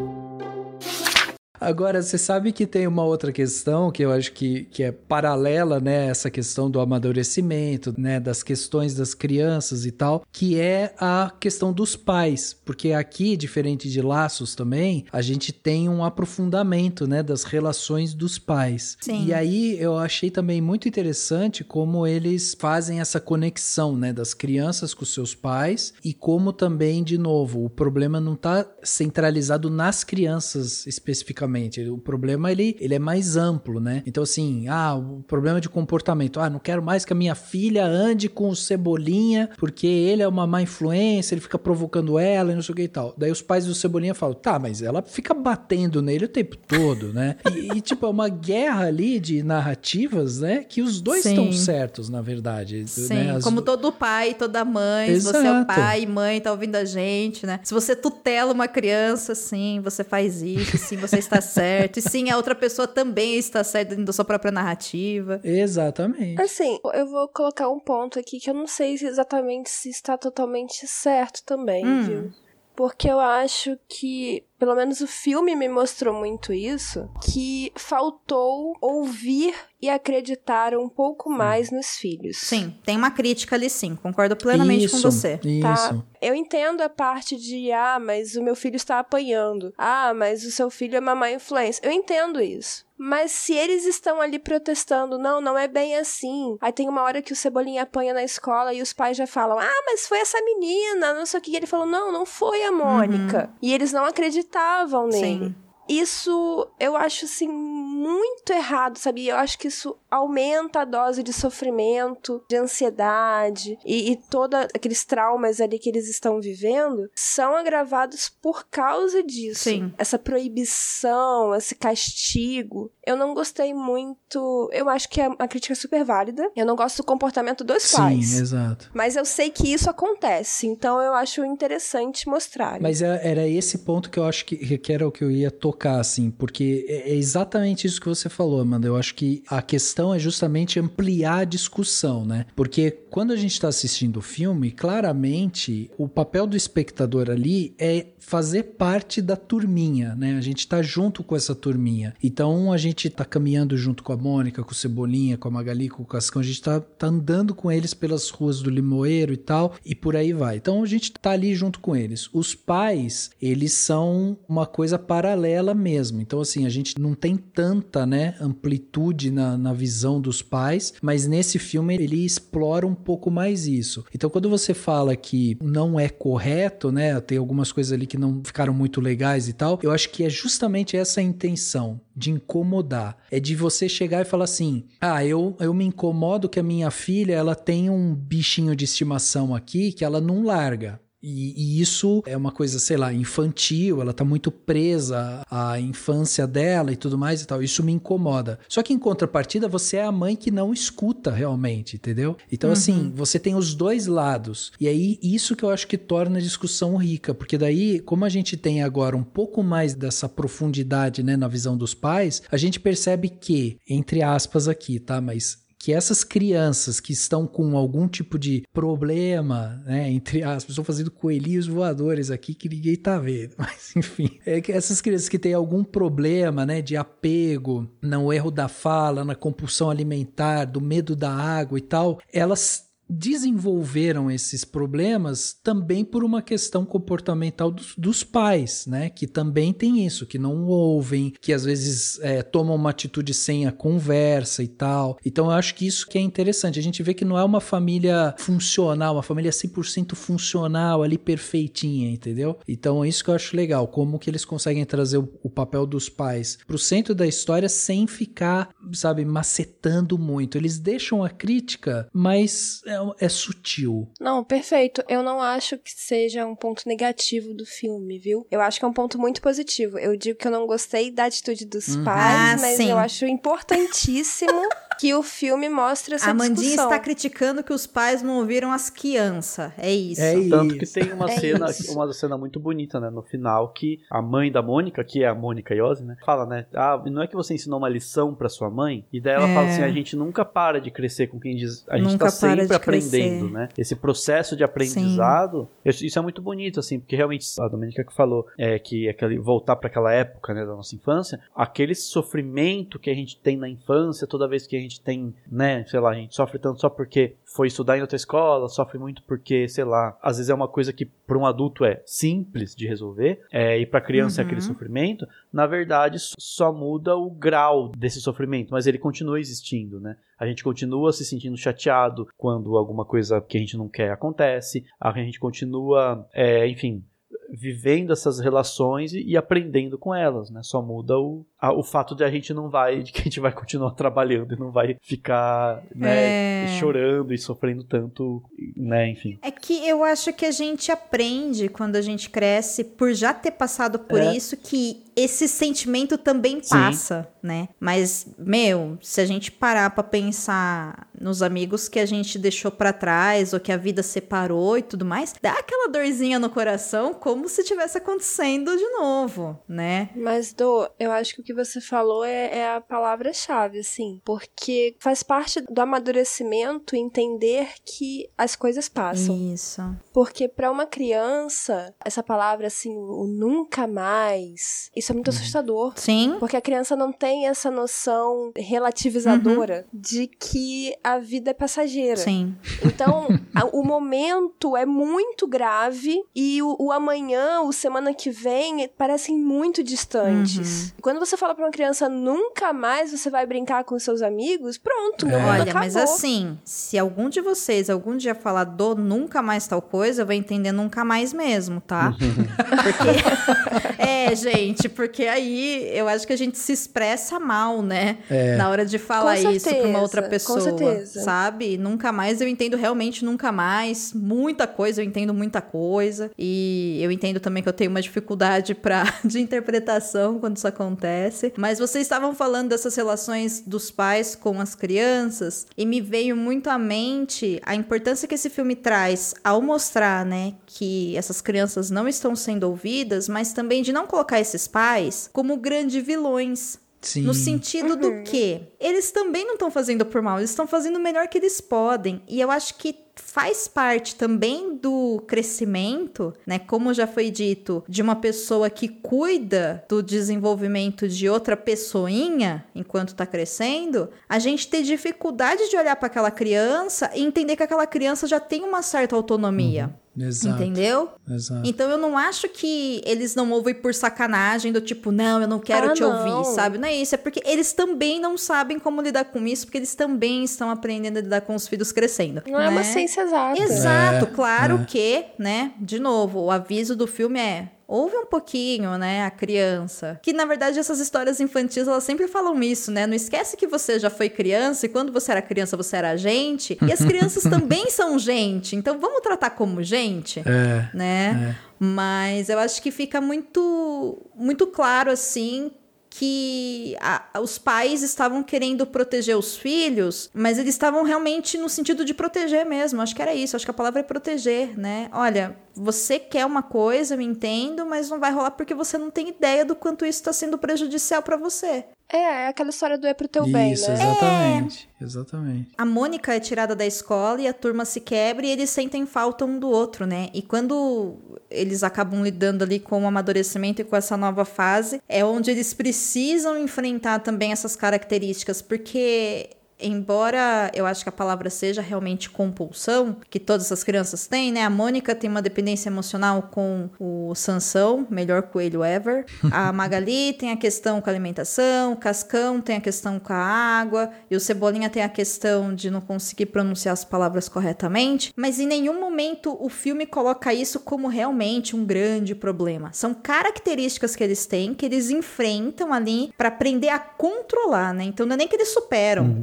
Agora, 1.64 2.02
você 2.02 2.18
sabe 2.18 2.52
que 2.52 2.66
tem 2.66 2.86
uma 2.86 3.04
outra 3.04 3.32
questão 3.32 3.90
que 3.90 4.04
eu 4.04 4.12
acho 4.12 4.32
que, 4.32 4.64
que 4.64 4.82
é 4.82 4.92
paralela, 4.92 5.80
né? 5.80 6.08
Essa 6.08 6.30
questão 6.30 6.70
do 6.70 6.78
amadurecimento, 6.78 7.94
né? 7.96 8.20
Das 8.20 8.42
questões 8.42 8.94
das 8.94 9.14
crianças 9.14 9.86
e 9.86 9.90
tal, 9.90 10.26
que 10.30 10.60
é 10.60 10.94
a 10.98 11.32
questão 11.40 11.72
dos 11.72 11.96
pais. 11.96 12.54
Porque 12.64 12.92
aqui, 12.92 13.34
diferente 13.34 13.88
de 13.88 14.02
Laços 14.02 14.54
também, 14.54 15.06
a 15.10 15.22
gente 15.22 15.52
tem 15.54 15.88
um 15.88 16.04
aprofundamento, 16.04 17.06
né? 17.06 17.22
Das 17.22 17.44
relações 17.44 18.12
dos 18.12 18.38
pais. 18.38 18.98
Sim. 19.00 19.24
E 19.24 19.32
aí 19.32 19.80
eu 19.80 19.96
achei 19.96 20.30
também 20.30 20.60
muito 20.60 20.86
interessante 20.86 21.64
como 21.64 22.06
eles 22.06 22.54
fazem 22.58 23.00
essa 23.00 23.18
conexão, 23.18 23.96
né? 23.96 24.12
Das 24.12 24.34
crianças 24.34 24.92
com 24.92 25.06
seus 25.06 25.34
pais 25.34 25.94
e 26.04 26.12
como 26.12 26.52
também, 26.52 27.02
de 27.02 27.16
novo, 27.16 27.64
o 27.64 27.70
problema 27.70 28.20
não 28.20 28.36
tá 28.36 28.66
centralizado 28.82 29.70
nas 29.70 30.04
crianças 30.04 30.86
especificamente. 30.86 31.53
O 31.92 31.98
problema 31.98 32.50
ele, 32.50 32.76
ele 32.80 32.94
é 32.94 32.98
mais 32.98 33.36
amplo, 33.36 33.80
né? 33.80 34.02
Então 34.06 34.22
assim, 34.22 34.68
ah, 34.68 34.94
o 34.94 35.22
problema 35.22 35.60
de 35.60 35.68
comportamento, 35.68 36.40
ah, 36.40 36.50
não 36.50 36.58
quero 36.58 36.82
mais 36.82 37.04
que 37.04 37.12
a 37.12 37.16
minha 37.16 37.34
filha 37.34 37.86
ande 37.86 38.28
com 38.28 38.48
o 38.48 38.56
Cebolinha 38.56 39.50
porque 39.58 39.86
ele 39.86 40.22
é 40.22 40.28
uma 40.28 40.46
má 40.46 40.62
influência, 40.62 41.34
ele 41.34 41.40
fica 41.40 41.58
provocando 41.58 42.18
ela 42.18 42.52
e 42.52 42.54
não 42.54 42.62
sei 42.62 42.72
o 42.72 42.76
que 42.76 42.82
e 42.82 42.88
tal. 42.88 43.14
Daí 43.16 43.30
os 43.30 43.42
pais 43.42 43.66
do 43.66 43.74
Cebolinha 43.74 44.14
falam, 44.14 44.34
tá, 44.34 44.58
mas 44.58 44.82
ela 44.82 45.02
fica 45.02 45.34
batendo 45.34 46.02
nele 46.02 46.24
o 46.26 46.28
tempo 46.28 46.56
todo, 46.56 47.12
né? 47.12 47.36
E, 47.54 47.76
e, 47.76 47.80
tipo, 47.80 48.06
é 48.06 48.08
uma 48.08 48.28
guerra 48.28 48.86
ali 48.86 49.18
de 49.20 49.42
narrativas, 49.42 50.40
né? 50.40 50.64
Que 50.64 50.82
os 50.82 51.00
dois 51.00 51.22
Sim. 51.22 51.30
estão 51.30 51.52
certos, 51.52 52.08
na 52.08 52.20
verdade. 52.20 52.86
Sim, 52.86 53.14
né? 53.14 53.36
As 53.36 53.44
como 53.44 53.62
todo 53.62 53.92
pai, 53.92 54.34
toda 54.34 54.64
mãe, 54.64 55.18
se 55.18 55.26
você 55.26 55.38
é 55.38 55.40
o 55.40 55.54
Exato. 55.54 55.66
pai 55.66 56.02
e 56.02 56.06
mãe, 56.06 56.40
tá 56.40 56.50
ouvindo 56.50 56.76
a 56.76 56.84
gente, 56.84 57.46
né? 57.46 57.60
Se 57.62 57.72
você 57.72 57.94
tutela 57.94 58.52
uma 58.52 58.68
criança, 58.68 59.34
sim, 59.34 59.80
você 59.82 60.04
faz 60.04 60.42
isso, 60.42 60.78
sim, 60.78 60.96
você 60.96 61.18
está 61.18 61.33
certo. 61.40 61.98
E 61.98 62.02
sim, 62.02 62.30
a 62.30 62.36
outra 62.36 62.54
pessoa 62.54 62.86
também 62.88 63.36
está 63.36 63.62
certa 63.64 63.90
dentro 63.90 64.04
da 64.06 64.12
sua 64.12 64.24
própria 64.24 64.50
narrativa. 64.52 65.40
Exatamente. 65.42 66.40
Assim, 66.40 66.78
eu 66.94 67.06
vou 67.06 67.28
colocar 67.28 67.68
um 67.68 67.78
ponto 67.80 68.18
aqui 68.18 68.38
que 68.40 68.50
eu 68.50 68.54
não 68.54 68.66
sei 68.66 68.96
se 68.98 69.06
exatamente 69.06 69.70
se 69.70 69.88
está 69.90 70.16
totalmente 70.16 70.86
certo 70.86 71.42
também, 71.44 71.84
Hum. 71.84 72.02
viu? 72.02 72.32
Porque 72.76 73.08
eu 73.08 73.20
acho 73.20 73.78
que, 73.88 74.44
pelo 74.58 74.74
menos 74.74 75.00
o 75.00 75.06
filme 75.06 75.54
me 75.54 75.68
mostrou 75.68 76.12
muito 76.12 76.52
isso, 76.52 77.08
que 77.22 77.72
faltou 77.76 78.76
ouvir 78.80 79.54
e 79.80 79.88
acreditar 79.88 80.74
um 80.74 80.88
pouco 80.88 81.30
mais 81.30 81.70
nos 81.70 81.96
filhos. 81.96 82.38
Sim, 82.38 82.76
tem 82.84 82.96
uma 82.96 83.10
crítica 83.10 83.54
ali, 83.54 83.70
sim. 83.70 83.94
Concordo 83.94 84.36
plenamente 84.36 84.86
isso, 84.86 84.96
com 84.96 85.10
você. 85.10 85.38
Isso. 85.44 85.62
Tá? 85.62 86.02
Eu 86.20 86.34
entendo 86.34 86.80
a 86.80 86.88
parte 86.88 87.36
de, 87.36 87.70
ah, 87.70 88.00
mas 88.00 88.34
o 88.34 88.42
meu 88.42 88.56
filho 88.56 88.76
está 88.76 88.98
apanhando. 88.98 89.72
Ah, 89.78 90.12
mas 90.14 90.44
o 90.44 90.50
seu 90.50 90.68
filho 90.68 90.96
é 90.96 91.00
uma 91.00 91.14
má 91.14 91.30
influência. 91.30 91.80
Eu 91.84 91.92
entendo 91.92 92.40
isso. 92.40 92.83
Mas 92.96 93.32
se 93.32 93.52
eles 93.52 93.84
estão 93.84 94.20
ali 94.20 94.38
protestando, 94.38 95.18
não, 95.18 95.40
não 95.40 95.58
é 95.58 95.66
bem 95.66 95.96
assim. 95.96 96.56
Aí 96.60 96.72
tem 96.72 96.88
uma 96.88 97.02
hora 97.02 97.20
que 97.20 97.32
o 97.32 97.36
Cebolinha 97.36 97.82
apanha 97.82 98.14
na 98.14 98.22
escola 98.22 98.72
e 98.72 98.80
os 98.80 98.92
pais 98.92 99.16
já 99.16 99.26
falam: 99.26 99.58
Ah, 99.58 99.82
mas 99.86 100.06
foi 100.06 100.18
essa 100.18 100.40
menina, 100.42 101.12
não 101.12 101.26
sei 101.26 101.40
o 101.40 101.42
que. 101.42 101.50
E 101.50 101.56
ele 101.56 101.66
falou: 101.66 101.86
Não, 101.86 102.12
não 102.12 102.24
foi 102.24 102.62
a 102.64 102.70
Mônica. 102.70 103.50
Uhum. 103.50 103.58
E 103.60 103.74
eles 103.74 103.92
não 103.92 104.04
acreditavam 104.04 105.08
nele. 105.08 105.20
Sim. 105.20 105.54
Isso 105.88 106.70
eu 106.78 106.96
acho 106.96 107.24
assim 107.24 107.48
muito 107.48 108.50
errado, 108.50 108.98
sabe? 108.98 109.26
Eu 109.26 109.36
acho 109.36 109.58
que 109.58 109.68
isso 109.68 109.96
aumenta 110.10 110.80
a 110.80 110.84
dose 110.84 111.22
de 111.22 111.32
sofrimento, 111.32 112.44
de 112.48 112.56
ansiedade 112.56 113.78
e, 113.84 114.12
e 114.12 114.16
todos 114.16 114.58
aqueles 114.74 115.04
traumas 115.04 115.60
ali 115.60 115.78
que 115.78 115.88
eles 115.88 116.08
estão 116.08 116.40
vivendo 116.40 117.08
são 117.14 117.54
agravados 117.56 118.28
por 118.28 118.66
causa 118.68 119.22
disso. 119.22 119.64
Sim. 119.64 119.94
Essa 119.96 120.18
proibição, 120.18 121.54
esse 121.54 121.74
castigo. 121.74 122.90
Eu 123.06 123.16
não 123.16 123.34
gostei 123.34 123.74
muito. 123.74 124.70
Eu 124.72 124.88
acho 124.88 125.08
que 125.08 125.20
é 125.20 125.28
uma 125.28 125.48
crítica 125.48 125.74
super 125.74 126.04
válida. 126.04 126.50
Eu 126.56 126.66
não 126.66 126.76
gosto 126.76 126.98
do 126.98 127.04
comportamento 127.04 127.62
dos 127.64 127.82
Sim, 127.82 127.96
pais. 127.96 128.26
Sim, 128.26 128.40
exato. 128.40 128.90
Mas 128.94 129.16
eu 129.16 129.24
sei 129.24 129.50
que 129.50 129.72
isso 129.72 129.90
acontece, 129.90 130.66
então 130.66 131.00
eu 131.00 131.14
acho 131.14 131.44
interessante 131.44 132.28
mostrar. 132.28 132.80
Mas 132.80 133.02
é, 133.02 133.20
era 133.22 133.46
esse 133.46 133.78
ponto 133.78 134.10
que 134.10 134.18
eu 134.18 134.24
acho 134.24 134.44
que, 134.44 134.78
que 134.78 134.92
era 134.92 135.06
o 135.06 135.12
que 135.12 135.22
eu 135.22 135.30
ia 135.30 135.50
tocar, 135.50 136.00
assim, 136.00 136.30
porque 136.30 136.86
é, 136.88 137.10
é 137.10 137.14
exatamente 137.14 137.86
isso 137.86 138.00
que 138.00 138.08
você 138.08 138.28
falou, 138.28 138.60
Amanda. 138.60 138.86
Eu 138.86 138.96
acho 138.96 139.14
que 139.14 139.42
a 139.48 139.60
questão 139.60 140.14
é 140.14 140.18
justamente 140.18 140.78
ampliar 140.80 141.38
a 141.38 141.44
discussão, 141.44 142.24
né? 142.24 142.46
Porque 142.54 142.90
quando 143.10 143.32
a 143.32 143.36
gente 143.36 143.52
está 143.52 143.68
assistindo 143.68 144.18
o 144.18 144.22
filme, 144.22 144.70
claramente 144.70 145.90
o 145.98 146.08
papel 146.08 146.46
do 146.46 146.56
espectador 146.56 147.30
ali 147.30 147.74
é 147.78 148.06
fazer 148.18 148.62
parte 148.62 149.20
da 149.20 149.36
turminha, 149.36 150.14
né? 150.16 150.36
A 150.36 150.40
gente 150.40 150.60
está 150.60 150.82
junto 150.82 151.22
com 151.22 151.36
essa 151.36 151.54
turminha. 151.54 152.14
Então 152.22 152.72
a 152.72 152.76
gente 152.76 152.93
está 153.02 153.24
caminhando 153.24 153.76
junto 153.76 154.02
com 154.02 154.12
a 154.12 154.16
Mônica, 154.16 154.62
com 154.62 154.72
o 154.72 154.74
Cebolinha, 154.74 155.36
com 155.36 155.48
a 155.48 155.50
Magali, 155.50 155.88
com 155.88 156.02
o 156.02 156.06
Cascão, 156.06 156.40
a 156.40 156.44
gente 156.44 156.54
está 156.54 156.80
tá 156.80 157.06
andando 157.06 157.54
com 157.54 157.70
eles 157.70 157.94
pelas 157.94 158.30
ruas 158.30 158.60
do 158.60 158.70
Limoeiro 158.70 159.32
e 159.32 159.36
tal, 159.36 159.74
e 159.84 159.94
por 159.94 160.16
aí 160.16 160.32
vai. 160.32 160.56
Então 160.56 160.82
a 160.82 160.86
gente 160.86 161.04
está 161.04 161.30
ali 161.30 161.54
junto 161.54 161.80
com 161.80 161.96
eles. 161.96 162.28
Os 162.32 162.54
pais, 162.54 163.30
eles 163.40 163.72
são 163.72 164.38
uma 164.48 164.66
coisa 164.66 164.98
paralela 164.98 165.74
mesmo. 165.74 166.20
Então 166.20 166.40
assim, 166.40 166.66
a 166.66 166.68
gente 166.68 167.00
não 167.00 167.14
tem 167.14 167.36
tanta, 167.36 168.06
né, 168.06 168.36
amplitude 168.40 169.30
na, 169.30 169.56
na 169.58 169.72
visão 169.72 170.20
dos 170.20 170.42
pais, 170.42 170.94
mas 171.02 171.26
nesse 171.26 171.58
filme 171.58 171.94
ele 171.94 172.24
explora 172.24 172.86
um 172.86 172.94
pouco 172.94 173.30
mais 173.30 173.66
isso. 173.66 174.04
Então 174.14 174.30
quando 174.30 174.48
você 174.48 174.74
fala 174.74 175.16
que 175.16 175.56
não 175.62 175.98
é 175.98 176.08
correto, 176.08 176.90
né, 176.90 177.20
tem 177.20 177.38
algumas 177.38 177.72
coisas 177.72 177.92
ali 177.92 178.06
que 178.06 178.18
não 178.18 178.42
ficaram 178.44 178.72
muito 178.72 179.00
legais 179.00 179.48
e 179.48 179.52
tal. 179.52 179.78
Eu 179.82 179.90
acho 179.90 180.10
que 180.10 180.24
é 180.24 180.30
justamente 180.30 180.96
essa 180.96 181.20
intenção 181.20 182.00
de 182.16 182.30
incomodar. 182.30 182.83
É 183.30 183.40
de 183.40 183.56
você 183.56 183.88
chegar 183.88 184.22
e 184.22 184.24
falar 184.24 184.44
assim: 184.44 184.84
"Ah, 185.00 185.24
eu 185.24 185.56
eu 185.60 185.72
me 185.74 185.84
incomodo 185.84 186.48
que 186.48 186.60
a 186.60 186.62
minha 186.62 186.90
filha, 186.90 187.34
ela 187.34 187.54
tem 187.54 187.90
um 187.90 188.14
bichinho 188.14 188.76
de 188.76 188.84
estimação 188.84 189.54
aqui 189.54 189.92
que 189.92 190.04
ela 190.04 190.20
não 190.20 190.44
larga. 190.44 191.00
E, 191.24 191.54
e, 191.56 191.80
isso 191.80 192.22
é 192.26 192.36
uma 192.36 192.52
coisa, 192.52 192.78
sei 192.78 192.98
lá, 192.98 193.10
infantil, 193.12 194.02
ela 194.02 194.12
tá 194.12 194.24
muito 194.24 194.50
presa 194.50 195.42
à 195.50 195.80
infância 195.80 196.46
dela 196.46 196.92
e 196.92 196.96
tudo 196.96 197.16
mais 197.16 197.40
e 197.40 197.46
tal. 197.46 197.62
Isso 197.62 197.82
me 197.82 197.92
incomoda. 197.92 198.58
Só 198.68 198.82
que 198.82 198.92
em 198.92 198.98
contrapartida, 198.98 199.66
você 199.66 199.96
é 199.96 200.04
a 200.04 200.12
mãe 200.12 200.36
que 200.36 200.50
não 200.50 200.72
escuta 200.72 201.30
realmente, 201.30 201.96
entendeu? 201.96 202.36
Então, 202.52 202.68
uhum. 202.68 202.74
assim, 202.74 203.12
você 203.14 203.38
tem 203.38 203.54
os 203.54 203.74
dois 203.74 204.06
lados. 204.06 204.70
E 204.78 204.86
aí, 204.86 205.18
isso 205.22 205.56
que 205.56 205.64
eu 205.64 205.70
acho 205.70 205.86
que 205.86 205.96
torna 205.96 206.38
a 206.38 206.42
discussão 206.42 206.96
rica, 206.96 207.32
porque 207.32 207.56
daí, 207.56 208.00
como 208.00 208.26
a 208.26 208.28
gente 208.28 208.54
tem 208.54 208.82
agora 208.82 209.16
um 209.16 209.24
pouco 209.24 209.62
mais 209.62 209.94
dessa 209.94 210.28
profundidade, 210.28 211.22
né, 211.22 211.36
na 211.38 211.48
visão 211.48 211.74
dos 211.74 211.94
pais, 211.94 212.42
a 212.50 212.58
gente 212.58 212.78
percebe 212.78 213.30
que, 213.30 213.78
entre 213.88 214.22
aspas 214.22 214.68
aqui, 214.68 214.98
tá? 214.98 215.22
Mas 215.22 215.63
que 215.84 215.92
essas 215.92 216.24
crianças 216.24 216.98
que 216.98 217.12
estão 217.12 217.46
com 217.46 217.76
algum 217.76 218.08
tipo 218.08 218.38
de 218.38 218.64
problema, 218.72 219.82
né, 219.84 220.10
entre 220.10 220.42
aspas, 220.42 220.70
estou 220.70 220.82
fazendo 220.82 221.10
coelhinhos 221.10 221.66
voadores 221.66 222.30
aqui 222.30 222.54
que 222.54 222.70
ninguém 222.70 222.96
tá 222.96 223.18
vendo, 223.18 223.52
mas 223.58 223.94
enfim, 223.94 224.40
é 224.46 224.62
que 224.62 224.72
essas 224.72 225.02
crianças 225.02 225.28
que 225.28 225.38
têm 225.38 225.52
algum 225.52 225.84
problema, 225.84 226.64
né, 226.64 226.80
de 226.80 226.96
apego, 226.96 227.86
no 228.00 228.32
erro 228.32 228.50
da 228.50 228.66
fala, 228.66 229.26
na 229.26 229.34
compulsão 229.34 229.90
alimentar, 229.90 230.64
do 230.64 230.80
medo 230.80 231.14
da 231.14 231.30
água 231.30 231.76
e 231.76 231.82
tal, 231.82 232.18
elas 232.32 232.83
desenvolveram 233.08 234.30
esses 234.30 234.64
problemas 234.64 235.56
também 235.62 236.04
por 236.04 236.24
uma 236.24 236.42
questão 236.42 236.84
comportamental 236.84 237.70
dos, 237.70 237.94
dos, 237.96 238.24
pais, 238.24 238.86
né? 238.86 239.10
Que 239.10 239.26
também 239.26 239.72
tem 239.72 240.04
isso, 240.04 240.26
que 240.26 240.38
não 240.38 240.64
ouvem, 240.64 241.32
que 241.40 241.52
às 241.52 241.64
vezes 241.64 242.18
é, 242.20 242.42
tomam 242.42 242.74
uma 242.74 242.90
atitude 242.90 243.34
sem 243.34 243.66
a 243.66 243.72
conversa 243.72 244.62
e 244.62 244.68
tal. 244.68 245.18
Então 245.24 245.46
eu 245.46 245.52
acho 245.52 245.74
que 245.74 245.86
isso 245.86 246.08
que 246.08 246.18
é 246.18 246.20
interessante. 246.20 246.78
A 246.78 246.82
gente 246.82 247.02
vê 247.02 247.12
que 247.12 247.24
não 247.24 247.38
é 247.38 247.44
uma 247.44 247.60
família 247.60 248.34
funcional, 248.38 249.14
uma 249.14 249.22
família 249.22 249.50
100% 249.50 250.14
funcional 250.14 251.02
ali 251.02 251.18
perfeitinha, 251.18 252.10
entendeu? 252.10 252.58
Então 252.66 253.04
é 253.04 253.08
isso 253.08 253.22
que 253.22 253.30
eu 253.30 253.34
acho 253.34 253.56
legal, 253.56 253.86
como 253.86 254.18
que 254.18 254.30
eles 254.30 254.44
conseguem 254.44 254.84
trazer 254.84 255.18
o, 255.18 255.28
o 255.42 255.50
papel 255.50 255.86
dos 255.86 256.08
pais 256.08 256.58
pro 256.66 256.78
centro 256.78 257.14
da 257.14 257.26
história 257.26 257.68
sem 257.68 258.06
ficar, 258.06 258.70
sabe, 258.92 259.24
macetando 259.24 260.18
muito. 260.18 260.56
Eles 260.56 260.78
deixam 260.78 261.22
a 261.22 261.28
crítica, 261.28 262.08
mas 262.12 262.80
é, 262.94 263.26
é 263.26 263.28
sutil. 263.28 264.08
Não, 264.20 264.44
perfeito. 264.44 265.02
Eu 265.08 265.22
não 265.22 265.40
acho 265.40 265.76
que 265.78 265.90
seja 265.90 266.46
um 266.46 266.54
ponto 266.54 266.82
negativo 266.86 267.52
do 267.52 267.66
filme, 267.66 268.18
viu? 268.18 268.46
Eu 268.50 268.60
acho 268.60 268.78
que 268.78 268.84
é 268.84 268.88
um 268.88 268.92
ponto 268.92 269.18
muito 269.18 269.40
positivo. 269.40 269.98
Eu 269.98 270.16
digo 270.16 270.38
que 270.38 270.46
eu 270.46 270.52
não 270.52 270.66
gostei 270.66 271.10
da 271.10 271.24
atitude 271.24 271.64
dos 271.64 271.88
uhum. 271.88 272.04
pais, 272.04 272.54
ah, 272.54 272.56
mas 272.60 272.76
sim. 272.76 272.90
eu 272.90 272.98
acho 272.98 273.26
importantíssimo 273.26 274.68
que 274.98 275.14
o 275.14 275.22
filme 275.22 275.68
mostra 275.68 276.16
essa 276.16 276.30
A 276.30 276.34
Mandinha 276.34 276.54
discussão. 276.54 276.84
está 276.84 276.98
criticando 276.98 277.62
que 277.62 277.72
os 277.72 277.86
pais 277.86 278.22
não 278.22 278.38
ouviram 278.38 278.72
as 278.72 278.90
crianças. 278.90 279.72
É 279.78 279.92
isso. 279.92 280.22
É 280.22 280.48
Tanto 280.48 280.76
que 280.76 280.86
tem 280.86 281.12
uma 281.12 281.30
é 281.30 281.38
cena, 281.38 281.70
isso. 281.70 281.92
uma 281.92 282.12
cena 282.12 282.36
muito 282.36 282.58
bonita, 282.60 283.00
né, 283.00 283.10
no 283.10 283.22
final, 283.22 283.68
que 283.68 284.00
a 284.10 284.20
mãe 284.20 284.50
da 284.50 284.62
Mônica, 284.62 285.02
que 285.04 285.22
é 285.22 285.28
a 285.28 285.34
Mônica 285.34 285.74
Iose, 285.74 286.04
né, 286.04 286.16
fala, 286.24 286.46
né, 286.46 286.66
ah, 286.74 287.02
não 287.06 287.22
é 287.22 287.26
que 287.26 287.34
você 287.34 287.54
ensinou 287.54 287.78
uma 287.78 287.88
lição 287.88 288.34
para 288.34 288.48
sua 288.48 288.70
mãe? 288.70 289.04
E 289.12 289.20
daí 289.20 289.34
ela 289.34 289.48
é. 289.48 289.54
fala 289.54 289.68
assim, 289.68 289.82
a 289.82 289.90
gente 289.90 290.16
nunca 290.16 290.44
para 290.44 290.80
de 290.80 290.90
crescer 290.90 291.26
com 291.28 291.38
quem 291.38 291.56
diz, 291.56 291.84
a 291.88 291.96
gente 291.96 292.12
nunca 292.12 292.26
tá 292.26 292.30
sempre 292.30 292.74
aprendendo, 292.74 293.50
né? 293.50 293.68
Esse 293.76 293.96
processo 293.96 294.56
de 294.56 294.64
aprendizado, 294.64 295.68
Sim. 295.90 296.06
isso 296.06 296.18
é 296.18 296.22
muito 296.22 296.40
bonito, 296.42 296.80
assim, 296.80 296.98
porque 297.00 297.16
realmente 297.16 297.46
a 297.60 297.68
Domenica 297.68 298.04
que 298.04 298.14
falou 298.14 298.46
é 298.58 298.78
que 298.78 299.08
aquele 299.08 299.38
voltar 299.38 299.76
para 299.76 299.88
aquela 299.88 300.12
época, 300.12 300.54
né, 300.54 300.64
da 300.64 300.74
nossa 300.74 300.94
infância, 300.94 301.40
aquele 301.54 301.94
sofrimento 301.94 302.98
que 302.98 303.10
a 303.10 303.14
gente 303.14 303.38
tem 303.40 303.56
na 303.56 303.68
infância, 303.68 304.26
toda 304.26 304.48
vez 304.48 304.66
que 304.66 304.76
a 304.76 304.80
gente 304.84 305.00
tem, 305.00 305.34
né, 305.50 305.84
sei 305.86 306.00
lá, 306.00 306.10
a 306.10 306.14
gente 306.14 306.34
sofre 306.34 306.58
tanto 306.58 306.80
só 306.80 306.88
porque 306.88 307.36
foi 307.44 307.68
estudar 307.68 307.98
em 307.98 308.00
outra 308.00 308.16
escola, 308.16 308.68
sofre 308.68 308.98
muito 308.98 309.22
porque, 309.24 309.68
sei 309.68 309.84
lá, 309.84 310.16
às 310.22 310.36
vezes 310.36 310.50
é 310.50 310.54
uma 310.54 310.68
coisa 310.68 310.92
que 310.92 311.04
para 311.04 311.38
um 311.38 311.46
adulto 311.46 311.84
é 311.84 312.02
simples 312.04 312.74
de 312.74 312.86
resolver, 312.86 313.40
é, 313.50 313.78
e 313.78 313.86
para 313.86 314.00
criança 314.00 314.40
uhum. 314.40 314.44
é 314.44 314.46
aquele 314.46 314.60
uhum. 314.60 314.72
sofrimento, 314.72 315.26
na 315.52 315.66
verdade 315.66 316.18
só 316.18 316.72
muda 316.72 317.16
o 317.16 317.30
grau 317.30 317.90
desse 317.90 318.20
sofrimento, 318.20 318.70
mas 318.70 318.86
ele 318.86 318.98
continua 318.98 319.40
existindo, 319.40 320.00
né? 320.00 320.16
A 320.38 320.46
gente 320.46 320.64
continua 320.64 321.12
se 321.12 321.24
sentindo 321.24 321.56
chateado 321.56 322.28
quando 322.36 322.76
alguma 322.76 323.04
coisa 323.04 323.40
que 323.40 323.56
a 323.56 323.60
gente 323.60 323.76
não 323.76 323.88
quer 323.88 324.10
acontece, 324.10 324.84
a 325.00 325.12
gente 325.12 325.38
continua, 325.38 326.28
é, 326.32 326.66
enfim, 326.68 327.04
vivendo 327.50 328.12
essas 328.12 328.40
relações 328.40 329.12
e, 329.12 329.22
e, 329.22 329.36
aprendendo 329.36 329.98
com 329.98 330.14
elas, 330.14 330.50
né? 330.50 330.62
Só 330.62 330.82
muda 330.82 331.18
o, 331.18 331.44
a, 331.64 331.72
o 331.72 331.82
fato 331.82 332.14
de 332.14 332.22
a 332.22 332.30
gente 332.30 332.52
não 332.52 332.68
vai, 332.68 333.02
de 333.02 333.10
que 333.10 333.20
a 333.20 333.24
gente 333.24 333.40
vai 333.40 333.52
continuar 333.52 333.92
trabalhando 333.96 334.54
e 334.54 334.58
não 334.58 334.70
vai 334.70 334.96
ficar, 335.00 335.82
né, 335.94 336.64
é... 336.64 336.78
chorando 336.78 337.32
e 337.32 337.38
sofrendo 337.38 337.84
tanto, 337.84 338.42
né, 338.76 339.08
enfim. 339.08 339.38
É 339.40 339.50
que 339.50 339.86
eu 339.88 340.04
acho 340.04 340.32
que 340.32 340.44
a 340.44 340.50
gente 340.50 340.92
aprende 340.92 341.68
quando 341.68 341.96
a 341.96 342.02
gente 342.02 342.28
cresce 342.28 342.84
por 342.84 343.14
já 343.14 343.32
ter 343.32 343.52
passado 343.52 343.98
por 343.98 344.20
é. 344.20 344.36
isso 344.36 344.56
que 344.56 345.04
esse 345.16 345.46
sentimento 345.46 346.18
também 346.18 346.60
passa, 346.60 347.22
Sim. 347.22 347.46
né? 347.46 347.68
Mas, 347.78 348.26
meu, 348.36 348.98
se 349.00 349.20
a 349.20 349.26
gente 349.26 349.50
parar 349.50 349.90
para 349.90 350.02
pensar 350.02 351.08
nos 351.18 351.42
amigos 351.42 351.88
que 351.88 352.00
a 352.00 352.06
gente 352.06 352.38
deixou 352.38 352.70
para 352.70 352.92
trás 352.92 353.52
ou 353.52 353.60
que 353.60 353.70
a 353.70 353.76
vida 353.76 354.02
separou 354.02 354.76
e 354.76 354.82
tudo 354.82 355.04
mais, 355.04 355.34
dá 355.40 355.52
aquela 355.52 355.88
dorzinha 355.88 356.38
no 356.38 356.50
coração 356.50 357.14
como 357.14 357.48
se 357.48 357.62
tivesse 357.62 357.98
acontecendo 357.98 358.76
de 358.76 358.88
novo, 358.90 359.58
né? 359.68 360.10
Mas, 360.16 360.52
Do, 360.52 360.90
eu 360.98 361.12
acho 361.12 361.34
que 361.34 361.40
o 361.40 361.44
que 361.44 361.53
você 361.54 361.80
falou 361.80 362.24
é, 362.24 362.58
é 362.58 362.74
a 362.74 362.80
palavra-chave, 362.80 363.78
assim, 363.78 364.20
porque 364.24 364.96
faz 364.98 365.22
parte 365.22 365.60
do 365.60 365.80
amadurecimento 365.80 366.96
entender 366.96 367.68
que 367.84 368.28
as 368.36 368.56
coisas 368.56 368.88
passam. 368.88 369.36
Isso. 369.52 369.82
Porque 370.12 370.48
para 370.48 370.70
uma 370.70 370.86
criança, 370.86 371.94
essa 372.04 372.22
palavra, 372.22 372.66
assim, 372.66 372.94
o 372.96 373.26
nunca 373.26 373.86
mais, 373.86 374.90
isso 374.94 375.12
é 375.12 375.14
muito 375.14 375.28
uhum. 375.28 375.34
assustador. 375.34 375.92
Sim. 375.96 376.36
Porque 376.38 376.56
a 376.56 376.60
criança 376.60 376.96
não 376.96 377.12
tem 377.12 377.46
essa 377.46 377.70
noção 377.70 378.52
relativizadora 378.56 379.86
uhum. 379.92 380.00
de 380.00 380.26
que 380.26 380.94
a 381.02 381.18
vida 381.18 381.50
é 381.50 381.54
passageira. 381.54 382.16
Sim. 382.16 382.54
Então, 382.84 383.26
a, 383.54 383.64
o 383.66 383.84
momento 383.84 384.76
é 384.76 384.86
muito 384.86 385.46
grave 385.46 386.22
e 386.34 386.62
o, 386.62 386.76
o, 386.78 386.92
amanhã, 386.92 387.60
o 387.62 387.72
semana 387.72 388.14
que 388.14 388.30
vem, 388.30 388.88
parecem 388.96 389.38
muito 389.38 389.82
distantes. 389.82 390.86
Uhum. 390.86 390.92
Quando 391.02 391.18
você 391.18 391.36
fala 391.44 391.54
pra 391.54 391.66
uma 391.66 391.70
criança 391.70 392.08
nunca 392.08 392.72
mais 392.72 393.10
você 393.10 393.28
vai 393.28 393.44
brincar 393.44 393.84
com 393.84 393.98
seus 393.98 394.22
amigos, 394.22 394.78
pronto, 394.78 395.26
meu 395.26 395.38
mundo 395.38 395.50
Olha, 395.50 395.62
acabou. 395.64 395.80
mas 395.80 395.94
assim, 395.94 396.58
se 396.64 396.98
algum 396.98 397.28
de 397.28 397.42
vocês 397.42 397.90
algum 397.90 398.16
dia 398.16 398.34
falar 398.34 398.64
do 398.64 398.94
nunca 398.94 399.42
mais 399.42 399.66
tal 399.66 399.82
coisa, 399.82 400.22
eu 400.22 400.26
vou 400.26 400.34
entender 400.34 400.72
nunca 400.72 401.04
mais 401.04 401.34
mesmo, 401.34 401.82
tá? 401.82 402.14
porque. 402.82 404.03
É, 404.42 404.52
gente, 404.52 404.88
porque 404.88 405.24
aí 405.24 405.90
eu 405.92 406.08
acho 406.08 406.26
que 406.26 406.32
a 406.32 406.36
gente 406.36 406.58
se 406.58 406.72
expressa 406.72 407.38
mal, 407.38 407.82
né? 407.82 408.18
É. 408.30 408.56
Na 408.56 408.68
hora 408.70 408.84
de 408.84 408.98
falar 408.98 409.40
Com 409.40 409.50
isso 409.50 409.68
pra 409.68 409.86
uma 409.88 410.00
outra 410.00 410.22
certeza, 410.22 410.46
pessoa. 410.46 410.58
com 410.58 410.78
certeza. 410.78 411.22
Sabe? 411.22 411.76
Nunca 411.76 412.12
mais 412.12 412.40
eu 412.40 412.48
entendo 412.48 412.76
realmente 412.76 413.24
nunca 413.24 413.52
mais. 413.52 414.12
Muita 414.12 414.66
coisa, 414.66 415.02
eu 415.02 415.06
entendo 415.06 415.32
muita 415.34 415.60
coisa. 415.60 416.30
E 416.38 416.98
eu 417.02 417.10
entendo 417.10 417.40
também 417.40 417.62
que 417.62 417.68
eu 417.68 417.72
tenho 417.72 417.90
uma 417.90 418.02
dificuldade 418.02 418.74
pra, 418.74 419.04
de 419.24 419.40
interpretação 419.40 420.38
quando 420.38 420.56
isso 420.56 420.66
acontece. 420.66 421.52
Mas 421.56 421.78
vocês 421.78 422.02
estavam 422.02 422.34
falando 422.34 422.70
dessas 422.70 422.94
relações 422.96 423.62
dos 423.66 423.90
pais 423.90 424.34
com 424.34 424.60
as 424.60 424.74
crianças 424.74 425.66
e 425.76 425.84
me 425.84 426.00
veio 426.00 426.36
muito 426.36 426.68
à 426.68 426.78
mente 426.78 427.60
a 427.64 427.74
importância 427.74 428.26
que 428.28 428.34
esse 428.34 428.50
filme 428.50 428.74
traz 428.74 429.34
ao 429.42 429.60
mostrar, 429.60 430.24
né, 430.24 430.54
que 430.66 431.16
essas 431.16 431.40
crianças 431.40 431.90
não 431.90 432.08
estão 432.08 432.34
sendo 432.34 432.64
ouvidas, 432.64 433.28
mas 433.28 433.52
também 433.52 433.82
de 433.82 433.92
não 433.92 434.06
colocar 434.06 434.23
esses 434.32 434.66
pais 434.66 435.28
como 435.32 435.56
grandes 435.56 436.04
vilões. 436.04 436.78
Sim. 437.00 437.22
No 437.22 437.34
sentido 437.34 437.96
do 437.96 438.22
que 438.22 438.62
eles 438.80 439.10
também 439.10 439.44
não 439.44 439.54
estão 439.54 439.70
fazendo 439.70 440.06
por 440.06 440.22
mal, 440.22 440.38
eles 440.38 440.50
estão 440.50 440.66
fazendo 440.66 440.96
o 440.96 441.02
melhor 441.02 441.28
que 441.28 441.36
eles 441.36 441.60
podem. 441.60 442.22
E 442.26 442.40
eu 442.40 442.50
acho 442.50 442.76
que 442.76 443.04
faz 443.16 443.68
parte 443.68 444.16
também 444.16 444.74
do 444.76 445.22
crescimento, 445.26 446.32
né? 446.46 446.58
Como 446.58 446.94
já 446.94 447.06
foi 447.06 447.30
dito, 447.30 447.84
de 447.88 448.02
uma 448.02 448.16
pessoa 448.16 448.70
que 448.70 448.88
cuida 448.88 449.84
do 449.88 450.02
desenvolvimento 450.02 451.06
de 451.06 451.28
outra 451.28 451.56
pessoinha 451.56 452.64
enquanto 452.74 453.14
tá 453.14 453.26
crescendo, 453.26 454.08
a 454.28 454.38
gente 454.38 454.68
ter 454.68 454.82
dificuldade 454.82 455.68
de 455.68 455.76
olhar 455.76 455.96
para 455.96 456.06
aquela 456.06 456.30
criança 456.30 457.10
e 457.14 457.22
entender 457.22 457.56
que 457.56 457.62
aquela 457.62 457.86
criança 457.86 458.26
já 458.26 458.40
tem 458.40 458.62
uma 458.62 458.82
certa 458.82 459.14
autonomia. 459.14 459.94
Exato. 460.16 460.62
Entendeu? 460.62 461.10
Exato. 461.28 461.62
Então 461.68 461.90
eu 461.90 461.98
não 461.98 462.16
acho 462.16 462.48
que 462.48 463.02
eles 463.04 463.34
não 463.34 463.50
ouvem 463.50 463.74
por 463.74 463.92
sacanagem, 463.94 464.72
do 464.72 464.80
tipo, 464.80 465.10
não, 465.10 465.40
eu 465.42 465.48
não 465.48 465.58
quero 465.58 465.90
Ah, 465.90 465.92
te 465.94 466.02
não. 466.02 466.32
ouvir, 466.34 466.54
sabe? 466.54 466.78
Não 466.78 466.86
é 466.88 466.94
isso, 466.94 467.14
é 467.14 467.18
porque 467.18 467.42
eles 467.44 467.72
também 467.72 468.20
não 468.20 468.38
sabem 468.38 468.78
como 468.78 469.00
lidar 469.02 469.24
com 469.26 469.44
isso, 469.46 469.66
porque 469.66 469.78
eles 469.78 469.94
também 469.94 470.44
estão 470.44 470.70
aprendendo 470.70 471.16
a 471.18 471.20
lidar 471.20 471.40
com 471.40 471.54
os 471.54 471.66
filhos 471.66 471.90
crescendo. 471.92 472.42
Não 472.46 472.60
é 472.60 472.68
uma 472.68 472.80
né? 472.80 472.84
ciência 472.84 473.22
exata. 473.22 473.60
Exato, 473.60 474.24
É, 474.26 474.34
claro 474.34 474.80
é. 474.82 474.84
que, 474.84 475.24
né? 475.38 475.72
De 475.80 475.98
novo, 475.98 476.40
o 476.44 476.50
aviso 476.50 476.94
do 476.94 477.06
filme 477.06 477.40
é. 477.40 477.68
Ouve 477.86 478.16
um 478.16 478.26
pouquinho, 478.26 478.96
né, 478.96 479.24
a 479.24 479.30
criança. 479.30 480.18
Que 480.22 480.32
na 480.32 480.44
verdade 480.46 480.78
essas 480.78 481.00
histórias 481.00 481.38
infantis 481.40 481.86
elas 481.86 482.02
sempre 482.04 482.26
falam 482.28 482.62
isso, 482.62 482.90
né? 482.90 483.06
Não 483.06 483.14
esquece 483.14 483.56
que 483.56 483.66
você 483.66 483.98
já 483.98 484.08
foi 484.10 484.28
criança 484.30 484.86
e 484.86 484.88
quando 484.88 485.12
você 485.12 485.30
era 485.32 485.42
criança 485.42 485.76
você 485.76 485.96
era 485.96 486.16
gente. 486.16 486.78
E 486.86 486.92
as 486.92 487.04
crianças 487.04 487.42
também 487.48 487.90
são 487.90 488.18
gente. 488.18 488.74
Então 488.74 488.98
vamos 488.98 489.20
tratar 489.20 489.50
como 489.50 489.82
gente 489.82 490.40
É. 490.40 490.88
né? 490.94 491.56
Mas 491.78 492.48
eu 492.48 492.58
acho 492.58 492.80
que 492.80 492.90
fica 492.90 493.20
muito, 493.20 494.22
muito 494.34 494.66
claro 494.66 495.10
assim 495.10 495.70
que 496.08 496.96
a- 497.00 497.40
os 497.40 497.58
pais 497.58 498.00
estavam 498.02 498.42
querendo 498.42 498.86
proteger 498.86 499.36
os 499.36 499.56
filhos, 499.56 500.30
mas 500.32 500.58
eles 500.58 500.74
estavam 500.74 501.02
realmente 501.02 501.58
no 501.58 501.68
sentido 501.68 502.04
de 502.04 502.14
proteger 502.14 502.64
mesmo. 502.64 503.02
Acho 503.02 503.14
que 503.16 503.20
era 503.20 503.34
isso. 503.34 503.56
Acho 503.56 503.64
que 503.64 503.70
a 503.72 503.74
palavra 503.74 503.98
é 504.00 504.02
proteger, 504.04 504.78
né? 504.78 505.08
Olha, 505.12 505.56
você 505.74 506.18
quer 506.18 506.46
uma 506.46 506.62
coisa, 506.62 507.14
eu 507.14 507.20
entendo, 507.20 507.84
mas 507.84 508.08
não 508.08 508.20
vai 508.20 508.32
rolar 508.32 508.52
porque 508.52 508.74
você 508.74 508.96
não 508.96 509.10
tem 509.10 509.28
ideia 509.28 509.64
do 509.64 509.74
quanto 509.74 510.04
isso 510.04 510.20
está 510.20 510.32
sendo 510.32 510.56
prejudicial 510.56 511.22
para 511.22 511.36
você. 511.36 511.84
É, 512.08 512.18
é 512.18 512.46
aquela 512.48 512.70
história 512.70 512.98
do 512.98 513.06
é 513.06 513.14
pro 513.14 513.26
teu 513.26 513.44
bem, 513.46 513.72
Isso, 513.72 513.90
né? 513.90 513.94
exatamente. 513.94 514.88
Exatamente. 515.00 515.70
A 515.76 515.84
Mônica 515.84 516.34
é 516.34 516.38
tirada 516.38 516.76
da 516.76 516.86
escola 516.86 517.40
e 517.40 517.48
a 517.48 517.52
turma 517.52 517.84
se 517.84 518.00
quebra 518.00 518.46
e 518.46 518.50
eles 518.50 518.70
sentem 518.70 519.06
falta 519.06 519.44
um 519.44 519.58
do 519.58 519.68
outro, 519.68 520.06
né? 520.06 520.28
E 520.32 520.42
quando 520.42 521.16
eles 521.50 521.82
acabam 521.82 522.22
lidando 522.22 522.62
ali 522.62 522.78
com 522.78 523.02
o 523.02 523.06
amadurecimento 523.06 523.80
e 523.80 523.84
com 523.84 523.96
essa 523.96 524.16
nova 524.16 524.44
fase, 524.44 525.02
é 525.08 525.24
onde 525.24 525.50
eles 525.50 525.74
precisam 525.74 526.58
enfrentar 526.58 527.20
também 527.20 527.52
essas 527.52 527.74
características, 527.74 528.62
porque 528.62 529.50
embora 529.80 530.70
eu 530.74 530.86
acho 530.86 531.02
que 531.02 531.08
a 531.08 531.12
palavra 531.12 531.50
seja 531.50 531.82
realmente 531.82 532.30
compulsão, 532.30 533.16
que 533.28 533.40
todas 533.40 533.70
as 533.70 533.82
crianças 533.84 534.26
têm, 534.26 534.52
né? 534.52 534.62
A 534.62 534.70
Mônica 534.70 535.14
tem 535.14 535.28
uma 535.28 535.42
dependência 535.42 535.88
emocional 535.88 536.48
com 536.50 536.88
o 536.98 537.34
Sansão, 537.34 538.06
melhor 538.10 538.42
coelho 538.42 538.84
ever. 538.84 539.26
A 539.50 539.72
Magali 539.72 540.32
tem 540.34 540.52
a 540.52 540.56
questão 540.56 541.00
com 541.00 541.08
a 541.08 541.12
alimentação, 541.12 541.92
o 541.92 541.96
Cascão 541.96 542.60
tem 542.60 542.76
a 542.76 542.80
questão 542.80 543.18
com 543.18 543.32
a 543.32 543.36
água, 543.36 544.10
e 544.30 544.36
o 544.36 544.40
Cebolinha 544.40 544.88
tem 544.88 545.02
a 545.02 545.08
questão 545.08 545.74
de 545.74 545.90
não 545.90 546.00
conseguir 546.00 546.46
pronunciar 546.46 546.92
as 546.92 547.04
palavras 547.04 547.48
corretamente. 547.48 548.32
Mas 548.36 548.58
em 548.58 548.66
nenhum 548.66 549.00
momento 549.00 549.56
o 549.60 549.68
filme 549.68 550.06
coloca 550.06 550.52
isso 550.54 550.80
como 550.80 551.08
realmente 551.08 551.76
um 551.76 551.84
grande 551.84 552.34
problema. 552.34 552.90
São 552.92 553.14
características 553.14 554.14
que 554.14 554.24
eles 554.24 554.46
têm, 554.46 554.74
que 554.74 554.86
eles 554.86 555.10
enfrentam 555.10 555.92
ali 555.92 556.32
para 556.36 556.48
aprender 556.48 556.88
a 556.88 556.98
controlar, 556.98 557.92
né? 557.92 558.04
Então 558.04 558.26
não 558.26 558.34
é 558.34 558.36
nem 558.36 558.48
que 558.48 558.56
eles 558.56 558.68
superam. 558.68 559.42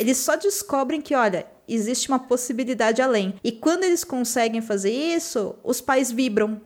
Eles 0.00 0.16
só 0.16 0.34
descobrem 0.34 0.98
que, 0.98 1.14
olha, 1.14 1.46
existe 1.68 2.08
uma 2.08 2.18
possibilidade 2.18 3.02
além. 3.02 3.34
E 3.44 3.52
quando 3.52 3.84
eles 3.84 4.02
conseguem 4.02 4.62
fazer 4.62 4.90
isso, 4.90 5.54
os 5.62 5.80
pais 5.82 6.10
vibram. 6.10 6.58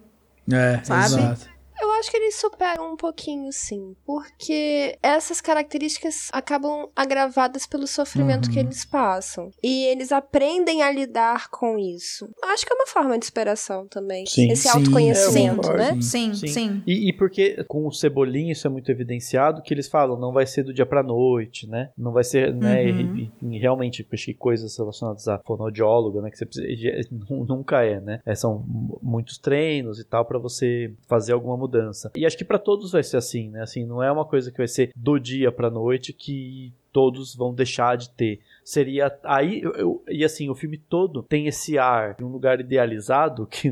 É, 0.50 0.80
Sabe? 0.84 1.04
exato. 1.06 1.53
Eu 1.80 1.90
acho 1.92 2.10
que 2.10 2.16
eles 2.16 2.36
superam 2.36 2.92
um 2.92 2.96
pouquinho, 2.96 3.50
sim. 3.52 3.94
Porque 4.04 4.96
essas 5.02 5.40
características 5.40 6.28
acabam 6.32 6.88
agravadas 6.94 7.66
pelo 7.66 7.86
sofrimento 7.86 8.48
que 8.50 8.58
eles 8.58 8.84
passam. 8.84 9.50
E 9.62 9.84
eles 9.86 10.12
aprendem 10.12 10.82
a 10.82 10.90
lidar 10.92 11.48
com 11.50 11.78
isso. 11.78 12.28
Eu 12.42 12.48
acho 12.50 12.64
que 12.64 12.72
é 12.72 12.76
uma 12.76 12.86
forma 12.86 13.18
de 13.18 13.26
superação 13.26 13.86
também. 13.88 14.24
Sim. 14.26 14.50
Esse 14.50 14.62
Sim, 14.64 14.68
autoconhecimento, 14.70 15.66
eu 15.68 15.76
né? 15.76 15.86
concordo. 15.88 16.02
Sim, 16.02 16.34
sim. 16.34 16.82
E, 16.86 17.08
e 17.08 17.12
porque 17.16 17.62
com 17.64 17.86
o 17.86 17.92
Cebolinha 17.92 18.52
isso 18.52 18.66
é 18.66 18.70
muito 18.70 18.90
evidenciado, 18.90 19.62
que 19.62 19.72
eles 19.74 19.88
falam, 19.88 20.18
não 20.18 20.32
vai 20.32 20.46
ser 20.46 20.62
do 20.62 20.72
dia 20.72 20.86
pra 20.86 21.02
noite, 21.02 21.66
né? 21.68 21.90
Não 21.96 22.12
vai 22.12 22.24
ser, 22.24 22.54
né? 22.54 22.84
Uhum. 22.84 23.16
E, 23.16 23.32
e 23.56 23.58
realmente, 23.58 24.00
eu 24.02 24.08
acho 24.12 24.24
que 24.26 24.34
coisas 24.34 24.76
relacionadas 24.78 25.26
a 25.28 25.40
fonoaudiólogo, 25.44 26.20
né? 26.20 26.30
Que 26.30 26.38
você 26.38 26.46
precisa, 26.46 26.68
nunca 27.30 27.82
é, 27.82 28.00
né? 28.00 28.20
É, 28.24 28.34
são 28.34 28.64
mu- 28.66 28.98
muitos 29.02 29.38
treinos 29.38 29.98
e 29.98 30.04
tal 30.04 30.24
pra 30.24 30.38
você 30.38 30.94
fazer 31.08 31.32
alguma 31.32 31.56
mudança. 31.64 32.10
E 32.14 32.26
acho 32.26 32.36
que 32.36 32.44
pra 32.44 32.58
todos 32.58 32.92
vai 32.92 33.02
ser 33.02 33.16
assim, 33.16 33.50
né? 33.50 33.62
Assim, 33.62 33.84
não 33.84 34.02
é 34.02 34.10
uma 34.10 34.24
coisa 34.24 34.50
que 34.50 34.58
vai 34.58 34.68
ser 34.68 34.90
do 34.94 35.18
dia 35.18 35.50
pra 35.50 35.70
noite 35.70 36.12
que 36.12 36.72
todos 36.94 37.34
vão 37.34 37.52
deixar 37.52 37.96
de 37.96 38.08
ter. 38.10 38.38
Seria 38.64 39.14
aí 39.24 39.60
eu- 39.60 39.72
eu- 39.74 40.02
e 40.08 40.24
assim 40.24 40.48
o 40.48 40.54
filme 40.54 40.78
todo 40.78 41.22
tem 41.24 41.46
esse 41.48 41.76
ar 41.76 42.14
de 42.14 42.24
um 42.24 42.28
lugar 42.28 42.60
idealizado 42.60 43.46
que 43.50 43.68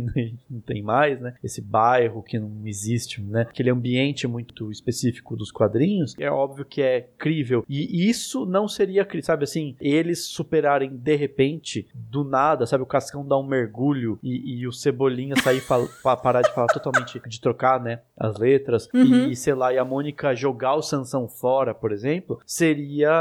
não 0.50 0.60
tem 0.60 0.82
mais, 0.82 1.18
né? 1.20 1.34
Esse 1.42 1.62
bairro 1.62 2.22
que 2.22 2.38
não 2.38 2.50
existe, 2.66 3.22
né? 3.22 3.42
Aquele 3.48 3.70
ambiente 3.70 4.26
muito 4.26 4.70
específico 4.70 5.34
dos 5.36 5.50
quadrinhos. 5.50 6.14
É 6.18 6.30
óbvio 6.30 6.64
que 6.66 6.82
é 6.82 7.08
crível 7.16 7.64
e 7.68 8.06
isso 8.10 8.44
não 8.44 8.66
seria, 8.68 9.06
sabe 9.22 9.44
assim, 9.44 9.76
eles 9.80 10.26
superarem 10.26 10.90
de 10.94 11.14
repente 11.16 11.86
do 11.94 12.24
nada, 12.24 12.66
sabe? 12.66 12.82
O 12.82 12.86
Cascão 12.86 13.26
dar 13.26 13.38
um 13.38 13.46
mergulho 13.46 14.18
e, 14.22 14.58
e 14.60 14.66
o 14.66 14.72
Cebolinha 14.72 15.36
sair 15.36 15.60
fal- 15.60 15.88
pa- 16.02 16.16
parar 16.16 16.42
de 16.42 16.52
falar 16.52 16.66
totalmente 16.66 17.20
de 17.26 17.40
trocar, 17.40 17.80
né? 17.80 18.00
As 18.16 18.36
letras 18.36 18.88
Uhum. 18.92 19.28
e 19.30 19.36
sei 19.36 19.54
lá 19.54 19.72
e 19.72 19.78
a 19.78 19.84
Mônica 19.84 20.34
jogar 20.34 20.74
o 20.74 20.82
Sansão 20.82 21.28
fora, 21.28 21.72
por 21.72 21.92
exemplo, 21.92 22.40
seria 22.44 23.11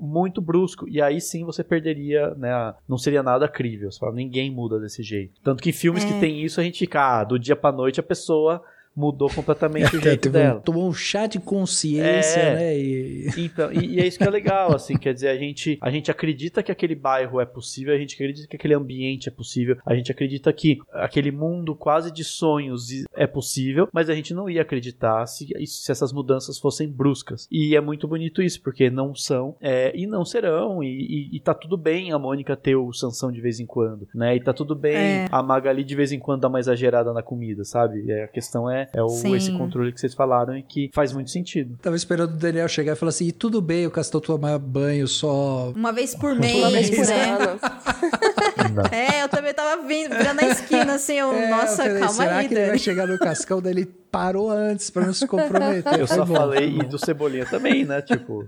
muito 0.00 0.40
brusco. 0.40 0.88
E 0.88 1.00
aí 1.00 1.20
sim 1.20 1.44
você 1.44 1.62
perderia, 1.64 2.34
né? 2.34 2.74
Não 2.88 2.98
seria 2.98 3.22
nada 3.22 3.48
crível. 3.48 3.90
Você 3.90 3.98
fala, 3.98 4.12
ninguém 4.14 4.50
muda 4.50 4.78
desse 4.78 5.02
jeito. 5.02 5.40
Tanto 5.42 5.62
que 5.62 5.70
em 5.70 5.72
filmes 5.72 6.04
É. 6.04 6.08
que 6.08 6.20
tem 6.20 6.42
isso, 6.42 6.60
a 6.60 6.64
gente 6.64 6.78
fica, 6.78 7.20
ah, 7.20 7.24
do 7.24 7.38
dia 7.38 7.56
pra 7.56 7.72
noite 7.72 8.00
a 8.00 8.02
pessoa 8.02 8.62
mudou 8.96 9.28
completamente 9.30 9.84
o 9.84 9.98
Até 9.98 10.00
jeito 10.10 10.20
teve 10.22 10.38
um, 10.38 10.40
dela. 10.42 10.60
tomou 10.60 10.88
um 10.88 10.92
chá 10.92 11.26
de 11.26 11.38
consciência, 11.40 12.40
É. 12.40 12.54
né? 12.54 12.78
E... 12.78 13.26
Então, 13.38 13.72
e, 13.72 13.94
e 13.96 14.00
é 14.00 14.06
isso 14.06 14.18
que 14.18 14.24
é 14.24 14.30
legal, 14.30 14.74
assim, 14.74 14.96
quer 14.96 15.12
dizer, 15.14 15.28
a 15.28 15.36
gente, 15.36 15.78
a 15.80 15.90
gente 15.90 16.10
acredita 16.10 16.62
que 16.62 16.70
aquele 16.70 16.94
bairro 16.94 17.40
é 17.40 17.46
possível, 17.46 17.94
a 17.94 17.98
gente 17.98 18.14
acredita 18.14 18.48
que 18.48 18.56
aquele 18.56 18.74
ambiente 18.74 19.28
é 19.28 19.32
possível, 19.32 19.76
a 19.84 19.94
gente 19.94 20.10
acredita 20.12 20.52
que 20.52 20.78
aquele 20.92 21.30
mundo 21.30 21.74
quase 21.74 22.12
de 22.12 22.22
sonhos 22.24 22.88
é 23.14 23.26
possível, 23.26 23.88
mas 23.92 24.08
a 24.10 24.14
gente 24.14 24.32
não 24.34 24.48
ia 24.48 24.62
acreditar 24.62 25.26
se, 25.26 25.46
se 25.66 25.90
essas 25.90 26.12
mudanças 26.12 26.58
fossem 26.58 26.88
bruscas. 26.88 27.46
E 27.50 27.74
é 27.76 27.80
muito 27.80 28.06
bonito 28.06 28.42
isso, 28.42 28.62
porque 28.62 28.90
não 28.90 29.14
são, 29.14 29.56
é, 29.60 29.92
e 29.96 30.06
não 30.06 30.24
serão, 30.24 30.82
e, 30.82 30.88
e, 31.32 31.36
e 31.36 31.40
tá 31.40 31.54
tudo 31.54 31.76
bem 31.76 32.12
a 32.12 32.18
Mônica 32.18 32.56
ter 32.56 32.76
o 32.76 32.92
Sansão 32.92 33.30
de 33.32 33.40
vez 33.40 33.58
em 33.60 33.66
quando, 33.66 34.06
né? 34.14 34.36
E 34.36 34.40
tá 34.40 34.52
tudo 34.52 34.74
bem 34.74 34.94
É. 34.96 35.26
a 35.30 35.42
Magali 35.42 35.84
de 35.84 35.94
vez 35.94 36.12
em 36.12 36.18
quando 36.18 36.42
dar 36.42 36.48
uma 36.48 36.60
exagerada 36.60 37.12
na 37.12 37.22
comida, 37.22 37.64
sabe? 37.64 38.10
É, 38.10 38.24
a 38.24 38.28
questão 38.28 38.70
é, 38.70 38.83
é 38.92 39.02
o, 39.02 39.08
Sim. 39.08 39.34
esse 39.36 39.52
controle 39.52 39.92
que 39.92 40.00
vocês 40.00 40.14
falaram 40.14 40.56
e 40.56 40.62
que 40.62 40.90
faz 40.92 41.12
muito 41.12 41.30
sentido. 41.30 41.76
Tava 41.80 41.96
esperando 41.96 42.34
o 42.34 42.36
Daniel 42.36 42.68
chegar 42.68 42.92
e 42.92 42.96
falar 42.96 43.10
assim: 43.10 43.26
e 43.26 43.32
tudo 43.32 43.60
bem 43.60 43.86
o 43.86 43.90
Castor 43.90 44.20
tomar 44.20 44.58
banho 44.58 45.06
só. 45.08 45.72
Uma 45.74 45.92
vez 45.92 46.14
por 46.14 46.32
Uma 46.32 46.40
vez 46.70 46.90
mês, 46.90 46.90
por 46.90 47.06
né? 47.06 47.30
ano. 47.30 47.60
É, 48.90 49.22
eu 49.22 49.28
também 49.28 49.52
tava 49.52 49.82
vindo, 49.86 50.16
virando 50.16 50.40
na 50.40 50.48
esquina, 50.48 50.94
assim, 50.94 51.14
eu, 51.14 51.30
É, 51.34 51.48
nossa, 51.50 51.82
eu 51.82 51.86
falei, 51.86 52.00
calma 52.00 52.14
será 52.14 52.36
aí, 52.38 52.48
que 52.48 52.54
ele 52.54 52.60
vai 52.60 52.68
Dani. 52.70 52.78
chegar 52.78 53.06
no 53.06 53.18
cascão? 53.18 53.60
Daí 53.62 53.72
ele 53.72 53.86
parou 53.86 54.50
antes 54.50 54.90
pra 54.90 55.04
não 55.06 55.12
se 55.12 55.26
comprometer. 55.26 55.98
Eu 55.98 56.06
só 56.06 56.26
falei, 56.26 56.78
e 56.78 56.82
do 56.84 56.98
Cebolinha 56.98 57.46
também, 57.46 57.84
né? 57.84 58.00
Tipo, 58.02 58.46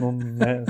não, 0.00 0.12
né? 0.12 0.64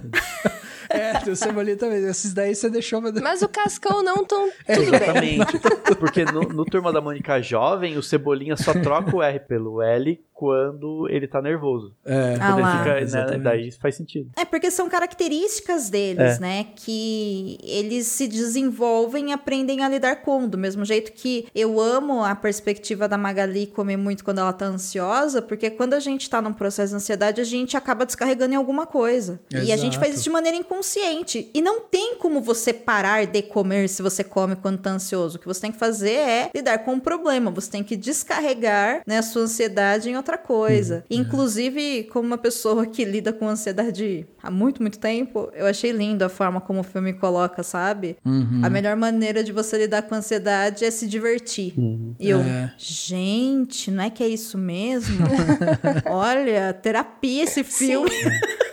É, 0.89 1.21
do 1.25 1.35
Cebolinha 1.37 1.77
também. 1.77 2.05
Esses 2.05 2.33
daí 2.33 2.55
você 2.55 2.71
deixou... 2.71 3.01
Mas... 3.01 3.13
Mas 3.21 3.43
o 3.43 3.49
Cascão 3.49 4.03
não 4.03 4.25
tão. 4.25 4.47
É. 4.67 4.79
Exatamente. 4.79 5.59
Porque 5.99 6.25
no, 6.25 6.41
no 6.43 6.65
Turma 6.65 6.93
da 6.93 7.01
Mônica 7.01 7.41
Jovem, 7.41 7.97
o 7.97 8.03
Cebolinha 8.03 8.57
só 8.57 8.73
troca 8.73 9.15
o 9.15 9.23
R 9.23 9.39
pelo 9.41 9.81
L 9.81 10.21
quando 10.37 11.09
ele 11.09 11.27
tá 11.27 11.41
nervoso. 11.41 11.95
É, 12.05 12.35
Ah 12.39 12.49
Quando 12.49 12.59
ele 12.59 12.63
lá. 12.63 12.79
fica, 12.79 12.95
né, 12.95 13.03
Exatamente. 13.03 13.43
daí 13.43 13.73
faz 13.73 13.95
sentido. 13.97 14.31
É 14.37 14.45
porque 14.45 14.71
são 14.71 14.87
características 14.87 15.89
deles, 15.89 16.37
É. 16.37 16.39
né? 16.39 16.67
Que 16.77 17.57
eles 17.63 18.07
se 18.07 18.29
desenvolvem 18.29 19.31
e 19.31 19.33
aprendem 19.33 19.83
a 19.83 19.89
lidar 19.89 20.17
com. 20.17 20.47
Do 20.47 20.59
mesmo 20.59 20.85
jeito 20.85 21.13
que 21.13 21.47
eu 21.55 21.81
amo 21.81 22.23
a 22.23 22.35
perspectiva 22.35 23.09
da 23.09 23.17
Magali 23.17 23.67
comer 23.67 23.97
muito 23.97 24.23
quando 24.23 24.39
ela 24.41 24.53
tá 24.53 24.67
ansiosa, 24.67 25.41
porque 25.41 25.71
quando 25.71 25.95
a 25.95 26.01
gente 26.01 26.29
tá 26.29 26.43
num 26.43 26.53
processo 26.53 26.91
de 26.91 26.97
ansiedade, 26.97 27.41
a 27.41 27.45
gente 27.45 27.75
acaba 27.77 28.05
descarregando 28.05 28.53
em 28.53 28.57
alguma 28.57 28.87
coisa. 28.87 29.41
E 29.51 29.73
a 29.73 29.77
gente 29.77 29.93
Exato. 29.95 30.01
faz 30.01 30.15
isso 30.17 30.25
de 30.25 30.31
maneira 30.31 30.57
inconsciente. 30.57 31.51
E 31.55 31.63
não 31.63 31.81
tem 31.81 32.17
como 32.17 32.43
você 32.43 32.75
parar 32.75 33.25
de 33.27 33.41
comer 33.41 33.89
se 33.89 34.03
você 34.03 34.23
come 34.23 34.55
quando 34.55 34.79
tá 34.83 34.91
ansioso. 34.91 35.39
O 35.39 35.41
que 35.41 35.47
você 35.47 35.63
tem 35.63 35.73
que 35.73 35.79
fazer 35.79 36.11
é 36.11 36.51
lidar 36.55 36.79
com 36.81 36.95
o 36.95 37.01
problema. 37.01 37.51
Você 37.53 37.71
tem 37.71 37.83
que 37.83 37.97
descarregar 37.97 39.01
né, 39.07 39.19
a 39.19 39.23
sua 39.23 39.43
ansiedade 39.43 40.11
em 40.11 40.17
outra 40.17 40.26
coisa. 40.37 41.05
Inclusive, 41.11 42.05
como 42.13 42.27
uma 42.27 42.39
pessoa 42.39 42.87
que 42.87 43.05
lida 43.05 43.33
com 43.33 43.47
ansiedade 43.47 44.27
há 44.43 44.51
muito, 44.51 44.83
muito 44.83 44.99
tempo, 44.99 45.51
eu 45.55 45.67
achei 45.67 45.93
lindo 45.93 46.25
a 46.25 46.29
forma 46.29 46.61
como 46.61 46.81
o 46.81 46.83
filme 46.83 47.13
coloca, 47.13 47.63
sabe? 47.63 48.17
Uhum. 48.25 48.63
A 48.65 48.71
melhor 48.71 48.97
maneira 48.97 49.45
de 49.45 49.53
você 49.53 49.79
lidar 49.79 50.03
com 50.03 50.15
a 50.15 50.19
ansiedade 50.19 50.85
é 50.85 50.91
se 50.91 51.07
divertir. 51.07 51.75
E 52.19 52.29
eu, 52.29 52.41
É. 52.41 52.73
gente, 52.79 53.91
não 53.91 54.03
é 54.05 54.11
que 54.11 54.25
é 54.25 54.29
isso 54.29 54.57
mesmo? 54.59 55.19
Olha, 56.11 56.73
terapia 56.73 57.45
esse 57.45 57.63
filme. 57.63 58.11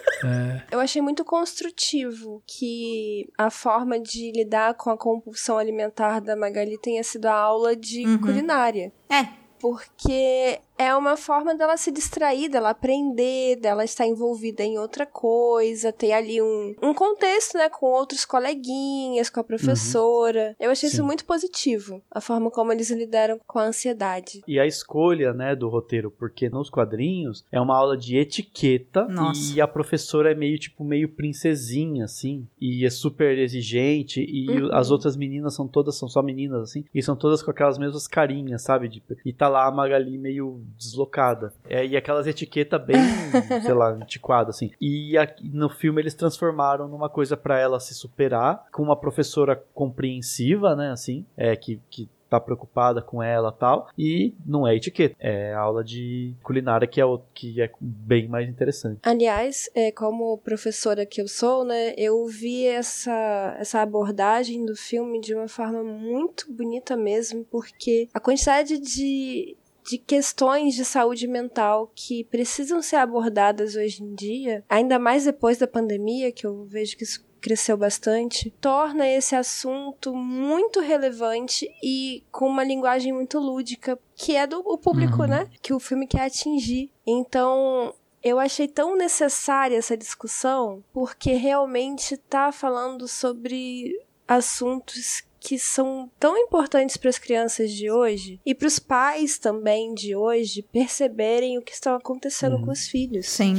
Eu 0.72 0.80
achei 0.80 1.02
muito 1.02 1.26
construtivo 1.26 2.42
que 2.48 3.28
a 3.38 3.50
forma 3.50 4.00
de 4.00 4.32
lidar 4.32 4.74
com 4.76 4.90
a 4.90 4.98
compulsão 4.98 5.58
alimentar 5.58 6.22
da 6.22 6.34
Magali 6.34 6.78
tenha 6.82 7.04
sido 7.04 7.26
a 7.26 7.34
aula 7.34 7.76
de 7.76 8.06
Uhum. 8.08 8.18
culinária. 8.20 8.94
É, 9.12 9.28
Porque 9.60 10.60
é 10.84 10.96
uma 10.96 11.16
forma 11.18 11.56
dela 11.56 11.78
se 11.78 11.92
distrair, 11.92 12.50
dela 12.50 12.70
aprender, 12.72 13.56
dela 13.58 13.84
estar 13.84 14.06
envolvida 14.08 14.64
em 14.64 14.78
outra 14.78 15.06
coisa, 15.06 15.92
ter 15.92 16.12
ali 16.12 16.42
um, 16.42 16.76
um 16.82 16.94
contexto, 16.94 17.58
né, 17.58 17.70
com 17.70 17.86
outros 17.88 18.26
coleguinhas, 18.26 19.30
com 19.30 19.40
a 19.40 19.44
professora. 19.44 20.56
Eu 20.60 20.72
achei 20.72 20.90
Sim. 20.90 20.96
isso 20.96 21.04
muito 21.06 21.26
positivo, 21.26 22.02
a 22.12 22.22
forma 22.22 22.50
como 22.52 22.72
eles 22.72 22.90
lidaram 22.92 23.40
com 23.48 23.60
a 23.60 23.66
ansiedade. 23.66 24.42
E 24.48 24.60
a 24.60 24.66
escolha, 24.66 25.34
né, 25.34 25.56
do 25.56 25.70
roteiro, 25.70 26.12
porque 26.12 26.50
nos 26.50 26.70
quadrinhos 26.70 27.46
é 27.52 27.60
uma 27.60 27.76
aula 27.78 27.98
de 27.98 28.18
etiqueta 28.18 29.06
Nossa. 29.08 29.56
e 29.56 29.62
a 29.62 29.68
professora 29.68 30.32
é 30.32 30.36
meio 30.36 30.58
tipo 30.60 30.84
meio 30.84 31.10
princesinha 31.10 32.06
assim, 32.06 32.48
e 32.60 32.86
é 32.86 32.90
super 32.90 33.38
exigente 33.38 34.22
e 34.22 34.44
Uhum. 34.54 34.70
as 34.74 34.92
outras 34.92 35.16
meninas 35.16 35.54
são 35.56 35.68
todas 35.68 35.96
são 35.98 36.08
só 36.08 36.22
meninas 36.22 36.62
assim, 36.64 36.84
e 36.94 37.02
são 37.02 37.16
todas 37.16 37.42
com 37.42 37.50
aquelas 37.52 37.78
mesmas 37.78 38.08
carinhas, 38.08 38.62
sabe? 38.62 38.88
De- 38.88 39.02
e 39.26 39.32
tá 39.34 39.48
lá 39.48 39.66
a 39.68 39.72
Magali 39.72 40.18
meio 40.18 40.62
deslocada. 40.78 41.54
É, 41.70 41.86
e 41.86 41.96
aquelas 41.96 42.28
etiquetas 42.28 42.84
bem, 42.84 42.98
sei 43.64 43.74
lá, 43.74 43.90
antiquadas 43.90 44.56
assim. 44.56 44.72
E 44.80 45.18
aqui, 45.18 45.50
no 45.50 45.70
filme 45.70 46.02
eles 46.02 46.14
transformaram 46.14 46.88
numa 46.88 47.10
coisa 47.10 47.36
pra 47.36 47.60
ela 47.60 47.80
se 47.80 47.94
superar, 47.94 48.66
com 48.72 48.84
uma 48.84 48.96
professora 48.96 49.56
compreensiva, 49.74 50.76
né, 50.76 50.92
assim, 50.92 51.26
é 51.38 51.56
que 51.56 51.80
que 51.90 52.10
tá 52.34 52.40
preocupada 52.40 53.00
com 53.00 53.22
ela 53.22 53.52
tal. 53.52 53.88
E 53.98 54.34
não 54.44 54.68
é 54.68 54.76
etiqueta, 54.76 55.16
é 55.20 55.54
aula 55.54 55.84
de 55.84 56.34
culinária 56.42 56.88
que 56.88 57.00
é, 57.00 57.06
o, 57.06 57.22
que 57.32 57.62
é 57.62 57.70
bem 57.80 58.28
mais 58.28 58.50
interessante. 58.50 59.00
Aliás, 59.04 59.70
é, 59.76 59.92
como 59.92 60.40
professora 60.40 61.06
que 61.06 61.22
eu 61.22 61.28
sou, 61.28 61.64
né, 61.64 61.94
eu 61.96 62.26
vi 62.26 62.66
essa, 62.66 63.56
essa 63.60 63.82
abordagem 63.82 64.66
do 64.66 64.76
filme 64.76 65.22
de 65.22 65.36
uma 65.36 65.48
forma 65.48 65.84
muito 65.84 66.52
bonita 66.52 66.98
mesmo, 66.98 67.46
porque 67.52 68.10
a 68.12 68.20
quantidade 68.20 68.80
de, 68.80 69.56
de 69.86 69.98
questões 69.98 70.76
de 70.76 70.86
saúde 70.86 71.28
mental 71.28 71.92
que 71.96 72.24
precisam 72.26 72.82
ser 72.82 72.98
abordadas 72.98 73.76
hoje 73.76 74.04
em 74.04 74.16
dia, 74.16 74.64
ainda 74.70 74.98
mais 74.98 75.26
depois 75.26 75.58
da 75.58 75.68
pandemia, 75.68 76.32
que 76.32 76.46
eu 76.48 76.64
vejo 76.66 76.96
que 76.98 77.04
isso 77.04 77.26
cresceu 77.42 77.76
bastante, 77.76 78.50
torna 78.62 79.06
esse 79.06 79.36
assunto 79.36 80.16
muito 80.16 80.80
relevante 80.80 81.68
e 81.84 82.24
com 82.32 82.48
uma 82.48 82.64
linguagem 82.64 83.12
muito 83.12 83.38
lúdica, 83.38 84.00
que 84.16 84.34
é 84.36 84.48
do 84.48 84.64
público, 84.78 85.24
Uhum. 85.24 85.28
né? 85.28 85.50
Que 85.62 85.74
o 85.74 85.80
filme 85.80 86.08
quer 86.08 86.22
atingir. 86.28 86.90
Então, 87.06 87.94
eu 88.24 88.40
achei 88.40 88.66
tão 88.70 88.96
necessária 88.96 89.76
essa 89.76 89.98
discussão, 89.98 90.82
porque 90.94 91.34
realmente 91.34 92.16
tá 92.16 92.50
falando 92.54 93.10
sobre 93.10 93.92
assuntos 94.26 95.22
que 95.44 95.60
são 95.60 96.10
tão 96.18 96.38
importantes 96.38 96.96
para 96.96 97.10
as 97.10 97.20
crianças 97.20 97.70
de 97.70 97.92
hoje 97.92 98.40
e 98.46 98.56
para 98.56 98.68
os 98.68 98.80
pais 98.80 99.38
também 99.38 99.94
de 99.94 100.16
hoje 100.16 100.64
perceberem 100.72 101.58
o 101.58 101.62
que 101.62 101.74
está 101.74 101.94
acontecendo 101.96 102.62
com 102.62 102.72
os 102.72 102.88
filhos. 102.88 103.28
Sim. 103.28 103.56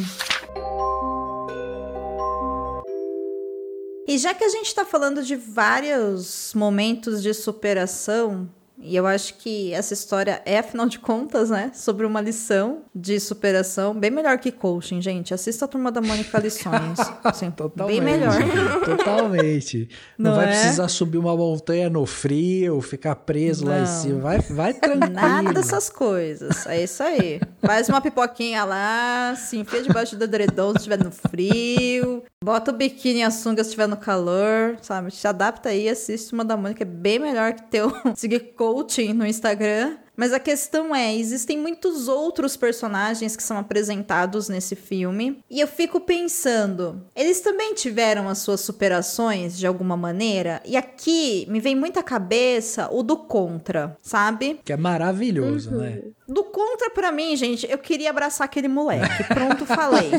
E 4.09 4.16
já 4.16 4.32
que 4.32 4.45
a 4.45 4.49
gente 4.49 4.74
tá 4.74 4.85
falando 4.85 5.22
de 5.22 5.37
vários 5.37 6.53
momentos 6.55 7.22
de 7.22 7.35
superação, 7.35 8.49
e 8.79 8.97
eu 8.97 9.07
acho 9.07 9.35
que 9.35 9.72
essa 9.72 9.95
história 9.95 10.43
é, 10.45 10.59
afinal 10.59 10.87
de 10.87 10.99
contas, 10.99 11.49
né, 11.51 11.70
sobre 11.75 12.05
uma 12.05 12.20
lição 12.20 12.83
de 12.95 13.18
superação, 13.20 13.95
bem 13.95 14.11
melhor 14.11 14.39
que 14.39 14.51
coaching, 14.53 15.01
gente. 15.01 15.33
Assista 15.33 15.64
a 15.64 15.68
Turma 15.68 15.91
da 15.93 16.01
Mônica 16.01 16.39
Lições. 16.39 16.99
Sim, 17.35 17.51
Totalmente. 17.51 18.01
bem 18.01 18.05
melhor. 18.05 18.35
Totalmente. 18.85 19.89
Não, 20.18 20.31
Não 20.33 20.37
vai 20.37 20.47
é? 20.47 20.49
precisar 20.49 20.89
subir 20.89 21.18
uma 21.18 21.37
montanha 21.37 21.89
no 21.89 22.05
frio, 22.05 22.81
ficar 22.81 23.14
preso 23.16 23.66
lá 23.66 23.79
em 23.79 23.81
Não. 23.81 23.87
cima. 23.87 24.20
Vai, 24.20 24.39
vai 24.41 24.75
tranquilo. 24.79 25.12
Nada 25.14 25.53
dessas 25.53 25.89
coisas. 25.89 26.66
É 26.66 26.83
isso 26.83 27.03
aí. 27.03 27.41
Faz 27.64 27.89
uma 27.89 28.01
pipoquinha 28.01 28.64
lá, 28.64 29.35
se 29.37 29.57
enfia 29.57 29.83
debaixo 29.83 30.16
do 30.16 30.25
edredom 30.25 30.70
se 30.72 30.79
estiver 30.79 31.03
no 31.03 31.11
frio. 31.11 32.22
Bota 32.43 32.70
o 32.70 32.75
biquíni 32.75 33.20
e 33.20 33.22
a 33.22 33.31
sunga 33.31 33.62
se 33.62 33.70
estiver 33.70 33.87
no 33.87 33.97
calor, 33.97 34.77
sabe? 34.83 35.11
Se 35.14 35.27
adapta 35.27 35.70
aí, 35.70 35.89
assiste 35.89 36.33
uma 36.33 36.45
da 36.45 36.57
Mônica. 36.57 36.83
É 36.83 36.87
bem 36.87 37.18
melhor 37.18 37.55
que 37.55 37.62
teu 37.70 37.91
seguir 38.14 38.41
coaching 38.65 39.12
no 39.12 39.27
Instagram. 39.27 39.97
Mas 40.17 40.33
a 40.33 40.39
questão 40.39 40.95
é, 40.95 41.12
existem 41.15 41.59
muitos 41.59 42.07
outros 42.07 42.57
personagens 42.57 43.37
que 43.37 43.43
são 43.43 43.59
apresentados 43.59 44.49
nesse 44.49 44.77
filme. 44.77 45.43
E 45.51 45.59
eu 45.59 45.67
fico 45.67 46.01
pensando, 46.01 47.05
eles 47.17 47.41
também 47.41 47.75
tiveram 47.75 48.29
as 48.29 48.39
suas 48.39 48.61
superações 48.61 49.59
de 49.59 49.67
alguma 49.67 49.97
maneira? 49.97 50.62
E 50.65 50.77
aqui 50.77 51.47
me 51.51 51.59
vem 51.59 51.75
muito 51.75 51.99
à 51.99 52.03
cabeça 52.03 52.89
o 52.93 53.03
do 53.03 53.17
Contra, 53.17 53.97
sabe? 54.01 54.61
Que 54.65 54.73
é 54.73 54.77
maravilhoso, 54.77 55.73
né? 55.73 56.03
Do 56.27 56.43
contra 56.45 56.89
pra 56.89 57.12
mim, 57.12 57.37
gente, 57.37 57.70
eu 57.70 57.77
queria 57.77 58.09
abraçar 58.09 58.47
aquele 58.47 58.66
moleque. 58.66 59.25
Pronto, 59.25 59.66
falei. 59.66 60.11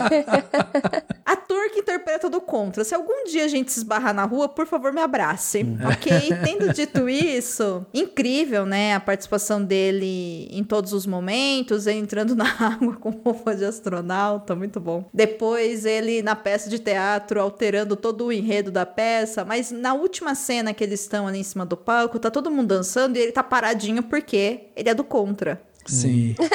Ator 1.26 1.72
que 1.72 1.80
interpreta 1.80 2.30
do 2.30 2.40
contra. 2.40 2.84
Se 2.84 2.94
algum 2.94 3.24
dia 3.26 3.46
a 3.46 3.48
gente 3.48 3.72
se 3.72 3.80
esbarrar 3.80 4.14
na 4.14 4.24
rua, 4.24 4.48
por 4.48 4.68
favor, 4.68 4.94
me 4.94 5.02
abrace. 5.02 5.66
Ok? 5.92 6.12
Tendo 6.46 6.72
dito 6.72 7.10
isso, 7.10 7.84
incrível, 7.92 8.68
né? 8.68 8.94
A 8.94 9.00
participação 9.00 9.64
dele 9.64 10.48
em 10.52 10.64
todos 10.64 10.94
os 10.94 11.08
momentos, 11.08 11.88
entrando 11.88 12.36
na 12.36 12.46
água 12.60 12.96
com 12.98 13.10
roupa 13.10 13.56
de 13.56 13.66
astronauta, 13.66 14.56
muito 14.56 14.80
bom. 14.80 15.10
Depois 15.12 15.86
ele 15.86 16.22
na 16.22 16.36
peça 16.36 16.70
de 16.70 16.78
teatro, 16.78 17.42
alterando 17.42 17.96
todo 17.96 18.26
o 18.26 18.32
enredo 18.32 18.70
da 18.70 18.86
peça. 18.86 19.44
Mas 19.44 19.72
na 19.72 19.96
última 19.96 20.36
cena 20.36 20.72
que 20.72 20.84
eles 20.84 21.02
estão 21.02 21.26
ali 21.28 21.40
em 21.40 21.44
cima 21.44 21.66
do 21.66 21.76
palco, 21.76 22.20
tá 22.20 22.30
todo 22.30 22.52
mundo 22.52 22.68
dançando 22.68 23.18
e 23.18 23.22
ele 23.22 23.32
tá 23.32 23.42
paradinho 23.42 24.04
porque 24.04 24.68
ele 24.76 24.90
é 24.90 24.94
do 24.94 25.04
contra. 25.04 25.60
Sim. 25.86 26.36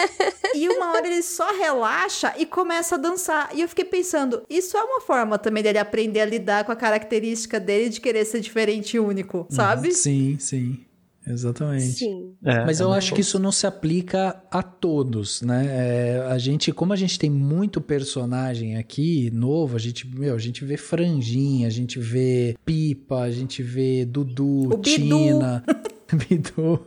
E 0.53 0.69
uma 0.69 0.93
hora 0.95 1.07
ele 1.07 1.23
só 1.23 1.57
relaxa 1.57 2.35
e 2.37 2.45
começa 2.45 2.97
a 2.97 2.99
dançar. 2.99 3.51
E 3.55 3.61
eu 3.61 3.69
fiquei 3.69 3.85
pensando, 3.85 4.43
isso 4.51 4.77
é 4.77 4.83
uma 4.83 5.01
forma 5.01 5.39
também 5.39 5.63
dele 5.63 5.79
aprender 5.79 6.21
a 6.21 6.25
lidar 6.25 6.65
com 6.65 6.73
a 6.73 6.77
característica 6.77 7.61
dele 7.61 7.89
de 7.89 8.01
querer 8.01 8.25
ser 8.25 8.41
diferente 8.41 8.97
e 8.97 9.01
único, 9.01 9.47
sabe? 9.49 9.93
Sim, 9.93 10.37
sim. 10.41 10.81
Exatamente. 11.27 11.85
Sim. 11.93 12.33
É, 12.45 12.65
Mas 12.65 12.81
é 12.81 12.83
eu 12.83 12.89
muito 12.89 12.99
acho 12.99 13.11
bom. 13.11 13.15
que 13.15 13.21
isso 13.21 13.39
não 13.39 13.53
se 13.53 13.67
aplica 13.67 14.43
a 14.51 14.63
todos, 14.63 15.43
né? 15.43 15.67
É, 15.69 16.27
a 16.29 16.39
gente, 16.39 16.73
como 16.73 16.93
a 16.93 16.97
gente 16.97 17.19
tem 17.19 17.31
muito 17.31 17.81
personagem 17.81 18.77
aqui 18.77 19.31
novo, 19.33 19.77
a 19.77 19.79
gente, 19.79 20.09
meu, 20.09 20.35
a 20.35 20.39
gente 20.39 20.65
vê 20.65 20.77
Franjinha, 20.77 21.67
a 21.69 21.71
gente 21.71 21.99
vê 21.99 22.57
Pipa, 22.65 23.21
a 23.21 23.31
gente 23.31 23.63
vê 23.63 24.05
Dudu, 24.05 24.75
O. 24.75 24.79
Tina. 24.79 25.63
Bidu, 25.67 25.91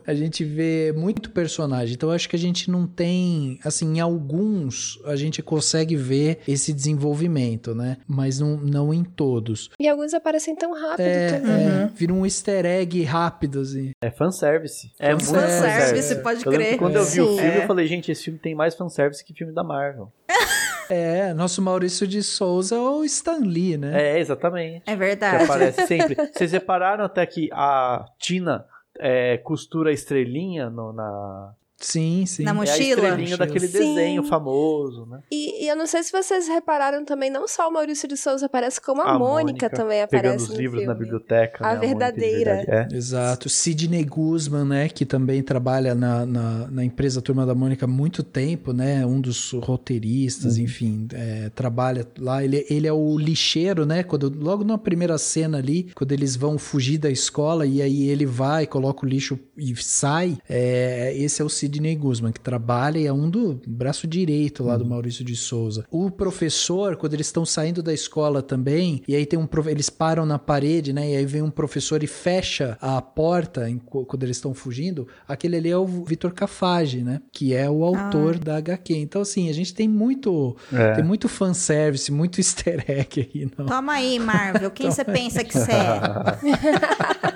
a 0.06 0.14
gente 0.14 0.44
vê 0.44 0.92
muito 0.96 1.30
personagem. 1.30 1.94
Então 1.94 2.08
eu 2.10 2.14
acho 2.14 2.28
que 2.28 2.36
a 2.36 2.38
gente 2.38 2.70
não 2.70 2.86
tem, 2.86 3.58
assim, 3.64 3.96
em 3.96 4.00
alguns 4.00 4.98
a 5.04 5.16
gente 5.16 5.42
consegue 5.42 5.96
ver 5.96 6.40
esse 6.46 6.72
desenvolvimento, 6.72 7.74
né? 7.74 7.96
Mas 8.06 8.38
não, 8.40 8.56
não 8.56 8.92
em 8.94 9.04
todos. 9.04 9.70
E 9.78 9.88
alguns 9.88 10.14
aparecem 10.14 10.54
tão 10.56 10.72
rápido 10.74 11.00
É, 11.06 11.38
também. 11.40 11.54
é, 11.66 11.90
vira 11.94 12.12
um 12.12 12.24
easter 12.24 12.64
egg 12.66 13.02
rápido, 13.04 13.60
assim. 13.60 13.92
É 14.02 14.10
fanservice. 14.10 14.92
É 14.98 15.10
muito 15.10 15.26
Fanservice, 15.26 15.60
fanservice. 15.62 16.14
pode 16.22 16.44
Eu 16.46 16.50
que 16.52 16.58
crer. 16.58 16.78
quando 16.78 16.96
eu 16.96 17.04
vi 17.04 17.20
o 17.20 17.28
Sim. 17.28 17.38
filme, 17.38 17.54
É. 17.58 17.62
eu 17.62 17.66
falei, 17.66 17.86
gente, 17.86 18.10
esse 18.10 18.24
filme 18.24 18.38
tem 18.38 18.54
mais 18.54 18.74
fanservice 18.74 19.24
que 19.24 19.34
filme 19.34 19.52
da 19.52 19.62
Marvel. 19.64 20.12
É, 20.90 21.32
nosso 21.32 21.62
Maurício 21.62 22.06
de 22.06 22.22
Souza 22.22 22.74
é 22.74 22.78
o 22.78 23.02
Stan 23.06 23.38
Lee, 23.38 23.78
né? 23.78 24.16
É, 24.16 24.20
exatamente. 24.20 24.82
É 24.86 24.92
Que 24.92 24.96
verdade. 24.98 25.44
aparece 25.44 25.86
sempre. 25.86 26.14
Vocês 26.30 26.52
repararam 26.52 27.02
até 27.06 27.24
que 27.24 27.48
a 27.52 28.04
Tina 28.18 28.66
é, 28.98 29.38
costura 29.38 29.92
estrelinha 29.92 30.70
no- 30.70 30.92
na. 30.92 31.54
Sim, 31.84 32.24
sim. 32.26 32.42
Na 32.44 32.50
É 32.50 32.52
a 32.52 32.54
mochila? 32.54 32.78
estrelinha 32.78 33.18
Mochila. 33.18 33.36
daquele 33.38 33.66
Sim. 33.68 33.78
desenho 33.94 34.22
famoso, 34.24 35.06
né? 35.06 35.20
E, 35.30 35.64
e 35.64 35.68
eu 35.68 35.76
não 35.76 35.86
sei 35.86 36.02
se 36.02 36.10
vocês 36.12 36.48
repararam 36.48 37.04
também, 37.04 37.30
não 37.30 37.46
só 37.46 37.68
o 37.68 37.72
Maurício 37.72 38.08
de 38.08 38.16
Souza 38.16 38.46
aparece, 38.46 38.80
como 38.80 39.02
a, 39.02 39.18
Mônica, 39.18 39.68
também 39.70 40.06
Pegando 40.06 40.26
aparece 40.26 40.44
os 40.44 40.50
no 40.50 40.56
livros 40.56 40.80
filme. 40.80 40.86
na 40.86 40.98
biblioteca. 40.98 41.64
A 41.66 41.74
né, 41.74 41.86
Mônica 41.86 42.12
de 42.12 42.20
verdadeira. 42.20 42.54
verdade. 42.56 42.94
É. 42.94 42.96
Exato. 42.96 43.48
Sidney 43.48 44.04
Guzman, 44.04 44.64
né, 44.64 44.88
que 44.88 45.04
também 45.04 45.42
trabalha 45.42 45.94
na, 45.94 46.24
na, 46.26 46.66
na 46.70 46.84
empresa 46.84 47.20
Turma 47.20 47.44
da 47.46 47.54
Mônica 47.54 47.84
há 47.84 47.88
muito 47.88 48.22
tempo, 48.22 48.72
né, 48.72 49.04
um 49.06 49.20
dos 49.20 49.52
roteiristas, 49.52 50.58
enfim, 50.58 51.06
é, 51.12 51.50
trabalha 51.54 52.06
lá. 52.18 52.42
Ele, 52.44 52.66
ele 52.70 52.86
é 52.86 52.92
o 52.92 53.18
lixeiro, 53.18 53.84
né, 53.86 54.02
quando, 54.02 54.32
logo 54.42 54.64
na 54.64 54.78
primeira 54.78 55.16
cena 55.18 55.58
ali, 55.58 55.90
quando 55.94 56.12
eles 56.12 56.34
vão 56.36 56.58
fugir 56.58 56.98
da 56.98 57.10
escola 57.10 57.66
e 57.66 57.82
aí 57.82 58.08
ele 58.08 58.26
vai, 58.26 58.66
coloca 58.66 59.04
o 59.04 59.08
lixo 59.08 59.38
e 59.56 59.74
sai, 59.76 60.38
é, 60.48 61.12
esse 61.16 61.42
é 61.42 61.44
o 61.44 61.48
Sidney 61.48 61.73
Guzman, 61.96 62.32
que 62.32 62.40
trabalha 62.40 62.98
e 62.98 63.06
é 63.06 63.12
um 63.12 63.28
do 63.30 63.60
braço 63.66 64.06
direito 64.06 64.62
lá 64.64 64.76
do 64.76 64.84
Maurício 64.84 65.24
de 65.24 65.34
Souza. 65.36 65.84
O 65.90 66.10
professor, 66.10 66.96
quando 66.96 67.14
eles 67.14 67.26
estão 67.26 67.44
saindo 67.44 67.82
da 67.82 67.92
escola 67.92 68.42
também, 68.42 69.02
e 69.08 69.14
aí 69.14 69.24
tem 69.26 69.38
um 69.38 69.48
eles 69.68 69.88
param 69.90 70.26
na 70.26 70.38
parede, 70.38 70.92
né? 70.92 71.12
E 71.12 71.16
aí 71.16 71.24
vem 71.26 71.42
um 71.42 71.50
professor 71.50 72.02
e 72.02 72.06
fecha 72.06 72.76
a 72.80 73.00
porta 73.00 73.68
em- 73.70 73.78
quando 73.78 74.22
eles 74.24 74.36
estão 74.36 74.52
fugindo. 74.54 75.06
Aquele 75.28 75.56
ali 75.56 75.70
é 75.70 75.76
o 75.76 75.86
Vitor 75.86 76.32
Cafage, 76.32 77.02
né? 77.02 77.20
Que 77.32 77.54
é 77.54 77.68
o 77.70 77.84
autor 77.84 78.38
da 78.38 78.56
HQ. 78.56 78.94
Então, 78.96 79.22
assim, 79.22 79.48
a 79.48 79.52
gente 79.52 79.72
tem 79.74 79.88
muito, 79.88 80.56
É. 80.72 80.92
tem 80.94 81.04
muito 81.04 81.28
fanservice, 81.28 82.10
muito 82.12 82.40
easter 82.40 82.84
egg 82.88 83.30
aí, 83.34 83.48
não. 83.56 83.66
Toma 83.66 83.92
aí, 83.94 84.18
Marvel. 84.18 84.70
Quem 84.70 84.90
você 84.92 85.04
pensa 85.04 85.42
que 85.44 85.52
você 85.58 85.72
é? 85.72 87.24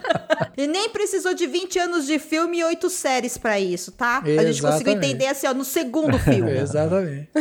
E 0.57 0.67
nem 0.67 0.89
precisou 0.91 1.35
de 1.35 1.47
20 1.47 1.79
anos 1.79 2.07
de 2.07 2.19
filme 2.19 2.59
e 2.59 2.65
8 2.65 2.91
séries 2.91 3.39
pra 3.39 3.59
isso, 3.59 3.93
tá? 3.93 4.19
A 4.19 4.45
gente 4.45 4.61
conseguiu 4.61 4.93
Exatamente. 4.93 5.07
entender 5.07 5.27
assim, 5.27 5.47
ó, 5.47 5.55
no 5.55 5.65
segundo 5.65 6.19
filme. 6.19 6.51
Exatamente. 6.59 7.29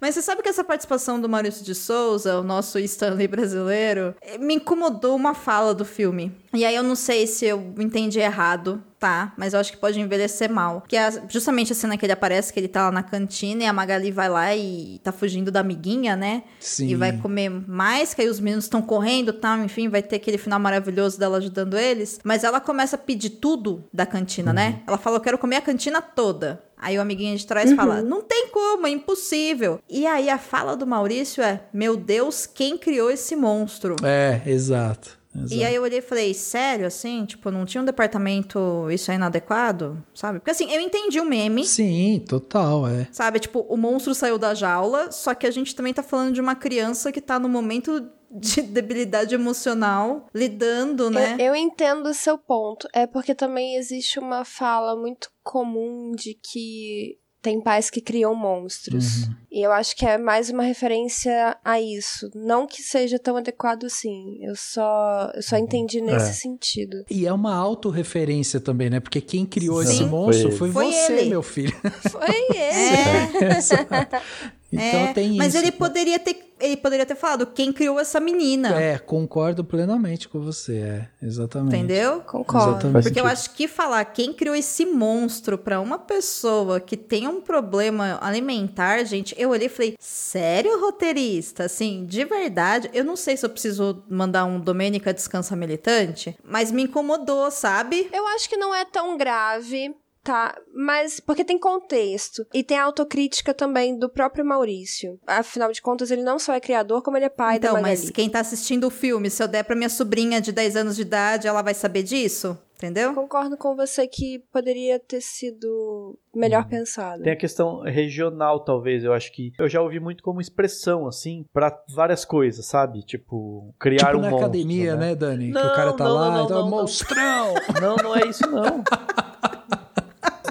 Mas 0.00 0.14
você 0.14 0.22
sabe 0.22 0.42
que 0.42 0.48
essa 0.48 0.62
participação 0.62 1.20
do 1.20 1.28
Maurício 1.28 1.64
de 1.64 1.74
Souza, 1.74 2.38
o 2.38 2.42
nosso 2.42 2.78
Stanley 2.78 3.26
brasileiro, 3.26 4.14
me 4.38 4.54
incomodou 4.54 5.16
uma 5.16 5.34
fala 5.34 5.74
do 5.74 5.84
filme. 5.84 6.32
E 6.58 6.64
aí 6.64 6.74
eu 6.74 6.82
não 6.82 6.96
sei 6.96 7.24
se 7.24 7.46
eu 7.46 7.72
entendi 7.78 8.18
errado, 8.18 8.82
tá? 8.98 9.32
Mas 9.36 9.54
eu 9.54 9.60
acho 9.60 9.70
que 9.70 9.78
pode 9.78 10.00
envelhecer 10.00 10.50
mal. 10.50 10.82
Que 10.88 10.96
é 10.96 11.08
justamente 11.28 11.70
a 11.70 11.74
cena 11.76 11.96
que 11.96 12.04
ele 12.04 12.12
aparece, 12.12 12.52
que 12.52 12.58
ele 12.58 12.66
tá 12.66 12.86
lá 12.86 12.90
na 12.90 13.02
cantina 13.04 13.62
e 13.62 13.66
a 13.66 13.72
Magali 13.72 14.10
vai 14.10 14.28
lá 14.28 14.56
e 14.56 15.00
tá 15.04 15.12
fugindo 15.12 15.52
da 15.52 15.60
amiguinha, 15.60 16.16
né? 16.16 16.42
Sim. 16.58 16.88
E 16.88 16.94
vai 16.96 17.16
comer 17.16 17.48
mais, 17.48 18.12
que 18.12 18.22
aí 18.22 18.28
os 18.28 18.40
meninos 18.40 18.64
estão 18.64 18.82
correndo 18.82 19.30
e 19.30 19.34
tal, 19.34 19.58
enfim, 19.58 19.88
vai 19.88 20.02
ter 20.02 20.16
aquele 20.16 20.36
final 20.36 20.58
maravilhoso 20.58 21.16
dela 21.16 21.38
ajudando 21.38 21.78
eles. 21.78 22.18
Mas 22.24 22.42
ela 22.42 22.60
começa 22.60 22.96
a 22.96 22.98
pedir 22.98 23.30
tudo 23.30 23.84
da 23.94 24.04
cantina, 24.04 24.52
né? 24.52 24.82
Ela 24.84 24.98
fala, 24.98 25.18
eu 25.18 25.20
quero 25.20 25.38
comer 25.38 25.56
a 25.56 25.60
cantina 25.60 26.02
toda. 26.02 26.60
Aí 26.76 26.98
o 26.98 27.00
amiguinho 27.00 27.36
de 27.36 27.46
trás 27.46 27.72
fala, 27.72 28.02
não 28.02 28.22
tem 28.22 28.48
como, 28.48 28.86
é 28.86 28.90
impossível. 28.90 29.80
E 29.88 30.06
aí 30.06 30.28
a 30.28 30.38
fala 30.38 30.76
do 30.76 30.86
Maurício 30.86 31.42
é, 31.42 31.62
meu 31.72 31.96
Deus, 31.96 32.46
quem 32.46 32.76
criou 32.76 33.10
esse 33.10 33.36
monstro? 33.36 33.94
É, 34.02 34.42
exato. 34.44 35.17
Exato. 35.34 35.54
E 35.54 35.64
aí 35.64 35.74
eu 35.74 35.82
olhei 35.82 35.98
e 35.98 36.02
falei, 36.02 36.34
sério, 36.34 36.86
assim? 36.86 37.24
Tipo, 37.24 37.50
não 37.50 37.64
tinha 37.64 37.82
um 37.82 37.84
departamento, 37.84 38.88
isso 38.90 39.10
é 39.10 39.14
inadequado? 39.14 40.02
Sabe? 40.14 40.38
Porque 40.38 40.50
assim, 40.50 40.70
eu 40.72 40.80
entendi 40.80 41.20
o 41.20 41.24
meme. 41.24 41.64
Sim, 41.64 42.22
total, 42.26 42.86
é. 42.88 43.08
Sabe, 43.12 43.38
tipo, 43.38 43.60
o 43.60 43.76
monstro 43.76 44.14
saiu 44.14 44.38
da 44.38 44.54
jaula, 44.54 45.10
só 45.12 45.34
que 45.34 45.46
a 45.46 45.50
gente 45.50 45.74
também 45.74 45.94
tá 45.94 46.02
falando 46.02 46.32
de 46.32 46.40
uma 46.40 46.54
criança 46.54 47.12
que 47.12 47.20
tá 47.20 47.38
no 47.38 47.48
momento 47.48 48.10
de 48.30 48.62
debilidade 48.62 49.34
emocional, 49.34 50.26
lidando, 50.34 51.10
né? 51.10 51.36
Eu, 51.38 51.46
eu 51.46 51.56
entendo 51.56 52.06
o 52.06 52.14
seu 52.14 52.36
ponto. 52.38 52.88
É 52.92 53.06
porque 53.06 53.34
também 53.34 53.76
existe 53.76 54.18
uma 54.18 54.44
fala 54.44 54.96
muito 54.96 55.30
comum 55.42 56.12
de 56.12 56.34
que 56.34 57.18
tem 57.40 57.60
pais 57.60 57.88
que 57.90 58.00
criam 58.00 58.34
monstros. 58.34 59.24
Uhum. 59.26 59.34
E 59.50 59.62
eu 59.66 59.72
acho 59.72 59.96
que 59.96 60.04
é 60.04 60.18
mais 60.18 60.50
uma 60.50 60.62
referência 60.62 61.56
a 61.64 61.80
isso. 61.80 62.30
Não 62.34 62.66
que 62.66 62.82
seja 62.82 63.18
tão 63.18 63.36
adequado 63.36 63.84
assim. 63.86 64.38
Eu 64.42 64.54
só, 64.56 65.30
eu 65.34 65.42
só 65.42 65.56
entendi 65.56 66.00
nesse 66.00 66.30
É. 66.30 66.32
sentido. 66.32 67.04
E 67.10 67.26
é 67.26 67.32
uma 67.32 67.54
autorreferência 67.54 68.60
também, 68.60 68.90
né? 68.90 69.00
Porque 69.00 69.20
quem 69.20 69.46
criou 69.46 69.82
Sim. 69.84 69.92
esse 69.92 70.04
monstro 70.04 70.50
Foi 70.52 70.70
foi, 70.70 70.86
ele. 70.86 70.92
você, 70.94 71.06
Foi 71.06 71.18
ele. 71.20 71.30
meu 71.30 71.42
filho. 71.42 71.76
Foi 72.10 72.28
ele. 72.54 73.54
Exato. 73.56 74.16
Então 74.72 74.84
É, 74.84 75.12
tem 75.14 75.36
mas 75.36 75.54
isso. 75.54 75.64
ele 75.64 75.72
poderia 75.72 76.18
ter 76.18 76.44
ele 76.60 76.76
poderia 76.76 77.06
ter 77.06 77.14
falado 77.14 77.46
quem 77.46 77.72
criou 77.72 78.00
essa 78.00 78.18
menina. 78.18 78.80
É, 78.80 78.98
concordo 78.98 79.62
plenamente 79.62 80.28
com 80.28 80.40
você, 80.40 80.76
é, 80.78 81.08
exatamente. 81.22 81.76
Entendeu? 81.76 82.20
Concordo. 82.22 82.70
Exatamente. 82.70 83.04
Porque 83.04 83.20
eu 83.20 83.26
acho 83.26 83.50
que 83.52 83.68
falar 83.68 84.04
quem 84.06 84.32
criou 84.32 84.56
esse 84.56 84.84
monstro 84.84 85.56
pra 85.56 85.80
uma 85.80 86.00
pessoa 86.00 86.80
que 86.80 86.96
tem 86.96 87.28
um 87.28 87.40
problema 87.40 88.18
alimentar, 88.20 89.04
gente, 89.04 89.36
eu 89.38 89.50
olhei 89.50 89.66
e 89.66 89.70
falei, 89.70 89.94
sério, 90.00 90.80
roteirista? 90.80 91.64
Assim, 91.66 92.04
de 92.06 92.24
verdade, 92.24 92.90
eu 92.92 93.04
não 93.04 93.14
sei 93.14 93.36
se 93.36 93.46
eu 93.46 93.50
preciso 93.50 94.02
mandar 94.10 94.44
um 94.44 94.58
Domênica 94.58 95.14
Descansa 95.14 95.54
Militante, 95.54 96.36
mas 96.44 96.72
me 96.72 96.82
incomodou, 96.82 97.50
sabe? 97.52 98.08
Eu 98.12 98.26
acho 98.28 98.48
que 98.48 98.56
não 98.56 98.74
é 98.74 98.84
tão 98.84 99.16
grave, 99.16 99.94
tá? 100.22 100.56
Mas 100.74 101.20
porque 101.20 101.44
tem 101.44 101.58
contexto. 101.58 102.46
E 102.52 102.62
tem 102.62 102.78
a 102.78 102.84
autocrítica 102.84 103.52
também 103.54 103.98
do 103.98 104.08
próprio 104.08 104.44
Maurício. 104.44 105.18
Afinal 105.26 105.72
de 105.72 105.80
contas, 105.82 106.10
ele 106.10 106.22
não 106.22 106.38
só 106.38 106.54
é 106.54 106.60
criador, 106.60 107.02
como 107.02 107.16
ele 107.16 107.26
é 107.26 107.30
pai 107.30 107.58
da 107.58 107.68
então, 107.68 107.80
Magali. 107.80 107.98
mas 108.00 108.10
quem 108.10 108.28
tá 108.28 108.40
assistindo 108.40 108.84
o 108.86 108.90
filme, 108.90 109.30
se 109.30 109.42
eu 109.42 109.48
der 109.48 109.64
pra 109.64 109.76
minha 109.76 109.88
sobrinha 109.88 110.40
de 110.40 110.52
10 110.52 110.76
anos 110.76 110.96
de 110.96 111.02
idade, 111.02 111.46
ela 111.48 111.62
vai 111.62 111.74
saber 111.74 112.02
disso? 112.02 112.58
Entendeu? 112.76 113.12
Concordo 113.12 113.56
com 113.56 113.74
você 113.74 114.06
que 114.06 114.38
poderia 114.52 115.00
ter 115.00 115.20
sido 115.20 116.16
melhor 116.32 116.62
Hum. 116.64 116.68
pensado. 116.68 117.24
Tem 117.24 117.32
a 117.32 117.36
questão 117.36 117.80
regional, 117.80 118.60
talvez. 118.60 119.02
Eu 119.02 119.12
acho 119.12 119.32
que 119.32 119.52
eu 119.58 119.68
já 119.68 119.82
ouvi 119.82 119.98
muito 119.98 120.22
como 120.22 120.40
expressão, 120.40 121.08
assim, 121.08 121.44
pra 121.52 121.76
várias 121.92 122.24
coisas, 122.24 122.64
sabe? 122.66 123.02
Tipo, 123.02 123.74
criar 123.80 124.06
Tipo 124.06 124.18
um 124.18 124.20
na 124.20 124.30
monstro, 124.30 124.46
academia, 124.46 124.94
né, 124.94 125.16
Dani? 125.16 125.46
que 125.46 125.52
Não, 125.54 125.66
o 125.66 125.72
cara 125.74 125.92
tá 125.92 126.04
não, 126.04 126.14
lá, 126.14 126.30
não, 126.30 126.44
então, 126.44 126.56
não, 126.62 126.70
não. 126.70 126.78
monstrão! 126.78 127.54
Não, 127.80 127.96
não 127.96 128.14
é 128.16 128.26
isso, 128.26 128.48
não. 128.48 128.84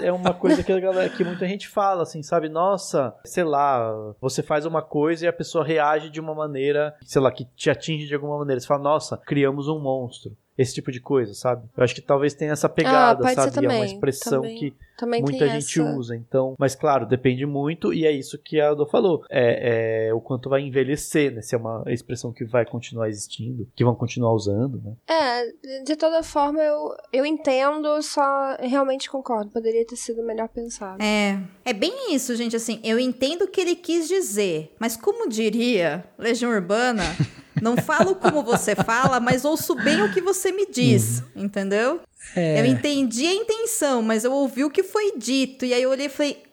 É 0.08 0.12
uma 0.12 0.34
coisa 0.34 0.64
que, 0.64 0.80
galera, 0.80 1.10
que 1.10 1.22
muita 1.22 1.46
gente 1.46 1.68
fala, 1.68 2.04
assim, 2.04 2.24
sabe? 2.24 2.48
Nossa, 2.48 3.14
sei 3.26 3.44
lá, 3.44 3.92
você 4.22 4.42
faz 4.42 4.66
uma 4.66 4.82
coisa 4.82 5.26
e 5.26 5.28
a 5.28 5.34
pessoa 5.34 5.66
reage 5.66 6.10
de 6.10 6.22
uma 6.22 6.34
maneira, 6.34 6.96
sei 7.02 7.22
lá, 7.22 7.30
que 7.30 7.44
te 7.44 7.70
atinge 7.70 8.08
de 8.08 8.16
alguma 8.16 8.38
maneira. 8.38 8.58
Você 8.58 8.68
fala, 8.68 8.82
nossa, 8.82 9.18
criamos 9.18 9.68
um 9.68 9.78
monstro. 9.78 10.32
Esse 10.58 10.74
tipo 10.74 10.92
de 10.92 11.00
coisa, 11.00 11.34
sabe? 11.34 11.68
Eu 11.78 11.84
acho 11.84 11.94
que 11.94 12.02
talvez 12.02 12.34
tenha 12.34 12.52
essa 12.52 12.68
pegada, 12.68 13.24
ser 13.28 13.36
sabe? 13.36 13.58
é 13.58 13.60
uma 13.62 13.70
também, 13.70 13.86
expressão 13.86 14.42
também. 14.42 14.58
que 14.58 14.74
Também 14.98 15.22
muita 15.22 15.48
gente 15.48 15.80
essa... 15.80 15.96
usa, 15.96 16.16
então. 16.16 16.56
Mas 16.58 16.74
claro, 16.76 17.06
depende 17.06 17.46
muito, 17.46 17.94
e 17.94 18.06
é 18.06 18.12
isso 18.12 18.38
que 18.38 18.60
a 18.60 18.72
Ado 18.72 18.86
falou. 18.88 19.24
É, 19.30 20.08
é 20.08 20.14
o 20.14 20.20
quanto 20.20 20.50
vai 20.50 20.62
envelhecer, 20.62 21.32
né? 21.34 21.42
Se 21.42 21.54
é 21.54 21.58
uma 21.58 21.84
expressão 21.88 22.32
que 22.34 22.44
vai 22.44 22.66
continuar 22.66 23.08
existindo, 23.08 23.68
que 23.76 23.84
vão 23.84 23.94
continuar 23.96 24.34
usando, 24.34 24.82
né? 24.84 24.94
É, 25.08 25.46
de- 25.46 25.84
de 25.86 25.96
toda 25.96 26.24
forma, 26.24 26.60
eu, 26.60 26.90
eu 27.14 27.26
entendo, 27.26 28.02
só 28.02 28.56
realmente 28.60 29.10
concordo. 29.10 29.52
Poderia 29.52 29.86
ter 29.86 29.96
sido 29.96 30.24
melhor 30.24 30.50
pensado. 30.50 31.02
É, 31.04 31.40
é 31.64 31.74
bem 31.74 32.14
isso, 32.16 32.36
gente. 32.36 32.56
Assim, 32.56 32.80
eu 32.84 33.00
entendo 33.00 33.44
o 33.44 33.48
que 33.48 33.62
ele 33.62 33.76
quis 33.76 34.08
dizer, 34.08 34.74
mas 34.80 34.98
como 34.98 35.30
diria 35.30 36.04
Legião 36.18 36.52
Urbana, 36.52 37.04
não 37.62 37.78
falo 37.78 38.16
como 38.16 38.44
você 38.44 38.76
fala, 38.76 39.20
mas 39.20 39.46
ouço 39.46 39.76
bem 39.76 40.02
o 40.02 40.12
que 40.14 40.22
você 40.22 40.52
me 40.52 40.66
diz, 40.70 41.24
entendeu? 41.36 42.02
É. 42.36 42.60
Eu 42.60 42.66
entendi 42.66 43.26
a 43.26 43.34
intenção, 43.34 44.02
mas 44.02 44.24
eu 44.24 44.32
ouvi 44.34 44.64
o 44.64 44.70
que 44.70 44.84
foi 44.84 45.18
dito, 45.18 45.66
e 45.66 45.74
aí 45.74 45.82
eu 45.84 45.90
olhei 45.90 46.08
e 46.08 46.10
falei. 46.10 46.44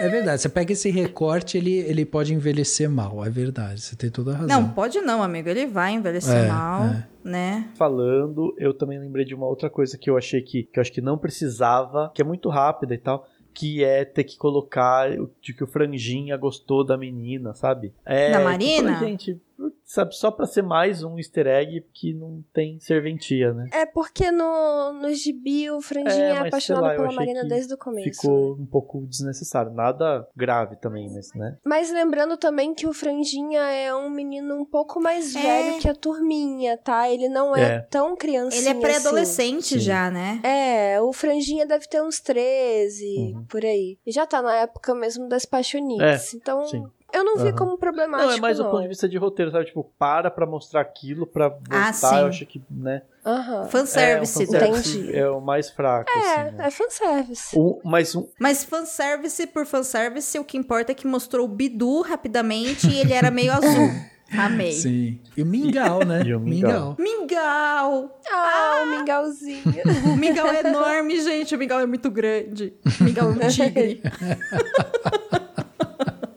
É 0.00 0.08
verdade, 0.08 0.42
você 0.42 0.48
pega 0.48 0.72
esse 0.72 0.90
recorte, 0.90 1.56
ele, 1.56 1.72
ele 1.72 2.04
pode 2.04 2.34
envelhecer 2.34 2.90
mal, 2.90 3.24
é 3.24 3.30
verdade, 3.30 3.80
você 3.80 3.94
tem 3.94 4.10
toda 4.10 4.32
a 4.32 4.34
razão. 4.34 4.60
Não, 4.60 4.68
pode 4.70 5.00
não, 5.00 5.22
amigo. 5.22 5.48
Ele 5.48 5.66
vai 5.66 5.92
envelhecer 5.92 6.34
É, 6.34 6.48
mal, 6.48 6.82
é. 6.84 7.06
né? 7.22 7.68
Falando, 7.76 8.54
eu 8.58 8.74
também 8.74 8.98
lembrei 8.98 9.24
de 9.24 9.34
uma 9.36 9.46
outra 9.46 9.70
coisa 9.70 9.96
que 9.96 10.10
eu 10.10 10.16
achei 10.18 10.42
que, 10.42 10.64
que 10.64 10.78
eu 10.78 10.80
acho 10.80 10.90
que 10.92 11.00
não 11.00 11.16
precisava, 11.16 12.10
que 12.12 12.20
é 12.20 12.24
muito 12.24 12.48
rápida 12.48 12.92
e 12.92 12.98
tal. 12.98 13.28
Que 13.54 13.84
é 13.84 14.04
ter 14.04 14.24
que 14.24 14.36
colocar 14.36 15.08
de 15.40 15.54
que 15.54 15.62
o 15.62 15.66
Franjinha 15.66 16.36
gostou 16.36 16.82
da 16.84 16.96
menina, 16.96 17.54
sabe? 17.54 17.92
É, 18.04 18.32
Da 18.32 18.40
Marina? 18.40 18.98
pô, 18.98 19.04
gente, 19.06 19.40
sabe, 19.84 20.14
só 20.16 20.30
pra 20.30 20.46
ser 20.46 20.62
mais 20.62 21.02
um 21.02 21.16
easter 21.18 21.46
egg 21.46 21.84
que 21.92 22.12
não 22.12 22.42
tem 22.52 22.78
serventia, 22.80 23.52
né? 23.52 23.68
É 23.72 23.86
porque 23.86 24.30
no, 24.30 24.92
no 24.94 25.12
gibi 25.14 25.70
o 25.70 25.80
Franjinha 25.80 26.12
É, 26.24 26.28
é, 26.30 26.30
mas 26.30 26.38
sei 26.40 26.48
apaixonado 26.48 26.82
lá, 26.84 26.94
pela 26.94 27.12
Marina 27.12 27.44
desde 27.44 27.74
o 27.74 27.78
começo. 27.78 28.06
né? 28.08 28.12
Ficou 28.14 28.52
um 28.54 28.66
pouco 28.66 29.06
desnecessário. 29.06 29.72
Nada 29.72 30.26
grave 30.36 30.76
também, 30.76 31.08
mas, 31.12 31.32
né? 31.34 31.56
Mas 31.64 31.92
lembrando 31.92 32.36
também 32.36 32.74
que 32.74 32.86
o 32.86 32.92
Franjinha 32.92 33.60
é 33.60 33.94
um 33.94 34.10
menino 34.10 34.54
um 34.56 34.64
pouco 34.64 35.00
mais 35.00 35.34
É. 35.36 35.40
velho 35.40 35.78
que 35.80 35.88
a 35.88 35.94
turminha, 35.94 36.76
tá? 36.76 37.08
Ele 37.08 37.28
não 37.28 37.54
é, 37.54 37.62
É. 37.76 37.78
tão 37.80 38.16
criancinha 38.16 38.70
Ele 38.70 38.78
é 38.78 38.80
pré-adolescente 38.80 39.74
Sim. 39.74 39.78
já, 39.80 40.10
né? 40.10 40.40
Assim. 40.42 40.46
É, 40.46 41.00
o 41.00 41.12
Franjinha 41.12 41.66
deve 41.66 41.86
ter 41.88 42.02
uns 42.02 42.20
13, 42.20 43.32
Uhum. 43.34 43.44
por 43.48 43.64
aí. 43.64 43.98
E 44.06 44.10
já 44.12 44.26
tá 44.26 44.42
na 44.42 44.54
época 44.56 44.94
mesmo 44.94 45.28
das 45.28 45.44
paixonites. 45.44 46.34
então, 46.34 46.62
É, 46.62 46.66
sim. 46.66 46.84
Eu 47.14 47.24
não 47.24 47.36
vi 47.38 47.48
Aham. 47.48 47.56
como 47.56 47.78
problemático. 47.78 48.28
Não, 48.30 48.36
é 48.36 48.40
mais 48.40 48.56
do 48.58 48.64
não. 48.64 48.70
ponto 48.70 48.82
de 48.82 48.88
vista 48.88 49.08
de 49.08 49.16
roteiro, 49.16 49.50
sabe? 49.50 49.64
Tipo, 49.66 49.84
para 49.98 50.30
pra 50.30 50.46
mostrar 50.46 50.80
aquilo, 50.80 51.26
pra 51.26 51.48
voltar, 51.48 51.88
Ah, 51.88 51.92
sim. 51.92 52.06
eu 52.18 52.26
acho 52.26 52.46
que, 52.46 52.62
né? 52.70 53.02
Aham. 53.24 53.68
Fanservice. 53.68 54.38
é, 54.38 54.44
um 54.44 54.46
fanservice 54.46 54.98
Entendi. 54.98 55.16
é 55.16 55.28
o 55.30 55.40
mais 55.40 55.70
fraco, 55.70 56.10
É, 56.10 56.18
assim, 56.42 56.56
né? 56.56 56.66
é 56.66 56.70
fanservice. 56.70 57.58
Um, 57.58 57.80
mas 57.84 58.14
um, 58.14 58.28
Mas 58.38 58.64
fanservice 58.64 59.46
por 59.46 59.64
fanservice, 59.64 60.38
o 60.38 60.44
que 60.44 60.58
importa 60.58 60.92
é 60.92 60.94
que 60.94 61.06
mostrou 61.06 61.46
o 61.46 61.48
Bidu 61.48 62.02
rapidamente 62.02 62.86
e 62.90 62.98
ele 63.00 63.12
era 63.14 63.30
meio 63.30 63.50
azul. 63.54 63.90
Amei. 64.36 64.72
Sim. 64.72 65.20
E 65.36 65.42
o 65.42 65.46
Mingau, 65.46 66.04
né? 66.04 66.22
E 66.26 66.34
o 66.34 66.40
Mingau. 66.40 66.96
Mingau! 66.98 68.20
Ah, 68.28 68.82
o 68.84 68.90
mingauzinho. 68.98 69.62
O 70.12 70.16
mingau 70.16 70.46
é 70.48 70.60
enorme, 70.60 71.20
gente. 71.20 71.54
O 71.54 71.58
mingau 71.58 71.78
é 71.78 71.86
muito 71.86 72.10
grande. 72.10 72.74
O 73.00 73.04
mingau 73.04 73.30
é 73.30 73.32
um 73.32 73.48
tigre. 73.48 74.02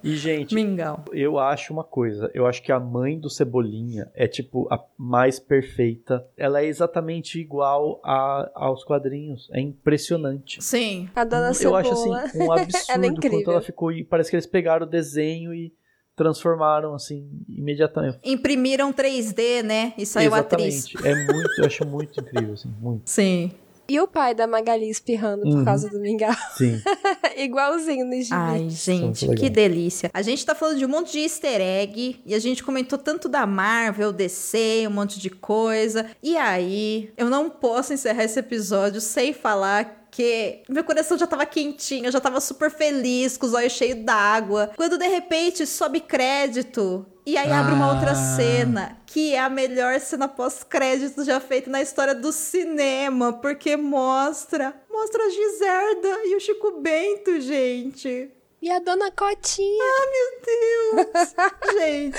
E, 0.08 0.16
gente, 0.16 0.56
Mingau. 0.56 1.04
eu 1.12 1.38
acho 1.38 1.74
uma 1.74 1.84
coisa. 1.84 2.32
Eu 2.34 2.46
acho 2.46 2.62
que 2.64 2.72
a 2.72 2.80
mãe 2.80 3.20
do 3.20 3.30
Cebolinha 3.30 4.10
é, 4.14 4.28
tipo, 4.28 4.68
a 4.72 4.84
mais 4.98 5.40
perfeita. 5.40 6.26
Ela 6.38 6.62
é 6.62 6.66
exatamente 6.66 7.40
igual 7.40 8.00
a, 8.04 8.50
aos 8.56 8.84
quadrinhos. 8.84 9.50
É 9.52 9.60
impressionante. 9.60 10.64
Sim. 10.64 11.10
A 11.16 11.24
dona 11.24 11.50
eu 11.50 11.54
Cebola. 11.54 11.80
acho, 11.80 11.92
assim, 11.92 12.10
um 12.10 12.52
absurdo 12.52 12.86
Ela 12.90 13.06
é 13.06 13.08
incrível. 13.10 13.40
quanto 13.40 13.52
ela 13.52 13.62
ficou... 13.62 13.92
E 13.92 14.04
parece 14.04 14.30
que 14.30 14.36
eles 14.36 14.48
pegaram 14.48 14.86
o 14.86 14.90
desenho 14.90 15.54
e 15.54 15.74
transformaram, 16.16 16.96
assim, 16.96 17.30
imediatamente. 17.48 18.18
Imprimiram 18.24 18.92
3D, 18.92 19.62
né? 19.62 19.94
E 19.98 20.06
saiu 20.06 20.34
a 20.34 20.40
atriz. 20.40 20.88
Exatamente. 20.88 21.08
É 21.08 21.34
muito... 21.34 21.50
Eu 21.60 21.66
acho 21.66 21.86
muito 21.86 22.20
incrível, 22.20 22.54
assim. 22.54 22.74
Muito. 22.82 23.10
Sim. 23.10 23.52
E 23.90 24.00
o 24.00 24.08
pai 24.08 24.36
da 24.36 24.46
Magali 24.48 24.90
espirrando 24.90 25.44
por 25.44 25.56
Uhum. 25.60 25.66
causa 25.66 25.90
do 25.90 26.00
mingau. 26.00 26.34
Sim. 26.58 26.82
Igualzinho 27.38 28.06
no 28.06 28.14
gibi. 28.22 28.34
Ai, 28.34 28.70
gente, 28.70 29.28
que 29.36 29.50
delícia. 29.50 30.10
A 30.14 30.22
gente 30.22 30.46
tá 30.46 30.54
falando 30.56 30.78
de 30.78 30.86
um 30.86 30.90
monte 30.90 31.12
de 31.14 31.20
easter 31.20 31.62
egg 31.62 32.20
e 32.26 32.34
a 32.36 32.40
gente 32.40 32.64
comentou 32.64 32.98
tanto 33.00 33.30
da 33.30 33.46
Marvel, 33.46 34.12
DC, 34.12 34.86
um 34.88 34.92
monte 34.92 35.20
de 35.20 35.30
coisa. 35.30 36.06
E 36.22 36.36
aí, 36.36 37.12
eu 37.18 37.30
não 37.30 37.50
posso 37.50 37.94
encerrar 37.94 38.24
esse 38.24 38.40
episódio 38.40 39.00
sem 39.00 39.34
falar 39.34 40.07
que 40.18 40.64
meu 40.68 40.84
coração 40.84 41.16
já 41.16 41.28
tava 41.28 41.46
quentinho, 41.46 42.08
eu 42.08 42.12
já 42.12 42.20
tava 42.20 42.42
super 42.42 42.72
feliz, 42.72 43.38
com 43.38 43.46
os 43.46 43.54
olhos 43.54 43.72
cheios 43.74 44.00
d'água. 44.04 44.72
Quando 44.76 44.98
de 44.98 45.08
repente 45.08 45.64
sobe 45.68 46.00
crédito 46.00 47.06
e 47.24 47.38
aí 47.38 47.52
abre 47.52 47.76
uma 47.76 47.94
outra 47.94 48.14
Ah. 48.14 48.36
cena, 48.36 48.98
que 49.06 49.36
é 49.36 49.40
a 49.40 49.48
melhor 49.48 50.00
cena 50.00 50.28
pós-crédito 50.28 51.24
já 51.24 51.40
feita 51.40 51.70
na 51.70 51.84
história 51.84 52.16
do 52.16 52.32
cinema, 52.32 53.32
porque 53.34 53.78
mostra, 53.78 54.74
mostra 54.90 55.24
a 55.24 55.30
Giserda 55.30 56.10
e 56.26 56.36
o 56.36 56.40
Chico 56.40 56.80
Bento, 56.82 57.40
gente. 57.40 58.32
E 58.68 58.70
a 58.70 58.80
dona 58.80 59.10
Cotinha. 59.12 59.86
Meu 60.12 61.06
Deus! 61.06 61.34
Gente, 61.80 62.18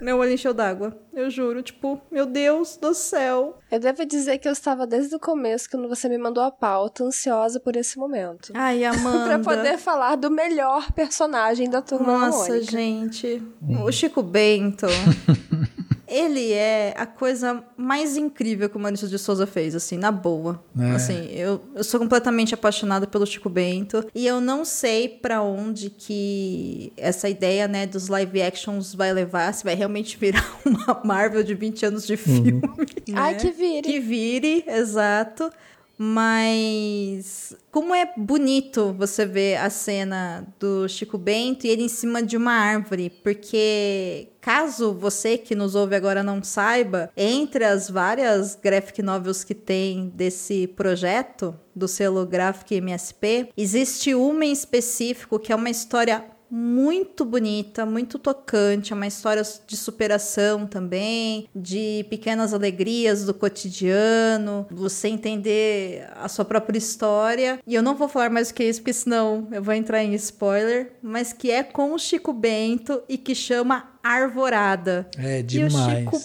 meu 0.00 0.18
olho 0.18 0.32
encheu 0.32 0.52
d'água. 0.52 0.98
Eu 1.14 1.30
juro, 1.30 1.62
tipo, 1.62 2.00
meu 2.10 2.26
Deus 2.26 2.76
do 2.76 2.92
céu. 2.92 3.56
Eu 3.70 3.78
devo 3.78 4.04
dizer 4.04 4.38
que 4.38 4.48
eu 4.48 4.52
estava 4.52 4.84
desde 4.84 5.14
o 5.14 5.20
começo, 5.20 5.70
quando 5.70 5.88
você 5.88 6.08
me 6.08 6.18
mandou 6.18 6.42
a 6.42 6.50
pauta, 6.50 7.04
ansiosa 7.04 7.60
por 7.60 7.76
esse 7.76 7.98
momento. 7.98 8.52
Ai, 8.52 8.82
Amanda. 8.84 9.26
Pra 9.26 9.38
poder 9.38 9.78
falar 9.78 10.16
do 10.16 10.28
melhor 10.28 10.90
personagem 10.90 11.70
da 11.70 11.80
turma 11.80 12.18
Nossa, 12.18 12.60
gente. 12.60 13.40
O 13.84 13.92
Chico 13.92 14.24
Bento. 14.24 14.86
Ele 16.08 16.52
é 16.52 16.94
a 16.96 17.06
coisa 17.06 17.64
mais 17.76 18.16
incrível 18.16 18.68
que 18.68 18.76
o 18.76 18.80
Maurício 18.80 19.08
de 19.08 19.18
Souza 19.18 19.46
fez, 19.46 19.74
assim, 19.74 19.96
na 19.96 20.12
boa. 20.12 20.62
É. 20.78 20.90
Assim, 20.92 21.28
eu, 21.32 21.60
eu 21.74 21.82
sou 21.84 21.98
completamente 21.98 22.54
apaixonada 22.54 23.06
pelo 23.06 23.26
Chico 23.26 23.48
Bento. 23.48 24.06
E 24.14 24.26
eu 24.26 24.40
não 24.40 24.64
sei 24.64 25.08
pra 25.08 25.42
onde 25.42 25.90
que 25.90 26.92
essa 26.96 27.28
ideia, 27.28 27.66
né, 27.66 27.86
dos 27.86 28.08
live 28.08 28.40
actions 28.42 28.94
vai 28.94 29.12
levar. 29.12 29.52
Se 29.52 29.64
vai 29.64 29.74
realmente 29.74 30.16
virar 30.16 30.46
uma 30.64 31.00
Marvel 31.04 31.42
de 31.42 31.54
20 31.54 31.86
anos 31.86 32.06
de 32.06 32.16
filme. 32.16 32.60
Ai, 33.14 33.32
né? 33.32 33.38
que 33.38 33.50
vire. 33.50 33.82
Que 33.82 34.00
vire, 34.00 34.64
exato. 34.66 35.50
Mas 35.98 37.56
como 37.70 37.94
é 37.94 38.12
bonito 38.16 38.94
você 38.98 39.24
ver 39.24 39.56
a 39.56 39.70
cena 39.70 40.46
do 40.60 40.86
Chico 40.88 41.16
Bento 41.16 41.66
e 41.66 41.70
ele 41.70 41.84
em 41.84 41.88
cima 41.88 42.22
de 42.22 42.36
uma 42.36 42.52
árvore, 42.52 43.10
porque 43.22 44.28
caso 44.40 44.92
você 44.92 45.38
que 45.38 45.54
nos 45.54 45.74
ouve 45.74 45.96
agora 45.96 46.22
não 46.22 46.42
saiba, 46.42 47.10
entre 47.16 47.64
as 47.64 47.88
várias 47.88 48.54
graphic 48.54 49.02
novels 49.02 49.42
que 49.42 49.54
tem 49.54 50.12
desse 50.14 50.66
projeto 50.66 51.58
do 51.74 51.88
selo 51.88 52.26
Graphic 52.26 52.74
MSP, 52.74 53.48
existe 53.56 54.14
uma 54.14 54.44
em 54.44 54.52
específico 54.52 55.38
que 55.38 55.52
é 55.52 55.56
uma 55.56 55.70
história 55.70 56.24
muito 56.50 57.24
bonita, 57.24 57.84
muito 57.84 58.18
tocante, 58.18 58.92
é 58.92 58.96
uma 58.96 59.06
história 59.06 59.42
de 59.66 59.76
superação 59.76 60.66
também, 60.66 61.48
de 61.54 62.06
pequenas 62.08 62.54
alegrias 62.54 63.24
do 63.24 63.34
cotidiano, 63.34 64.66
você 64.70 65.08
entender 65.08 66.08
a 66.14 66.28
sua 66.28 66.44
própria 66.44 66.78
história. 66.78 67.58
E 67.66 67.74
eu 67.74 67.82
não 67.82 67.94
vou 67.94 68.08
falar 68.08 68.30
mais 68.30 68.48
do 68.48 68.54
que 68.54 68.64
isso, 68.64 68.80
porque 68.80 68.92
senão 68.92 69.48
eu 69.52 69.62
vou 69.62 69.74
entrar 69.74 70.02
em 70.02 70.14
spoiler, 70.14 70.92
mas 71.02 71.32
que 71.32 71.50
é 71.50 71.62
com 71.62 71.92
o 71.92 71.98
Chico 71.98 72.32
Bento 72.32 73.02
e 73.08 73.18
que 73.18 73.34
chama 73.34 73.90
Arvorada. 74.02 75.08
É 75.18 75.40
E 75.40 75.42
o 75.42 75.44
demais. 75.44 76.04
Chico 76.04 76.20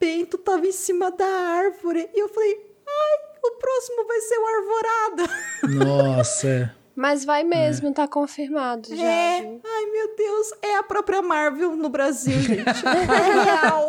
Bento 0.00 0.38
tava 0.38 0.66
em 0.66 0.72
cima 0.72 1.10
da 1.10 1.26
árvore 1.26 2.08
e 2.14 2.20
eu 2.20 2.28
falei, 2.28 2.56
ai, 2.86 3.28
o 3.44 3.50
próximo 3.58 4.06
vai 4.06 4.20
ser 4.20 4.38
o 4.38 4.46
Arvorada. 4.46 5.30
Nossa, 5.84 6.48
é. 6.48 6.77
Mas 6.98 7.24
vai 7.24 7.44
mesmo, 7.44 7.94
tá 7.94 8.08
confirmado 8.08 8.88
já. 8.88 9.04
É, 9.04 9.40
viu? 9.40 9.60
ai 9.64 9.86
meu 9.86 10.16
Deus, 10.16 10.52
é 10.60 10.74
a 10.78 10.82
própria 10.82 11.22
Marvel 11.22 11.76
no 11.76 11.88
Brasil, 11.88 12.36
gente. 12.40 12.64
É 12.84 13.44
real. 13.44 13.88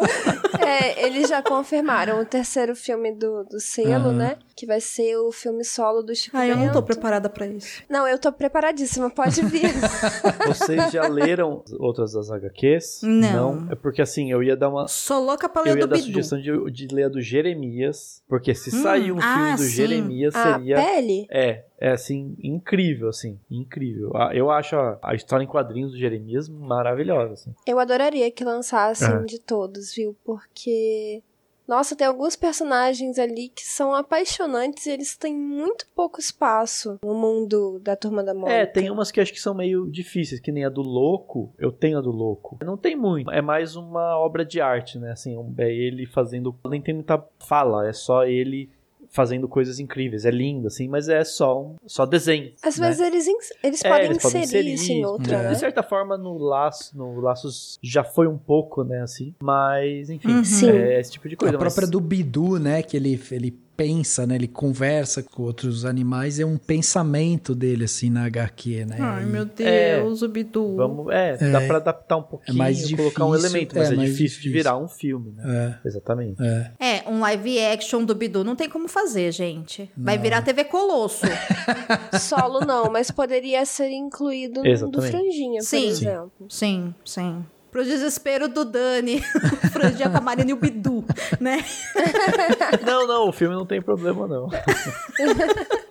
É, 0.64 1.07
eles 1.07 1.28
já 1.28 1.41
confirmaram 1.41 2.22
o 2.22 2.26
terceiro 2.26 2.76
filme 2.76 3.12
do, 3.12 3.43
do 3.45 3.60
selo, 3.60 4.10
Aham. 4.10 4.14
né? 4.14 4.38
Que 4.60 4.66
vai 4.66 4.82
ser 4.82 5.16
o 5.16 5.32
filme 5.32 5.64
solo 5.64 6.03
do 6.03 6.14
Chico 6.14 6.36
Ai, 6.36 6.51
eu 6.51 6.57
não 6.57 6.68
tô 6.68 6.82
Bento. 6.82 6.88
preparada 6.88 7.30
pra 7.30 7.47
isso. 7.47 7.82
Não, 7.88 8.05
eu 8.05 8.20
tô 8.20 8.30
preparadíssima, 8.30 9.10
pode 9.10 9.41
vir. 9.43 9.72
Vocês 10.45 10.91
já 10.91 11.07
leram 11.07 11.64
outras 11.80 12.12
das 12.12 12.30
HQs? 12.30 12.99
Não. 13.03 13.70
É 13.72 13.76
porque 13.76 14.01
assim, 14.01 14.30
eu 14.30 14.43
ia 14.43 14.57
dar 14.57 14.68
uma. 14.68 14.86
Sou 14.89 15.24
louca 15.24 15.47
pra 15.47 15.62
Eu 15.62 15.76
ler 15.76 15.80
ia 15.80 15.88
do 15.88 15.89
dar 15.91 15.95
Bidu. 15.95 16.07
sugestão 16.07 16.41
de, 16.41 16.72
de 16.72 16.93
ler 16.93 17.03
a 17.05 17.07
do 17.07 17.22
Jeremias. 17.22 18.22
Porque 18.28 18.53
se 18.53 18.70
sair 18.70 19.14
um 19.14 19.20
ah, 19.22 19.34
filme 19.34 19.51
do 19.55 19.64
sim. 19.64 19.70
Jeremias, 19.70 20.36
a 20.36 20.53
seria. 20.55 20.76
pele? 20.76 21.26
É, 21.32 21.64
é 21.80 21.91
assim, 21.91 22.36
incrível, 22.43 23.07
assim, 23.07 23.39
incrível. 23.49 24.12
Ah, 24.14 24.32
Eu 24.34 24.51
acho 24.51 24.76
a, 24.76 24.99
a 25.01 25.16
história 25.16 25.45
em 25.45 25.47
quadrinhos 25.47 25.91
do 25.93 25.97
Jeremias 25.97 26.49
maravilhosa, 26.49 27.34
assim. 27.34 27.55
Eu 27.66 27.80
adoraria 27.80 28.30
que 28.30 28.43
lançassem 28.43 29.07
É. 29.07 29.24
de 29.24 29.39
todos, 29.39 29.95
viu? 29.95 30.14
Porque. 30.26 31.24
Nossa, 31.70 31.95
tem 31.95 32.07
alguns 32.07 32.36
personagens 32.36 33.20
ali 33.20 33.47
que 33.47 33.61
são 33.61 33.93
apaixonantes 33.93 34.88
e 34.88 34.89
eles 34.89 35.15
têm 35.15 35.36
muito 35.36 35.86
pouco 35.95 36.20
espaço 36.20 36.97
no 37.05 37.13
mundo 37.13 37.80
da 37.80 37.95
Turma 37.95 38.24
da 38.24 38.34
Mônica. 38.34 38.51
É, 38.51 38.65
tem 38.65 38.89
umas 38.89 39.11
que 39.11 39.22
acho 39.22 39.32
que 39.32 39.39
são 39.39 39.53
meio 39.53 39.88
difíceis, 39.88 40.41
que 40.41 40.51
nem 40.51 40.65
a 40.65 40.70
do 40.70 40.82
Louco, 40.82 41.53
eu 41.59 41.72
tenho 41.72 41.99
a 41.99 42.01
do 42.01 42.09
Louco. 42.09 42.57
Não 42.63 42.76
tem 42.76 42.95
muito, 42.95 43.30
é 43.30 43.39
mais 43.39 43.76
uma 43.76 44.17
obra 44.17 44.43
de 44.43 44.59
arte, 44.59 44.97
né, 44.97 45.11
assim, 45.11 45.38
é 45.59 45.72
ele 45.72 46.07
fazendo, 46.07 46.57
nem 46.67 46.82
tem 46.82 46.95
muita 46.95 47.24
fala, 47.38 47.88
é 47.88 47.93
só 47.93 48.26
ele 48.26 48.67
fazendo 49.12 49.47
coisas 49.47 49.80
incríveis, 49.80 50.24
é 50.26 50.32
lindo, 50.32 50.68
assim, 50.68 50.88
mas 50.88 51.10
é 51.10 51.24
só 51.24 51.62
um, 51.62 51.76
só 51.86 52.05
desenho. 52.05 52.51
Às 52.62 52.78
né? 52.78 52.88
vezes 52.88 53.01
eles, 53.01 53.28
eles 53.64 53.84
É, 53.84 53.89
podem 53.89 54.05
eles 54.05 54.24
inserir, 54.24 54.47
podem 54.47 54.74
isso 54.76 54.91
em 54.91 55.05
outra, 55.05 55.36
é. 55.36 55.43
né? 55.43 55.49
De 55.51 55.60
certa 55.60 55.82
forma, 55.84 56.18
no 56.18 56.38
Laço, 56.38 56.97
no 56.97 57.20
Laços 57.20 57.78
já 57.82 58.03
foi 58.03 58.28
um 58.28 58.38
pouco, 58.38 58.84
né, 58.84 59.01
assim, 59.01 59.34
mas, 59.41 60.10
enfim, 60.10 60.30
Uhum. 60.30 60.70
É 60.70 60.99
esse 60.99 61.12
tipo 61.12 61.28
de 61.28 61.36
coisa. 61.36 61.55
a 61.55 61.60
própria 61.60 61.82
mas- 61.82 61.89
do 61.91 61.99
Bidu, 61.99 62.60
né? 62.60 62.82
Que 62.84 62.95
ele, 62.97 63.20
ele 63.32 63.60
pensa, 63.80 64.28
né? 64.28 64.36
Ele 64.36 64.48
conversa 64.48 65.24
com 65.24 65.44
outros 65.44 65.86
animais. 65.86 66.38
É 66.38 66.46
um 66.46 66.58
pensamento 66.58 67.56
dele, 67.56 67.86
assim, 67.86 68.10
na 68.10 68.26
HQ, 68.26 68.84
né? 68.86 68.98
Ai, 69.00 69.24
E- 69.24 69.26
meu 69.26 69.46
Deus, 69.46 70.22
o 70.22 70.28
Bidu. 70.28 70.76
Vamos, 70.76 71.14
é, 71.14 71.38
dá 71.50 71.62
pra 71.62 71.78
adaptar 71.78 72.18
um 72.18 72.24
pouquinho, 72.24 72.58
mais 72.58 72.94
colocar 72.94 73.24
um 73.24 73.32
difícil, 73.32 73.50
elemento, 73.50 73.76
mas 73.78 73.90
é 73.90 73.94
é, 73.94 73.96
mais 73.96 74.10
difícil, 74.12 74.28
de 74.38 74.44
difícil. 74.44 74.52
virar 74.52 74.78
um 74.78 74.88
filme, 74.90 75.32
né? 75.32 75.78
É, 75.84 75.88
Exatamente. 75.88 76.44
é. 76.44 76.72
É, 76.78 77.10
um 77.10 77.22
live 77.22 77.58
action 77.60 78.04
do 78.04 78.14
Bidu 78.14 78.44
não 78.44 78.56
tem 78.56 78.68
como 78.70 78.90
fazer, 78.90 79.32
gente. 79.32 79.90
Vai 79.96 80.18
virar 80.18 80.42
TV 80.42 80.66
Colosso. 80.66 81.26
Solo 82.20 82.60
não, 82.66 82.92
mas 82.92 83.10
poderia 83.10 83.66
ser 83.66 83.90
incluído 83.92 84.62
no 84.62 84.92
do. 84.92 85.02
Franjinha, 85.02 85.60
por 85.62 85.66
Sim. 85.66 85.80
Sim. 85.80 85.88
exemplo. 85.88 86.32
sim, 86.50 86.94
sim. 87.06 87.46
Pro 87.72 87.84
desespero 87.84 88.47
do 88.47 88.65
Dani, 88.65 89.24
o 89.63 89.67
franjinha 89.70 90.09
com 90.09 90.17
a 90.17 90.22
Marina 90.22 90.49
e 90.49 90.53
o 90.53 90.57
Bidu, 90.57 91.05
né? 91.39 91.63
Não, 92.86 93.07
não, 93.07 93.30
o 93.30 93.32
filme 93.32 93.55
não 93.55 93.65
tem 93.65 93.82
problema, 93.82 94.28
não. 94.28 94.49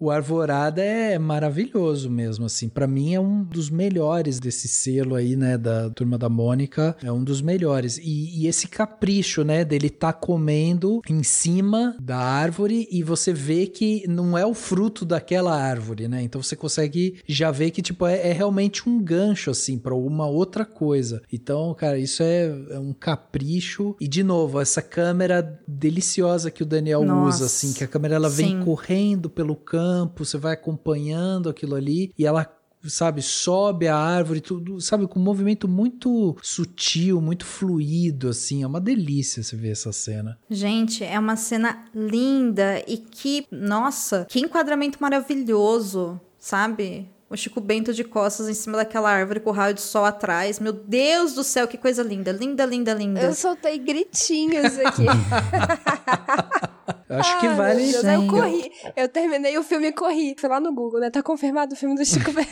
O 0.00 0.10
Arvorada 0.10 0.80
é 0.80 1.18
maravilhoso 1.18 2.08
mesmo, 2.08 2.46
assim. 2.46 2.68
Para 2.68 2.86
mim 2.86 3.14
é 3.14 3.20
um 3.20 3.42
dos 3.42 3.68
melhores 3.68 4.38
desse 4.38 4.68
selo 4.68 5.16
aí, 5.16 5.34
né, 5.34 5.58
da 5.58 5.90
Turma 5.90 6.16
da 6.16 6.28
Mônica. 6.28 6.96
É 7.02 7.10
um 7.10 7.24
dos 7.24 7.40
melhores. 7.40 7.98
E, 7.98 8.42
e 8.42 8.46
esse 8.46 8.68
capricho, 8.68 9.42
né, 9.42 9.64
dele 9.64 9.90
tá 9.90 10.12
comendo 10.12 11.00
em 11.08 11.24
cima 11.24 11.96
da 12.00 12.16
árvore 12.16 12.86
e 12.92 13.02
você 13.02 13.32
vê 13.32 13.66
que 13.66 14.04
não 14.08 14.38
é 14.38 14.46
o 14.46 14.54
fruto 14.54 15.04
daquela 15.04 15.60
árvore, 15.60 16.06
né? 16.06 16.22
Então 16.22 16.40
você 16.40 16.54
consegue 16.54 17.20
já 17.26 17.50
ver 17.50 17.72
que, 17.72 17.82
tipo, 17.82 18.06
é, 18.06 18.28
é 18.28 18.32
realmente 18.32 18.88
um 18.88 19.02
gancho, 19.02 19.50
assim, 19.50 19.76
para 19.76 19.94
uma 19.94 20.26
outra 20.26 20.64
coisa. 20.64 21.22
Então, 21.32 21.74
cara, 21.74 21.98
isso 21.98 22.22
é, 22.22 22.46
é, 22.70 22.78
um 22.78 22.92
capricho. 22.92 23.96
E, 24.00 24.06
de 24.06 24.22
novo, 24.22 24.60
essa 24.60 24.80
câmera 24.80 25.60
deliciosa 25.66 26.52
que 26.52 26.62
o 26.62 26.66
Daniel 26.66 27.04
Nossa. 27.04 27.36
usa, 27.36 27.46
assim, 27.46 27.72
que 27.72 27.82
a 27.82 27.88
câmera 27.88 28.14
ela 28.14 28.28
vem 28.28 28.58
Sim. 28.58 28.64
correndo 28.64 29.28
pelo 29.28 29.56
campo 29.56 29.87
campo, 29.88 30.24
você 30.24 30.36
vai 30.36 30.54
acompanhando 30.54 31.48
aquilo 31.48 31.74
ali 31.74 32.12
e 32.18 32.26
ela 32.26 32.46
sabe, 32.84 33.20
sobe 33.22 33.88
a 33.88 33.96
árvore, 33.96 34.40
tudo, 34.40 34.80
sabe, 34.80 35.06
com 35.08 35.18
um 35.18 35.22
movimento 35.22 35.66
muito 35.66 36.36
sutil, 36.40 37.20
muito 37.20 37.44
fluido, 37.44 38.28
assim, 38.28 38.62
é 38.62 38.66
uma 38.66 38.80
delícia 38.80 39.42
você 39.42 39.56
ver 39.56 39.70
essa 39.70 39.92
cena. 39.92 40.38
Gente, 40.48 41.02
é 41.02 41.18
uma 41.18 41.34
cena 41.36 41.86
linda 41.92 42.82
e 42.86 42.96
que, 42.98 43.46
nossa, 43.50 44.24
que 44.28 44.38
enquadramento 44.38 44.98
maravilhoso, 45.00 46.20
sabe? 46.38 47.08
O 47.28 47.36
Chico 47.36 47.60
Bento 47.60 47.92
de 47.92 48.04
costas 48.04 48.48
em 48.48 48.54
cima 48.54 48.76
daquela 48.78 49.10
árvore 49.10 49.40
com 49.40 49.50
o 49.50 49.52
raio 49.52 49.74
de 49.74 49.82
sol 49.82 50.04
atrás. 50.04 50.58
Meu 50.60 50.72
Deus 50.72 51.34
do 51.34 51.44
céu, 51.44 51.68
que 51.68 51.76
coisa 51.76 52.02
linda. 52.02 52.32
Linda, 52.32 52.64
linda, 52.64 52.94
linda. 52.94 53.20
Eu 53.20 53.34
soltei 53.34 53.78
gritinhos 53.78 54.78
aqui. 54.78 55.04
Eu 57.08 57.18
acho 57.18 57.40
que 57.40 57.46
Ai, 57.46 57.56
vale. 57.56 57.90
Deus, 57.90 58.02
sim. 58.02 58.14
Eu 58.14 58.26
corri. 58.26 58.72
Eu 58.94 59.08
terminei 59.08 59.56
o 59.56 59.62
filme 59.62 59.86
e 59.86 59.92
corri. 59.92 60.36
Fui 60.38 60.48
lá 60.48 60.60
no 60.60 60.72
Google, 60.74 61.00
né? 61.00 61.10
Tá 61.10 61.22
confirmado 61.22 61.74
o 61.74 61.76
filme 61.76 61.94
do 61.94 62.04
Chico 62.04 62.32
Bento. 62.36 62.50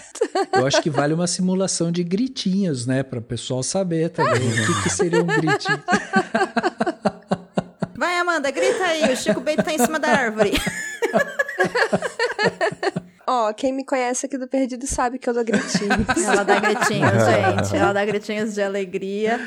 Eu 0.53 0.67
acho 0.67 0.81
que 0.81 0.89
vale 0.89 1.13
uma 1.13 1.27
simulação 1.27 1.93
de 1.93 2.03
gritinhos, 2.03 2.87
né? 2.87 3.03
Para 3.03 3.19
o 3.19 3.23
pessoal 3.23 3.63
saber 3.63 4.11
também 4.11 4.49
o 4.49 4.67
que, 4.67 4.83
que 4.85 4.91
seria 4.91 5.23
um 5.23 5.27
gritinho. 5.27 5.83
Vai, 7.97 8.19
Amanda, 8.19 8.51
grita 8.51 8.85
aí. 8.85 9.13
O 9.13 9.17
Chico 9.17 9.41
Bento 9.41 9.63
tá 9.63 9.75
em 9.75 9.79
cima 9.79 9.99
da 9.99 10.09
árvore. 10.09 10.53
Ó, 13.27 13.53
quem 13.53 13.72
me 13.72 13.85
conhece 13.85 14.27
aqui 14.27 14.39
do 14.39 14.47
Perdido 14.47 14.87
sabe 14.87 15.18
que 15.18 15.29
eu 15.29 15.35
dou 15.35 15.45
gritinhos. 15.45 16.07
Ela 16.24 16.45
dá 16.45 16.61
gritinhos, 16.61 17.11
gente. 17.27 17.77
Ela 17.77 17.93
dá 17.93 18.05
gritinhos 18.05 18.55
de 18.55 18.62
alegria. 18.62 19.41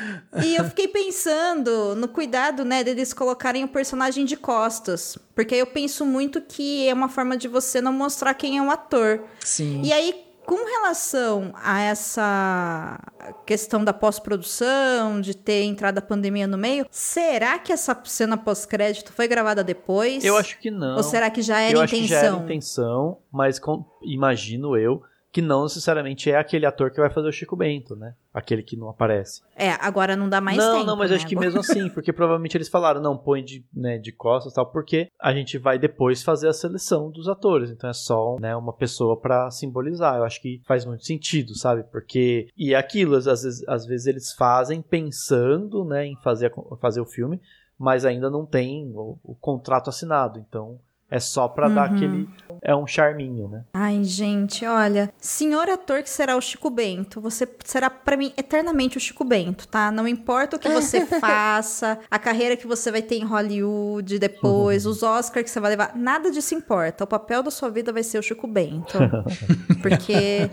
E 0.44 0.54
eu 0.54 0.64
fiquei 0.64 0.86
pensando 0.86 1.94
no 1.96 2.06
cuidado, 2.06 2.64
né, 2.64 2.84
deles 2.84 3.14
colocarem 3.14 3.64
o 3.64 3.68
personagem 3.68 4.24
de 4.26 4.36
costas. 4.36 5.16
Porque 5.34 5.54
eu 5.54 5.66
penso 5.66 6.04
muito 6.04 6.42
que 6.42 6.86
é 6.86 6.92
uma 6.92 7.08
forma 7.08 7.36
de 7.36 7.48
você 7.48 7.80
não 7.80 7.92
mostrar 7.92 8.34
quem 8.34 8.58
é 8.58 8.62
o 8.62 8.70
ator. 8.70 9.24
Sim. 9.40 9.80
E 9.82 9.92
aí, 9.92 10.29
com 10.50 10.64
relação 10.64 11.52
a 11.62 11.80
essa 11.80 12.98
questão 13.46 13.84
da 13.84 13.92
pós-produção, 13.92 15.20
de 15.20 15.32
ter 15.36 15.62
entrado 15.62 15.98
a 15.98 16.02
pandemia 16.02 16.48
no 16.48 16.58
meio, 16.58 16.84
será 16.90 17.56
que 17.56 17.72
essa 17.72 17.96
cena 18.04 18.36
pós-crédito 18.36 19.12
foi 19.12 19.28
gravada 19.28 19.62
depois? 19.62 20.24
Eu 20.24 20.36
acho 20.36 20.58
que 20.58 20.68
não. 20.68 20.96
Ou 20.96 21.04
será 21.04 21.30
que 21.30 21.40
já 21.40 21.60
era 21.60 21.78
eu 21.78 21.84
intenção? 21.84 21.84
acho 21.84 22.02
que 22.02 22.08
já 22.08 22.16
era 22.18 22.36
intenção, 22.36 23.18
mas 23.30 23.60
com- 23.60 23.84
imagino 24.02 24.76
eu 24.76 25.02
que 25.32 25.40
não 25.40 25.62
necessariamente 25.62 26.30
é 26.30 26.36
aquele 26.36 26.66
ator 26.66 26.90
que 26.90 27.00
vai 27.00 27.08
fazer 27.08 27.28
o 27.28 27.32
Chico 27.32 27.54
Bento, 27.54 27.94
né? 27.94 28.14
Aquele 28.34 28.62
que 28.62 28.76
não 28.76 28.88
aparece. 28.88 29.42
É, 29.54 29.70
agora 29.72 30.16
não 30.16 30.28
dá 30.28 30.40
mais 30.40 30.58
não, 30.58 30.74
tempo. 30.74 30.86
não, 30.86 30.96
mas 30.96 31.10
né? 31.10 31.16
acho 31.16 31.26
que 31.26 31.36
mesmo 31.36 31.60
assim, 31.60 31.88
porque 31.88 32.12
provavelmente 32.12 32.56
eles 32.56 32.68
falaram, 32.68 33.00
não, 33.00 33.16
põe 33.16 33.44
de, 33.44 33.64
né, 33.72 33.96
de 33.98 34.10
costas 34.10 34.52
e 34.52 34.56
tal, 34.56 34.66
porque 34.66 35.08
a 35.20 35.32
gente 35.32 35.56
vai 35.56 35.78
depois 35.78 36.22
fazer 36.22 36.48
a 36.48 36.52
seleção 36.52 37.10
dos 37.10 37.28
atores, 37.28 37.70
então 37.70 37.88
é 37.88 37.92
só 37.92 38.36
né, 38.40 38.56
uma 38.56 38.72
pessoa 38.72 39.16
pra 39.18 39.50
simbolizar. 39.50 40.16
Eu 40.16 40.24
acho 40.24 40.40
que 40.40 40.60
faz 40.66 40.84
muito 40.84 41.04
sentido, 41.04 41.56
sabe? 41.56 41.84
Porque, 41.84 42.48
e 42.56 42.74
é 42.74 42.76
aquilo, 42.76 43.14
às 43.14 43.24
vezes, 43.24 43.68
às 43.68 43.86
vezes 43.86 44.06
eles 44.06 44.32
fazem 44.32 44.82
pensando, 44.82 45.84
né, 45.84 46.06
em 46.06 46.16
fazer, 46.22 46.52
fazer 46.80 47.00
o 47.00 47.06
filme, 47.06 47.40
mas 47.78 48.04
ainda 48.04 48.28
não 48.28 48.44
tem 48.44 48.92
o, 48.94 49.16
o 49.22 49.34
contrato 49.36 49.88
assinado, 49.88 50.38
então 50.38 50.80
é 51.10 51.18
só 51.20 51.48
pra 51.48 51.68
dar 51.68 51.90
Uhum. 51.90 51.96
aquele, 51.96 52.28
é 52.62 52.76
um 52.76 52.86
charminho, 52.86 53.48
né? 53.48 53.64
Ai, 53.74 54.04
gente, 54.04 54.64
olha, 54.66 55.12
senhor 55.18 55.68
ator 55.68 56.02
que 56.02 56.10
será 56.10 56.36
o 56.36 56.40
Chico 56.40 56.70
Bento, 56.70 57.20
você 57.20 57.48
será 57.64 57.88
pra 57.90 58.16
mim 58.16 58.32
eternamente 58.36 58.96
o 58.96 59.00
Chico 59.00 59.24
Bento, 59.24 59.66
tá? 59.66 59.90
Não 59.90 60.06
importa 60.06 60.56
o 60.56 60.58
que 60.58 60.68
você 60.68 61.04
faça, 61.20 61.98
a 62.10 62.18
carreira 62.18 62.56
que 62.56 62.66
você 62.66 62.90
vai 62.90 63.02
ter 63.02 63.16
em 63.16 63.24
Hollywood 63.24 64.18
depois, 64.18 64.86
os 64.86 65.02
Oscars 65.02 65.44
que 65.44 65.50
você 65.50 65.60
vai 65.60 65.70
levar, 65.70 65.96
nada 65.96 66.30
disso 66.30 66.54
importa. 66.54 67.04
O 67.04 67.06
papel 67.06 67.42
da 67.42 67.50
sua 67.50 67.70
vida 67.70 67.92
vai 67.92 68.02
ser 68.02 68.18
o 68.18 68.22
Chico 68.22 68.46
Bento. 68.46 68.98
Porque 69.82 70.50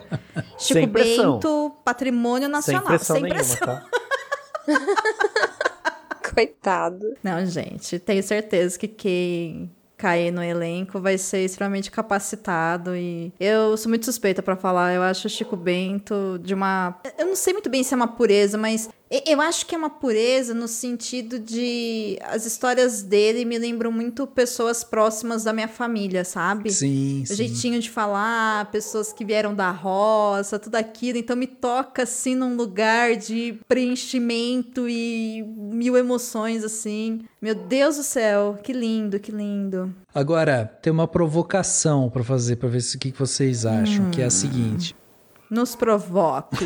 Chico. 0.58 0.88
Bento, 0.88 1.72
patrimônio 1.84 2.48
nacional, 2.50 2.82
Sem 2.82 2.88
pressão 2.90 3.16
sem 3.18 3.24
nenhuma, 3.24 3.44
pressão. 3.44 3.68
tá? 3.68 3.86
Coitado. 6.34 7.16
Não, 7.24 7.46
gente, 7.46 8.00
tenho 8.00 8.22
certeza 8.22 8.78
que 8.78 8.88
quem 8.88 9.72
cair 9.98 10.32
no 10.32 10.44
elenco 10.44 11.00
vai 11.00 11.18
ser 11.18 11.44
extremamente 11.44 11.90
capacitado 11.90 12.96
e 12.96 13.34
eu 13.40 13.76
sou 13.76 13.90
muito 13.90 14.06
suspeita 14.06 14.44
pra 14.44 14.56
falar. 14.56 14.94
Eu 14.94 15.02
acho 15.02 15.28
o 15.28 15.30
Chico 15.30 15.56
Bento 15.56 16.40
de 16.44 16.54
uma, 16.54 17.00
eu 17.18 17.26
não 17.26 17.36
sei 17.36 17.54
muito 17.54 17.70
bem 17.70 17.84
se 17.84 17.94
é 17.94 17.98
uma 17.98 18.08
pureza, 18.08 18.58
mas 18.58 18.90
eu 19.10 19.40
acho 19.40 19.66
que 19.66 19.74
é 19.74 19.78
uma 19.78 19.90
pureza 19.90 20.54
no 20.54 20.68
sentido 20.68 21.40
de 21.40 22.20
as 22.24 22.46
histórias 22.46 23.02
dele 23.02 23.46
me 23.46 23.58
lembram 23.58 23.92
muito 23.92 24.28
pessoas 24.28 24.84
próximas 24.84 25.44
da 25.46 25.54
minha 25.54 25.68
família, 25.68 26.26
sabe? 26.26 26.72
Sim, 26.72 27.22
O 27.24 27.28
sim. 27.28 27.36
jeitinho 27.36 27.80
de 27.80 27.90
falar, 27.90 28.70
pessoas 28.72 29.14
que 29.14 29.24
vieram 29.24 29.56
da 29.56 29.72
roça, 29.72 30.60
tudo 30.60 30.76
aquilo. 30.76 31.18
Então 31.18 31.36
me 31.36 31.48
toca 31.48 32.04
assim 32.04 32.36
num 32.36 32.56
lugar 32.58 33.16
de 33.16 33.58
preenchimento 33.68 34.88
e 34.90 35.44
mil 35.58 35.98
emoções 35.98 36.64
assim. 36.64 37.22
Meu 37.42 37.56
Deus 37.56 37.98
do 37.98 38.04
céu, 38.04 38.58
que 38.62 38.74
lindo, 38.74 39.20
que 39.20 39.32
lindo. 39.32 39.94
Agora, 40.14 40.66
tem 40.82 40.92
uma 40.92 41.08
provocação 41.08 42.10
pra 42.10 42.24
fazer, 42.24 42.58
pra 42.58 42.68
ver 42.68 42.80
o 42.80 43.00
que 43.00 43.12
que 43.12 43.20
vocês 43.20 43.66
acham, 43.66 44.10
que 44.12 44.22
é 44.22 44.26
a 44.26 44.30
seguinte. 44.30 44.96
Nos 45.50 45.76
provoque. 45.76 46.66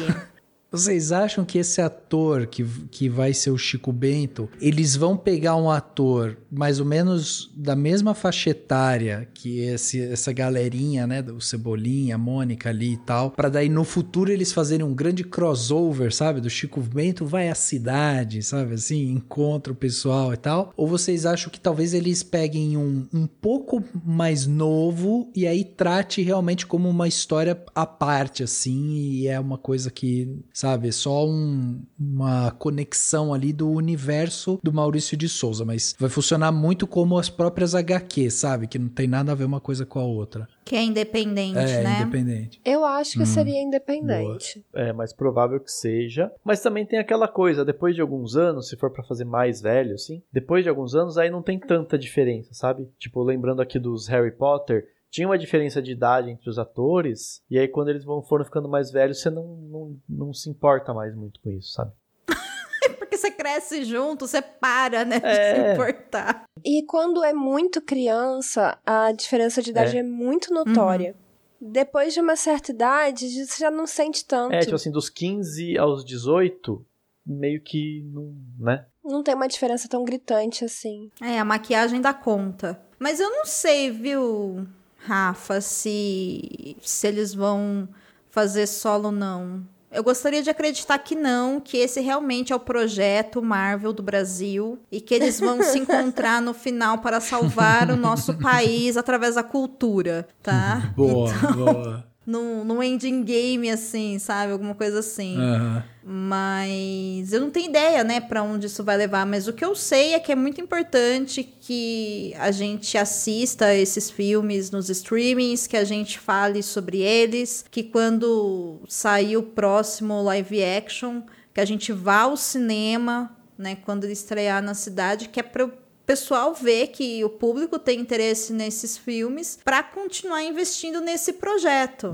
Vocês 0.72 1.12
acham 1.12 1.44
que 1.44 1.58
esse 1.58 1.82
ator 1.82 2.48
que, 2.48 2.64
que 2.90 3.10
vai 3.10 3.34
ser 3.34 3.52
o 3.52 3.58
Chico 3.58 3.92
Bento, 3.92 4.48
eles 4.62 4.96
vão 4.96 5.18
pegar 5.18 5.58
um 5.58 5.70
ator 5.70 6.38
mais 6.50 6.80
ou 6.80 6.86
menos 6.86 7.52
da 7.54 7.76
mesma 7.76 8.14
faixa 8.14 8.52
etária 8.52 9.28
que 9.34 9.60
esse, 9.60 10.02
essa 10.02 10.32
galerinha, 10.32 11.06
né, 11.06 11.22
do 11.22 11.42
Cebolinha, 11.42 12.16
a 12.16 12.18
Mônica 12.18 12.70
ali 12.70 12.94
e 12.94 12.98
tal, 12.98 13.32
pra 13.32 13.50
daí 13.50 13.68
no 13.68 13.84
futuro 13.84 14.32
eles 14.32 14.54
fazerem 14.54 14.86
um 14.86 14.94
grande 14.94 15.26
crossover, 15.26 16.14
sabe, 16.16 16.40
do 16.40 16.50
Chico 16.50 16.80
Bento 16.80 17.26
vai 17.26 17.50
à 17.50 17.56
cidade, 17.56 18.42
sabe, 18.42 18.76
assim, 18.76 19.12
encontra 19.12 19.74
o 19.74 19.76
pessoal 19.76 20.34
e 20.34 20.38
tal? 20.38 20.72
Ou 20.78 20.88
vocês 20.88 21.26
acham 21.26 21.52
que 21.52 21.60
talvez 21.60 21.94
eles 21.94 22.24
peguem 22.24 22.78
um, 22.78 23.06
um 23.14 23.28
pouco 23.28 23.84
mais 24.06 24.48
novo 24.48 25.30
e 25.36 25.46
aí 25.46 25.66
trate 25.66 26.22
realmente 26.22 26.66
como 26.66 26.88
uma 26.88 27.10
história 27.10 27.62
à 27.76 27.86
parte, 27.86 28.42
assim, 28.42 29.02
e 29.02 29.28
é 29.28 29.38
uma 29.38 29.58
coisa 29.58 29.92
que, 29.92 30.40
sabe, 30.62 30.90
é 30.90 30.92
só 30.92 31.26
um- 31.28 31.82
uma 32.00 32.52
conexão 32.52 33.34
ali 33.34 33.52
do 33.52 33.70
universo 33.70 34.60
do 34.64 34.72
Maurício 34.72 35.18
de 35.18 35.28
Souza, 35.28 35.66
mas 35.66 35.96
vai 36.00 36.10
funcionar 36.10 36.52
muito 36.52 36.86
como 36.86 37.18
as 37.18 37.30
próprias 37.30 37.74
HQ, 37.74 38.30
sabe, 38.30 38.68
que 38.68 38.78
não 38.78 38.88
tem 38.88 39.08
nada 39.08 39.32
a 39.32 39.36
ver 39.36 39.46
uma 39.46 39.60
coisa 39.60 39.86
com 39.86 40.00
a 40.00 40.04
outra. 40.04 40.48
que 40.64 40.76
é 40.76 40.84
independente, 40.84 41.58
é, 41.58 41.84
né? 41.84 42.02
independente. 42.02 42.62
Eu 42.64 42.86
acho 42.86 43.18
que 43.18 43.26
seria 43.26 43.62
independente. 43.62 44.64
É 44.74 44.94
mais 44.94 45.12
provável 45.12 45.60
que 45.60 45.72
seja. 45.72 46.32
Mas 46.46 46.62
também 46.62 46.86
tem 46.86 46.98
aquela 47.00 47.28
coisa, 47.28 47.66
depois 47.66 47.94
de 47.96 48.00
alguns 48.02 48.38
anos, 48.38 48.70
se 48.70 48.78
for 48.78 48.90
pra 48.90 49.04
fazer 49.04 49.26
mais 49.26 49.60
velho, 49.62 49.96
assim, 49.96 50.22
depois 50.32 50.64
de 50.64 50.70
alguns 50.70 50.96
anos 50.96 51.18
aí 51.18 51.30
não 51.30 51.42
tem 51.42 51.60
tanta 51.60 51.98
diferença, 51.98 52.54
sabe? 52.54 52.88
Tipo, 53.00 53.22
lembrando 53.24 53.62
aqui 53.62 53.80
dos 53.80 54.08
Harry 54.08 54.32
Potter, 54.32 54.86
tinha 55.12 55.28
uma 55.28 55.38
diferença 55.38 55.82
de 55.82 55.92
idade 55.92 56.30
entre 56.32 56.50
os 56.50 56.58
atores, 56.58 57.44
e 57.50 57.60
aí 57.60 57.68
quando 57.68 57.90
eles 57.90 58.06
vão 58.06 58.24
foram 58.24 58.46
ficando 58.46 58.70
mais 58.70 58.90
velhos, 58.92 59.22
você 59.22 59.30
não, 59.30 59.46
não, 59.46 60.00
não 60.08 60.34
se 60.34 60.50
importa 60.50 60.94
mais 60.94 61.14
muito 61.14 61.40
com 61.42 61.52
isso, 61.52 61.74
sabe? 61.74 61.92
Porque 62.98 63.18
você 63.18 63.30
cresce 63.30 63.84
junto, 63.84 64.26
você 64.26 64.42
para, 64.42 65.04
né, 65.04 65.20
de 65.20 65.26
É. 65.28 65.54
se 65.66 65.74
importar. 65.74 66.46
E 66.64 66.84
quando 66.86 67.24
é 67.24 67.34
muito 67.34 67.82
criança, 67.82 68.80
a 68.86 69.12
diferença 69.12 69.62
de 69.62 69.72
idade 69.72 69.98
é, 69.98 70.04
muito 70.04 70.54
notória. 70.54 71.14
Depois 71.60 72.14
de 72.14 72.20
uma 72.22 72.36
certa 72.36 72.72
idade, 72.72 73.28
você 73.46 73.60
já 73.60 73.70
não 73.70 73.86
sente 73.86 74.26
tanto. 74.26 74.54
É, 74.54 74.62
tipo 74.62 74.74
assim, 74.76 74.90
dos 74.92 75.10
15 75.10 75.78
aos 75.78 76.04
18, 76.06 76.84
meio 77.26 77.62
que 77.62 78.02
não, 78.12 78.34
né? 78.58 78.86
Não 79.04 79.22
tem 79.22 79.36
uma 79.36 79.48
diferença 79.48 79.88
tão 79.88 80.04
gritante 80.04 80.64
assim. 80.66 81.10
É, 81.22 81.38
a 81.40 81.46
maquiagem 81.46 82.02
dá 82.02 82.14
conta. 82.14 82.82
Mas 82.98 83.20
eu 83.20 83.30
não 83.30 83.46
sei, 83.46 83.92
viu, 83.92 84.66
Rafa, 85.06 85.62
se, 85.62 86.76
se 86.82 87.08
eles 87.08 87.34
vão 87.34 87.88
fazer 88.30 88.68
solo 88.68 89.08
ou 89.08 89.12
não. 89.12 89.62
Eu 89.92 90.04
gostaria 90.04 90.42
de 90.42 90.50
acreditar 90.50 90.98
que 91.00 91.16
não, 91.16 91.60
que 91.60 91.76
esse 91.76 92.00
realmente 92.00 92.54
é 92.54 92.56
o 92.56 92.60
projeto 92.60 93.42
Marvel 93.42 93.92
do 93.92 94.02
Brasil 94.02 94.80
e 94.90 95.02
que 95.02 95.14
eles 95.14 95.38
vão 95.38 95.62
se 95.62 95.80
encontrar 95.80 96.42
no 96.42 96.54
final 96.54 97.00
para 97.00 97.20
salvar 97.20 97.92
o 97.92 97.98
nosso 97.98 98.36
país 98.36 98.96
através 98.96 99.36
da 99.36 99.44
cultura, 99.44 100.26
tá? 100.42 100.94
Boa, 100.96 101.30
Então, 101.30 101.54
boa. 101.54 102.11
Num, 102.26 102.64
num 102.64 102.84
ending 102.84 103.24
game, 103.24 103.70
assim, 103.70 104.20
sabe? 104.20 104.52
Alguma 104.52 104.76
coisa 104.76 105.00
assim. 105.00 105.38
Aham. 105.38 105.84
Mas 106.04 107.32
eu 107.32 107.42
não 107.42 107.52
tenho 107.52 107.70
ideia, 107.70 108.04
né, 108.04 108.20
para 108.20 108.42
onde 108.42 108.66
isso 108.68 108.84
vai 108.84 108.98
levar. 108.98 109.26
Mas 109.26 109.48
o 109.48 109.54
que 109.54 109.64
eu 109.64 109.76
sei 109.76 110.14
é 110.14 110.20
que 110.20 110.32
é 110.32 110.36
muito 110.36 110.60
importante 110.60 111.44
que 111.44 112.34
a 112.40 112.52
gente 112.52 112.98
assista 112.98 113.74
esses 113.74 114.10
filmes 114.10 114.72
nos 114.72 114.90
streamings, 114.90 115.68
que 115.68 115.78
a 115.78 115.84
gente 115.84 116.20
fale 116.20 116.64
sobre 116.64 117.00
eles, 117.00 117.66
que 117.70 117.84
quando 117.84 118.82
sair 118.88 119.38
o 119.38 119.44
próximo 119.44 120.22
live 120.24 120.64
action, 120.64 121.22
que 121.54 121.62
a 121.62 121.66
gente 121.66 121.92
vá 121.92 122.22
ao 122.22 122.38
cinema, 122.38 123.36
né, 123.58 123.76
quando 123.76 124.06
ele 124.06 124.14
estrear 124.14 124.62
na 124.62 124.74
cidade, 124.74 125.30
que 125.30 125.40
é 125.40 125.44
para 125.44 125.70
pessoal 126.12 126.54
ver 126.54 126.88
que 126.88 127.24
o 127.24 127.30
público 127.30 127.80
tem 127.80 128.02
interesse 128.02 128.52
nesses 128.52 128.98
filmes 128.98 129.58
para 129.64 129.82
continuar 129.82 130.44
investindo 130.44 131.00
nesse 131.00 131.32
projeto. 131.34 132.12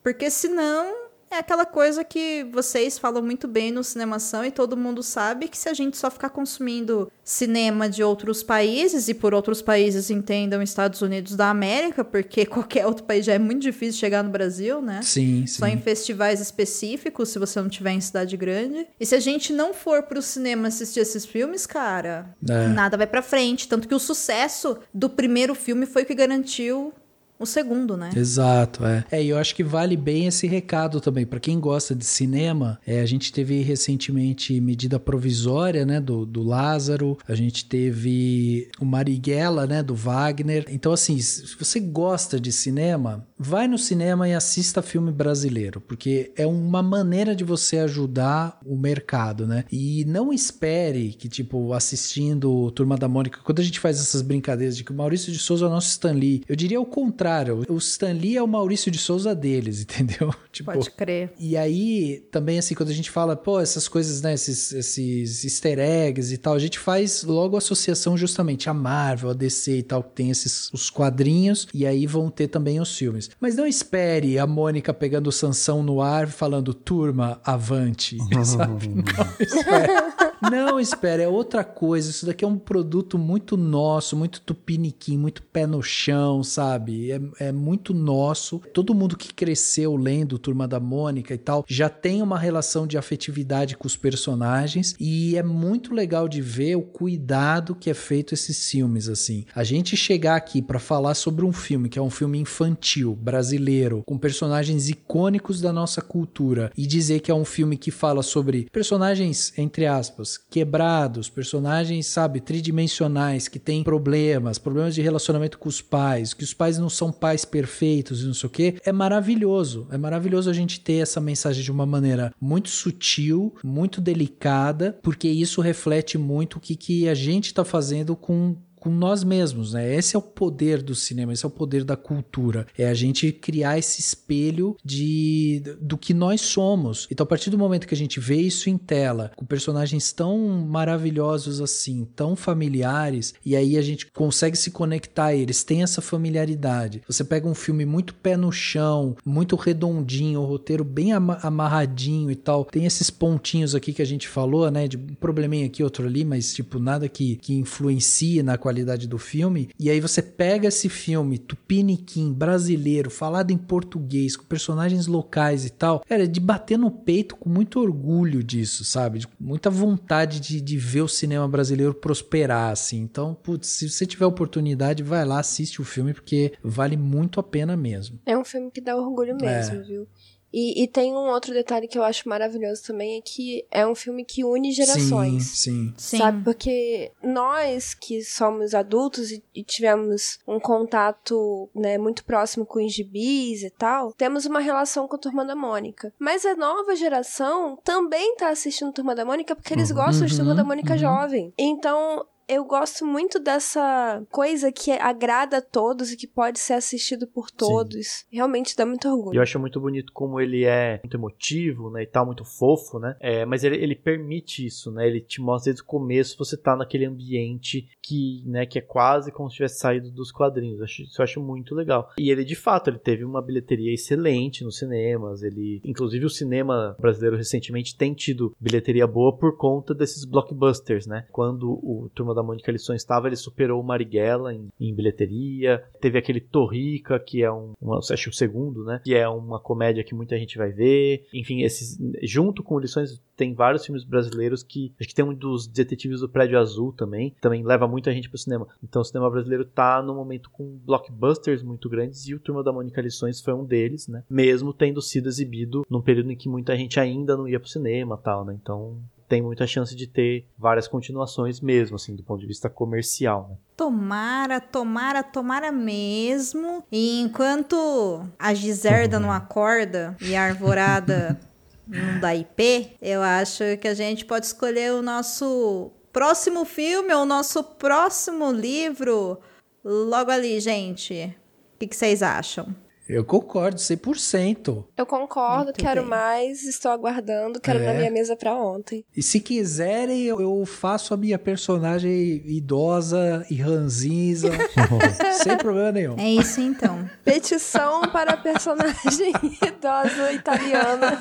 Porque 0.00 0.30
senão 0.30 1.09
é 1.30 1.38
aquela 1.38 1.64
coisa 1.64 2.02
que 2.02 2.44
vocês 2.52 2.98
falam 2.98 3.22
muito 3.22 3.46
bem 3.46 3.70
no 3.70 3.84
Cinemação 3.84 4.44
e 4.44 4.50
todo 4.50 4.76
mundo 4.76 5.02
sabe 5.02 5.46
que 5.48 5.56
se 5.56 5.68
a 5.68 5.74
gente 5.74 5.96
só 5.96 6.10
ficar 6.10 6.30
consumindo 6.30 7.10
cinema 7.24 7.88
de 7.88 8.02
outros 8.02 8.42
países, 8.42 9.08
e 9.08 9.14
por 9.14 9.32
outros 9.32 9.62
países 9.62 10.10
entendam 10.10 10.60
Estados 10.60 11.00
Unidos 11.02 11.36
da 11.36 11.48
América, 11.48 12.04
porque 12.04 12.44
qualquer 12.46 12.86
outro 12.86 13.04
país 13.04 13.24
já 13.24 13.34
é 13.34 13.38
muito 13.38 13.62
difícil 13.62 14.00
chegar 14.00 14.24
no 14.24 14.30
Brasil, 14.30 14.82
né? 14.82 15.00
Sim, 15.02 15.46
Só 15.46 15.66
em 15.66 15.76
sim. 15.76 15.82
festivais 15.82 16.40
específicos, 16.40 17.28
se 17.28 17.38
você 17.38 17.60
não 17.60 17.68
tiver 17.68 17.92
em 17.92 18.00
cidade 18.00 18.36
grande. 18.36 18.86
E 18.98 19.06
se 19.06 19.14
a 19.14 19.20
gente 19.20 19.52
não 19.52 19.72
for 19.72 20.02
pro 20.02 20.20
cinema 20.20 20.68
assistir 20.68 21.00
esses 21.00 21.24
filmes, 21.24 21.64
cara, 21.66 22.34
É. 22.48 22.66
nada 22.68 22.96
vai 22.96 23.06
pra 23.06 23.22
frente. 23.22 23.68
Tanto 23.68 23.86
que 23.86 23.94
o 23.94 23.98
sucesso 24.00 24.76
do 24.92 25.08
primeiro 25.08 25.54
filme 25.54 25.86
foi 25.86 26.02
o 26.02 26.06
que 26.06 26.14
garantiu 26.14 26.92
o 27.40 27.46
segundo, 27.46 27.96
né? 27.96 28.10
Exato, 28.14 28.84
é. 28.84 29.04
É, 29.10 29.22
e 29.22 29.30
eu 29.30 29.38
acho 29.38 29.54
que 29.54 29.64
vale 29.64 29.96
bem 29.96 30.26
esse 30.26 30.46
recado 30.46 31.00
também. 31.00 31.24
Pra 31.24 31.40
quem 31.40 31.58
gosta 31.58 31.94
de 31.94 32.04
cinema, 32.04 32.78
é, 32.86 33.00
a 33.00 33.06
gente 33.06 33.32
teve 33.32 33.62
recentemente 33.62 34.60
medida 34.60 35.00
provisória, 35.00 35.86
né, 35.86 35.98
do, 36.00 36.26
do 36.26 36.42
Lázaro, 36.42 37.16
a 37.26 37.34
gente 37.34 37.64
teve 37.64 38.68
o 38.78 38.84
Marighella, 38.84 39.66
né, 39.66 39.82
do 39.82 39.94
Wagner. 39.94 40.66
Então, 40.68 40.92
assim, 40.92 41.18
se 41.18 41.56
você 41.58 41.80
gosta 41.80 42.38
de 42.38 42.52
cinema, 42.52 43.26
vai 43.42 43.66
no 43.66 43.78
cinema 43.78 44.28
e 44.28 44.34
assista 44.34 44.82
filme 44.82 45.10
brasileiro, 45.10 45.80
porque 45.80 46.30
é 46.36 46.46
uma 46.46 46.82
maneira 46.82 47.34
de 47.34 47.42
você 47.42 47.78
ajudar 47.78 48.60
o 48.66 48.76
mercado, 48.76 49.46
né? 49.46 49.64
E 49.72 50.04
não 50.04 50.30
espere 50.30 51.14
que, 51.14 51.26
tipo, 51.26 51.72
assistindo 51.72 52.70
Turma 52.72 52.98
da 52.98 53.08
Mônica, 53.08 53.40
quando 53.42 53.60
a 53.60 53.62
gente 53.62 53.80
faz 53.80 53.98
essas 53.98 54.20
brincadeiras 54.20 54.76
de 54.76 54.84
que 54.84 54.92
o 54.92 54.94
Maurício 54.94 55.32
de 55.32 55.38
Souza 55.38 55.64
é 55.64 55.68
o 55.68 55.70
nosso 55.70 55.88
Stan 55.88 56.12
Lee, 56.12 56.42
eu 56.46 56.54
diria 56.54 56.78
o 56.78 56.84
contrário. 56.84 57.64
O 57.66 57.78
Stan 57.78 58.12
Lee 58.12 58.36
é 58.36 58.42
o 58.42 58.46
Maurício 58.46 58.90
de 58.90 58.98
Souza 58.98 59.34
deles, 59.34 59.80
entendeu? 59.82 60.34
Tipo, 60.52 60.72
Pode 60.72 60.90
crer. 60.90 61.32
e 61.38 61.56
aí, 61.56 62.22
também, 62.30 62.58
assim, 62.58 62.74
quando 62.74 62.90
a 62.90 62.94
gente 62.94 63.10
fala, 63.10 63.34
pô, 63.34 63.58
essas 63.58 63.88
coisas, 63.88 64.20
né, 64.20 64.34
esses, 64.34 64.70
esses 64.72 65.44
easter 65.44 65.78
eggs 65.78 66.34
e 66.34 66.36
tal, 66.36 66.52
a 66.52 66.58
gente 66.58 66.78
faz 66.78 67.22
logo 67.22 67.56
associação 67.56 68.18
justamente 68.18 68.68
a 68.68 68.74
Marvel, 68.74 69.30
a 69.30 69.34
DC 69.34 69.78
e 69.78 69.82
tal, 69.82 70.02
que 70.02 70.10
tem 70.10 70.30
esses 70.30 70.70
os 70.74 70.90
quadrinhos, 70.90 71.66
e 71.72 71.86
aí 71.86 72.06
vão 72.06 72.28
ter 72.30 72.48
também 72.48 72.80
os 72.80 72.94
filmes. 72.94 73.29
Mas 73.38 73.56
não 73.56 73.66
espere 73.66 74.38
a 74.38 74.46
Mônica 74.46 74.92
pegando 74.92 75.28
o 75.28 75.32
Sansão 75.32 75.82
no 75.82 76.00
ar 76.00 76.28
falando, 76.28 76.72
turma, 76.74 77.40
avante, 77.44 78.16
sabe? 78.44 78.88
Não 78.88 79.04
espere. 79.38 79.92
Não, 80.40 80.80
espera, 80.80 81.22
é 81.22 81.28
outra 81.28 81.62
coisa. 81.62 82.10
Isso 82.10 82.24
daqui 82.24 82.44
é 82.44 82.48
um 82.48 82.58
produto 82.58 83.18
muito 83.18 83.56
nosso, 83.56 84.16
muito 84.16 84.40
tupiniquim, 84.40 85.18
muito 85.18 85.42
pé 85.42 85.66
no 85.66 85.82
chão, 85.82 86.42
sabe? 86.42 87.12
É, 87.12 87.20
é 87.38 87.52
muito 87.52 87.92
nosso. 87.92 88.60
Todo 88.72 88.94
mundo 88.94 89.16
que 89.16 89.34
cresceu 89.34 89.96
lendo 89.96 90.38
Turma 90.38 90.66
da 90.66 90.80
Mônica 90.80 91.34
e 91.34 91.38
tal 91.38 91.64
já 91.68 91.88
tem 91.88 92.22
uma 92.22 92.38
relação 92.38 92.86
de 92.86 92.96
afetividade 92.96 93.76
com 93.76 93.86
os 93.86 93.96
personagens 93.96 94.94
e 94.98 95.36
é 95.36 95.42
muito 95.42 95.92
legal 95.92 96.28
de 96.28 96.40
ver 96.40 96.76
o 96.76 96.82
cuidado 96.82 97.74
que 97.74 97.90
é 97.90 97.94
feito 97.94 98.32
esses 98.32 98.70
filmes 98.70 99.08
assim. 99.08 99.44
A 99.54 99.62
gente 99.62 99.96
chegar 99.96 100.36
aqui 100.36 100.62
para 100.62 100.78
falar 100.78 101.14
sobre 101.14 101.44
um 101.44 101.52
filme 101.52 101.88
que 101.88 101.98
é 101.98 102.02
um 102.02 102.10
filme 102.10 102.38
infantil 102.38 103.14
brasileiro 103.14 104.02
com 104.06 104.16
personagens 104.16 104.88
icônicos 104.88 105.60
da 105.60 105.72
nossa 105.72 106.00
cultura 106.00 106.72
e 106.76 106.86
dizer 106.86 107.20
que 107.20 107.30
é 107.30 107.34
um 107.34 107.44
filme 107.44 107.76
que 107.76 107.90
fala 107.90 108.22
sobre 108.22 108.68
personagens 108.72 109.52
entre 109.58 109.86
aspas 109.86 110.29
quebrados, 110.36 111.28
personagens, 111.28 112.06
sabe, 112.06 112.40
tridimensionais 112.40 113.48
que 113.48 113.58
têm 113.58 113.82
problemas, 113.82 114.58
problemas 114.58 114.94
de 114.94 115.02
relacionamento 115.02 115.58
com 115.58 115.68
os 115.68 115.80
pais, 115.80 116.34
que 116.34 116.44
os 116.44 116.54
pais 116.54 116.78
não 116.78 116.88
são 116.88 117.12
pais 117.12 117.44
perfeitos 117.44 118.22
e 118.22 118.26
não 118.26 118.34
sei 118.34 118.46
o 118.46 118.50
que, 118.50 118.76
é 118.84 118.92
maravilhoso. 118.92 119.86
É 119.90 119.98
maravilhoso 119.98 120.50
a 120.50 120.52
gente 120.52 120.80
ter 120.80 120.94
essa 120.94 121.20
mensagem 121.20 121.62
de 121.62 121.70
uma 121.70 121.86
maneira 121.86 122.32
muito 122.40 122.68
sutil, 122.68 123.54
muito 123.62 124.00
delicada, 124.00 124.98
porque 125.02 125.28
isso 125.28 125.60
reflete 125.60 126.18
muito 126.18 126.56
o 126.56 126.60
que, 126.60 126.76
que 126.76 127.08
a 127.08 127.14
gente 127.14 127.46
está 127.46 127.64
fazendo 127.64 128.16
com 128.16 128.56
com 128.80 128.90
nós 128.90 129.22
mesmos, 129.22 129.74
né? 129.74 129.94
Esse 129.94 130.16
é 130.16 130.18
o 130.18 130.22
poder 130.22 130.82
do 130.82 130.94
cinema, 130.94 131.32
esse 131.32 131.44
é 131.44 131.48
o 131.48 131.50
poder 131.50 131.84
da 131.84 131.96
cultura. 131.96 132.66
É 132.76 132.88
a 132.88 132.94
gente 132.94 133.30
criar 133.30 133.78
esse 133.78 134.00
espelho 134.00 134.76
de 134.84 135.62
do 135.80 135.98
que 135.98 136.14
nós 136.14 136.40
somos. 136.40 137.06
Então, 137.10 137.24
a 137.24 137.26
partir 137.26 137.50
do 137.50 137.58
momento 137.58 137.86
que 137.86 137.94
a 137.94 137.96
gente 137.96 138.18
vê 138.18 138.36
isso 138.40 138.70
em 138.70 138.78
tela, 138.78 139.30
com 139.36 139.44
personagens 139.44 140.12
tão 140.12 140.38
maravilhosos 140.66 141.60
assim, 141.60 142.08
tão 142.16 142.34
familiares, 142.34 143.34
e 143.44 143.54
aí 143.54 143.76
a 143.76 143.82
gente 143.82 144.06
consegue 144.10 144.56
se 144.56 144.70
conectar 144.70 145.26
a 145.26 145.34
eles, 145.34 145.62
tem 145.62 145.82
essa 145.82 146.00
familiaridade. 146.00 147.02
Você 147.06 147.22
pega 147.22 147.46
um 147.46 147.54
filme 147.54 147.84
muito 147.84 148.14
pé 148.14 148.36
no 148.36 148.50
chão, 148.50 149.14
muito 149.24 149.56
redondinho, 149.56 150.40
o 150.40 150.46
roteiro 150.46 150.84
bem 150.84 151.12
ama- 151.12 151.38
amarradinho 151.42 152.30
e 152.30 152.36
tal. 152.36 152.64
Tem 152.64 152.86
esses 152.86 153.10
pontinhos 153.10 153.74
aqui 153.74 153.92
que 153.92 154.02
a 154.02 154.06
gente 154.06 154.26
falou, 154.26 154.70
né? 154.70 154.88
De 154.88 154.96
um 154.96 155.14
probleminha 155.14 155.66
aqui, 155.66 155.82
outro 155.84 156.06
ali, 156.06 156.24
mas 156.24 156.54
tipo, 156.54 156.78
nada 156.78 157.08
que, 157.08 157.36
que 157.36 157.54
influencie 157.54 158.42
na 158.42 158.56
qualidade 158.56 158.69
do 159.08 159.18
filme. 159.18 159.68
E 159.78 159.90
aí 159.90 160.00
você 160.00 160.22
pega 160.22 160.68
esse 160.68 160.88
filme 160.88 161.38
tupiniquim, 161.38 162.32
brasileiro, 162.32 163.10
falado 163.10 163.50
em 163.50 163.58
português, 163.58 164.36
com 164.36 164.44
personagens 164.44 165.06
locais 165.06 165.64
e 165.64 165.70
tal. 165.70 166.02
Era 166.08 166.26
de 166.26 166.40
bater 166.40 166.78
no 166.78 166.90
peito 166.90 167.36
com 167.36 167.48
muito 167.48 167.80
orgulho 167.80 168.42
disso, 168.42 168.84
sabe? 168.84 169.20
De 169.20 169.28
muita 169.38 169.70
vontade 169.70 170.40
de, 170.40 170.60
de 170.60 170.76
ver 170.78 171.02
o 171.02 171.08
cinema 171.08 171.46
brasileiro 171.48 171.94
prosperar, 171.94 172.70
assim. 172.72 172.98
Então, 173.00 173.34
putz, 173.34 173.68
se 173.68 173.88
você 173.90 174.06
tiver 174.06 174.26
oportunidade, 174.26 175.02
vai 175.02 175.24
lá, 175.24 175.40
assiste 175.40 175.80
o 175.80 175.84
filme, 175.84 176.12
porque 176.14 176.52
vale 176.62 176.96
muito 176.96 177.40
a 177.40 177.42
pena 177.42 177.76
mesmo. 177.76 178.18
É 178.26 178.36
um 178.36 178.44
filme 178.44 178.70
que 178.70 178.80
dá 178.80 178.96
orgulho 178.96 179.36
mesmo, 179.40 179.76
É. 179.76 179.82
viu? 179.82 180.08
E, 180.52 180.82
e 180.82 180.88
tem 180.88 181.12
um 181.12 181.28
outro 181.28 181.52
detalhe 181.52 181.86
que 181.86 181.98
eu 181.98 182.02
acho 182.02 182.28
maravilhoso 182.28 182.82
também, 182.82 183.18
é 183.18 183.20
que 183.20 183.64
é 183.70 183.86
um 183.86 183.94
filme 183.94 184.24
que 184.24 184.44
une 184.44 184.72
gerações. 184.72 185.44
Sim, 185.44 185.92
sim. 185.92 185.94
Sim. 185.96 186.18
Sabe? 186.18 186.44
Porque 186.44 187.12
nós 187.22 187.94
que 187.94 188.22
somos 188.22 188.74
adultos 188.74 189.30
e, 189.30 189.42
e 189.54 189.62
tivemos 189.62 190.38
um 190.46 190.58
contato 190.58 191.68
né, 191.74 191.98
muito 191.98 192.24
próximo 192.24 192.66
com 192.66 192.84
os 192.84 192.92
gibis 192.92 193.62
e 193.62 193.70
tal, 193.70 194.12
temos 194.12 194.46
uma 194.46 194.60
relação 194.60 195.06
com 195.06 195.16
a 195.16 195.18
Turma 195.18 195.44
da 195.44 195.54
Mônica. 195.54 196.12
Mas 196.18 196.44
a 196.44 196.54
nova 196.54 196.96
geração 196.96 197.78
também 197.84 198.34
tá 198.36 198.48
assistindo 198.48 198.92
Turma 198.92 199.14
da 199.14 199.24
Mônica 199.24 199.54
porque 199.54 199.74
eles 199.74 199.90
gostam 199.92 200.26
de 200.26 200.36
Turma 200.36 200.54
da 200.54 200.64
Mônica 200.64 200.96
jovem. 200.98 201.52
Então. 201.56 202.26
Eu 202.52 202.64
gosto 202.64 203.06
muito 203.06 203.38
dessa 203.38 204.24
coisa 204.28 204.72
que 204.72 204.90
agrada 204.90 205.58
a 205.58 205.62
todos 205.62 206.10
e 206.10 206.16
que 206.16 206.26
pode 206.26 206.58
ser 206.58 206.72
assistido 206.72 207.24
por 207.24 207.48
todos. 207.48 208.24
Realmente 208.28 208.76
dá 208.76 208.84
muito 208.84 209.06
E 209.06 209.10
orgulho. 209.10 209.36
eu 209.36 209.42
acho 209.42 209.58
muito 209.60 209.80
bonito 209.80 210.12
como 210.12 210.40
ele 210.40 210.64
é 210.64 210.98
muito 211.04 211.16
emotivo, 211.16 211.90
né, 211.90 212.02
e 212.02 212.06
tal, 212.06 212.26
muito 212.26 212.44
fofo, 212.44 212.98
né, 212.98 213.16
é, 213.20 213.44
mas 213.46 213.62
ele, 213.62 213.76
ele 213.76 213.94
permite 213.94 214.66
isso, 214.66 214.90
né, 214.90 215.06
ele 215.06 215.20
te 215.20 215.40
mostra 215.40 215.70
desde 215.70 215.82
o 215.82 215.86
começo 215.86 216.36
você 216.36 216.56
tá 216.56 216.74
naquele 216.74 217.04
ambiente 217.04 217.88
que, 218.02 218.42
né, 218.46 218.66
que 218.66 218.78
é 218.78 218.82
quase 218.82 219.30
como 219.30 219.48
se 219.48 219.56
tivesse 219.56 219.78
saído 219.78 220.10
dos 220.10 220.32
quadrinhos, 220.32 220.82
acho, 220.82 221.02
isso 221.02 221.20
eu 221.20 221.24
acho 221.24 221.40
muito 221.40 221.72
legal. 221.74 222.10
E 222.18 222.30
ele, 222.30 222.44
de 222.44 222.56
fato, 222.56 222.90
ele 222.90 222.98
teve 222.98 223.24
uma 223.24 223.40
bilheteria 223.40 223.94
excelente 223.94 224.64
nos 224.64 224.78
cinemas, 224.78 225.42
ele, 225.42 225.80
inclusive 225.84 226.24
o 226.24 226.30
cinema 226.30 226.96
brasileiro 226.98 227.36
recentemente 227.36 227.96
tem 227.96 228.12
tido 228.12 228.54
bilheteria 228.58 229.06
boa 229.06 229.36
por 229.36 229.56
conta 229.56 229.94
desses 229.94 230.24
blockbusters, 230.24 231.06
né, 231.06 231.26
quando 231.30 231.70
o 231.70 232.10
Turma 232.14 232.34
da 232.34 232.39
da 232.40 232.46
Mônica 232.46 232.72
Lições 232.72 233.02
estava, 233.02 233.28
ele 233.28 233.36
superou 233.36 233.80
o 233.80 233.84
Marighella 233.84 234.54
em, 234.54 234.68
em, 234.80 234.94
bilheteria. 234.94 235.84
Teve 236.00 236.18
aquele 236.18 236.40
Torrica, 236.40 237.18
que 237.18 237.42
é 237.42 237.52
um, 237.52 237.72
uma, 237.80 237.98
acho 237.98 238.24
que 238.24 238.28
o 238.30 238.32
segundo, 238.32 238.84
né? 238.84 239.00
Que 239.04 239.14
é 239.14 239.28
uma 239.28 239.60
comédia 239.60 240.04
que 240.04 240.14
muita 240.14 240.38
gente 240.38 240.56
vai 240.56 240.70
ver. 240.70 241.26
Enfim, 241.32 241.62
esses, 241.62 241.98
junto 242.22 242.62
com 242.62 242.78
Lições, 242.78 243.20
tem 243.36 243.54
vários 243.54 243.84
filmes 243.84 244.04
brasileiros 244.04 244.62
que. 244.62 244.92
Acho 244.98 245.08
que 245.08 245.14
tem 245.14 245.24
um 245.24 245.34
dos 245.34 245.66
Detetives 245.66 246.20
do 246.20 246.28
Prédio 246.28 246.58
Azul 246.58 246.92
também. 246.92 247.34
Também 247.40 247.62
leva 247.62 247.86
muita 247.86 248.12
gente 248.12 248.28
pro 248.28 248.38
cinema. 248.38 248.66
Então 248.82 249.02
o 249.02 249.04
cinema 249.04 249.30
brasileiro 249.30 249.64
tá 249.64 250.02
no 250.02 250.14
momento 250.14 250.50
com 250.50 250.78
blockbusters 250.84 251.62
muito 251.62 251.88
grandes 251.88 252.26
e 252.26 252.34
o 252.34 252.40
Turma 252.40 252.62
da 252.62 252.72
Mônica 252.72 253.00
Lições 253.00 253.40
foi 253.40 253.54
um 253.54 253.64
deles, 253.64 254.08
né? 254.08 254.24
Mesmo 254.28 254.72
tendo 254.72 255.00
sido 255.00 255.28
exibido 255.28 255.84
num 255.88 256.02
período 256.02 256.30
em 256.30 256.36
que 256.36 256.48
muita 256.48 256.76
gente 256.76 256.98
ainda 256.98 257.36
não 257.36 257.48
ia 257.48 257.60
pro 257.60 257.68
cinema 257.68 258.16
tal, 258.16 258.44
né? 258.44 258.58
Então 258.60 258.98
tem 259.30 259.40
muita 259.40 259.64
chance 259.64 259.94
de 259.94 260.08
ter 260.08 260.44
várias 260.58 260.88
continuações 260.88 261.60
mesmo, 261.60 261.94
assim, 261.94 262.16
do 262.16 262.24
ponto 262.24 262.40
de 262.40 262.48
vista 262.48 262.68
comercial, 262.68 263.46
né? 263.48 263.56
Tomara, 263.76 264.60
tomara, 264.60 265.22
tomara 265.22 265.70
mesmo. 265.70 266.84
E 266.90 267.20
enquanto 267.20 268.28
a 268.36 268.52
Giserda 268.52 269.20
não 269.20 269.30
acorda 269.30 270.16
e 270.20 270.34
a 270.34 270.42
Arvorada 270.42 271.40
não 271.86 272.18
dá 272.18 272.34
IP, 272.34 272.96
eu 273.00 273.22
acho 273.22 273.62
que 273.80 273.86
a 273.86 273.94
gente 273.94 274.24
pode 274.24 274.46
escolher 274.46 274.92
o 274.94 275.00
nosso 275.00 275.92
próximo 276.12 276.64
filme 276.64 277.14
ou 277.14 277.22
o 277.22 277.26
nosso 277.26 277.62
próximo 277.62 278.50
livro 278.50 279.38
logo 279.84 280.32
ali, 280.32 280.58
gente. 280.58 281.36
O 281.76 281.78
que, 281.78 281.86
que 281.86 281.96
vocês 281.96 282.20
acham? 282.20 282.74
Eu 283.10 283.24
concordo, 283.24 283.76
100%. 283.76 284.84
Eu 284.96 285.04
concordo, 285.04 285.64
Muito 285.64 285.80
quero 285.80 286.02
bem. 286.02 286.10
mais, 286.10 286.62
estou 286.62 286.92
aguardando, 286.92 287.60
quero 287.60 287.80
é. 287.80 287.86
na 287.86 287.94
minha 287.94 288.10
mesa 288.10 288.36
para 288.36 288.54
ontem. 288.54 289.04
E 289.16 289.20
se 289.22 289.40
quiserem, 289.40 290.26
eu 290.26 290.64
faço 290.64 291.12
a 291.12 291.16
minha 291.16 291.38
personagem 291.38 292.40
idosa 292.46 293.44
e 293.50 293.56
ranzinza, 293.56 294.50
sem 295.42 295.56
problema 295.56 295.90
nenhum. 295.90 296.16
É 296.18 296.28
isso 296.30 296.60
então. 296.60 297.10
Petição 297.24 298.02
para 298.12 298.34
a 298.34 298.36
personagem 298.36 299.32
idosa 299.66 300.32
italiana. 300.32 301.20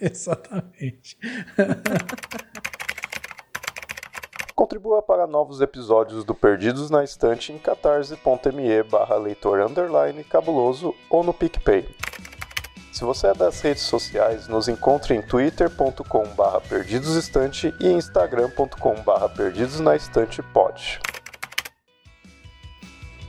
Exatamente. 0.00 1.16
Contribua 4.54 5.02
para 5.02 5.26
novos 5.26 5.60
episódios 5.60 6.24
do 6.24 6.32
Perdidos 6.32 6.88
na 6.88 7.02
Estante 7.02 7.52
em 7.52 7.58
catarse.me 7.58 8.82
barra 8.84 9.16
leitor 9.16 9.60
underline 9.60 10.22
cabuloso 10.22 10.94
ou 11.10 11.24
no 11.24 11.34
PicPay. 11.34 11.84
Se 12.92 13.02
você 13.02 13.26
é 13.26 13.34
das 13.34 13.60
redes 13.60 13.82
sociais, 13.82 14.46
nos 14.46 14.68
encontre 14.68 15.12
em 15.12 15.20
twitter.com 15.20 16.28
barra 16.36 16.60
perdidosestante 16.60 17.74
e 17.80 17.88
instagram.com 17.88 18.94
barra 19.02 19.28
perdidosnaestantepod. 19.28 21.00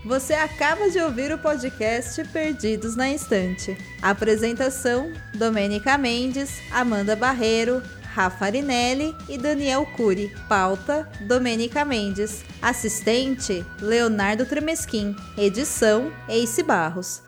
Você 0.05 0.35
acaba 0.35 0.87
de 0.91 0.99
ouvir 0.99 1.31
o 1.31 1.39
podcast 1.39 2.23
Perdidos 2.25 2.95
na 2.95 3.09
Estante. 3.09 3.75
Apresentação: 3.99 5.11
Domênica 5.33 5.97
Mendes, 5.97 6.61
Amanda 6.71 7.15
Barreiro, 7.15 7.81
Rafa 8.15 8.45
Arinelli 8.45 9.13
e 9.27 9.37
Daniel 9.37 9.85
Cury. 9.85 10.31
Pauta: 10.47 11.09
Domênica 11.27 11.83
Mendes. 11.83 12.45
Assistente: 12.61 13.65
Leonardo 13.81 14.45
Tremesquim. 14.45 15.13
Edição: 15.37 16.13
Ace 16.29 16.63
Barros. 16.63 17.21